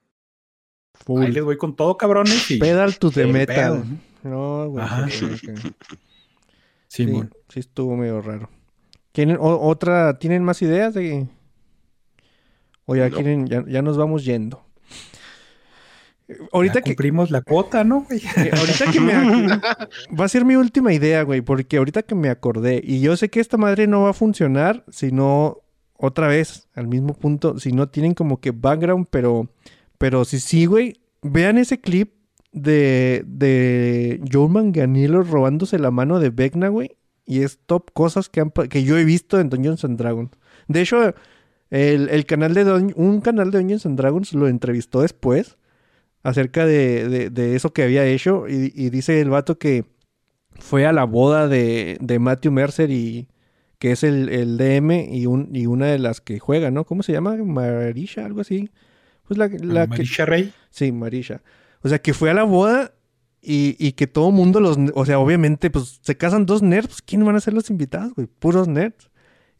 Ahí 1.07 1.31
les 1.31 1.43
voy 1.43 1.57
con 1.57 1.75
todo, 1.75 1.97
cabrones. 1.97 2.49
Y, 2.51 2.57
Pedal 2.59 2.97
to 2.97 3.11
the 3.11 3.25
metal. 3.27 3.83
No, 4.23 4.69
güey. 4.69 4.83
Ajá. 4.85 5.09
sí, 5.09 5.27
sí, 5.37 5.47
sí. 6.87 7.23
Estuvo 7.55 7.95
medio 7.97 8.21
raro. 8.21 8.49
¿Tienen 9.11 9.37
o- 9.39 9.67
otra, 9.67 10.17
tienen 10.17 10.43
más 10.43 10.61
ideas 10.61 10.93
de 10.93 11.27
o 12.85 12.95
ya 12.95 13.09
No. 13.09 13.15
quieren, 13.15 13.47
ya, 13.47 13.63
ya 13.67 13.81
nos 13.81 13.97
vamos 13.97 14.25
yendo? 14.25 14.65
Ahorita 16.51 16.75
Ya 16.75 16.81
que, 16.81 16.91
cumplimos 16.91 17.31
la 17.31 17.41
cuota, 17.41 17.83
¿no, 17.83 18.01
güey? 18.03 18.19
eh, 18.37 18.51
ahorita 18.57 18.91
que 18.91 18.99
me 18.99 19.13
va 20.19 20.25
a 20.25 20.29
ser 20.29 20.45
mi 20.45 20.55
última 20.55 20.93
idea, 20.93 21.21
güey, 21.23 21.41
porque 21.41 21.77
ahorita 21.77 22.03
que 22.03 22.15
me 22.15 22.29
acordé 22.29 22.81
y 22.83 23.01
yo 23.01 23.15
sé 23.17 23.29
que 23.29 23.39
esta 23.39 23.57
madre 23.57 23.87
no 23.87 24.03
va 24.03 24.11
a 24.11 24.13
funcionar 24.13 24.83
si 24.89 25.11
no 25.11 25.57
otra 26.05 26.27
vez 26.27 26.67
al 26.75 26.87
mismo 26.87 27.13
punto, 27.13 27.59
si 27.59 27.71
no 27.71 27.87
tienen 27.87 28.13
como 28.13 28.39
que 28.41 28.51
background, 28.51 29.07
pero 29.09 29.49
pero 29.97 30.25
si 30.25 30.39
sí, 30.39 30.65
güey, 30.65 30.95
vean 31.21 31.57
ese 31.57 31.79
clip 31.79 32.11
de 32.51 33.23
de 33.25 34.19
Joe 34.31 34.49
Manganiello 34.49 35.23
robándose 35.23 35.79
la 35.79 35.91
mano 35.91 36.19
de 36.19 36.29
Vecna, 36.29 36.67
güey, 36.67 36.97
y 37.25 37.41
es 37.43 37.59
top 37.65 37.91
cosas 37.93 38.27
que 38.29 38.41
han 38.41 38.51
que 38.51 38.83
yo 38.83 38.97
he 38.97 39.05
visto 39.05 39.39
en 39.39 39.49
Dungeons 39.49 39.85
and 39.85 39.97
Dragons. 39.97 40.31
De 40.67 40.81
hecho, 40.81 41.13
el, 41.69 42.25
canal 42.25 42.53
de 42.53 42.65
Dun- 42.65 42.93
un 42.95 43.21
canal 43.21 43.49
de 43.51 43.59
Dungeons 43.59 43.85
and 43.85 43.97
Dragons 43.97 44.33
lo 44.33 44.47
entrevistó 44.47 45.01
después 45.01 45.57
acerca 46.23 46.65
de, 46.65 47.07
de- 47.09 47.29
de 47.29 47.55
eso 47.55 47.71
que 47.73 47.83
había 47.83 48.05
hecho 48.05 48.47
y, 48.47 48.71
y 48.75 48.89
dice 48.89 49.19
el 49.21 49.29
vato 49.29 49.57
que 49.57 49.85
fue 50.59 50.85
a 50.85 50.91
la 50.93 51.05
boda 51.05 51.47
de, 51.47 51.97
de 52.01 52.19
Matthew 52.19 52.51
Mercer 52.51 52.91
y 52.91 53.27
que 53.83 53.91
es 53.91 54.05
el, 54.05 54.29
el 54.29 54.57
DM 54.57 55.13
y, 55.13 55.25
un, 55.25 55.49
y 55.53 55.65
una 55.65 55.87
de 55.87 55.99
las 55.99 56.21
que 56.21 56.39
juega, 56.39 56.71
¿no? 56.71 56.85
¿Cómo 56.85 57.03
se 57.03 57.11
llama? 57.11 57.35
Marisha, 57.35 58.25
algo 58.25 58.39
así. 58.39 58.69
Pues 59.27 59.37
la, 59.37 59.49
la 59.49 59.87
que... 59.87 59.89
Marisha 59.89 60.25
Rey. 60.25 60.53
Sí, 60.69 60.93
Marisha. 60.93 61.41
O 61.81 61.89
sea, 61.89 62.01
que 62.01 62.13
fue 62.13 62.29
a 62.29 62.33
la 62.33 62.43
boda 62.43 62.93
y, 63.41 63.75
y 63.77 63.91
que 63.91 64.07
todo 64.07 64.31
mundo 64.31 64.61
los... 64.61 64.77
O 64.93 65.05
sea, 65.05 65.19
obviamente, 65.19 65.69
pues 65.69 65.99
se 66.01 66.15
casan 66.15 66.45
dos 66.45 66.61
nerds. 66.61 67.01
¿Quién 67.01 67.25
van 67.25 67.35
a 67.35 67.41
ser 67.41 67.53
los 67.53 67.69
invitados, 67.69 68.13
güey? 68.13 68.25
Puros 68.25 68.69
nerds. 68.69 69.09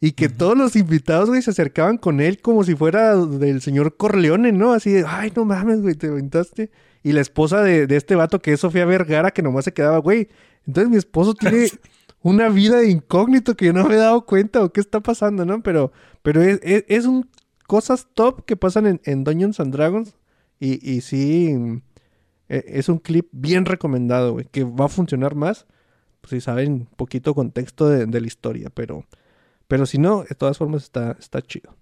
Y 0.00 0.12
que 0.12 0.30
todos 0.30 0.56
los 0.56 0.74
invitados, 0.74 1.28
güey, 1.28 1.42
se 1.42 1.50
acercaban 1.50 1.98
con 1.98 2.22
él 2.22 2.40
como 2.40 2.64
si 2.64 2.74
fuera 2.74 3.16
del 3.16 3.60
señor 3.60 3.98
Corleone, 3.98 4.52
¿no? 4.52 4.72
Así 4.72 4.90
de, 4.90 5.04
ay, 5.06 5.34
no 5.36 5.44
mames, 5.44 5.82
güey, 5.82 5.96
te 5.96 6.06
aventaste. 6.06 6.70
Y 7.02 7.12
la 7.12 7.20
esposa 7.20 7.62
de, 7.62 7.86
de 7.86 7.96
este 7.96 8.14
vato, 8.14 8.40
que 8.40 8.54
es 8.54 8.60
Sofía 8.60 8.86
Vergara, 8.86 9.32
que 9.32 9.42
nomás 9.42 9.66
se 9.66 9.74
quedaba, 9.74 9.98
güey. 9.98 10.28
Entonces 10.66 10.90
mi 10.90 10.96
esposo 10.96 11.34
tiene 11.34 11.68
una 12.24 12.48
vida 12.48 12.78
de 12.78 12.90
incógnito 12.90 13.54
que 13.54 13.66
yo 13.66 13.74
no 13.74 13.84
me 13.84 13.94
he 13.94 13.98
dado 13.98 14.24
cuenta 14.24 14.64
o 14.64 14.72
qué 14.72 14.80
está 14.80 15.00
pasando, 15.00 15.44
¿no? 15.44 15.62
Pero, 15.62 15.92
pero 16.22 16.42
es, 16.42 16.58
es, 16.62 17.04
un 17.04 17.28
cosas 17.66 18.08
top 18.14 18.46
que 18.46 18.56
pasan 18.56 18.86
en, 18.86 19.00
en 19.04 19.24
Dungeons 19.24 19.60
and 19.60 19.74
Dragons. 19.74 20.16
Y, 20.58 20.90
y 20.90 21.02
sí, 21.02 21.54
e- 22.48 22.64
es 22.66 22.88
un 22.88 22.98
clip 22.98 23.28
bien 23.30 23.66
recomendado, 23.66 24.32
güey, 24.32 24.46
que 24.46 24.64
va 24.64 24.86
a 24.86 24.88
funcionar 24.88 25.34
más. 25.34 25.66
Pues 26.22 26.30
si 26.30 26.40
saben 26.40 26.72
un 26.72 26.86
poquito 26.86 27.34
contexto 27.34 27.90
de, 27.90 28.06
de 28.06 28.20
la 28.22 28.26
historia, 28.26 28.70
pero, 28.70 29.04
pero 29.68 29.84
si 29.84 29.98
no, 29.98 30.22
de 30.22 30.34
todas 30.34 30.56
formas 30.56 30.84
está, 30.84 31.18
está 31.20 31.42
chido. 31.42 31.76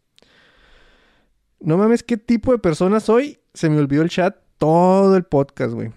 No 1.61 1.77
mames, 1.79 2.03
¿qué 2.03 2.17
tipo 2.17 2.51
de 2.51 2.59
persona 2.59 2.99
soy? 2.99 3.39
Se 3.55 3.71
me 3.71 3.79
olvidó 3.79 4.03
el 4.03 4.11
chat 4.11 4.37
todo 4.59 5.17
el 5.17 5.23
podcast, 5.23 5.73
güey. 5.73 5.93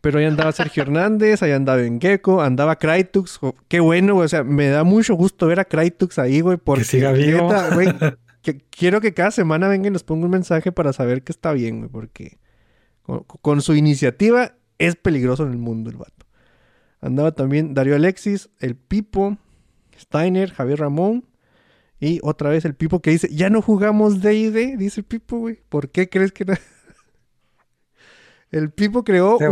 Pero 0.00 0.18
ahí 0.18 0.24
andaba 0.24 0.52
Sergio 0.52 0.82
Hernández, 0.84 1.42
ahí 1.42 1.52
andaba 1.52 1.82
Engeko, 1.82 2.40
andaba 2.42 2.76
Crytux. 2.76 3.36
jo- 3.38 3.56
Qué 3.68 3.80
bueno, 3.80 4.14
güey. 4.14 4.26
O 4.26 4.28
sea, 4.28 4.44
me 4.44 4.68
da 4.68 4.84
mucho 4.84 5.14
gusto 5.14 5.46
ver 5.46 5.60
a 5.60 5.64
Crytux 5.64 6.18
ahí, 6.18 6.40
güey. 6.40 6.56
Porque, 6.58 6.84
siga 6.84 7.12
vivo. 7.12 7.48
neta, 7.48 7.74
güey, 7.74 7.88
que 8.42 8.60
quiero 8.70 9.00
que 9.00 9.12
cada 9.14 9.30
semana 9.30 9.68
venga 9.68 9.88
y 9.88 9.90
nos 9.90 10.04
ponga 10.04 10.24
un 10.26 10.30
mensaje 10.30 10.72
para 10.72 10.92
saber 10.92 11.22
que 11.22 11.32
está 11.32 11.52
bien, 11.52 11.78
güey. 11.78 11.90
Porque 11.90 12.38
con, 13.02 13.24
con 13.24 13.60
su 13.62 13.74
iniciativa 13.74 14.54
es 14.78 14.96
peligroso 14.96 15.44
en 15.44 15.50
el 15.50 15.58
mundo 15.58 15.90
el 15.90 15.96
vato. 15.96 16.26
Andaba 17.00 17.32
también 17.32 17.74
Darío 17.74 17.96
Alexis, 17.96 18.48
el 18.60 18.76
Pipo, 18.76 19.38
Steiner, 19.98 20.52
Javier 20.52 20.80
Ramón. 20.80 21.24
Y 21.98 22.18
otra 22.22 22.48
vez 22.48 22.64
el 22.64 22.74
Pipo 22.74 23.00
que 23.00 23.10
dice, 23.10 23.28
ya 23.30 23.50
no 23.50 23.60
jugamos 23.60 24.22
D&D, 24.22 24.76
dice 24.78 25.00
el 25.00 25.04
Pipo, 25.04 25.38
güey. 25.38 25.58
¿Por 25.68 25.90
qué 25.90 26.08
crees 26.08 26.32
que 26.32 26.44
no? 26.46 26.54
El 28.50 28.70
Pipo 28.70 29.04
creó 29.04 29.34
Este 29.34 29.48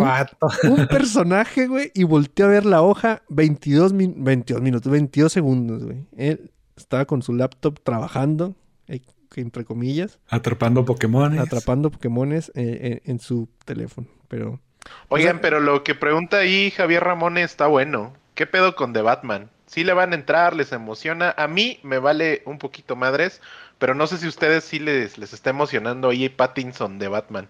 un, 0.68 0.86
personaje, 0.88 1.66
güey, 1.68 1.90
y 1.94 2.04
volteó 2.04 2.46
a 2.46 2.48
ver 2.48 2.66
la 2.66 2.82
hoja 2.82 3.22
22, 3.28 3.92
min- 3.92 4.24
22 4.24 4.60
minutos, 4.62 4.90
22 4.90 5.32
segundos, 5.32 5.84
güey. 5.84 6.04
Él 6.16 6.50
estaba 6.76 7.04
con 7.04 7.22
su 7.22 7.32
laptop 7.32 7.78
trabajando, 7.82 8.54
eh, 8.88 9.00
entre 9.36 9.64
comillas, 9.64 10.18
Atrapando 10.28 10.84
Pokémon. 10.84 11.38
atrapando 11.38 11.90
Pokémones 11.90 12.50
eh, 12.56 13.00
en, 13.04 13.12
en 13.12 13.20
su 13.20 13.48
teléfono. 13.64 14.08
Pero 14.28 14.60
Oigan, 15.08 15.34
sea- 15.36 15.40
pero 15.42 15.60
lo 15.60 15.84
que 15.84 15.94
pregunta 15.94 16.38
ahí 16.38 16.70
Javier 16.72 17.04
Ramón 17.04 17.38
está 17.38 17.66
bueno. 17.68 18.14
¿Qué 18.34 18.46
pedo 18.46 18.74
con 18.76 18.92
The 18.92 19.02
Batman? 19.02 19.50
Sí 19.66 19.84
le 19.84 19.92
van 19.92 20.12
a 20.12 20.16
entrar, 20.16 20.56
les 20.56 20.72
emociona. 20.72 21.34
A 21.36 21.46
mí 21.46 21.78
me 21.82 21.98
vale 21.98 22.42
un 22.46 22.58
poquito 22.58 22.96
madres, 22.96 23.40
pero 23.78 23.94
no 23.94 24.06
sé 24.06 24.16
si 24.18 24.26
ustedes 24.26 24.64
sí 24.64 24.78
les, 24.78 25.18
les 25.18 25.32
está 25.32 25.50
emocionando 25.50 26.08
ahí 26.08 26.28
Pattinson 26.28 26.98
de 26.98 27.08
Batman. 27.08 27.48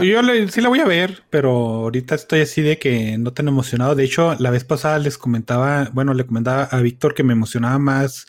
Yo 0.00 0.22
le- 0.22 0.48
sí 0.48 0.60
la 0.60 0.68
voy 0.68 0.78
a 0.80 0.86
ver, 0.86 1.24
pero 1.30 1.50
ahorita 1.50 2.14
estoy 2.14 2.40
así 2.40 2.62
de 2.62 2.78
que 2.78 3.18
no 3.18 3.32
tan 3.32 3.48
emocionado. 3.48 3.94
De 3.94 4.04
hecho, 4.04 4.34
la 4.38 4.50
vez 4.50 4.64
pasada 4.64 4.98
les 4.98 5.18
comentaba, 5.18 5.90
bueno, 5.92 6.14
le 6.14 6.24
comentaba 6.26 6.64
a 6.64 6.80
Víctor 6.80 7.14
que 7.14 7.24
me 7.24 7.32
emocionaba 7.34 7.78
más 7.78 8.26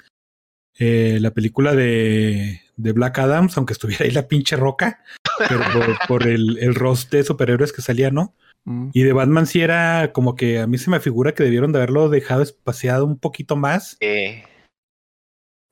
eh, 0.80 1.19
la 1.22 1.31
película 1.31 1.73
de, 1.76 2.61
de 2.76 2.91
Black 2.91 3.19
Adams, 3.19 3.56
aunque 3.57 3.73
estuviera 3.73 4.06
ahí 4.06 4.11
la 4.11 4.27
pinche 4.27 4.56
roca, 4.56 5.03
pero 5.48 5.61
por, 5.72 5.98
por 6.07 6.27
el, 6.27 6.57
el 6.60 6.76
roast 6.76 7.11
de 7.11 7.23
superhéroes 7.23 7.72
que 7.72 7.81
salía, 7.84 8.10
¿no? 8.11 8.34
mm, 8.65 8.90
Y 8.94 9.03
de 9.03 9.14
Batman 9.14 9.45
sí 9.45 9.61
era 9.61 10.11
como 10.14 10.35
que 10.35 10.60
a 10.60 10.68
mí 10.68 10.77
se 10.80 10.90
me 10.90 10.99
figura 10.99 11.34
que 11.34 11.44
debieron 11.44 11.72
de 11.72 11.77
haberlo 11.77 12.10
dejado 12.10 12.41
espaciado 12.41 13.06
un 13.06 13.18
poquito 13.19 13.56
más, 13.56 13.98
Eh, 14.02 14.44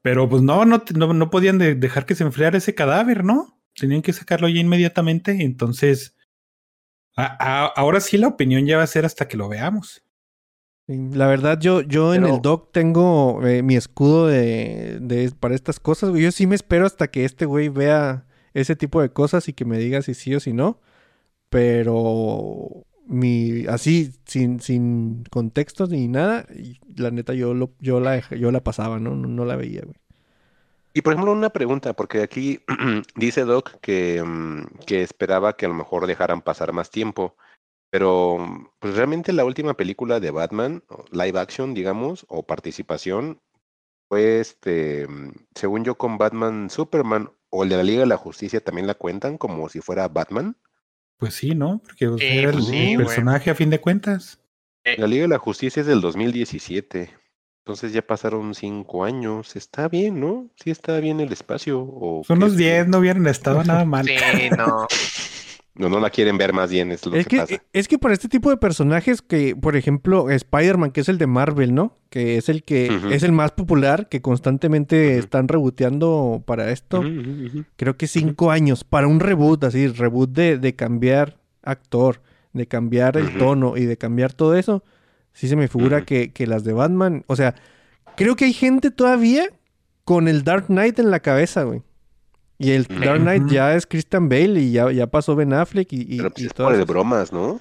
pero 0.03 0.27
pues 0.29 0.41
no, 0.41 0.65
no, 0.65 0.83
no, 0.95 1.13
no 1.13 1.29
podían 1.29 1.57
de- 1.57 1.75
dejar 1.75 2.05
que 2.05 2.15
se 2.15 2.23
enfriara 2.23 2.57
ese 2.57 2.73
cadáver, 2.75 3.23
¿no? 3.23 3.57
Tenían 3.81 4.03
que 4.03 4.13
sacarlo 4.13 4.47
ya 4.47 4.59
inmediatamente. 4.61 5.31
Entonces, 5.43 6.15
a- 7.17 7.35
a- 7.65 7.65
ahora 7.65 7.99
sí 7.99 8.17
la 8.19 8.27
opinión 8.27 8.65
ya 8.67 8.77
va 8.77 8.83
a 8.83 8.87
ser 8.87 9.05
hasta 9.05 9.27
que 9.27 9.37
lo 9.37 9.49
veamos. 9.49 10.03
la 10.87 11.25
verdad, 11.27 11.57
yo, 11.59 11.81
yo 11.81 12.13
en 12.13 12.25
el 12.35 12.41
doc 12.41 12.71
tengo 12.73 13.41
eh, 13.47 13.63
mi 13.63 13.75
escudo 13.77 14.27
de, 14.27 14.99
de- 15.01 15.31
para 15.31 15.55
estas 15.55 15.79
cosas, 15.79 16.09
güey. 16.09 16.21
Yo 16.23 16.31
sí 16.31 16.47
me 16.47 16.55
espero 16.55 16.85
hasta 16.85 17.09
que 17.09 17.23
este 17.25 17.45
güey 17.45 17.69
vea 17.69 18.27
ese 18.53 18.75
tipo 18.75 19.01
de 19.01 19.09
cosas 19.11 19.47
y 19.47 19.53
que 19.53 19.63
me 19.65 19.77
diga 19.77 20.01
si 20.01 20.13
sí 20.13 20.35
o 20.35 20.39
si 20.41 20.51
no. 20.53 20.79
Pero 21.49 22.85
mi 23.05 23.65
así 23.67 24.11
sin, 24.25 24.59
sin 24.59 25.23
contextos 25.31 25.89
ni 25.89 26.07
nada, 26.07 26.45
y 26.53 26.79
la 26.99 27.11
neta 27.11 27.33
yo 27.33 27.53
lo, 27.53 27.73
yo 27.79 27.99
la 27.99 28.27
yo 28.31 28.51
la 28.51 28.63
pasaba, 28.63 28.99
¿no? 28.99 29.15
No, 29.15 29.27
no 29.27 29.45
la 29.45 29.55
veía, 29.55 29.81
güey. 29.83 29.95
Y 30.93 31.01
por 31.01 31.13
ejemplo, 31.13 31.31
una 31.31 31.51
pregunta, 31.51 31.93
porque 31.93 32.21
aquí 32.21 32.59
dice 33.15 33.45
Doc 33.45 33.79
que, 33.81 34.21
mm, 34.23 34.65
que 34.85 35.01
esperaba 35.03 35.55
que 35.55 35.65
a 35.65 35.69
lo 35.69 35.75
mejor 35.75 36.07
dejaran 36.07 36.41
pasar 36.41 36.73
más 36.73 36.89
tiempo, 36.89 37.35
pero 37.89 38.71
pues 38.79 38.95
realmente 38.95 39.33
la 39.33 39.45
última 39.45 39.75
película 39.75 40.19
de 40.19 40.31
Batman, 40.31 40.83
live 41.11 41.39
action, 41.39 41.73
digamos, 41.73 42.25
o 42.29 42.43
participación, 42.43 43.39
fue 44.09 44.39
este, 44.39 45.07
mm, 45.07 45.31
según 45.55 45.83
yo, 45.85 45.95
con 45.95 46.17
Batman 46.17 46.69
Superman 46.69 47.31
o 47.49 47.63
el 47.63 47.69
de 47.69 47.77
la 47.77 47.83
Liga 47.83 47.99
de 48.01 48.07
la 48.07 48.17
Justicia 48.17 48.61
también 48.63 48.87
la 48.87 48.95
cuentan 48.95 49.37
como 49.37 49.69
si 49.69 49.81
fuera 49.81 50.07
Batman. 50.07 50.57
Pues 51.17 51.35
sí, 51.35 51.53
¿no? 51.53 51.81
Porque 51.83 52.07
sea, 52.07 52.17
Sí, 52.17 52.37
era 52.37 52.49
el, 52.49 52.55
pues 52.55 52.65
sí, 52.65 52.77
el 52.77 52.95
güey. 52.95 53.05
personaje 53.07 53.49
a 53.51 53.55
fin 53.55 53.69
de 53.69 53.79
cuentas. 53.79 54.39
La 54.97 55.05
Liga 55.07 55.23
de 55.23 55.27
la 55.27 55.37
Justicia 55.37 55.81
es 55.81 55.85
del 55.87 56.01
2017. 56.01 57.09
Entonces 57.71 57.93
ya 57.93 58.01
pasaron 58.01 58.53
cinco 58.53 59.05
años. 59.05 59.55
Está 59.55 59.87
bien, 59.87 60.19
¿no? 60.19 60.47
Sí 60.61 60.71
está 60.71 60.99
bien 60.99 61.21
el 61.21 61.31
espacio. 61.31 61.79
O 61.81 62.21
Son 62.27 62.37
unos 62.37 62.51
es- 62.51 62.57
10, 62.57 62.87
no 62.89 62.97
hubieran 62.99 63.25
estado 63.27 63.63
nada 63.63 63.85
mal. 63.85 64.05
sí, 64.05 64.15
no. 64.57 64.87
No, 65.73 65.87
no 65.87 66.01
la 66.01 66.09
quieren 66.09 66.37
ver 66.37 66.51
más 66.51 66.69
bien, 66.69 66.91
es 66.91 67.05
lo 67.05 67.15
Es 67.15 67.25
que, 67.25 67.37
que, 67.37 67.41
pasa. 67.41 67.63
es 67.71 67.87
que 67.87 67.97
para 67.97 68.13
este 68.13 68.27
tipo 68.27 68.49
de 68.49 68.57
personajes 68.57 69.21
que, 69.21 69.55
por 69.55 69.77
ejemplo, 69.77 70.29
Spider-Man, 70.29 70.91
que 70.91 70.99
es 70.99 71.07
el 71.07 71.17
de 71.17 71.27
Marvel, 71.27 71.73
¿no? 71.73 71.95
Que 72.09 72.35
es 72.37 72.49
el 72.49 72.63
que 72.65 72.91
es 73.09 73.23
el 73.23 73.31
más 73.31 73.51
popular, 73.53 74.09
que 74.09 74.21
constantemente 74.21 75.17
están 75.17 75.47
reboteando 75.47 76.43
para 76.45 76.71
esto. 76.71 77.01
Creo 77.77 77.95
que 77.95 78.07
cinco 78.07 78.51
años 78.51 78.83
para 78.83 79.07
un 79.07 79.21
reboot, 79.21 79.63
así, 79.63 79.87
reboot 79.87 80.31
de, 80.31 80.57
de 80.57 80.75
cambiar 80.75 81.39
actor, 81.63 82.21
de 82.51 82.67
cambiar 82.67 83.15
el 83.15 83.37
tono 83.37 83.77
y 83.77 83.85
de 83.85 83.97
cambiar 83.97 84.33
todo 84.33 84.55
eso. 84.57 84.83
Sí 85.33 85.47
se 85.47 85.55
me 85.55 85.67
figura 85.67 86.05
que, 86.05 86.31
que 86.31 86.45
las 86.47 86.63
de 86.63 86.73
Batman, 86.73 87.23
o 87.27 87.35
sea, 87.35 87.55
creo 88.17 88.35
que 88.35 88.45
hay 88.45 88.53
gente 88.53 88.91
todavía 88.91 89.45
con 90.03 90.27
el 90.27 90.43
Dark 90.43 90.67
Knight 90.67 90.99
en 90.99 91.09
la 91.11 91.19
cabeza, 91.21 91.63
güey. 91.63 91.81
Y 92.57 92.71
el. 92.71 92.85
Dark 92.85 93.21
Knight 93.21 93.47
ya 93.49 93.75
es 93.75 93.87
Christian 93.87 94.29
Bale 94.29 94.59
y 94.59 94.71
ya, 94.71 94.91
ya 94.91 95.07
pasó 95.07 95.35
Ben 95.35 95.51
Affleck 95.53 95.91
y, 95.93 96.01
y, 96.01 96.17
Pero 96.17 96.29
pues 96.31 96.43
y 96.43 96.45
es 96.47 96.53
por 96.53 96.73
esas- 96.73 96.85
bromas, 96.85 97.33
¿no? 97.33 97.59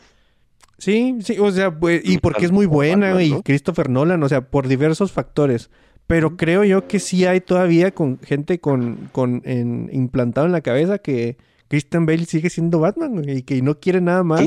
Sí, 0.78 1.18
sí, 1.22 1.38
o 1.38 1.50
sea, 1.52 1.78
pues, 1.78 2.00
y 2.04 2.14
Un 2.14 2.20
porque 2.20 2.44
es 2.46 2.52
muy 2.52 2.66
buena, 2.66 3.08
Batman, 3.14 3.38
y. 3.38 3.42
Christopher 3.42 3.88
Nolan, 3.90 4.22
o 4.22 4.28
sea, 4.28 4.40
por 4.42 4.66
diversos 4.68 5.12
factores. 5.12 5.70
Pero 6.06 6.36
creo 6.36 6.64
yo 6.64 6.88
que 6.88 6.98
sí 6.98 7.24
hay 7.24 7.40
todavía 7.40 7.92
con 7.94 8.18
gente 8.20 8.60
con, 8.60 9.08
con 9.12 9.42
en- 9.44 9.88
implantado 9.92 10.46
en 10.46 10.52
la 10.52 10.60
cabeza 10.62 10.98
que 10.98 11.36
Christian 11.68 12.04
Bale 12.04 12.24
sigue 12.26 12.50
siendo 12.50 12.80
Batman 12.80 13.22
güey, 13.22 13.38
y 13.38 13.42
que 13.42 13.62
no 13.62 13.78
quiere 13.78 14.00
nada 14.00 14.24
más. 14.24 14.40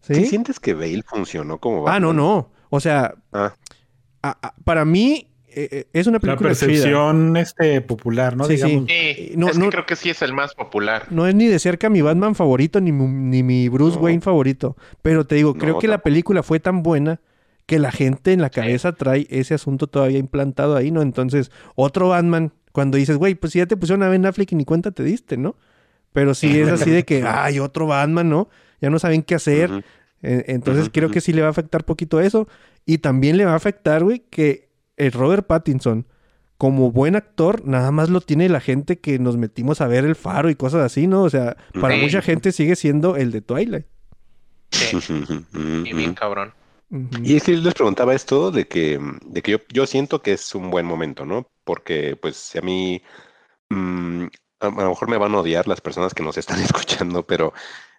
¿Sí? 0.00 0.14
¿Sí 0.14 0.26
sientes 0.26 0.58
que 0.60 0.74
Bale 0.74 1.02
funcionó 1.02 1.58
como 1.58 1.86
Ah, 1.88 2.00
no, 2.00 2.08
Batman? 2.08 2.16
no. 2.16 2.50
O 2.70 2.80
sea, 2.80 3.14
Ah. 3.32 3.54
a- 4.22 4.38
a- 4.42 4.54
para 4.64 4.84
mí 4.84 5.24
eh, 5.50 5.68
eh, 5.72 5.86
es 5.94 6.06
una 6.06 6.16
La 6.16 6.20
película 6.20 6.54
chida. 6.54 6.66
percepción 6.68 7.36
este, 7.36 7.80
popular, 7.80 8.36
¿no? 8.36 8.44
Sí, 8.44 8.58
sí. 8.58 8.64
Digamos. 8.66 8.88
Sí, 8.88 9.32
No, 9.36 9.48
es 9.48 9.58
no- 9.58 9.64
que 9.64 9.70
creo 9.70 9.86
que 9.86 9.96
sí 9.96 10.10
es 10.10 10.22
el 10.22 10.32
más 10.32 10.54
popular. 10.54 11.06
No 11.10 11.26
es 11.26 11.34
ni 11.34 11.46
de 11.46 11.58
cerca 11.58 11.88
mi 11.88 12.00
Batman 12.02 12.34
favorito 12.34 12.80
ni, 12.80 12.92
ni 12.92 13.42
mi 13.42 13.68
Bruce 13.68 13.96
No. 13.96 14.02
Wayne 14.02 14.20
favorito. 14.20 14.76
Pero 15.02 15.26
te 15.26 15.34
digo, 15.36 15.54
creo 15.54 15.74
No, 15.74 15.78
que 15.80 15.88
la 15.88 15.98
película 15.98 16.42
fue 16.42 16.60
tan 16.60 16.82
buena 16.82 17.20
que 17.66 17.78
la 17.78 17.90
gente 17.90 18.32
en 18.34 18.40
la 18.42 18.48
Sí. 18.48 18.54
cabeza 18.60 18.92
trae 18.92 19.26
ese 19.30 19.54
asunto 19.54 19.86
todavía 19.88 20.18
implantado 20.18 20.76
ahí, 20.76 20.90
¿no? 20.90 21.02
Entonces, 21.02 21.50
otro 21.74 22.10
Batman, 22.10 22.52
cuando 22.72 22.96
dices, 22.98 23.16
güey, 23.16 23.34
pues 23.34 23.52
si 23.54 23.58
ya 23.58 23.66
te 23.66 23.76
pusieron 23.76 24.02
a 24.04 24.08
Ben 24.08 24.26
Affleck 24.26 24.52
y 24.52 24.54
ni 24.54 24.64
cuenta 24.64 24.90
te 24.92 25.02
diste, 25.02 25.38
¿no? 25.38 25.56
Pero 26.12 26.34
sí 26.34 26.60
es 26.60 26.68
así 26.68 26.90
de 26.90 27.04
que, 27.04 27.24
ay, 27.26 27.58
otro 27.58 27.86
Batman, 27.86 28.28
¿no? 28.28 28.48
Ya 28.80 28.90
no 28.90 28.98
saben 28.98 29.22
qué 29.22 29.34
hacer. 29.34 29.84
Eh, 30.22 30.44
Entonces 30.48 30.90
creo 30.92 31.10
que 31.10 31.20
sí 31.20 31.32
le 31.32 31.42
va 31.42 31.48
a 31.48 31.50
afectar 31.50 31.84
poquito 31.84 32.20
eso. 32.20 32.48
Y 32.86 32.98
también 32.98 33.36
le 33.36 33.44
va 33.44 33.52
a 33.52 33.56
afectar, 33.56 34.02
güey, 34.04 34.20
que 34.30 34.68
el 34.96 35.12
Robert 35.12 35.46
Pattinson, 35.46 36.06
como 36.56 36.90
buen 36.90 37.14
actor, 37.16 37.64
nada 37.66 37.90
más 37.92 38.08
lo 38.10 38.20
tiene 38.20 38.48
la 38.48 38.60
gente 38.60 38.98
que 38.98 39.18
nos 39.18 39.36
metimos 39.36 39.80
a 39.80 39.86
ver 39.86 40.04
el 40.04 40.16
faro 40.16 40.50
y 40.50 40.54
cosas 40.56 40.82
así, 40.84 41.06
¿no? 41.06 41.22
O 41.22 41.30
sea, 41.30 41.56
para 41.80 41.94
Sí. 41.94 42.00
mucha 42.02 42.20
gente 42.22 42.50
sigue 42.52 42.74
siendo 42.76 43.16
el 43.16 43.30
de 43.30 43.42
Twilight. 43.42 43.86
Sí, 44.72 44.96
y 45.84 45.92
bien 45.92 46.14
cabrón. 46.14 46.52
Y 47.22 47.36
es 47.36 47.42
que 47.44 47.54
yo 47.54 47.62
les 47.62 47.74
preguntaba 47.74 48.14
esto 48.14 48.50
de 48.50 48.66
que, 48.66 48.98
de 49.26 49.42
que 49.42 49.52
yo, 49.52 49.58
yo 49.72 49.86
siento 49.86 50.22
que 50.22 50.32
es 50.32 50.54
un 50.54 50.70
buen 50.70 50.86
momento, 50.86 51.26
¿no? 51.26 51.46
Porque, 51.64 52.16
pues, 52.20 52.56
a 52.56 52.62
mí, 52.62 53.02
mm, 53.68 54.24
a, 54.60 54.66
a 54.66 54.70
lo 54.70 54.88
mejor 54.88 55.08
me 55.10 55.18
van 55.18 55.34
a 55.34 55.38
odiar 55.40 55.68
las 55.68 55.80
personas 55.82 56.14
que 56.14 56.22
nos 56.22 56.38
están 56.38 56.58
escuchando, 56.62 57.26
pero 57.26 57.52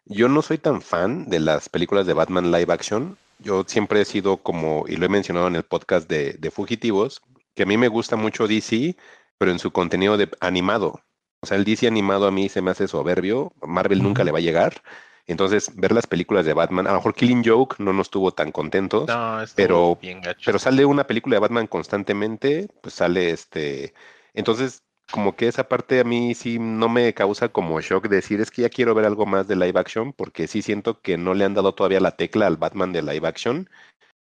yo 0.09 0.27
no 0.27 0.41
soy 0.41 0.57
tan 0.57 0.81
fan 0.81 1.29
de 1.29 1.39
las 1.39 1.69
películas 1.69 2.05
de 2.05 2.13
Batman 2.13 2.51
live 2.51 2.73
action 2.73 3.17
yo 3.39 3.63
siempre 3.65 4.01
he 4.01 4.05
sido 4.05 4.37
como, 4.37 4.85
y 4.87 4.97
lo 4.97 5.05
he 5.05 5.09
mencionado 5.09 5.47
en 5.47 5.55
el 5.55 5.63
podcast 5.63 6.09
de, 6.09 6.33
de 6.33 6.51
Fugitivos, 6.51 7.21
que 7.55 7.63
a 7.63 7.65
mí 7.65 7.77
me 7.77 7.87
gusta 7.87 8.15
mucho 8.15 8.47
DC, 8.47 8.95
pero 9.37 9.51
en 9.51 9.59
su 9.59 9.71
contenido 9.71 10.17
de 10.17 10.29
animado. 10.41 11.01
O 11.41 11.47
sea, 11.47 11.57
el 11.57 11.63
DC 11.63 11.87
animado 11.87 12.27
a 12.27 12.31
mí 12.31 12.49
se 12.49 12.61
me 12.61 12.71
hace 12.71 12.87
soberbio, 12.87 13.53
Marvel 13.61 14.03
nunca 14.03 14.25
le 14.25 14.31
va 14.31 14.39
a 14.39 14.41
llegar. 14.41 14.81
Entonces, 15.25 15.71
ver 15.75 15.93
las 15.93 16.07
películas 16.07 16.45
de 16.45 16.53
Batman, 16.53 16.87
a 16.87 16.91
lo 16.91 16.97
mejor 16.97 17.13
Killing 17.13 17.43
Joke 17.45 17.75
no 17.79 17.93
nos 17.93 18.09
tuvo 18.09 18.31
tan 18.31 18.51
contentos, 18.51 19.07
No, 19.07 19.37
pero, 19.55 19.97
bien 20.01 20.21
gacho. 20.21 20.41
pero 20.43 20.59
sale 20.59 20.83
una 20.85 21.05
película 21.05 21.35
de 21.35 21.39
Batman 21.39 21.67
constantemente, 21.67 22.67
pues 22.81 22.95
sale 22.95 23.29
este. 23.29 23.93
Entonces, 24.33 24.83
como 25.11 25.35
que 25.35 25.47
esa 25.47 25.67
parte 25.67 25.99
a 25.99 26.03
mí 26.03 26.35
sí 26.35 26.59
no 26.59 26.89
me 26.89 27.13
causa 27.13 27.49
como 27.49 27.79
shock 27.81 28.07
decir, 28.07 28.41
es 28.41 28.51
que 28.51 28.61
ya 28.63 28.69
quiero 28.69 28.93
ver 28.95 29.05
algo 29.05 29.25
más 29.25 29.47
de 29.47 29.55
live 29.55 29.79
action, 29.79 30.13
porque 30.13 30.47
sí 30.47 30.61
siento 30.61 31.01
que 31.01 31.17
no 31.17 31.33
le 31.33 31.45
han 31.45 31.53
dado 31.53 31.73
todavía 31.73 31.99
la 31.99 32.15
tecla 32.15 32.47
al 32.47 32.57
Batman 32.57 32.93
de 32.93 33.01
live 33.01 33.27
action. 33.27 33.69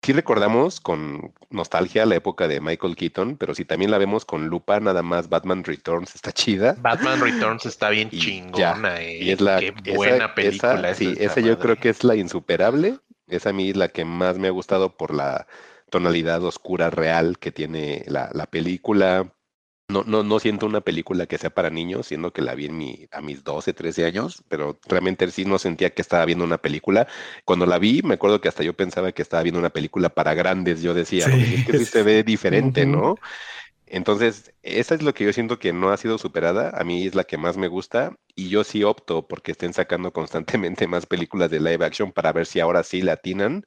Sí 0.05 0.13
recordamos 0.13 0.81
con 0.81 1.33
nostalgia 1.51 2.05
la 2.07 2.17
época 2.17 2.49
de 2.49 2.61
Michael 2.61 2.97
Keaton, 2.97 3.37
pero 3.37 3.55
si 3.55 3.65
también 3.65 3.93
la 3.93 3.99
vemos 3.99 4.25
con 4.25 4.49
lupa, 4.49 4.81
nada 4.81 5.03
más 5.03 5.29
Batman 5.29 5.63
Returns 5.63 6.17
está 6.17 6.33
chida. 6.33 6.75
Batman 6.81 7.21
Returns 7.21 7.67
está 7.67 7.89
bien 7.91 8.09
Y 8.11 8.19
chingona, 8.19 9.01
eh. 9.01 9.19
Y 9.23 9.31
es 9.31 9.41
la 9.41 9.61
Qué 9.61 9.73
esa- 9.85 9.97
buena 9.97 10.35
película. 10.35 10.79
esa- 10.81 10.91
es 10.91 10.97
sí, 10.99 11.15
esa 11.19 11.41
yo 11.41 11.59
creo 11.61 11.77
que 11.77 11.89
es 11.89 12.03
la 12.03 12.17
insuperable. 12.17 12.99
Esa 13.29 13.51
a 13.51 13.53
mí 13.53 13.71
es 13.71 13.77
la 13.77 13.89
que 13.89 14.05
más 14.05 14.39
me 14.39 14.49
ha 14.49 14.51
gustado 14.51 14.97
por 14.97 15.15
la 15.15 15.47
tonalidad 15.91 16.43
oscura 16.43 16.91
real 16.91 17.39
que 17.39 17.53
tiene 17.53 18.03
la, 18.09 18.29
la 18.35 18.47
película. 18.47 19.33
No, 19.89 20.05
no, 20.07 20.23
no 20.23 20.39
siento 20.39 20.65
una 20.65 20.81
película 20.81 21.27
que 21.27 21.37
sea 21.37 21.51
para 21.51 21.69
niños, 21.69 22.07
siendo 22.07 22.33
que 22.33 22.41
la 22.41 22.55
vi 22.55 22.65
en 22.67 22.79
mi, 22.79 23.09
a 23.11 23.21
mis 23.21 23.45
12, 23.45 23.75
13 23.75 24.07
años, 24.07 24.43
pero 24.49 24.79
realmente 24.89 25.31
sí 25.31 25.45
no 25.45 25.59
sentía 25.59 25.91
que 25.91 26.01
estaba 26.01 26.25
viendo 26.25 26.45
una 26.45 26.57
película. 26.59 27.07
Cuando 27.45 27.67
la 27.67 27.79
vi, 27.79 28.01
me 28.03 28.15
acuerdo 28.15 28.41
que 28.41 28.49
hasta 28.49 28.63
yo 28.63 28.75
pensaba 28.75 29.13
que 29.13 29.21
estaba 29.21 29.43
viendo 29.43 29.59
una 29.59 29.71
película 29.71 30.09
para 30.09 30.33
grandes. 30.35 30.81
Yo 30.81 30.95
decía, 30.95 31.29
Sí. 31.29 31.31
"Oye, 31.31 31.55
es 31.57 31.65
que 31.65 31.75
sí 31.75 31.85
se 31.85 32.03
ve 32.05 32.23
diferente. 32.23 32.87
¿no? 32.87 33.17
Entonces, 33.87 34.55
esa 34.63 34.95
es 34.95 35.03
lo 35.03 35.15
que 35.15 35.25
yo 35.25 35.33
siento 35.33 35.59
que 35.59 35.73
no 35.73 35.91
ha 35.91 35.97
sido 35.99 36.19
superada. 36.19 36.71
A 36.79 36.85
mí 36.85 37.07
es 37.07 37.15
la 37.15 37.25
que 37.25 37.37
más 37.39 37.57
me 37.59 37.69
gusta 37.69 38.17
y 38.35 38.49
yo 38.49 38.65
sí 38.65 38.85
opto 38.85 39.27
porque 39.29 39.53
estén 39.53 39.75
sacando 39.75 40.13
constantemente 40.13 40.87
más 40.89 41.07
películas 41.07 41.51
de 41.51 41.61
live 41.61 41.85
action 41.85 42.13
para 42.13 42.33
ver 42.33 42.47
si 42.47 42.61
ahora 42.61 42.83
sí 42.85 43.03
la 43.03 43.15
atinan. 43.15 43.67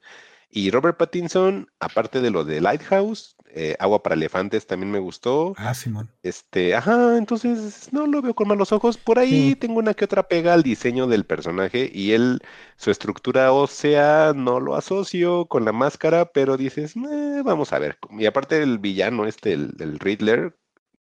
Y 0.49 0.71
Robert 0.71 0.97
Pattinson, 0.97 1.69
aparte 1.79 2.21
de 2.21 2.31
lo 2.31 2.45
de 2.45 2.61
Lighthouse, 2.61 3.34
eh, 3.55 3.75
Agua 3.79 4.03
para 4.03 4.15
Elefantes 4.15 4.67
también 4.67 4.91
me 4.91 4.99
gustó. 4.99 5.53
Ah, 5.57 5.73
Simón. 5.73 6.09
Este, 6.23 6.75
ajá, 6.75 7.17
entonces 7.17 7.89
no 7.93 8.07
lo 8.07 8.21
veo 8.21 8.33
con 8.35 8.47
malos 8.47 8.71
ojos. 8.71 8.97
Por 8.97 9.19
ahí 9.19 9.51
Sí. 9.51 9.55
tengo 9.55 9.79
una 9.79 9.93
que 9.93 10.05
otra 10.05 10.27
pega 10.27 10.53
al 10.53 10.63
diseño 10.63 11.07
del 11.07 11.25
personaje 11.25 11.89
y 11.93 12.11
él, 12.13 12.41
su 12.77 12.91
estructura 12.91 13.51
ósea, 13.51 14.33
no 14.35 14.59
lo 14.59 14.75
asocio 14.75 15.45
con 15.47 15.65
la 15.65 15.71
máscara, 15.71 16.25
pero 16.31 16.57
dices, 16.57 16.95
"Eh, 16.95 17.41
vamos 17.45 17.73
a 17.73 17.79
ver. 17.79 17.97
Y 18.11 18.25
aparte 18.25 18.61
el 18.61 18.79
villano, 18.79 19.25
este, 19.27 19.53
el, 19.53 19.73
el 19.79 19.99
Riddler, 19.99 20.57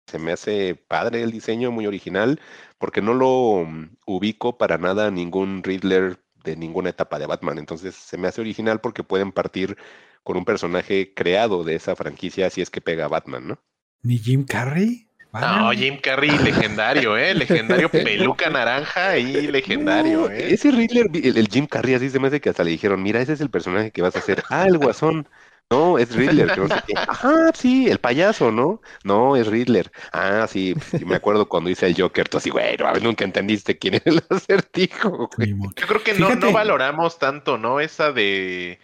se 0.07 0.19
me 0.19 0.31
hace 0.31 0.75
padre 0.75 1.21
el 1.23 1.31
diseño, 1.31 1.71
muy 1.71 1.85
original, 1.87 2.39
porque 2.79 3.01
no 3.01 3.13
lo 3.13 3.65
mm, 3.65 3.97
ubico 4.07 4.57
para 4.57 4.77
nada 4.77 5.07
a 5.07 5.11
ningún 5.11 5.63
Riddler 5.63 6.19
de 6.43 6.55
ninguna 6.55 6.89
etapa 6.89 7.19
de 7.19 7.25
Batman. 7.25 7.57
Entonces 7.57 7.95
se 7.95 8.17
me 8.17 8.27
hace 8.27 8.41
original 8.41 8.81
porque 8.81 9.03
pueden 9.03 9.31
partir 9.31 9.77
con 10.23 10.37
un 10.37 10.45
personaje 10.45 11.13
creado 11.13 11.63
de 11.63 11.75
esa 11.75 11.95
franquicia 11.95 12.49
si 12.49 12.61
es 12.61 12.69
que 12.69 12.81
pega 12.81 13.05
a 13.05 13.09
Batman, 13.09 13.47
¿no? 13.47 13.59
¿Ni 14.01 14.17
Jim 14.17 14.45
Carrey? 14.45 15.07
No. 15.31 15.71
Jim 15.71 15.99
Carrey, 16.01 16.31
legendario, 16.39 17.15
¿eh? 17.15 17.35
Legendario 17.35 17.89
peluca 17.91 18.49
naranja 18.49 19.17
y 19.17 19.47
legendario, 19.47 20.21
No, 20.21 20.29
¿eh? 20.29 20.53
Ese 20.53 20.71
Riddler, 20.71 21.07
el, 21.13 21.37
el 21.37 21.47
Jim 21.47 21.67
Carrey, 21.67 21.93
así 21.93 22.09
se 22.09 22.19
me 22.19 22.27
hace 22.27 22.41
que 22.41 22.49
hasta 22.49 22.63
le 22.63 22.71
dijeron, 22.71 23.03
mira, 23.03 23.21
ese 23.21 23.33
es 23.33 23.41
el 23.41 23.51
personaje 23.51 23.91
que 23.91 24.01
vas 24.01 24.15
a 24.15 24.19
hacer. 24.19 24.43
Ah, 24.49 24.65
el 24.65 24.77
guasón. 24.77 25.27
No, 25.71 25.99
es 25.99 26.15
Riddler. 26.15 26.51
que 26.51 26.59
no 26.61 26.67
sé 26.67 26.75
qué. 26.87 26.93
Ajá, 26.95 27.51
sí, 27.53 27.87
el 27.89 27.99
payaso, 27.99 28.51
¿no? 28.51 28.81
No, 29.03 29.35
es 29.35 29.45
Riddler. 29.45 29.91
Ah, 30.11 30.47
sí, 30.49 30.73
sí, 30.97 31.05
me 31.05 31.15
acuerdo 31.15 31.47
cuando 31.47 31.69
hice 31.69 31.85
el 31.85 31.95
Joker, 31.99 32.27
tú 32.27 32.37
así, 32.39 32.49
güey, 32.49 32.75
no, 32.77 32.91
nunca 32.95 33.23
entendiste 33.23 33.77
quién 33.77 33.95
era 33.95 34.03
el 34.05 34.23
acertijo, 34.29 35.29
güey. 35.37 35.55
Yo 35.75 35.87
creo 35.87 36.03
que 36.03 36.13
no, 36.15 36.33
no 36.35 36.51
valoramos 36.51 37.19
tanto, 37.19 37.59
¿no? 37.59 37.79
Esa 37.79 38.11
de, 38.11 38.79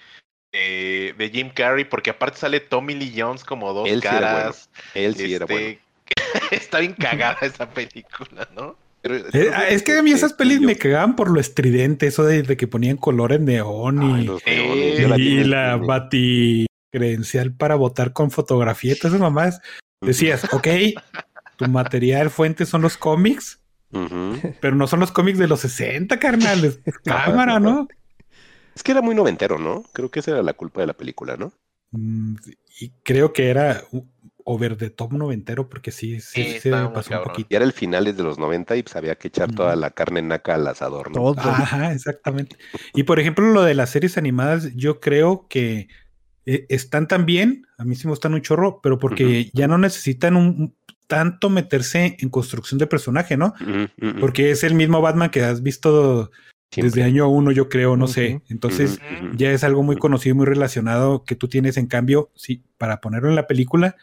de, 0.51 1.15
de 1.17 1.29
Jim 1.31 1.49
Carrey, 1.53 1.85
porque 1.85 2.11
aparte 2.11 2.37
sale 2.37 2.59
Tommy 2.59 2.93
Lee 2.93 3.13
Jones 3.17 3.43
como 3.43 3.73
dos 3.73 3.89
Él 3.89 4.01
sí 4.01 4.07
era 4.07 4.19
caras. 4.19 4.69
Él 4.93 5.15
sí 5.15 5.33
era 5.33 5.47
bueno. 5.47 5.67
Este, 5.67 5.81
Está 6.55 6.79
bien 6.81 6.93
cagada 6.93 7.39
esa 7.41 7.67
película, 7.67 8.47
¿no? 8.55 8.77
Pero 9.01 9.15
Eh, 9.33 9.51
es 9.69 9.81
que 9.81 9.97
a 9.97 10.03
mí 10.03 10.11
esas 10.11 10.33
pelis 10.33 10.61
me 10.61 10.75
cagaban 10.75 11.15
por 11.15 11.31
lo 11.31 11.39
estridente, 11.39 12.05
eso 12.05 12.23
de, 12.23 12.43
de 12.43 12.57
que 12.57 12.67
ponían 12.67 12.97
color 12.97 13.33
en 13.33 13.45
neón 13.45 13.99
Ay, 14.01 14.21
y, 14.21 14.25
los 14.25 14.41
Eh, 14.45 15.07
y 15.17 15.43
la 15.43 15.77
bati 15.77 16.67
credencial 16.95 17.53
para 17.53 17.75
votar 17.75 18.13
con 18.13 18.31
fotografía 18.31 18.93
y 18.93 18.95
todas 18.95 19.13
esas 19.13 19.21
mamás. 19.21 19.59
Decías, 19.99 20.45
ok, 20.53 20.67
tu 21.57 21.67
material 21.67 22.29
fuente 22.29 22.65
son 22.65 22.81
los 22.81 22.95
cómics, 22.95 23.59
pero 24.61 24.75
no 24.75 24.87
son 24.87 25.01
los 25.01 25.11
cómics 25.11 25.37
de 25.37 25.47
los 25.47 25.59
60, 25.59 26.17
carnales. 26.19 26.79
Cámara, 27.03 27.59
¿no? 27.59 27.87
Es 28.73 28.83
que 28.83 28.91
era 28.93 29.01
muy 29.01 29.15
noventero, 29.15 29.57
¿no? 29.57 29.83
Creo 29.93 30.09
que 30.09 30.19
esa 30.21 30.31
era 30.31 30.43
la 30.43 30.53
culpa 30.53 30.81
de 30.81 30.87
la 30.87 30.93
película, 30.93 31.35
¿no? 31.37 31.51
Mm, 31.91 32.35
Y 32.79 32.89
creo 33.03 33.33
que 33.33 33.49
era 33.49 33.83
over 34.45 34.77
the 34.77 34.89
top 34.89 35.13
noventero, 35.13 35.67
porque 35.67 35.91
sí, 35.91 36.21
sí, 36.21 36.43
Sí, 36.43 36.59
se 36.59 36.69
pasó 36.69 37.17
un 37.17 37.23
poquito. 37.23 37.47
Y 37.49 37.55
era 37.55 37.65
el 37.65 37.73
finales 37.73 38.15
de 38.15 38.23
los 38.23 38.37
90 38.37 38.75
y 38.77 38.83
pues 38.83 38.95
había 38.95 39.15
que 39.15 39.29
echar 39.29 39.51
toda 39.53 39.75
la 39.75 39.89
carne 39.89 40.21
naca 40.21 40.53
al 40.55 40.67
asador, 40.67 41.09
¿no? 41.09 41.33
Todo. 41.33 41.49
Ajá, 41.49 41.91
exactamente. 41.91 42.55
Y 42.93 43.03
por 43.03 43.19
ejemplo, 43.19 43.45
lo 43.51 43.63
de 43.63 43.73
las 43.73 43.89
series 43.89 44.17
animadas, 44.17 44.73
yo 44.75 44.99
creo 44.99 45.47
que 45.49 45.87
eh, 46.45 46.65
están 46.69 47.07
también, 47.07 47.65
a 47.77 47.85
mí 47.85 47.95
sí 47.95 48.05
me 48.07 48.11
gustan 48.11 48.33
un 48.33 48.41
chorro, 48.41 48.79
pero 48.81 48.99
porque 48.99 49.49
ya 49.53 49.67
no 49.67 49.77
necesitan 49.77 50.35
un, 50.35 50.75
tanto 51.07 51.49
meterse 51.49 52.17
en 52.19 52.29
construcción 52.29 52.77
de 52.77 52.87
personaje, 52.87 53.37
¿no? 53.37 53.53
Porque 54.19 54.51
es 54.51 54.63
el 54.63 54.73
mismo 54.73 55.01
Batman 55.01 55.29
que 55.29 55.43
has 55.43 55.61
visto 55.61 56.31
Siempre. 56.71 56.89
desde 56.89 57.03
año 57.03 57.29
uno, 57.29 57.51
yo 57.51 57.69
creo, 57.69 57.95
no 57.95 58.07
sé. 58.07 58.41
Entonces, 58.49 58.99
ya 59.35 59.51
es 59.51 59.63
algo 59.63 59.83
muy 59.83 59.97
conocido 59.97 60.35
y 60.35 60.37
muy 60.37 60.45
relacionado 60.45 61.23
que 61.23 61.35
tú 61.35 61.47
tienes. 61.47 61.77
En 61.77 61.87
cambio, 61.87 62.31
sí, 62.35 62.63
para 62.77 63.01
ponerlo 63.01 63.29
en 63.29 63.35
la 63.35 63.47
película, 63.47 63.95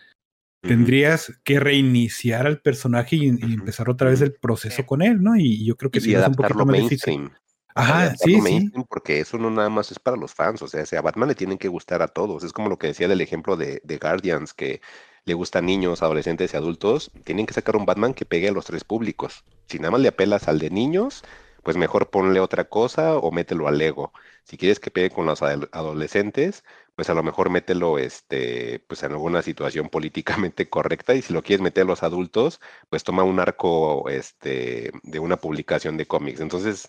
tendrías 0.60 1.40
que 1.42 1.58
reiniciar 1.58 2.46
al 2.46 2.60
personaje 2.60 3.16
y, 3.16 3.28
empezar 3.28 3.90
otra 3.90 4.10
vez 4.10 4.20
el 4.20 4.32
proceso 4.32 4.86
con 4.86 5.02
él, 5.02 5.22
¿no? 5.22 5.36
Y 5.36 5.64
yo 5.64 5.76
creo 5.76 5.90
que 5.90 5.98
y 5.98 6.02
sí 6.02 6.14
es 6.14 6.26
un 6.26 6.34
poquito 6.34 6.64
más 6.64 6.76
difícil. 6.78 7.30
Ajá, 7.74 8.14
sí, 8.16 8.40
sí. 8.42 8.62
Porque 8.88 9.20
eso 9.20 9.38
no 9.38 9.50
nada 9.50 9.68
más 9.70 9.90
es 9.90 9.98
para 9.98 10.16
los 10.16 10.34
fans. 10.34 10.60
O 10.62 10.68
sea, 10.68 10.84
a 10.98 11.02
Batman 11.02 11.28
le 11.28 11.34
tienen 11.34 11.58
que 11.58 11.68
gustar 11.68 12.02
a 12.02 12.08
todos. 12.08 12.44
Es 12.44 12.52
como 12.52 12.68
lo 12.68 12.78
que 12.78 12.88
decía 12.88 13.08
del 13.08 13.20
ejemplo 13.20 13.56
de, 13.56 13.80
de 13.84 13.98
Guardians, 13.98 14.52
que 14.54 14.80
le 15.24 15.34
gusta 15.34 15.60
a 15.60 15.62
niños, 15.62 16.02
adolescentes 16.02 16.52
y 16.52 16.56
adultos. 16.56 17.10
Tienen 17.24 17.46
que 17.46 17.54
sacar 17.54 17.76
un 17.76 17.86
Batman 17.86 18.14
que 18.14 18.26
pegue 18.26 18.48
a 18.48 18.52
los 18.52 18.66
tres 18.66 18.84
públicos. 18.84 19.44
Si 19.68 19.78
nada 19.78 19.90
más 19.92 20.00
le 20.02 20.08
apelas 20.08 20.48
al 20.48 20.58
de 20.58 20.68
niños, 20.70 21.22
pues 21.62 21.76
mejor 21.76 22.10
ponle 22.10 22.40
otra 22.40 22.68
cosa 22.68 23.16
o 23.16 23.30
mételo 23.30 23.68
al 23.68 23.78
Lego. 23.78 24.12
Si 24.44 24.56
quieres 24.58 24.80
que 24.80 24.90
pegue 24.90 25.10
con 25.10 25.24
los 25.26 25.40
ado- 25.42 25.68
adolescentes, 25.72 26.64
pues 26.96 27.08
a 27.08 27.14
lo 27.14 27.22
mejor 27.22 27.48
mételo 27.50 27.98
este, 27.98 28.80
pues 28.88 29.02
en 29.04 29.12
alguna 29.12 29.40
situación 29.42 29.88
políticamente 29.88 30.68
correcta. 30.70 31.14
Y 31.14 31.22
si 31.22 31.32
lo 31.32 31.42
quieres 31.42 31.62
meter 31.62 31.84
a 31.84 31.86
los 31.86 32.02
adultos, 32.02 32.60
pues 32.90 33.04
toma 33.04 33.22
un 33.22 33.38
arco 33.40 34.08
este, 34.10 34.90
de 35.04 35.18
una 35.20 35.36
publicación 35.38 35.96
de 35.96 36.06
cómics. 36.06 36.40
Entonces, 36.40 36.88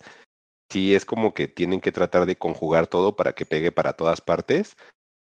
sí 0.73 0.95
es 0.95 1.05
como 1.05 1.33
que 1.33 1.47
tienen 1.47 1.79
que 1.79 1.91
tratar 1.91 2.25
de 2.25 2.35
conjugar 2.35 2.87
todo 2.87 3.15
para 3.15 3.33
que 3.33 3.45
pegue 3.45 3.71
para 3.71 3.93
todas 3.93 4.21
partes. 4.21 4.75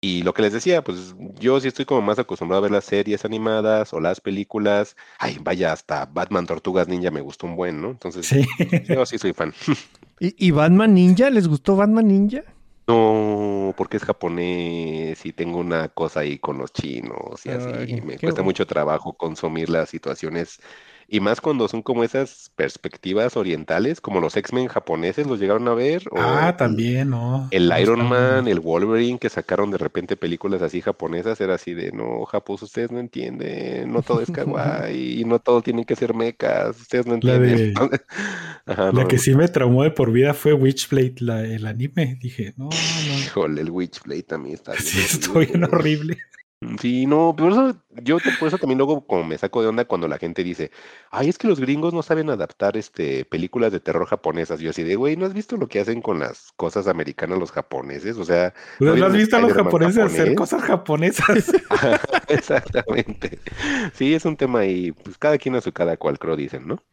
Y 0.02 0.24
lo 0.24 0.34
que 0.34 0.44
les 0.44 0.54
decía, 0.54 0.82
pues 0.82 1.14
yo 1.40 1.60
sí 1.60 1.68
estoy 1.68 1.84
como 1.86 2.02
más 2.02 2.20
acostumbrado 2.20 2.60
a 2.60 2.62
ver 2.62 2.72
las 2.72 2.86
series 2.86 3.26
animadas 3.26 3.92
o 3.94 4.00
las 4.00 4.22
películas. 4.22 4.96
Ay, 5.18 5.38
vaya, 5.42 5.74
hasta 5.74 6.06
Batman 6.06 6.46
Tortugas 6.46 6.88
Ninja 6.88 7.12
me 7.12 7.20
gustó 7.20 7.48
un 7.48 7.58
buen, 7.58 7.82
¿no? 7.82 7.90
Entonces, 7.90 8.28
Sí. 8.28 8.46
yo 8.88 9.06
sí 9.06 9.18
soy 9.18 9.34
fan. 9.34 9.54
¿Y, 10.22 10.48
y 10.48 10.52
Batman 10.52 10.94
Ninja? 10.94 11.30
¿Les 11.30 11.48
gustó 11.48 11.76
Batman 11.76 12.08
Ninja? 12.08 12.44
No, 12.88 13.74
porque 13.78 13.98
es 13.98 14.04
japonés 14.04 15.26
y 15.26 15.34
tengo 15.34 15.60
una 15.60 15.90
cosa 15.90 16.22
ahí 16.22 16.40
con 16.40 16.58
los 16.58 16.72
chinos 16.74 17.46
y 17.46 17.50
así. 17.50 17.70
Ay, 17.70 18.02
me 18.02 18.14
qué 18.14 18.26
cuesta 18.26 18.42
bueno. 18.42 18.44
mucho 18.46 18.66
trabajo 18.66 19.14
consumir 19.14 19.70
las 19.70 19.90
situaciones. 19.90 20.60
Y 21.10 21.20
más 21.22 21.42
cuando 21.42 21.68
son 21.68 21.82
como 21.82 22.04
esas 22.04 22.52
perspectivas 22.56 23.36
orientales, 23.38 24.02
como 24.02 24.22
los 24.22 24.38
X-Men 24.38 24.68
japoneses, 24.68 25.28
¿los 25.28 25.40
llegaron 25.40 25.68
a 25.68 25.74
ver? 25.74 26.04
O 26.12 26.48
Ah, 26.48 26.56
también, 26.58 27.10
¿no? 27.10 27.50
El 27.52 27.72
Iron 27.82 28.02
Man, 28.08 28.48
el 28.48 28.60
Wolverine, 28.60 29.18
que 29.20 29.30
sacaron 29.30 29.72
de 29.72 29.78
repente 29.80 30.16
películas 30.18 30.62
así 30.62 30.82
japonesas, 30.82 31.42
era 31.42 31.56
así 31.56 31.74
de, 31.74 31.92
no, 31.92 32.26
japos, 32.26 32.62
ustedes 32.64 32.92
no 32.92 33.00
entienden, 33.00 33.92
no 33.92 34.04
todo 34.04 34.22
es 34.22 34.30
kawaii, 34.32 35.22
y 35.22 35.26
no 35.26 35.40
todo 35.40 35.62
tienen 35.64 35.86
que 35.86 35.96
ser 35.96 36.14
mechas, 36.14 36.80
ustedes 36.80 37.08
no 37.08 37.16
La 37.22 37.40
de- 37.40 37.56
entienden. 37.56 37.74
Ajá, 38.68 38.92
La 38.92 38.92
no, 38.92 39.08
que 39.08 39.18
no. 39.18 39.24
sí 39.24 39.34
me 39.36 39.48
traumó 39.48 39.84
de 39.84 39.90
por 39.92 40.12
vida 40.12 40.34
fue 40.36 40.54
Witchblade, 40.54 41.16
la, 41.22 41.44
el 41.44 41.66
anime. 41.66 42.18
Dije, 42.22 42.54
no, 42.58 42.70
no. 43.02 43.26
Híjole, 43.26 43.62
el 43.62 43.70
Witchblade 43.72 44.24
también 44.24 44.56
está 44.56 44.76
bien 44.78 44.84
Sí, 44.84 45.00
estoy 45.02 45.46
bien 45.48 45.64
horrible. 45.66 46.18
Horrible. 46.62 46.78
Sí, 46.82 47.06
no, 47.06 47.36
por 47.36 47.52
eso 47.52 47.76
yo 48.04 48.20
te- 48.22 48.32
por 48.32 48.48
eso 48.48 48.58
también 48.60 48.78
luego 48.78 49.06
como 49.08 49.24
me 49.24 49.38
saco 49.38 49.62
de 49.62 49.68
onda 49.70 49.86
cuando 49.86 50.08
la 50.08 50.18
gente 50.18 50.44
dice, 50.44 50.72
ay, 51.12 51.30
es 51.30 51.38
que 51.38 51.48
los 51.48 51.60
gringos 51.60 51.94
no 51.94 52.02
saben 52.04 52.30
adaptar 52.30 52.78
este 52.78 53.26
películas 53.26 53.72
de 53.72 53.80
terror 53.80 54.06
japonesas. 54.08 54.60
Yo 54.60 54.72
así 54.72 54.84
de, 54.84 54.96
güey, 54.96 55.16
¿no 55.18 55.26
has 55.26 55.34
visto 55.34 55.58
lo 55.58 55.68
que 55.68 55.80
hacen 55.80 56.02
con 56.02 56.20
las 56.20 56.52
cosas 56.58 56.88
americanas 56.88 57.40
los 57.40 57.52
japoneses? 57.52 58.18
O 58.18 58.26
sea, 58.26 58.54
¿No 58.80 58.94
vieron 58.94 59.12
has 59.12 59.18
visto 59.18 59.38
a 59.38 59.40
los 59.40 59.52
Spider-Man 59.52 59.66
japoneses 59.66 60.04
hacer 60.04 60.34
japonés? 60.34 60.36
cosas 60.36 60.62
japonesas? 60.64 61.52
exactamente. 62.28 63.40
Sí, 63.94 64.14
es 64.14 64.26
un 64.26 64.38
tema 64.38 64.60
ahí, 64.60 64.92
pues 64.92 65.18
cada 65.18 65.38
quien 65.38 65.56
a 65.56 65.62
su 65.62 65.72
cada 65.72 65.98
cual, 65.98 66.20
creo 66.20 66.36
dicen, 66.36 66.68
¿no? 66.68 66.84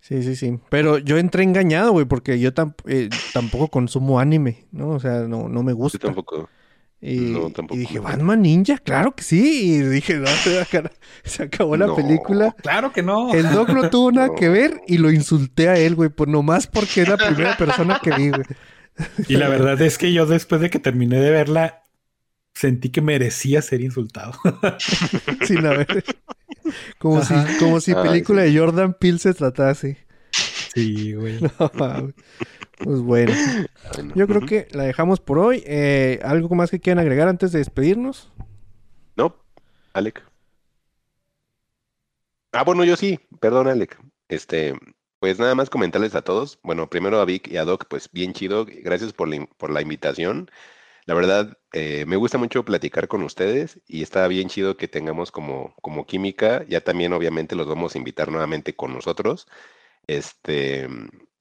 Sí, 0.00 0.22
sí, 0.22 0.36
sí. 0.36 0.60
Pero 0.68 0.98
yo 0.98 1.18
entré 1.18 1.42
engañado, 1.42 1.90
güey, 1.92 2.06
porque 2.06 2.38
yo 2.38 2.54
tam- 2.54 2.74
eh, 2.86 3.10
tampoco 3.32 3.68
consumo 3.68 4.20
anime, 4.20 4.66
¿no? 4.70 4.90
O 4.90 5.00
sea, 5.00 5.22
no, 5.22 5.48
no 5.48 5.62
me 5.62 5.72
Yo 5.72 5.76
gusta. 5.76 5.98
tampoco. 5.98 6.48
Y, 7.00 7.16
No, 7.16 7.48
y 7.48 7.52
tampoco. 7.52 7.78
dije, 7.78 8.00
Batman 8.00 8.42
Ninja, 8.42 8.78
claro 8.78 9.14
que 9.14 9.22
sí. 9.22 9.74
Y 9.76 9.78
dije, 9.82 10.14
no, 10.14 10.26
se 11.24 11.42
acabó 11.44 11.76
la 11.76 11.86
No. 11.86 11.94
película. 11.96 12.54
claro 12.60 12.92
que 12.92 13.02
no. 13.02 13.32
El 13.34 13.50
Doc 13.52 13.68
no 13.70 13.88
tuvo 13.88 14.10
nada 14.10 14.28
No. 14.28 14.34
que 14.34 14.48
ver 14.48 14.80
y 14.88 14.98
lo 14.98 15.10
insulté 15.12 15.68
a 15.68 15.76
él, 15.78 15.94
güey, 15.94 16.10
por 16.10 16.26
nomás 16.28 16.66
porque 16.66 17.02
es 17.02 17.08
la 17.08 17.16
primera 17.16 17.56
persona 17.56 18.00
que 18.02 18.10
vi, 18.12 18.30
güey. 18.30 18.42
Y 19.28 19.36
la 19.36 19.48
verdad 19.48 19.80
es 19.80 19.96
que 19.96 20.12
yo 20.12 20.26
después 20.26 20.60
de 20.60 20.70
que 20.70 20.80
terminé 20.80 21.20
de 21.20 21.30
verla, 21.30 21.82
sentí 22.52 22.88
que 22.90 23.00
merecía 23.00 23.62
ser 23.62 23.80
insultado. 23.80 24.32
Sin 25.46 25.64
haber. 25.64 26.04
Como 26.98 27.22
si, 27.22 27.34
como 27.60 27.80
si 27.80 27.92
Ay, 27.92 28.02
película 28.08 28.42
sí. 28.44 28.52
de 28.52 28.58
Jordan 28.58 28.94
Peele 28.98 29.18
se 29.20 29.34
tratase. 29.34 29.98
Sí, 30.74 31.14
güey. 31.14 31.38
No, 31.58 32.12
pues 32.78 33.00
bueno, 33.00 33.34
yo 34.14 34.28
creo 34.28 34.40
que 34.42 34.68
la 34.70 34.84
dejamos 34.84 35.18
por 35.18 35.40
hoy. 35.40 35.64
Eh, 35.66 36.20
¿Algo 36.22 36.54
más 36.54 36.70
que 36.70 36.78
quieran 36.78 37.00
agregar 37.00 37.26
antes 37.26 37.50
de 37.50 37.58
despedirnos? 37.58 38.32
No, 39.16 39.34
Alec. 39.94 40.22
Ah, 42.52 42.62
bueno, 42.62 42.84
yo 42.84 42.96
sí, 42.96 43.18
perdón, 43.40 43.66
Alec. 43.66 43.98
Este, 44.28 44.74
pues 45.18 45.40
nada 45.40 45.56
más 45.56 45.70
comentarles 45.70 46.14
a 46.14 46.22
todos. 46.22 46.60
Bueno, 46.62 46.88
primero 46.88 47.20
a 47.20 47.24
Vic 47.24 47.48
y 47.48 47.56
a 47.56 47.64
Doc, 47.64 47.86
pues 47.88 48.10
bien 48.12 48.32
chido. 48.32 48.64
Gracias 48.64 49.12
por 49.12 49.28
la, 49.28 49.44
por 49.56 49.70
la 49.70 49.82
invitación. 49.82 50.48
La 51.04 51.14
verdad, 51.14 51.58
eh, 51.72 52.04
me 52.06 52.16
gusta 52.16 52.38
mucho 52.38 52.64
platicar 52.64 53.08
con 53.08 53.22
ustedes 53.22 53.80
y 53.86 54.02
está 54.02 54.28
bien 54.28 54.48
chido 54.48 54.76
que 54.76 54.88
tengamos 54.88 55.32
como, 55.32 55.74
como 55.82 56.06
química. 56.06 56.64
Ya 56.68 56.82
también, 56.82 57.12
obviamente, 57.12 57.56
los 57.56 57.66
vamos 57.66 57.94
a 57.94 57.98
invitar 57.98 58.30
nuevamente 58.30 58.76
con 58.76 58.92
nosotros. 58.92 59.48
Este, 60.08 60.88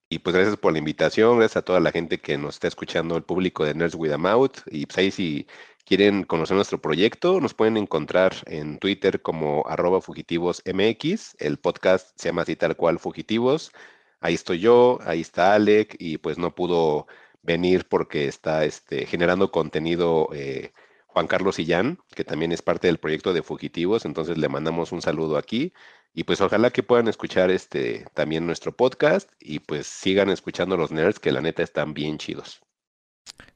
y 0.09 0.19
pues 0.19 0.35
gracias 0.35 0.57
por 0.57 0.73
la 0.73 0.79
invitación, 0.79 1.39
gracias 1.39 1.57
a 1.57 1.61
toda 1.63 1.79
la 1.79 1.91
gente 1.91 2.19
que 2.19 2.37
nos 2.37 2.55
está 2.55 2.67
escuchando, 2.67 3.17
el 3.17 3.23
público 3.23 3.65
de 3.65 3.73
Nerds 3.73 3.95
With 3.95 4.11
a 4.11 4.17
Mouth. 4.17 4.59
Y 4.67 4.85
pues 4.85 4.97
ahí 4.99 5.11
si 5.11 5.47
quieren 5.85 6.23
conocer 6.23 6.55
nuestro 6.55 6.81
proyecto, 6.81 7.39
nos 7.41 7.53
pueden 7.53 7.77
encontrar 7.77 8.33
en 8.45 8.77
Twitter 8.77 9.21
como 9.21 9.65
arroba 9.67 10.01
fugitivosmx. 10.01 11.35
El 11.39 11.57
podcast 11.59 12.11
se 12.19 12.29
llama 12.29 12.43
así 12.43 12.55
tal 12.57 12.75
cual 12.75 12.99
Fugitivos. 12.99 13.71
Ahí 14.19 14.33
estoy 14.35 14.59
yo, 14.59 14.99
ahí 15.05 15.21
está 15.21 15.53
Alec 15.53 15.95
y 15.99 16.17
pues 16.17 16.37
no 16.37 16.53
pudo 16.55 17.07
venir 17.41 17.87
porque 17.87 18.27
está 18.27 18.65
este, 18.65 19.05
generando 19.05 19.51
contenido 19.51 20.29
eh, 20.33 20.73
Juan 21.07 21.27
Carlos 21.27 21.55
Sillán, 21.55 21.99
que 22.15 22.23
también 22.23 22.51
es 22.51 22.61
parte 22.61 22.87
del 22.87 22.99
proyecto 22.99 23.33
de 23.33 23.43
Fugitivos. 23.43 24.05
Entonces 24.05 24.37
le 24.37 24.49
mandamos 24.49 24.91
un 24.91 25.01
saludo 25.01 25.37
aquí. 25.37 25.73
Y 26.13 26.23
pues 26.23 26.41
ojalá 26.41 26.71
que 26.71 26.81
puedan 26.83 27.07
escuchar 27.07 27.51
este 27.51 28.05
también 28.13 28.45
nuestro 28.45 28.71
podcast 28.71 29.31
y 29.39 29.59
pues 29.59 29.85
sigan 29.87 30.29
escuchando 30.29 30.75
los 30.77 30.91
nerds 30.91 31.19
que 31.19 31.31
la 31.31 31.41
neta 31.41 31.61
están 31.63 31.93
bien 31.93 32.17
chidos. 32.17 32.59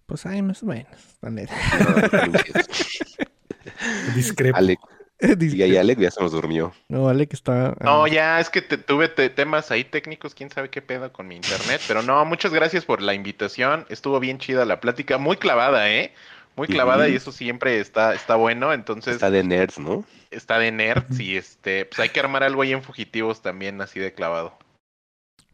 Pues 0.06 0.26
hay 0.26 0.42
más 0.42 0.62
o 0.62 0.68
menos, 0.68 0.92
la 1.22 1.30
neta. 1.30 1.54
Chidos. 2.44 2.68
Discrepo. 4.16 4.58
Alec, 4.58 4.80
Dice- 5.38 5.56
y 5.58 5.62
ahí 5.64 5.78
Alec 5.78 6.00
ya 6.00 6.12
se 6.12 6.20
nos 6.22 6.32
durmió. 6.32 6.74
No, 6.90 7.04
vale 7.04 7.28
que 7.28 7.36
está... 7.36 7.76
No, 7.80 8.04
ah, 8.06 8.10
ya 8.10 8.40
es 8.40 8.50
que 8.50 8.62
te- 8.62 8.78
tuve 8.78 9.08
te- 9.08 9.30
temas 9.30 9.70
ahí 9.72 9.84
técnicos, 9.84 10.34
quién 10.34 10.50
sabe 10.50 10.70
qué 10.70 10.82
pedo 10.82 11.14
con 11.14 11.28
mi 11.28 11.36
internet, 11.36 11.80
pero 11.88 12.02
no, 12.02 12.26
muchas 12.26 12.52
gracias 12.54 12.86
por 12.86 13.02
la 13.02 13.14
invitación, 13.14 13.86
estuvo 13.90 14.20
bien 14.20 14.40
chida 14.40 14.66
la 14.66 14.80
plática, 14.80 15.18
muy 15.20 15.38
clavada, 15.38 15.90
¿eh? 15.92 16.14
Muy 16.56 16.68
clavada 16.68 17.08
y 17.08 17.16
eso 17.16 17.32
siempre 17.32 17.80
está, 17.80 18.14
está 18.14 18.36
bueno, 18.36 18.74
entonces 18.74 19.16
Está 19.16 19.32
de 19.32 19.44
nerds, 19.44 19.80
¿no? 19.80 20.06
está 20.32 20.60
de 20.60 20.72
nerds 20.72 21.20
y 21.20 21.38
este, 21.38 21.86
pues 21.86 22.00
hay 22.00 22.10
que 22.10 22.20
armar 22.20 22.44
algo 22.44 22.62
ahí 22.62 22.72
en 22.72 22.84
Fugitivos 22.84 23.42
también 23.42 23.82
así 23.82 24.00
de 24.00 24.14
clavado. 24.14 24.58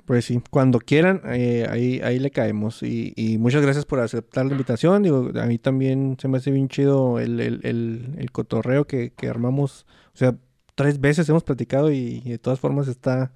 Pues 0.05 0.23
sí, 0.23 0.41
cuando 0.49 0.79
quieran, 0.79 1.21
eh, 1.25 1.67
ahí, 1.69 1.99
ahí 2.01 2.17
le 2.17 2.31
caemos. 2.31 2.81
Y, 2.81 3.11
y 3.17 3.37
muchas 3.37 3.61
gracias 3.61 3.85
por 3.85 3.99
aceptar 3.99 4.45
la 4.45 4.53
invitación. 4.53 5.03
Digo, 5.03 5.31
a 5.35 5.45
mí 5.45 5.57
también 5.57 6.15
se 6.17 6.29
me 6.29 6.37
hace 6.37 6.49
bien 6.51 6.69
chido 6.69 7.19
el, 7.19 7.41
el, 7.41 7.59
el, 7.63 8.15
el 8.17 8.31
cotorreo 8.31 8.87
que, 8.87 9.11
que 9.11 9.27
armamos. 9.27 9.85
O 10.13 10.17
sea, 10.17 10.35
tres 10.75 11.01
veces 11.01 11.27
hemos 11.27 11.43
platicado 11.43 11.91
y, 11.91 12.21
y 12.23 12.29
de 12.29 12.37
todas 12.39 12.59
formas 12.59 12.87
está, 12.87 13.33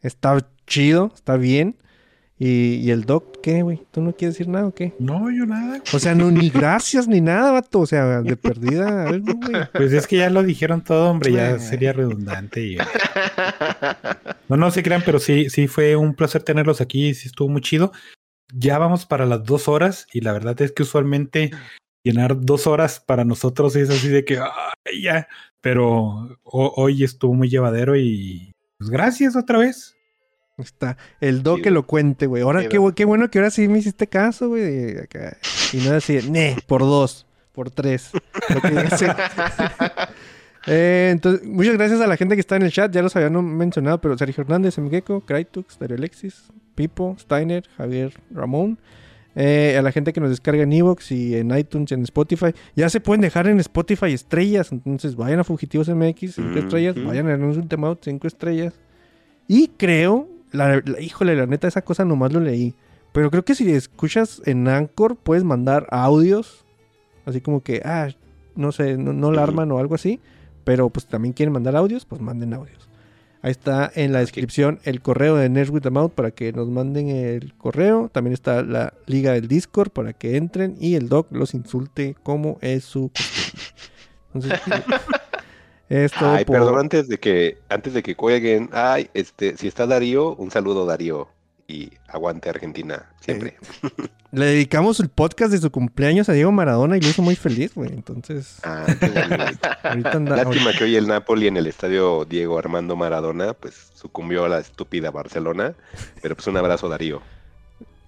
está 0.00 0.38
chido, 0.66 1.12
está 1.14 1.36
bien. 1.36 1.76
Y, 2.40 2.74
y 2.76 2.90
el 2.92 3.04
doc, 3.04 3.40
¿qué, 3.42 3.62
güey? 3.62 3.82
¿Tú 3.90 4.00
no 4.00 4.12
quieres 4.14 4.34
decir 4.36 4.46
nada 4.48 4.66
o 4.68 4.72
qué? 4.74 4.94
No, 5.00 5.28
yo 5.30 5.44
nada. 5.44 5.82
O 5.92 5.98
sea, 5.98 6.14
no, 6.14 6.30
ni 6.30 6.50
gracias 6.50 7.08
ni 7.08 7.20
nada, 7.20 7.50
vato. 7.50 7.80
O 7.80 7.86
sea, 7.86 8.22
de 8.22 8.36
perdida, 8.36 9.08
algo, 9.08 9.34
güey. 9.34 9.62
Pues 9.72 9.92
es 9.92 10.06
que 10.06 10.18
ya 10.18 10.30
lo 10.30 10.42
dijeron 10.44 10.82
todo, 10.84 11.10
hombre, 11.10 11.32
ya 11.32 11.58
sería 11.58 11.92
redundante. 11.92 12.62
y- 12.64 12.78
No, 14.48 14.56
no 14.56 14.70
se 14.70 14.82
crean, 14.82 15.02
pero 15.04 15.18
sí, 15.18 15.50
sí 15.50 15.66
fue 15.68 15.96
un 15.96 16.14
placer 16.14 16.42
tenerlos 16.42 16.80
aquí, 16.80 17.12
sí 17.14 17.28
estuvo 17.28 17.48
muy 17.48 17.60
chido. 17.60 17.92
Ya 18.54 18.78
vamos 18.78 19.04
para 19.04 19.26
las 19.26 19.44
dos 19.44 19.68
horas 19.68 20.06
y 20.12 20.20
la 20.20 20.32
verdad 20.32 20.60
es 20.62 20.72
que 20.72 20.82
usualmente 20.84 21.50
llenar 22.02 22.40
dos 22.40 22.66
horas 22.66 23.00
para 23.00 23.24
nosotros 23.24 23.76
es 23.76 23.90
así 23.90 24.08
de 24.08 24.24
que, 24.24 24.38
"Ay, 24.38 25.02
ya, 25.02 25.28
pero 25.60 26.38
ho- 26.44 26.72
hoy 26.76 27.04
estuvo 27.04 27.34
muy 27.34 27.48
llevadero 27.50 27.96
y 27.96 28.52
pues 28.78 28.90
gracias 28.90 29.36
otra 29.36 29.58
vez. 29.58 29.96
Está 30.58 30.96
el 31.20 31.42
doc 31.42 31.56
Sí, 31.58 31.62
que 31.62 31.70
lo 31.70 31.86
cuente, 31.86 32.26
güey. 32.26 32.42
Ahora, 32.42 32.62
Sí, 32.62 32.68
qué, 32.68 32.80
qué 32.94 33.04
bueno 33.04 33.30
que 33.30 33.38
ahora 33.38 33.50
sí 33.50 33.68
me 33.68 33.78
hiciste 33.78 34.06
caso, 34.08 34.48
güey. 34.48 34.96
Y 35.72 35.76
no 35.78 35.94
así, 35.94 36.18
ne, 36.28 36.56
por 36.66 36.80
dos, 36.80 37.26
por 37.52 37.70
tres. 37.70 38.10
Lo 38.48 38.60
que. 38.60 38.68
Eh, 40.70 41.08
entonces, 41.12 41.46
muchas 41.46 41.74
gracias 41.78 41.98
a 42.02 42.06
la 42.06 42.16
gente 42.18 42.34
que 42.34 42.40
está 42.40 42.56
en 42.56 42.62
el 42.62 42.70
chat. 42.70 42.92
Ya 42.92 43.00
los 43.00 43.16
habían 43.16 43.42
mencionado, 43.56 44.02
pero 44.02 44.18
Sergio 44.18 44.42
Hernández, 44.42 44.76
Mgeko, 44.78 45.22
Kraitux, 45.22 45.78
Dario 45.78 45.96
Alexis, 45.96 46.44
Pipo, 46.74 47.16
Steiner, 47.18 47.64
Javier 47.78 48.12
Ramón. 48.30 48.78
Eh, 49.34 49.76
a 49.78 49.82
la 49.82 49.92
gente 49.92 50.12
que 50.12 50.20
nos 50.20 50.30
descarga 50.30 50.64
en 50.64 50.72
Evox 50.72 51.12
y 51.12 51.36
en 51.36 51.56
iTunes 51.56 51.90
y 51.92 51.94
en 51.94 52.02
Spotify. 52.02 52.48
Ya 52.74 52.90
se 52.90 53.00
pueden 53.00 53.20
dejar 53.22 53.46
en 53.46 53.60
Spotify 53.60 54.12
estrellas. 54.12 54.70
Entonces 54.72 55.16
vayan 55.16 55.38
a 55.38 55.44
Fugitivos 55.44 55.88
MX, 55.88 56.34
5 56.34 56.48
Ujú. 56.50 56.58
estrellas. 56.58 56.96
Vayan 57.02 57.28
a 57.28 57.36
News 57.36 57.56
Ultimate, 57.56 58.00
5 58.02 58.26
estrellas. 58.26 58.74
Y 59.46 59.68
creo, 59.68 60.28
la, 60.52 60.82
la- 60.84 61.00
híjole, 61.00 61.34
la 61.36 61.46
neta, 61.46 61.68
esa 61.68 61.82
cosa 61.82 62.04
nomás 62.04 62.32
lo 62.32 62.40
leí. 62.40 62.74
Pero 63.12 63.30
creo 63.30 63.44
que 63.44 63.54
si 63.54 63.70
escuchas 63.72 64.42
en 64.44 64.68
Anchor, 64.68 65.16
puedes 65.16 65.44
mandar 65.44 65.86
audios. 65.90 66.64
Así 67.24 67.40
como 67.40 67.62
que, 67.62 67.82
ah, 67.84 68.08
no 68.54 68.72
sé, 68.72 68.96
no, 68.96 69.12
no 69.12 69.32
la 69.32 69.42
arman 69.42 69.70
o 69.72 69.78
algo 69.78 69.94
así. 69.94 70.20
Pero 70.64 70.90
pues 70.90 71.06
también 71.06 71.32
quieren 71.32 71.52
mandar 71.52 71.74
audios, 71.76 72.04
pues 72.04 72.20
manden 72.20 72.52
audios. 72.54 72.88
Ahí 73.40 73.52
está 73.52 73.90
en 73.94 74.12
la 74.12 74.18
descripción 74.18 74.80
el 74.82 75.00
correo 75.00 75.36
de 75.36 75.48
Nerds 75.48 75.70
with 75.70 75.82
the 75.82 75.90
Mouth 75.90 76.10
para 76.12 76.32
que 76.32 76.52
nos 76.52 76.68
manden 76.68 77.08
el 77.08 77.54
correo. 77.54 78.10
También 78.12 78.34
está 78.34 78.62
la 78.62 78.92
liga 79.06 79.32
del 79.32 79.46
Discord 79.48 79.90
para 79.90 80.12
que 80.12 80.36
entren 80.36 80.76
y 80.80 80.96
el 80.96 81.08
doc 81.08 81.30
los 81.30 81.54
insulte 81.54 82.16
como 82.24 82.58
es 82.60 82.84
su 82.84 83.10
costumbre. 83.10 83.62
Entonces, 84.34 84.60
es 85.88 86.12
todo 86.12 86.30
Ay, 86.30 86.44
por- 86.44 86.56
perdón, 86.56 86.78
antes 86.78 87.08
de 87.08 87.18
que, 87.18 87.58
antes 87.68 87.94
de 87.94 88.02
que 88.02 88.14
cuelguen, 88.16 88.70
ay, 88.72 89.08
este, 89.14 89.56
si 89.56 89.68
está 89.68 89.86
Darío, 89.86 90.34
un 90.36 90.50
saludo 90.50 90.86
Darío. 90.86 91.28
Y 91.70 91.90
aguante 92.06 92.48
Argentina, 92.48 93.10
siempre. 93.20 93.58
Le 94.32 94.46
dedicamos 94.46 95.00
el 95.00 95.10
podcast 95.10 95.52
de 95.52 95.58
su 95.58 95.70
cumpleaños 95.70 96.26
a 96.30 96.32
Diego 96.32 96.50
Maradona 96.50 96.96
y 96.96 97.00
lo 97.02 97.08
hizo 97.08 97.20
muy 97.20 97.36
feliz, 97.36 97.74
güey. 97.74 97.90
Entonces, 97.92 98.56
Ah, 98.62 98.86
ahorita 99.82 100.12
anda. 100.12 100.36
Lástima 100.36 100.72
que 100.72 100.84
hoy 100.84 100.96
el 100.96 101.06
Napoli 101.06 101.46
en 101.46 101.58
el 101.58 101.66
estadio 101.66 102.24
Diego 102.24 102.58
Armando 102.58 102.96
Maradona, 102.96 103.52
pues 103.52 103.90
sucumbió 103.94 104.46
a 104.46 104.48
la 104.48 104.60
estúpida 104.60 105.10
Barcelona. 105.10 105.74
Pero 106.22 106.34
pues 106.36 106.46
un 106.46 106.56
abrazo, 106.56 106.88
Darío. 106.88 107.20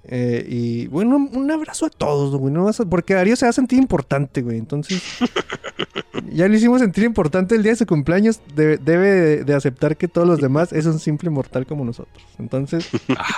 Eh, 0.05 0.45
y 0.49 0.87
bueno, 0.89 1.17
un 1.33 1.51
abrazo 1.51 1.87
a 1.87 1.91
todos, 1.91 2.35
güey. 2.37 2.53
No 2.53 2.65
vas 2.65 2.81
a- 2.81 2.87
porque 2.87 3.15
Darío 3.15 3.37
se 3.37 3.47
va 3.47 3.51
a 3.51 3.53
sentir 3.53 3.79
importante, 3.79 4.43
güey. 4.43 4.59
Entonces, 4.59 5.03
ya 6.33 6.49
le 6.49 6.57
hicimos 6.57 6.81
sentir 6.81 7.05
importante 7.05 7.55
el 7.55 7.63
día 7.63 7.73
de 7.73 7.77
su 7.77 7.87
cumpleaños. 7.87 8.41
Debe, 8.55 8.79
debe 8.79 9.09
de, 9.11 9.45
de 9.45 9.55
aceptar 9.55 9.97
que 9.97 10.09
todos 10.09 10.27
los 10.27 10.41
demás 10.41 10.73
es 10.73 10.87
un 10.87 10.99
simple 10.99 11.31
mortal 11.31 11.67
como 11.67 11.85
nosotros. 11.85 12.25
Entonces, 12.39 12.89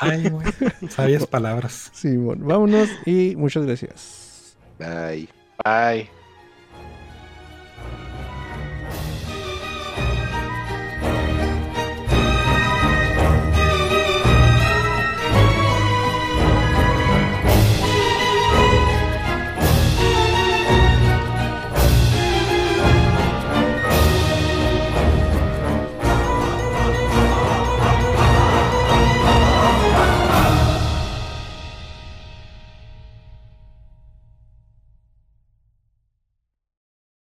Ay, 0.01 0.29
güey. 0.31 0.47
Sabias 0.89 1.27
palabras. 1.27 1.91
sí, 1.93 2.17
bueno, 2.17 2.47
vámonos 2.47 2.89
y 3.07 3.35
muchas 3.37 3.67
gracias. 3.67 4.57
Bye. 4.79 5.29
Bye. 5.65 6.22